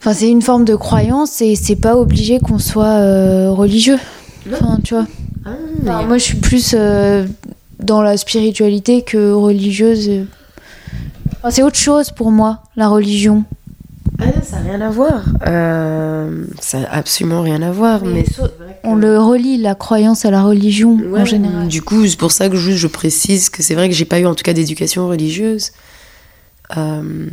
Enfin, 0.00 0.14
c'est 0.14 0.30
une 0.30 0.40
forme 0.40 0.64
de 0.64 0.74
croyance 0.76 1.42
et 1.42 1.54
c'est 1.56 1.76
pas 1.76 1.94
obligé 1.94 2.40
qu'on 2.40 2.58
soit 2.58 2.86
euh, 2.86 3.50
religieux. 3.50 3.98
Enfin, 4.50 4.78
tu 4.82 4.94
vois. 4.94 5.06
Ah, 5.44 6.02
moi, 6.04 6.16
je 6.16 6.24
suis 6.24 6.38
plus 6.38 6.74
euh, 6.74 7.26
dans 7.78 8.00
la 8.00 8.16
spiritualité 8.16 9.02
que 9.02 9.32
religieuse. 9.32 10.10
c'est 11.50 11.62
autre 11.62 11.76
chose 11.76 12.12
pour 12.12 12.30
moi, 12.30 12.62
la 12.76 12.88
religion. 12.88 13.44
Ah 14.18 14.24
ça 14.42 14.60
n'a 14.60 14.70
rien 14.70 14.80
à 14.80 14.90
voir. 14.90 15.22
Euh, 15.46 16.44
ça 16.60 16.80
n'a 16.80 16.92
absolument 16.92 17.42
rien 17.42 17.60
à 17.60 17.70
voir. 17.70 18.02
Mais, 18.02 18.24
on 18.84 18.94
le 18.94 19.18
relie, 19.18 19.58
la 19.58 19.74
croyance 19.74 20.24
à 20.24 20.30
la 20.30 20.42
religion 20.42 20.98
en 21.16 21.24
général. 21.24 21.68
Du 21.68 21.82
coup, 21.82 22.06
c'est 22.06 22.18
pour 22.18 22.32
ça 22.32 22.48
que 22.48 22.56
je, 22.56 22.72
je 22.72 22.86
précise 22.86 23.50
que 23.50 23.62
c'est 23.62 23.74
vrai 23.74 23.88
que 23.88 23.94
j'ai 23.94 24.04
pas 24.04 24.20
eu 24.20 24.26
en 24.26 24.34
tout 24.34 24.42
cas 24.42 24.52
d'éducation 24.52 25.08
religieuse. 25.08 25.72
Euh, 26.76 27.28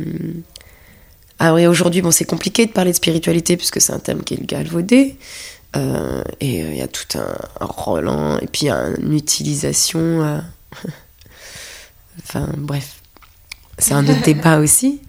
ah 1.38 1.54
oui, 1.54 1.66
aujourd'hui, 1.66 2.02
bon, 2.02 2.10
c'est 2.10 2.24
compliqué 2.24 2.66
de 2.66 2.72
parler 2.72 2.90
de 2.90 2.96
spiritualité 2.96 3.56
puisque 3.56 3.80
c'est 3.80 3.92
un 3.92 4.00
thème 4.00 4.22
qui 4.24 4.34
est 4.34 4.44
galvaudé. 4.44 5.16
Euh, 5.76 6.22
et 6.40 6.62
euh, 6.62 6.70
il 6.70 6.78
y 6.78 6.82
a 6.82 6.88
tout 6.88 7.18
un, 7.18 7.36
un 7.60 8.38
et 8.38 8.46
puis 8.46 8.62
il 8.62 8.66
y 8.66 8.70
a 8.70 8.88
une 8.98 9.14
utilisation. 9.14 10.00
Euh, 10.00 10.40
enfin, 12.18 12.48
bref, 12.56 13.00
c'est 13.76 13.94
un 13.94 14.06
autre 14.08 14.22
débat 14.24 14.58
aussi. 14.58 15.00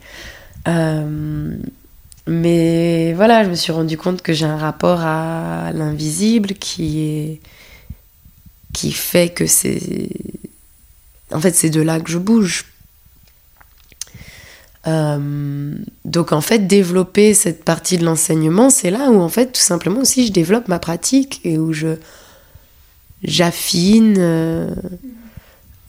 Mais 2.30 3.14
voilà, 3.14 3.44
je 3.44 3.50
me 3.50 3.56
suis 3.56 3.72
rendu 3.72 3.98
compte 3.98 4.22
que 4.22 4.34
j'ai 4.34 4.46
un 4.46 4.58
rapport 4.58 5.02
à 5.02 5.72
l'invisible 5.74 6.54
qui 6.54 7.40
qui 8.72 8.92
fait 8.92 9.30
que 9.30 9.48
c'est 9.48 10.10
en 11.32 11.40
fait 11.42 11.56
c'est 11.56 11.72
de 11.72 11.82
là 11.82 12.00
que 12.00 12.12
je 12.12 12.20
bouge. 12.20 12.66
Euh, 14.88 15.74
donc 16.06 16.32
en 16.32 16.42
fait, 16.42 16.68
développer 16.68 17.34
cette 17.34 17.64
partie 17.64 17.98
de 17.98 18.06
l'enseignement, 18.06 18.70
c'est 18.70 18.92
là 18.92 19.10
où 19.10 19.20
en 19.20 19.30
fait 19.30 19.52
tout 19.52 19.62
simplement 19.62 20.02
aussi 20.02 20.28
je 20.28 20.32
développe 20.32 20.68
ma 20.68 20.80
pratique 20.80 21.42
et 21.44 21.58
où 21.58 21.74
je 21.74 21.96
j'affine, 23.24 24.16
euh, 24.20 24.74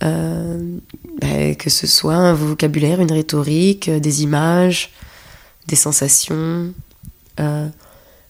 euh, 0.03 0.79
bah, 1.21 1.55
que 1.55 1.69
ce 1.69 1.87
soit 1.87 2.15
un 2.15 2.33
vocabulaire, 2.33 3.01
une 3.01 3.13
rhétorique, 3.13 3.91
des 3.91 4.23
images, 4.23 4.91
des 5.67 5.77
sensations. 5.77 6.73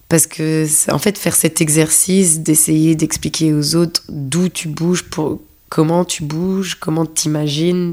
parce 0.08 0.26
que 0.26 0.66
en 0.92 0.98
fait 0.98 1.18
faire 1.18 1.34
cet 1.34 1.60
exercice 1.60 2.40
d'essayer 2.40 2.94
d'expliquer 2.94 3.52
aux 3.52 3.76
autres 3.76 4.02
d'où 4.08 4.48
tu 4.48 4.68
bouges, 4.68 5.04
pour, 5.04 5.40
comment 5.68 6.04
tu 6.04 6.24
bouges, 6.24 6.76
comment 6.78 7.06
t'imagines 7.06 7.92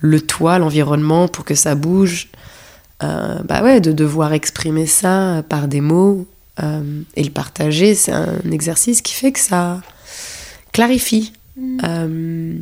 le 0.00 0.20
toit, 0.20 0.58
l'environnement 0.58 1.28
pour 1.28 1.44
que 1.44 1.54
ça 1.54 1.74
bouge. 1.74 2.28
Euh, 3.02 3.42
bah 3.44 3.62
ouais, 3.62 3.80
de 3.80 3.92
devoir 3.92 4.32
exprimer 4.32 4.86
ça 4.86 5.42
par 5.48 5.68
des 5.68 5.80
mots 5.80 6.26
euh, 6.62 7.02
et 7.16 7.24
le 7.24 7.30
partager, 7.30 7.94
c'est 7.94 8.12
un 8.12 8.50
exercice 8.50 9.00
qui 9.02 9.14
fait 9.14 9.32
que 9.32 9.40
ça 9.40 9.80
clarifie. 10.72 11.32
Mm. 11.56 12.58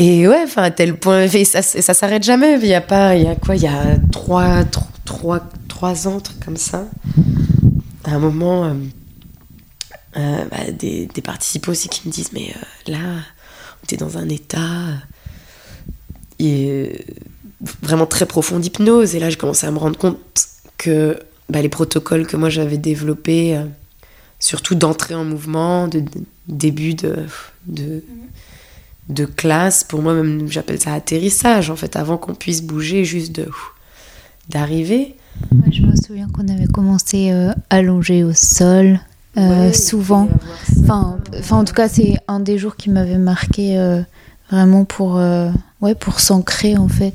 Euh, 0.00 0.04
et 0.04 0.28
ouais, 0.28 0.42
enfin, 0.44 0.62
à 0.62 0.70
tel 0.70 0.96
point, 0.96 1.26
ça, 1.28 1.62
s'arrête 1.62 2.22
jamais. 2.22 2.58
Il 2.60 2.66
y 2.66 2.74
a 2.74 2.80
pas, 2.80 3.16
il 3.16 3.24
y 3.24 3.28
a 3.28 3.36
quoi 3.36 3.56
Il 3.56 3.62
y 3.62 3.68
a 3.68 3.96
trois, 4.12 4.64
trois, 5.04 5.40
trois 5.68 6.08
ans, 6.08 6.22
comme 6.44 6.56
ça. 6.56 6.86
À 8.04 8.14
un 8.14 8.18
moment, 8.18 8.76
bah, 10.14 10.70
des, 10.78 11.08
participants 11.22 11.72
aussi 11.72 11.88
qui 11.88 12.06
me 12.06 12.12
disent, 12.12 12.32
mais 12.32 12.54
là, 12.86 12.98
on 12.98 13.94
est 13.94 13.98
dans 13.98 14.18
un 14.18 14.28
état 14.28 14.60
et 16.38 17.04
vraiment 17.82 18.06
très 18.06 18.26
profond 18.26 18.58
d'hypnose. 18.58 19.14
Et 19.14 19.20
là, 19.20 19.30
j'ai 19.30 19.36
commencé 19.36 19.66
à 19.66 19.70
me 19.70 19.78
rendre 19.78 19.98
compte 19.98 20.18
que 20.78 21.18
bah, 21.48 21.62
les 21.62 21.68
protocoles 21.68 22.26
que 22.26 22.36
moi 22.36 22.50
j'avais 22.50 22.78
développés, 22.78 23.56
euh, 23.56 23.64
surtout 24.38 24.74
d'entrée 24.74 25.14
en 25.14 25.24
mouvement, 25.24 25.88
de, 25.88 26.02
début 26.48 26.94
de, 26.94 27.16
de, 27.66 28.02
de, 29.08 29.24
classe, 29.24 29.84
pour 29.84 30.02
moi 30.02 30.14
même 30.14 30.48
j'appelle 30.48 30.80
ça 30.80 30.94
atterrissage 30.94 31.70
en 31.70 31.76
fait, 31.76 31.96
avant 31.96 32.16
qu'on 32.16 32.34
puisse 32.34 32.62
bouger, 32.62 33.04
juste 33.04 33.34
de 33.34 33.48
d'arriver. 34.48 35.16
je 35.72 35.82
me 35.82 35.96
souviens 35.96 36.28
qu'on 36.28 36.48
avait 36.48 36.66
commencé 36.66 37.30
euh, 37.32 37.52
allongé 37.70 38.24
au 38.24 38.32
sol. 38.32 39.00
Euh, 39.36 39.72
souvent, 39.72 40.28
enfin, 40.82 41.18
enfin 41.36 41.56
en 41.56 41.64
tout 41.64 41.74
cas 41.74 41.88
c'est 41.88 42.14
un 42.28 42.38
des 42.38 42.56
jours 42.56 42.76
qui 42.76 42.88
m'avait 42.88 43.18
marqué 43.18 43.76
vraiment 44.48 44.84
pour 44.84 45.18
Ouais, 45.84 45.94
pour 45.94 46.18
s'ancrer 46.18 46.78
en 46.78 46.88
fait. 46.88 47.12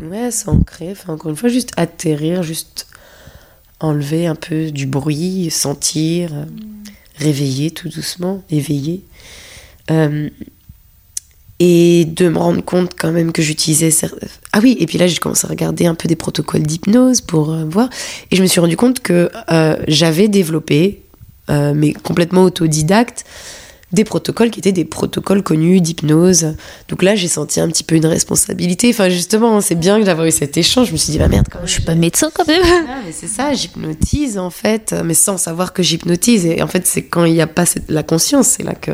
Ouais, 0.00 0.30
s'ancrer. 0.30 0.92
Enfin, 0.92 1.12
encore 1.12 1.30
une 1.30 1.36
fois, 1.36 1.50
juste 1.50 1.72
atterrir, 1.76 2.42
juste 2.42 2.86
enlever 3.78 4.26
un 4.26 4.36
peu 4.36 4.70
du 4.70 4.86
bruit, 4.86 5.50
sentir, 5.50 6.32
mm. 6.32 6.46
réveiller 7.16 7.70
tout 7.70 7.90
doucement, 7.90 8.42
éveiller. 8.48 9.04
Euh, 9.90 10.30
et 11.60 12.04
de 12.04 12.28
me 12.28 12.38
rendre 12.38 12.62
compte 12.62 12.92
quand 12.98 13.10
même 13.10 13.32
que 13.32 13.42
j'utilisais. 13.42 13.90
Ah 14.52 14.60
oui, 14.62 14.76
et 14.78 14.86
puis 14.86 14.98
là, 14.98 15.06
j'ai 15.06 15.16
commencé 15.16 15.46
à 15.46 15.50
regarder 15.50 15.86
un 15.86 15.94
peu 15.94 16.08
des 16.08 16.16
protocoles 16.16 16.62
d'hypnose 16.62 17.20
pour 17.20 17.52
euh, 17.52 17.64
voir. 17.64 17.88
Et 18.30 18.36
je 18.36 18.42
me 18.42 18.46
suis 18.46 18.60
rendu 18.60 18.76
compte 18.76 19.00
que 19.00 19.30
euh, 19.50 19.76
j'avais 19.88 20.28
développé, 20.28 21.02
mais 21.48 21.94
complètement 21.94 22.42
autodidacte, 22.42 23.24
des 23.92 24.04
protocoles 24.04 24.50
qui 24.50 24.58
étaient 24.58 24.72
des 24.72 24.84
protocoles 24.84 25.42
connus 25.42 25.80
d'hypnose. 25.80 26.54
Donc 26.88 27.02
là, 27.02 27.14
j'ai 27.14 27.28
senti 27.28 27.58
un 27.60 27.68
petit 27.68 27.84
peu 27.84 27.94
une 27.94 28.06
responsabilité. 28.06 28.90
Enfin, 28.90 29.08
justement, 29.08 29.60
c'est 29.60 29.74
bien 29.74 29.98
d'avoir 29.98 30.26
eu 30.26 30.30
cet 30.30 30.56
échange. 30.56 30.88
Je 30.88 30.92
me 30.92 30.98
suis 30.98 31.12
dit, 31.12 31.18
bah 31.18 31.28
merde, 31.28 31.46
quand 31.50 31.60
je 31.64 31.70
suis 31.70 31.82
pas 31.82 31.94
médecin 31.94 32.30
quand 32.34 32.46
même. 32.46 32.62
Ah, 32.66 33.00
mais 33.04 33.12
c'est 33.12 33.28
ça, 33.28 33.52
j'hypnotise 33.54 34.38
en 34.38 34.50
fait, 34.50 34.94
mais 35.04 35.14
sans 35.14 35.38
savoir 35.38 35.72
que 35.72 35.82
j'hypnotise. 35.82 36.44
Et 36.44 36.62
en 36.62 36.66
fait, 36.66 36.86
c'est 36.86 37.04
quand 37.04 37.24
il 37.24 37.32
n'y 37.32 37.40
a 37.40 37.46
pas 37.46 37.64
la 37.88 38.02
conscience, 38.02 38.48
c'est 38.48 38.62
là 38.62 38.74
que 38.74 38.92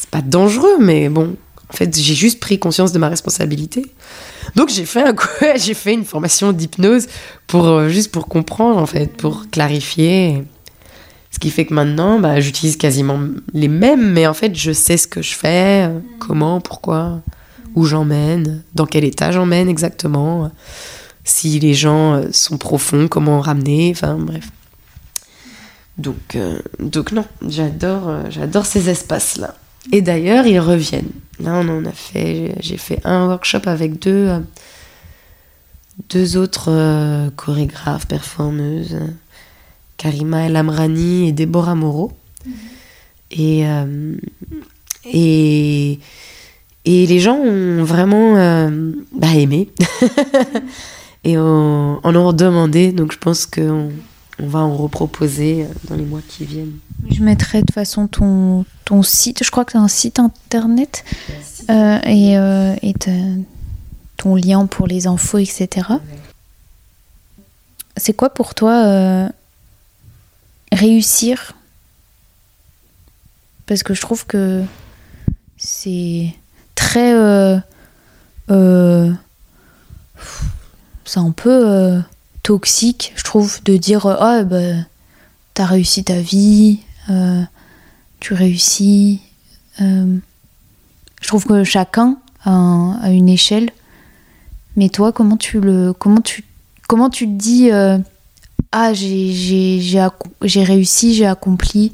c'est 0.00 0.08
pas 0.08 0.22
dangereux, 0.22 0.78
mais 0.80 1.10
bon, 1.10 1.36
en 1.68 1.76
fait, 1.76 1.94
j'ai 1.94 2.14
juste 2.14 2.40
pris 2.40 2.58
conscience 2.58 2.92
de 2.92 2.98
ma 2.98 3.10
responsabilité. 3.10 3.84
Donc 4.56 4.70
j'ai 4.70 4.86
fait 4.86 5.02
un 5.02 5.14
j'ai 5.56 5.74
fait 5.74 5.92
une 5.92 6.06
formation 6.06 6.52
d'hypnose 6.52 7.06
pour 7.46 7.66
euh, 7.66 7.88
juste 7.90 8.10
pour 8.10 8.26
comprendre 8.26 8.78
en 8.78 8.86
fait, 8.86 9.14
pour 9.14 9.50
clarifier. 9.50 10.42
Ce 11.30 11.38
qui 11.38 11.50
fait 11.50 11.66
que 11.66 11.74
maintenant, 11.74 12.18
bah, 12.18 12.40
j'utilise 12.40 12.76
quasiment 12.76 13.20
les 13.52 13.68
mêmes, 13.68 14.10
mais 14.12 14.26
en 14.26 14.34
fait, 14.34 14.56
je 14.56 14.72
sais 14.72 14.96
ce 14.96 15.06
que 15.06 15.20
je 15.22 15.34
fais, 15.34 15.88
comment, 16.18 16.60
pourquoi, 16.60 17.20
où 17.74 17.84
j'emmène, 17.84 18.64
dans 18.74 18.86
quel 18.86 19.04
état 19.04 19.30
j'emmène 19.30 19.68
exactement, 19.68 20.50
si 21.22 21.60
les 21.60 21.74
gens 21.74 22.14
euh, 22.14 22.28
sont 22.32 22.56
profonds, 22.56 23.06
comment 23.06 23.40
ramener, 23.40 23.92
enfin 23.94 24.14
bref. 24.14 24.48
Donc, 25.98 26.34
euh, 26.34 26.58
donc 26.80 27.12
non, 27.12 27.26
j'adore, 27.46 28.28
j'adore 28.30 28.66
ces 28.66 28.88
espaces-là. 28.88 29.54
Et 29.92 30.02
d'ailleurs, 30.02 30.46
ils 30.46 30.60
reviennent. 30.60 31.10
Là, 31.40 31.54
on 31.54 31.68
en 31.68 31.84
a 31.84 31.92
fait, 31.92 32.54
j'ai 32.60 32.76
fait 32.76 33.00
un 33.04 33.26
workshop 33.26 33.62
avec 33.64 33.98
deux, 33.98 34.28
deux 36.10 36.36
autres 36.36 37.30
chorégraphes, 37.36 38.06
performeuses, 38.06 38.98
Karima 39.96 40.46
El 40.46 40.56
Amrani 40.56 41.28
et 41.28 41.32
Déborah 41.32 41.74
Moreau. 41.74 42.12
Et, 43.30 43.64
et, 45.06 45.98
et 46.84 47.06
les 47.06 47.20
gens 47.20 47.36
ont 47.36 47.84
vraiment 47.84 48.34
bah, 49.12 49.34
aimé. 49.34 49.70
et 51.24 51.38
en 51.38 52.00
ont 52.04 52.32
demandé. 52.32 52.92
Donc 52.92 53.12
je 53.12 53.18
pense 53.18 53.46
qu'on 53.46 53.90
on 54.42 54.48
va 54.48 54.60
en 54.60 54.76
reproposer 54.76 55.66
dans 55.88 55.96
les 55.96 56.04
mois 56.04 56.20
qui 56.26 56.44
viennent. 56.44 56.78
Je 57.08 57.22
mettrai 57.22 57.60
de 57.60 57.66
toute 57.66 57.74
façon 57.74 58.06
ton, 58.06 58.64
ton 58.84 59.02
site, 59.02 59.44
je 59.44 59.50
crois 59.50 59.64
que 59.64 59.72
c'est 59.72 59.78
un 59.78 59.88
site 59.88 60.18
internet, 60.18 61.04
euh, 61.68 61.98
et, 62.04 62.36
euh, 62.38 62.74
et 62.82 62.94
ton 64.16 64.36
lien 64.36 64.66
pour 64.66 64.86
les 64.86 65.06
infos, 65.06 65.38
etc. 65.38 65.88
C'est 67.96 68.12
quoi 68.12 68.30
pour 68.30 68.54
toi 68.54 68.84
euh, 68.84 69.28
réussir? 70.72 71.54
Parce 73.66 73.82
que 73.82 73.94
je 73.94 74.00
trouve 74.00 74.26
que 74.26 74.64
c'est 75.56 76.34
très... 76.74 77.12
c'est 81.04 81.20
un 81.20 81.32
peu 81.32 82.00
toxique, 82.42 83.12
je 83.16 83.24
trouve, 83.24 83.62
de 83.64 83.76
dire 83.76 84.06
Ah, 84.06 84.42
bah, 84.44 84.58
t'as 85.54 85.66
réussi 85.66 86.04
ta 86.04 86.20
vie, 86.20 86.80
euh, 87.10 87.42
tu 88.20 88.34
réussis. 88.34 89.20
Euh, 89.80 90.16
je 91.20 91.28
trouve 91.28 91.44
que 91.44 91.64
chacun 91.64 92.18
a, 92.44 93.10
une 93.10 93.28
échelle. 93.28 93.70
Mais 94.76 94.88
toi, 94.88 95.12
comment 95.12 95.36
tu 95.36 95.60
le, 95.60 95.92
comment 95.92 96.20
tu, 96.20 96.44
comment 96.88 97.10
tu 97.10 97.26
te 97.26 97.32
dis 97.32 97.70
euh, 97.70 97.98
ah 98.72 98.92
j'ai 98.94 100.64
réussi, 100.64 101.14
j'ai 101.14 101.26
accompli. 101.26 101.92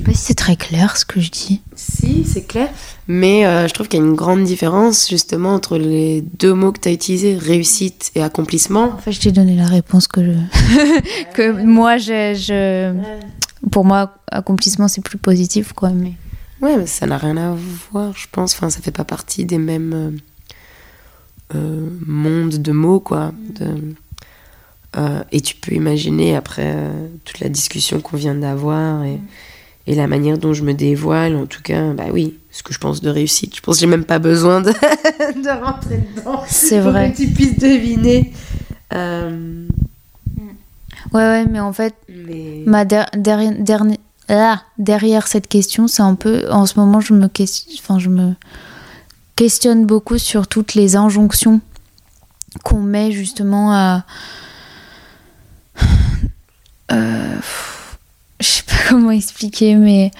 Je 0.00 0.04
sais 0.06 0.12
pas 0.12 0.16
si 0.16 0.24
c'est 0.24 0.34
très 0.34 0.56
clair 0.56 0.96
ce 0.96 1.04
que 1.04 1.20
je 1.20 1.30
dis. 1.30 1.60
Si, 1.76 2.24
c'est 2.24 2.44
clair. 2.44 2.70
Mais 3.06 3.42
je 3.42 3.74
trouve 3.74 3.86
qu'il 3.86 4.00
y 4.00 4.02
a 4.02 4.06
une 4.06 4.14
grande 4.14 4.44
différence 4.44 5.10
justement 5.10 5.52
entre 5.52 5.76
les 5.76 6.22
deux 6.22 6.54
mots 6.54 6.72
que 6.72 6.80
tu 6.80 6.88
as 6.88 6.92
utilisés, 6.92 7.36
réussite 7.36 8.10
et 8.14 8.22
accomplissement. 8.22 8.84
En 8.84 8.96
fait, 8.96 9.12
je 9.12 9.20
t'ai 9.20 9.30
donné 9.30 9.56
la 9.56 9.66
réponse 9.66 10.08
que, 10.08 10.24
je... 10.24 10.32
que 11.34 11.50
moi, 11.64 11.98
je, 11.98 12.94
pour 13.70 13.84
moi, 13.84 14.14
accomplissement, 14.30 14.88
c'est 14.88 15.02
plus 15.02 15.18
positif. 15.18 15.74
Quoi, 15.74 15.90
mais... 15.90 16.14
Ouais, 16.62 16.78
mais 16.78 16.86
ça 16.86 17.06
n'a 17.06 17.18
rien 17.18 17.36
à 17.36 17.54
voir, 17.90 18.16
je 18.16 18.26
pense. 18.32 18.54
Enfin, 18.54 18.70
ça 18.70 18.80
fait 18.80 18.90
pas 18.90 19.04
partie 19.04 19.44
des 19.44 19.58
mêmes 19.58 19.92
euh, 19.92 21.56
euh, 21.56 21.88
mondes 22.06 22.56
de 22.56 22.72
mots, 22.72 23.00
quoi. 23.00 23.34
Euh, 24.96 25.22
et 25.30 25.42
tu 25.42 25.56
peux 25.56 25.72
imaginer, 25.72 26.36
après 26.36 26.74
toute 27.26 27.40
la 27.40 27.50
discussion 27.50 28.00
qu'on 28.00 28.16
vient 28.16 28.34
d'avoir 28.34 29.04
et, 29.04 29.20
et, 29.90 29.94
la 29.94 30.06
manière 30.06 30.38
dont 30.38 30.52
je 30.52 30.62
me 30.62 30.74
dévoile, 30.74 31.36
en 31.36 31.46
tout 31.46 31.62
cas, 31.62 31.92
bah 31.92 32.06
oui, 32.12 32.36
ce 32.50 32.62
que 32.62 32.72
je 32.72 32.78
pense 32.78 33.00
de 33.00 33.10
réussite. 33.10 33.56
Je 33.56 33.60
pense 33.60 33.76
que 33.76 33.80
j'ai 33.80 33.86
même 33.86 34.04
pas 34.04 34.18
besoin 34.18 34.60
de, 34.60 34.70
de 35.42 35.64
rentrer 35.64 36.02
dedans. 36.16 36.42
C'est 36.46 36.80
vrai. 36.80 37.12
que 37.12 37.18
tu 37.18 37.28
puisses 37.28 37.58
deviner. 37.58 38.32
Ouais, 41.12 41.22
ouais, 41.22 41.46
mais 41.46 41.60
en 41.60 41.72
fait, 41.72 41.94
Ma 42.66 42.84
dernière, 42.84 43.82
ah, 44.28 44.62
derrière 44.78 45.26
cette 45.26 45.48
question, 45.48 45.88
c'est 45.88 46.02
un 46.02 46.14
peu. 46.14 46.48
En 46.50 46.66
ce 46.66 46.78
moment, 46.78 47.00
je 47.00 47.14
me, 47.14 47.28
enfin, 47.78 47.98
je 47.98 48.08
me 48.08 48.34
questionne 49.34 49.86
beaucoup 49.86 50.18
sur 50.18 50.46
toutes 50.46 50.74
les 50.74 50.94
injonctions 50.94 51.60
qu'on 52.62 52.80
met 52.80 53.12
justement 53.12 53.72
à. 53.72 54.04
Euh, 56.92 57.36
je 58.40 58.46
sais 58.46 58.62
pas 58.62 58.72
comment 58.88 59.10
expliquer, 59.10 59.76
mais 59.76 60.10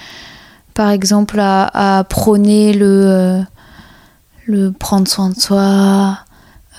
par 0.73 0.89
exemple 0.89 1.39
à, 1.39 2.05
prôner 2.09 2.73
le, 2.73 3.05
euh, 3.05 3.41
le 4.45 4.71
prendre 4.71 5.07
soin 5.07 5.29
de 5.29 5.39
soi, 5.39 6.19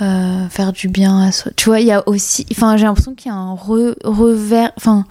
euh, 0.01 0.49
faire 0.49 0.73
du 0.73 0.89
bien 0.89 1.21
à 1.21 1.33
soi. 1.33 1.53
Tu 1.57 1.69
vois, 1.69 1.81
il 1.81 1.87
y 1.87 1.93
a 1.93 2.09
aussi. 2.09 2.47
Enfin, 2.51 2.77
j'ai 2.77 2.85
l'impression 2.85 3.15
qu'il 3.15 3.31
y 3.31 3.35
a 3.35 3.39
un 3.39 3.55
revers. 3.55 4.73
Enfin. 4.77 5.05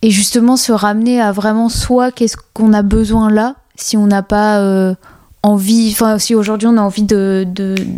Et 0.00 0.10
justement, 0.10 0.56
se 0.56 0.72
ramener 0.72 1.20
à 1.20 1.32
vraiment 1.32 1.68
soi, 1.68 2.12
qu'est-ce 2.12 2.36
qu'on 2.54 2.72
a 2.72 2.82
besoin 2.82 3.30
là, 3.30 3.56
si 3.74 3.96
on 3.96 4.06
n'a 4.06 4.22
pas 4.22 4.60
euh, 4.60 4.94
envie. 5.42 5.90
Enfin, 5.92 6.18
si 6.18 6.34
aujourd'hui 6.34 6.68
on 6.68 6.76
a 6.76 6.80
envie 6.80 7.02
de, 7.02 7.44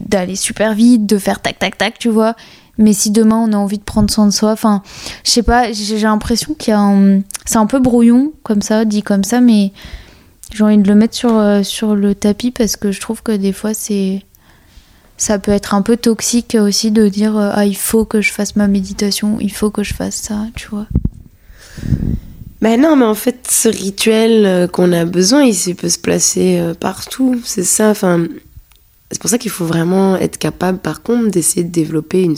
d'aller 0.08 0.36
super 0.36 0.74
vite, 0.74 1.06
de 1.06 1.18
faire 1.18 1.40
tac, 1.40 1.58
tac, 1.58 1.76
tac, 1.76 1.98
tu 1.98 2.08
vois. 2.08 2.34
Mais 2.78 2.92
si 2.92 3.10
demain 3.10 3.36
on 3.36 3.52
a 3.52 3.56
envie 3.56 3.78
de 3.78 3.84
prendre 3.84 4.10
soin 4.10 4.26
de 4.26 4.32
soi, 4.32 4.52
enfin, 4.52 4.82
je 5.24 5.30
sais 5.30 5.42
pas, 5.42 5.72
j'ai 5.72 5.98
l'impression 5.98 6.54
qu'il 6.54 6.72
y 6.72 6.74
a 6.74 6.80
un. 6.80 7.20
C'est 7.44 7.58
un 7.58 7.66
peu 7.66 7.78
brouillon, 7.78 8.32
comme 8.42 8.62
ça, 8.62 8.84
dit 8.84 9.02
comme 9.02 9.24
ça, 9.24 9.40
mais 9.40 9.72
j'ai 10.52 10.64
envie 10.64 10.78
de 10.78 10.88
le 10.88 10.94
mettre 10.94 11.14
sur, 11.14 11.36
euh, 11.36 11.62
sur 11.62 11.94
le 11.94 12.14
tapis 12.14 12.50
parce 12.50 12.76
que 12.76 12.92
je 12.92 13.00
trouve 13.00 13.22
que 13.22 13.32
des 13.32 13.52
fois 13.52 13.74
c'est 13.74 14.22
ça 15.16 15.38
peut 15.38 15.52
être 15.52 15.74
un 15.74 15.82
peu 15.82 15.96
toxique 15.96 16.56
aussi 16.58 16.90
de 16.90 17.08
dire 17.08 17.36
euh, 17.36 17.50
ah 17.52 17.66
il 17.66 17.76
faut 17.76 18.04
que 18.04 18.20
je 18.20 18.32
fasse 18.32 18.56
ma 18.56 18.66
méditation, 18.66 19.38
il 19.40 19.52
faut 19.52 19.70
que 19.70 19.82
je 19.82 19.94
fasse 19.94 20.16
ça, 20.16 20.46
tu 20.56 20.68
vois. 20.68 20.86
Ben 22.60 22.78
non, 22.78 22.94
mais 22.94 23.06
en 23.06 23.14
fait, 23.14 23.48
ce 23.50 23.70
rituel 23.70 24.44
euh, 24.44 24.66
qu'on 24.66 24.92
a 24.92 25.06
besoin, 25.06 25.44
il 25.44 25.74
peut 25.74 25.88
se 25.88 25.98
placer 25.98 26.62
partout. 26.78 27.40
C'est 27.42 27.64
ça. 27.64 27.88
Enfin, 27.90 28.26
c'est 29.10 29.20
pour 29.20 29.30
ça 29.30 29.38
qu'il 29.38 29.50
faut 29.50 29.64
vraiment 29.64 30.16
être 30.16 30.38
capable, 30.38 30.78
par 30.78 31.02
contre, 31.02 31.30
d'essayer 31.30 31.64
de 31.64 31.70
développer 31.70 32.22
une, 32.22 32.36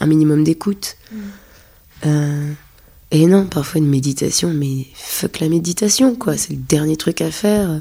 un 0.00 0.06
minimum 0.06 0.44
d'écoute. 0.44 0.96
Mm. 1.12 2.52
et 3.10 3.26
non, 3.26 3.46
parfois 3.46 3.80
une 3.80 3.88
méditation, 3.88 4.52
mais 4.54 4.86
fuck 4.94 5.40
la 5.40 5.48
méditation, 5.48 6.14
quoi. 6.14 6.36
C'est 6.36 6.50
le 6.50 6.58
dernier 6.58 6.96
truc 6.96 7.20
à 7.20 7.30
faire. 7.30 7.80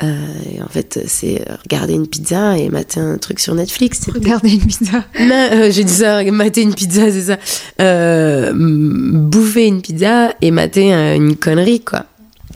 Euh, 0.00 0.26
et 0.54 0.62
en 0.62 0.68
fait, 0.68 1.00
c'est 1.06 1.44
regarder 1.64 1.94
une 1.94 2.06
pizza 2.06 2.56
et 2.56 2.68
mater 2.68 3.00
un 3.00 3.18
truc 3.18 3.40
sur 3.40 3.54
Netflix. 3.54 4.08
Regarder 4.12 4.50
une 4.50 4.66
pizza. 4.66 5.04
Non, 5.20 5.48
euh, 5.52 5.70
j'ai 5.72 5.84
dit 5.84 5.92
ça, 5.92 6.22
mater 6.30 6.62
une 6.62 6.74
pizza, 6.74 7.10
c'est 7.10 7.22
ça. 7.22 7.38
Euh, 7.80 8.52
bouffer 8.54 9.66
une 9.66 9.82
pizza 9.82 10.32
et 10.40 10.50
mater 10.50 10.92
une 10.92 11.36
connerie, 11.36 11.80
quoi. 11.80 12.06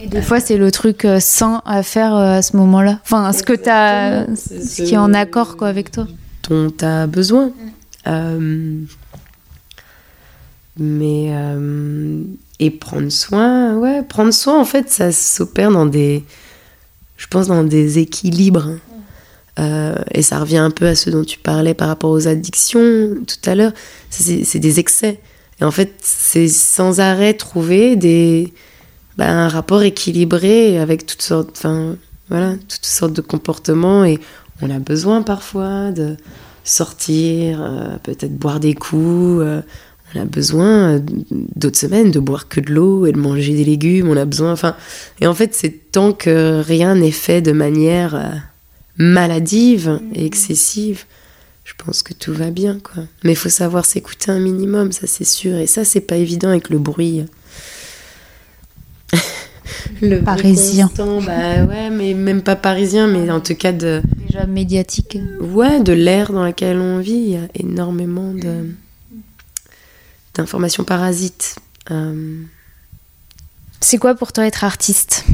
Et 0.02 0.08
des 0.08 0.22
fois, 0.22 0.40
c'est 0.40 0.56
le 0.56 0.70
truc 0.70 1.06
sain 1.20 1.62
à 1.64 1.82
faire 1.82 2.14
à 2.14 2.42
ce 2.42 2.56
moment-là. 2.56 3.00
Enfin, 3.04 3.32
ce 3.32 3.42
que 3.42 3.54
ce 3.54 4.82
qui 4.82 4.94
est 4.94 4.98
en 4.98 5.14
accord, 5.14 5.56
quoi, 5.56 5.68
avec 5.68 5.90
toi. 5.90 6.06
Dont 6.48 6.70
t'as 6.70 7.06
besoin. 7.06 7.52
mais 10.78 11.32
et 12.58 12.70
prendre 12.70 13.10
soin, 13.10 13.76
ouais, 13.76 14.02
prendre 14.02 14.32
soin, 14.32 14.60
en 14.60 14.64
fait, 14.64 14.90
ça 14.90 15.10
s'opère 15.12 15.70
dans 15.70 15.86
des 15.86 16.24
je 17.22 17.28
pense, 17.28 17.46
dans 17.46 17.62
des 17.62 18.00
équilibres. 18.00 18.70
Euh, 19.58 19.94
et 20.10 20.22
ça 20.22 20.40
revient 20.40 20.58
un 20.58 20.70
peu 20.70 20.86
à 20.86 20.96
ce 20.96 21.08
dont 21.08 21.22
tu 21.22 21.38
parlais 21.38 21.74
par 21.74 21.86
rapport 21.86 22.10
aux 22.10 22.26
addictions 22.26 23.14
tout 23.26 23.48
à 23.48 23.54
l'heure. 23.54 23.72
C'est 24.10 24.58
des 24.58 24.80
excès. 24.80 25.20
Et 25.60 25.64
en 25.64 25.70
fait, 25.70 25.94
c'est 26.02 26.48
sans 26.48 26.98
arrêt 26.98 27.34
trouver 27.34 27.94
des, 27.94 28.52
bah, 29.16 29.28
un 29.28 29.48
rapport 29.48 29.82
équilibré 29.82 30.78
avec 30.78 31.06
toutes 31.06 31.22
sortes, 31.22 31.50
enfin, 31.56 31.96
voilà, 32.28 32.54
toutes 32.68 32.86
sortes 32.86 33.12
de 33.12 33.20
comportements. 33.20 34.04
Et 34.04 34.18
on 34.60 34.70
a 34.70 34.78
besoin 34.78 35.22
parfois 35.22 35.90
de 35.90 36.16
sortir, 36.64 37.62
euh, 37.62 37.96
peut-être 38.02 38.36
boire 38.36 38.60
des 38.60 38.74
coups. 38.74 39.42
Euh, 39.42 39.62
on 40.14 40.20
a 40.20 40.24
besoin 40.24 40.94
euh, 40.94 41.00
d'autres 41.56 41.78
semaines 41.78 42.10
de 42.10 42.20
boire 42.20 42.48
que 42.48 42.60
de 42.60 42.72
l'eau 42.72 43.06
et 43.06 43.12
de 43.12 43.18
manger 43.18 43.54
des 43.54 43.64
légumes. 43.64 44.08
On 44.08 44.16
a 44.16 44.24
besoin, 44.24 44.52
enfin, 44.52 44.76
et 45.20 45.26
en 45.26 45.34
fait, 45.34 45.54
c'est 45.54 45.90
tant 45.92 46.12
que 46.12 46.60
rien 46.60 46.94
n'est 46.94 47.10
fait 47.10 47.40
de 47.40 47.52
manière 47.52 48.14
euh, 48.14 48.28
maladive 48.98 50.00
et 50.14 50.26
excessive, 50.26 51.04
je 51.64 51.72
pense 51.78 52.02
que 52.02 52.12
tout 52.12 52.32
va 52.32 52.50
bien, 52.50 52.78
quoi. 52.82 53.04
Mais 53.24 53.32
il 53.32 53.36
faut 53.36 53.48
savoir 53.48 53.84
s'écouter 53.84 54.30
un 54.30 54.40
minimum, 54.40 54.92
ça 54.92 55.06
c'est 55.06 55.24
sûr. 55.24 55.56
Et 55.56 55.66
ça, 55.66 55.84
c'est 55.84 56.00
pas 56.00 56.16
évident 56.16 56.48
avec 56.48 56.68
le 56.68 56.78
bruit. 56.78 57.24
Le 60.02 60.20
parisien. 60.20 60.90
bah 60.96 61.64
ouais, 61.64 61.90
mais 61.90 62.14
même 62.14 62.42
pas 62.42 62.56
parisien, 62.56 63.06
mais 63.06 63.30
en 63.30 63.40
tout 63.40 63.54
cas 63.54 63.72
de. 63.72 64.02
Déjà 64.26 64.46
médiatique. 64.46 65.18
Ouais, 65.40 65.80
de 65.80 65.92
l'air 65.92 66.32
dans 66.32 66.44
lequel 66.44 66.78
on 66.78 66.98
vit. 66.98 67.12
Il 67.12 67.30
y 67.30 67.36
a 67.36 67.48
énormément 67.54 68.32
de 68.32 68.70
d'informations 70.34 70.84
parasites. 70.84 71.56
Euh, 71.90 72.42
C'est 73.80 73.98
quoi 73.98 74.14
pour 74.14 74.32
toi 74.32 74.46
être 74.46 74.64
artiste? 74.64 75.24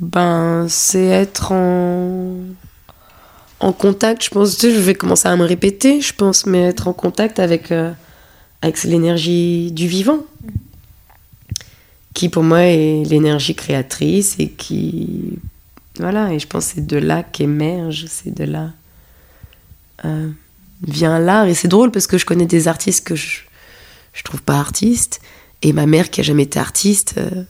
Ben, 0.00 0.66
c'est 0.68 1.06
être 1.06 1.52
en 1.52 2.36
en 3.60 3.72
contact, 3.72 4.22
je 4.22 4.30
pense, 4.30 4.60
je 4.60 4.68
vais 4.68 4.94
commencer 4.94 5.26
à 5.28 5.36
me 5.36 5.44
répéter, 5.44 6.00
je 6.00 6.14
pense, 6.14 6.46
mais 6.46 6.62
être 6.62 6.86
en 6.86 6.92
contact 6.92 7.40
avec, 7.40 7.72
euh, 7.72 7.90
avec 8.62 8.82
l'énergie 8.84 9.70
du 9.72 9.86
vivant, 9.86 10.24
qui 12.14 12.28
pour 12.28 12.42
moi 12.42 12.62
est 12.62 13.04
l'énergie 13.04 13.54
créatrice 13.54 14.36
et 14.38 14.48
qui 14.48 15.38
voilà 15.98 16.32
et 16.32 16.38
je 16.38 16.46
pense 16.46 16.68
que 16.68 16.74
c'est 16.76 16.86
de 16.86 16.96
là 16.96 17.22
qu'émerge 17.22 18.06
c'est 18.08 18.34
de 18.34 18.44
là 18.44 18.70
euh, 20.04 20.28
vient 20.82 21.18
l'art. 21.18 21.46
Et 21.46 21.54
c'est 21.54 21.68
drôle 21.68 21.90
parce 21.90 22.06
que 22.06 22.18
je 22.18 22.26
connais 22.26 22.46
des 22.46 22.68
artistes 22.68 23.06
que 23.06 23.14
je 23.14 23.40
je 24.12 24.22
trouve 24.24 24.42
pas 24.42 24.58
artistes. 24.58 25.20
Et 25.62 25.72
ma 25.72 25.86
mère 25.86 26.10
qui 26.10 26.20
a 26.20 26.24
jamais 26.24 26.44
été 26.44 26.58
artiste 26.58 27.14
euh, 27.18 27.44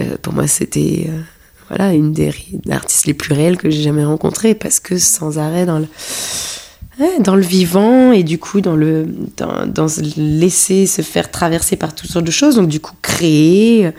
euh, 0.00 0.16
pour 0.22 0.32
moi 0.32 0.46
c'était 0.46 1.10
voilà 1.68 1.92
une 1.92 2.12
des 2.12 2.32
artistes 2.70 3.06
les 3.06 3.14
plus 3.14 3.34
réels 3.34 3.56
que 3.56 3.70
j'ai 3.70 3.82
jamais 3.82 4.04
rencontrées 4.04 4.54
parce 4.54 4.80
que 4.80 4.98
sans 4.98 5.38
arrêt 5.38 5.66
dans 5.66 5.78
le 5.78 5.88
dans 7.20 7.36
le 7.36 7.42
vivant 7.42 8.12
et 8.12 8.22
du 8.22 8.38
coup 8.38 8.60
dans 8.60 8.76
le 8.76 9.06
dans, 9.36 9.66
dans 9.66 9.88
se 9.88 10.00
laisser 10.20 10.86
se 10.86 11.02
faire 11.02 11.30
traverser 11.30 11.76
par 11.76 11.94
toutes 11.94 12.10
sortes 12.10 12.24
de 12.26 12.30
choses 12.30 12.56
donc 12.56 12.68
du 12.68 12.80
coup 12.80 12.94
créer 13.02 13.90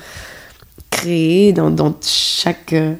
créer 0.89 1.51
dans, 1.53 1.71
dans 1.71 1.95
chaque 2.01 2.73
euh, 2.73 2.93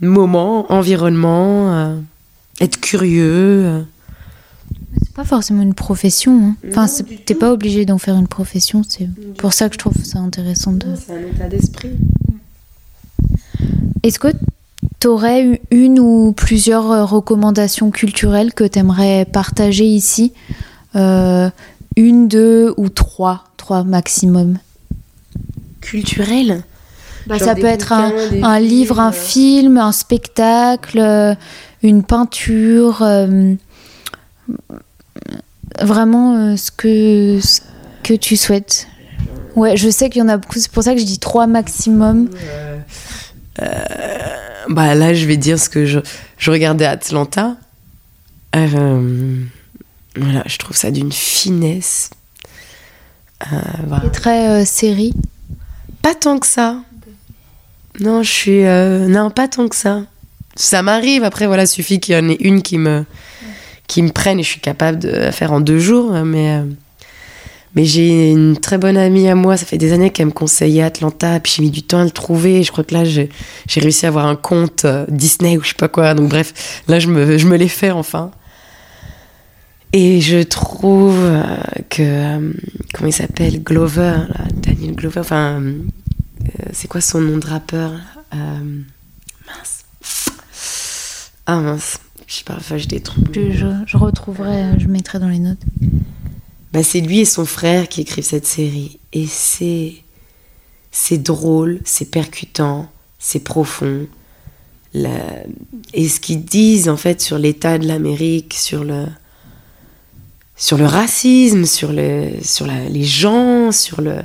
moment 0.00 0.70
environnement 0.72 1.72
euh, 1.74 1.96
être 2.60 2.80
curieux 2.80 3.64
euh. 3.66 3.80
C'est 5.02 5.14
pas 5.14 5.24
forcément 5.24 5.62
une 5.62 5.74
profession. 5.74 6.48
hein. 6.48 6.56
Enfin, 6.68 6.86
t'es 7.24 7.34
pas 7.34 7.52
obligé 7.52 7.84
d'en 7.86 7.98
faire 7.98 8.16
une 8.16 8.28
profession. 8.28 8.82
C'est 8.86 9.08
pour 9.38 9.52
ça 9.54 9.68
que 9.68 9.74
je 9.74 9.78
trouve 9.78 9.96
ça 10.04 10.18
intéressant 10.18 10.72
de. 10.72 10.86
c'est 10.96 11.12
un 11.14 11.20
état 11.34 11.48
d'esprit 11.48 11.92
Est-ce 14.02 14.18
que 14.18 14.28
tu 15.00 15.06
aurais 15.08 15.60
une 15.70 15.98
ou 15.98 16.32
plusieurs 16.32 16.90
euh, 16.90 17.04
recommandations 17.04 17.90
culturelles 17.90 18.52
que 18.54 18.64
tu 18.64 18.78
aimerais 18.78 19.24
partager 19.24 19.84
ici? 19.86 20.32
Euh, 20.96 21.50
Une, 21.96 22.28
deux 22.28 22.72
ou 22.76 22.88
trois 22.88 23.44
Trois 23.56 23.84
maximum. 23.84 24.58
culturel? 25.80 26.62
Bah, 27.26 27.38
ça 27.38 27.54
peut 27.54 27.66
être 27.66 27.92
un, 27.92 28.10
bouquins, 28.10 28.28
des 28.30 28.42
un 28.42 28.58
livre, 28.60 28.98
un 29.00 29.12
films. 29.12 29.24
film, 29.62 29.78
un 29.78 29.92
spectacle, 29.92 30.98
euh, 30.98 31.34
une 31.82 32.02
peinture. 32.02 33.02
euh, 33.02 33.54
vraiment 35.80 36.34
euh, 36.36 36.56
ce, 36.56 36.70
que, 36.70 37.38
ce 37.40 37.60
que 38.02 38.14
tu 38.14 38.36
souhaites. 38.36 38.88
Ouais, 39.54 39.76
je 39.76 39.88
sais 39.90 40.08
qu'il 40.10 40.20
y 40.20 40.24
en 40.24 40.28
a 40.28 40.36
beaucoup. 40.36 40.58
C'est 40.58 40.70
pour 40.70 40.82
ça 40.82 40.94
que 40.94 41.00
je 41.00 41.04
dis 41.04 41.18
trois 41.18 41.46
maximum. 41.46 42.28
Bah 43.58 44.94
là 44.94 45.14
je 45.14 45.26
vais 45.26 45.36
dire 45.36 45.58
ce 45.58 45.68
que 45.68 45.84
je 45.86 46.00
je 46.38 46.50
regardais 46.50 46.86
Atlanta 46.86 47.56
Euh, 48.56 49.42
voilà 50.16 50.42
je 50.46 50.56
trouve 50.58 50.76
ça 50.76 50.90
d'une 50.90 51.12
finesse 51.12 52.10
Euh, 53.52 53.56
voilà. 53.88 54.08
Très 54.10 54.48
euh, 54.48 54.64
série. 54.64 55.12
Pas 56.00 56.14
tant 56.14 56.38
que 56.38 56.46
ça. 56.46 56.76
Non, 57.98 58.22
je 58.22 58.30
suis. 58.30 58.64
euh, 58.64 59.08
non, 59.08 59.30
pas 59.30 59.48
tant 59.48 59.68
que 59.68 59.74
ça. 59.74 60.02
Ça 60.54 60.82
m'arrive, 60.82 61.24
après, 61.24 61.46
voilà, 61.48 61.66
suffit 61.66 61.98
qu'il 61.98 62.14
y 62.14 62.18
en 62.18 62.28
ait 62.28 62.36
une 62.40 62.62
qui 62.62 62.78
me, 62.78 63.04
qui 63.88 64.00
me 64.02 64.10
prenne 64.10 64.38
et 64.38 64.44
je 64.44 64.48
suis 64.48 64.60
capable 64.60 65.00
de 65.00 65.08
la 65.08 65.32
faire 65.32 65.52
en 65.52 65.60
deux 65.60 65.80
jours. 65.80 66.12
Mais, 66.24 66.50
euh, 66.52 66.64
mais 67.74 67.84
j'ai 67.86 68.30
une 68.30 68.56
très 68.58 68.76
bonne 68.76 68.96
amie 68.98 69.28
à 69.28 69.34
moi, 69.34 69.56
ça 69.56 69.64
fait 69.64 69.78
des 69.78 69.92
années 69.92 70.10
qu'elle 70.10 70.26
me 70.26 70.32
conseillait 70.32 70.82
Atlanta, 70.82 71.40
puis 71.40 71.52
j'ai 71.56 71.62
mis 71.62 71.70
du 71.70 71.82
temps 71.82 72.00
à 72.00 72.04
le 72.04 72.10
trouver. 72.10 72.62
Je 72.62 72.70
crois 72.70 72.84
que 72.84 72.92
là, 72.92 73.04
j'ai 73.04 73.30
réussi 73.76 74.04
à 74.04 74.08
avoir 74.08 74.26
un 74.26 74.36
compte 74.36 74.84
euh, 74.84 75.06
Disney 75.08 75.56
ou 75.56 75.62
je 75.62 75.68
sais 75.68 75.74
pas 75.74 75.88
quoi. 75.88 76.12
Donc, 76.14 76.28
bref, 76.28 76.82
là, 76.88 76.98
je 76.98 77.08
me, 77.08 77.38
je 77.38 77.48
l'ai 77.48 77.68
fait 77.68 77.90
enfin. 77.90 78.30
Et 79.94 80.20
je 80.20 80.42
trouve 80.42 81.18
euh, 81.18 81.42
que. 81.88 82.02
euh, 82.02 82.52
comment 82.92 83.08
il 83.08 83.12
s'appelle? 83.12 83.62
Glover, 83.62 84.16
là, 84.28 84.44
Daniel 84.54 84.94
Glover, 84.94 85.20
enfin. 85.20 85.62
c'est 86.72 86.88
quoi 86.88 87.00
son 87.00 87.20
nom 87.20 87.38
de 87.38 87.46
rappeur 87.46 87.92
Mince. 88.32 89.84
Ah 91.46 91.56
mince. 91.60 91.98
Je 92.26 92.34
sais 92.34 92.44
pas, 92.44 92.54
enfin, 92.56 92.78
j'ai 92.78 92.86
des 92.86 93.00
trous. 93.00 93.20
Je, 93.34 93.50
je, 93.50 93.66
je 93.86 93.96
retrouverai, 93.96 94.78
je 94.78 94.88
mettrai 94.88 95.18
dans 95.18 95.28
les 95.28 95.38
notes. 95.38 95.58
Bah, 96.72 96.82
c'est 96.82 97.00
lui 97.00 97.20
et 97.20 97.24
son 97.24 97.44
frère 97.44 97.88
qui 97.88 98.00
écrivent 98.00 98.24
cette 98.24 98.46
série. 98.46 98.98
Et 99.12 99.26
c'est. 99.26 99.94
C'est 100.94 101.18
drôle, 101.22 101.80
c'est 101.86 102.10
percutant, 102.10 102.86
c'est 103.18 103.40
profond. 103.40 104.06
La- 104.92 105.10
Et 105.94 106.06
ce 106.06 106.20
qu'ils 106.20 106.44
disent, 106.44 106.90
en 106.90 106.98
fait, 106.98 107.22
sur 107.22 107.38
l'état 107.38 107.78
de 107.78 107.86
l'Amérique, 107.88 108.54
sur 108.54 108.84
le. 108.84 109.06
Sur 110.54 110.76
le 110.76 110.84
racisme, 110.86 111.64
sur, 111.64 111.92
le, 111.92 112.28
sur 112.42 112.66
la- 112.66 112.88
les 112.88 113.04
gens, 113.04 113.72
sur 113.72 114.00
le. 114.02 114.16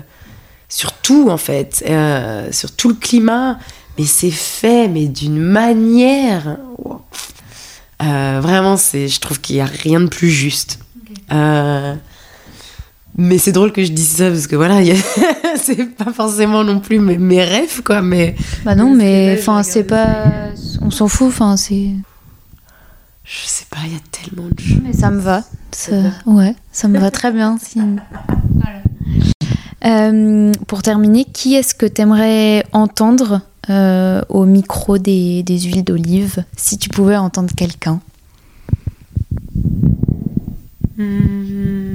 Sur 0.70 0.92
tout, 0.94 1.30
en 1.30 1.38
fait. 1.38 1.84
euh, 1.88 2.52
sur 2.52 2.72
tout 2.76 2.90
le 2.90 2.96
climat. 2.96 3.60
Mais 3.98 4.06
c'est 4.06 4.30
fait, 4.32 4.88
mais 4.90 5.08
d'une 5.08 5.40
manière. 5.40 6.58
Wow. 6.78 7.02
Euh, 8.04 8.40
vraiment, 8.44 8.78
c'est, 8.78 9.08
je 9.08 9.20
trouve 9.20 9.40
qu'il 9.42 9.56
n'y 9.56 9.62
a 9.62 9.66
rien 9.66 10.00
de 10.02 10.08
plus 10.08 10.30
juste. 10.30 10.80
Euh, 11.32 11.96
mais 13.18 13.38
c'est 13.38 13.52
drôle 13.52 13.72
que 13.72 13.84
je 13.84 13.92
dise 13.92 14.10
ça 14.18 14.30
parce 14.30 14.48
que 14.48 14.56
voilà, 14.56 14.80
c'est 15.58 15.96
pas 15.96 16.12
forcément 16.14 16.64
non 16.64 16.80
plus 16.80 17.00
mes, 17.00 17.18
mes 17.18 17.44
rêves, 17.44 17.82
quoi. 17.84 18.02
Mais 18.02 18.36
Bah 18.64 18.76
non, 18.76 18.94
mais 18.94 19.36
enfin, 19.40 19.64
c'est 19.64 19.84
pas. 19.84 20.26
On 20.82 20.92
s'en 20.92 21.08
fout, 21.08 21.28
enfin, 21.28 21.58
c'est. 21.58 21.90
je 23.24 23.38
sais 23.48 23.66
pas, 23.70 23.78
il 23.86 23.94
y 23.94 23.96
a 23.96 24.00
tellement 24.12 24.50
de 24.50 24.60
choses. 24.60 24.80
Mais 24.84 24.94
ça 24.94 25.10
me 25.12 25.20
va. 25.20 25.44
Ça- 25.72 25.92
Ouais, 26.26 26.56
ça 26.72 26.88
me 26.88 26.98
va 27.00 27.12
très 27.12 27.32
bien. 27.32 27.58
si- 27.62 27.80
Euh, 29.86 30.52
pour 30.66 30.82
terminer, 30.82 31.24
qui 31.24 31.54
est-ce 31.54 31.76
que 31.76 31.86
t'aimerais 31.86 32.66
entendre 32.74 33.42
euh, 33.70 34.22
au 34.28 34.44
micro 34.46 34.98
des, 34.98 35.44
des 35.44 35.60
huiles 35.62 35.84
d'olive 35.84 36.44
si 36.58 36.78
tu 36.80 36.90
pouvais 36.90 37.16
entendre 37.16 37.54
quelqu'un? 37.56 38.00
Hmm. 40.98 41.87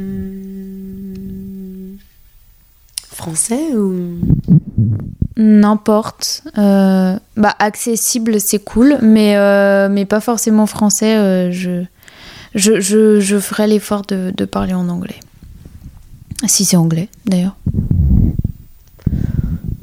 Français 3.23 3.77
ou? 3.77 4.19
N'importe. 5.37 6.43
Euh, 6.59 7.17
bah, 7.37 7.55
accessible, 7.61 8.41
c'est 8.41 8.59
cool, 8.59 8.99
mais, 9.01 9.37
euh, 9.37 9.89
mais 9.89 10.07
pas 10.07 10.19
forcément 10.21 10.67
français. 10.67 11.17
euh, 11.17 11.53
je, 11.53 11.85
je, 12.57 12.81
je, 12.81 13.21
je 13.21 13.39
ferai 13.39 13.69
l'effort 13.69 14.03
de, 14.03 14.33
de 14.37 14.45
parler 14.45 14.75
en 14.75 14.89
anglais. 14.89 15.21
Si 16.47 16.65
c'est 16.65 16.77
anglais, 16.77 17.09
d'ailleurs. 17.25 17.55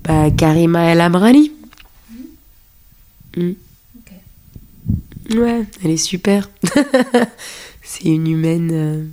Bah, 0.03 0.29
Karima 0.31 0.91
El 0.91 0.99
Amrani. 0.99 1.53
Hmm. 3.37 3.51
Ouais, 5.33 5.63
elle 5.81 5.91
est 5.91 5.97
super. 5.97 6.49
c'est 7.83 8.03
une 8.03 8.27
humaine 8.27 9.07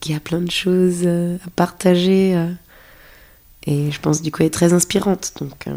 qui 0.00 0.14
a 0.14 0.20
plein 0.20 0.40
de 0.40 0.50
choses 0.50 1.02
euh, 1.04 1.36
à 1.46 1.50
partager. 1.50 2.34
euh, 2.34 2.50
et 3.66 3.90
je 3.90 4.00
pense 4.00 4.22
du 4.22 4.32
coup 4.32 4.42
elle 4.42 4.46
est 4.46 4.50
très 4.50 4.72
inspirante. 4.72 5.32
Donc, 5.40 5.66
euh, 5.66 5.76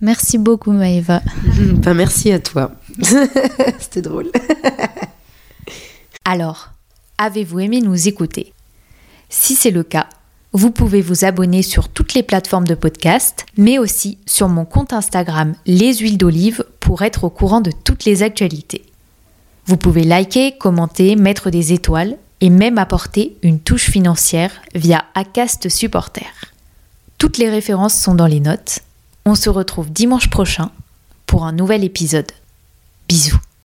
Merci 0.00 0.38
beaucoup, 0.38 0.72
Maëva. 0.72 1.22
bah, 1.82 1.94
merci 1.94 2.32
à 2.32 2.38
toi. 2.38 2.72
C'était 3.80 4.02
drôle. 4.02 4.30
Alors, 6.24 6.70
avez-vous 7.18 7.60
aimé 7.60 7.80
nous 7.80 8.08
écouter? 8.08 8.52
Si 9.28 9.54
c'est 9.54 9.70
le 9.70 9.82
cas, 9.82 10.08
vous 10.52 10.70
pouvez 10.70 11.02
vous 11.02 11.24
abonner 11.24 11.62
sur 11.62 11.88
toutes 11.88 12.14
les 12.14 12.22
plateformes 12.22 12.66
de 12.66 12.74
podcast, 12.74 13.44
mais 13.56 13.78
aussi 13.78 14.18
sur 14.24 14.48
mon 14.48 14.64
compte 14.64 14.92
Instagram 14.92 15.54
Les 15.66 15.94
Huiles 15.96 16.16
d'Olive 16.18 16.64
pour 16.80 17.02
être 17.02 17.24
au 17.24 17.30
courant 17.30 17.60
de 17.60 17.72
toutes 17.84 18.04
les 18.04 18.22
actualités. 18.22 18.87
Vous 19.68 19.76
pouvez 19.76 20.02
liker, 20.02 20.56
commenter, 20.56 21.14
mettre 21.14 21.50
des 21.50 21.74
étoiles 21.74 22.16
et 22.40 22.48
même 22.48 22.78
apporter 22.78 23.36
une 23.42 23.60
touche 23.60 23.90
financière 23.90 24.50
via 24.74 25.04
Acast 25.14 25.68
Supporter. 25.68 26.24
Toutes 27.18 27.36
les 27.36 27.50
références 27.50 27.94
sont 27.94 28.14
dans 28.14 28.26
les 28.26 28.40
notes. 28.40 28.78
On 29.26 29.34
se 29.34 29.50
retrouve 29.50 29.92
dimanche 29.92 30.30
prochain 30.30 30.70
pour 31.26 31.44
un 31.44 31.52
nouvel 31.52 31.84
épisode. 31.84 32.32
Bisous 33.08 33.40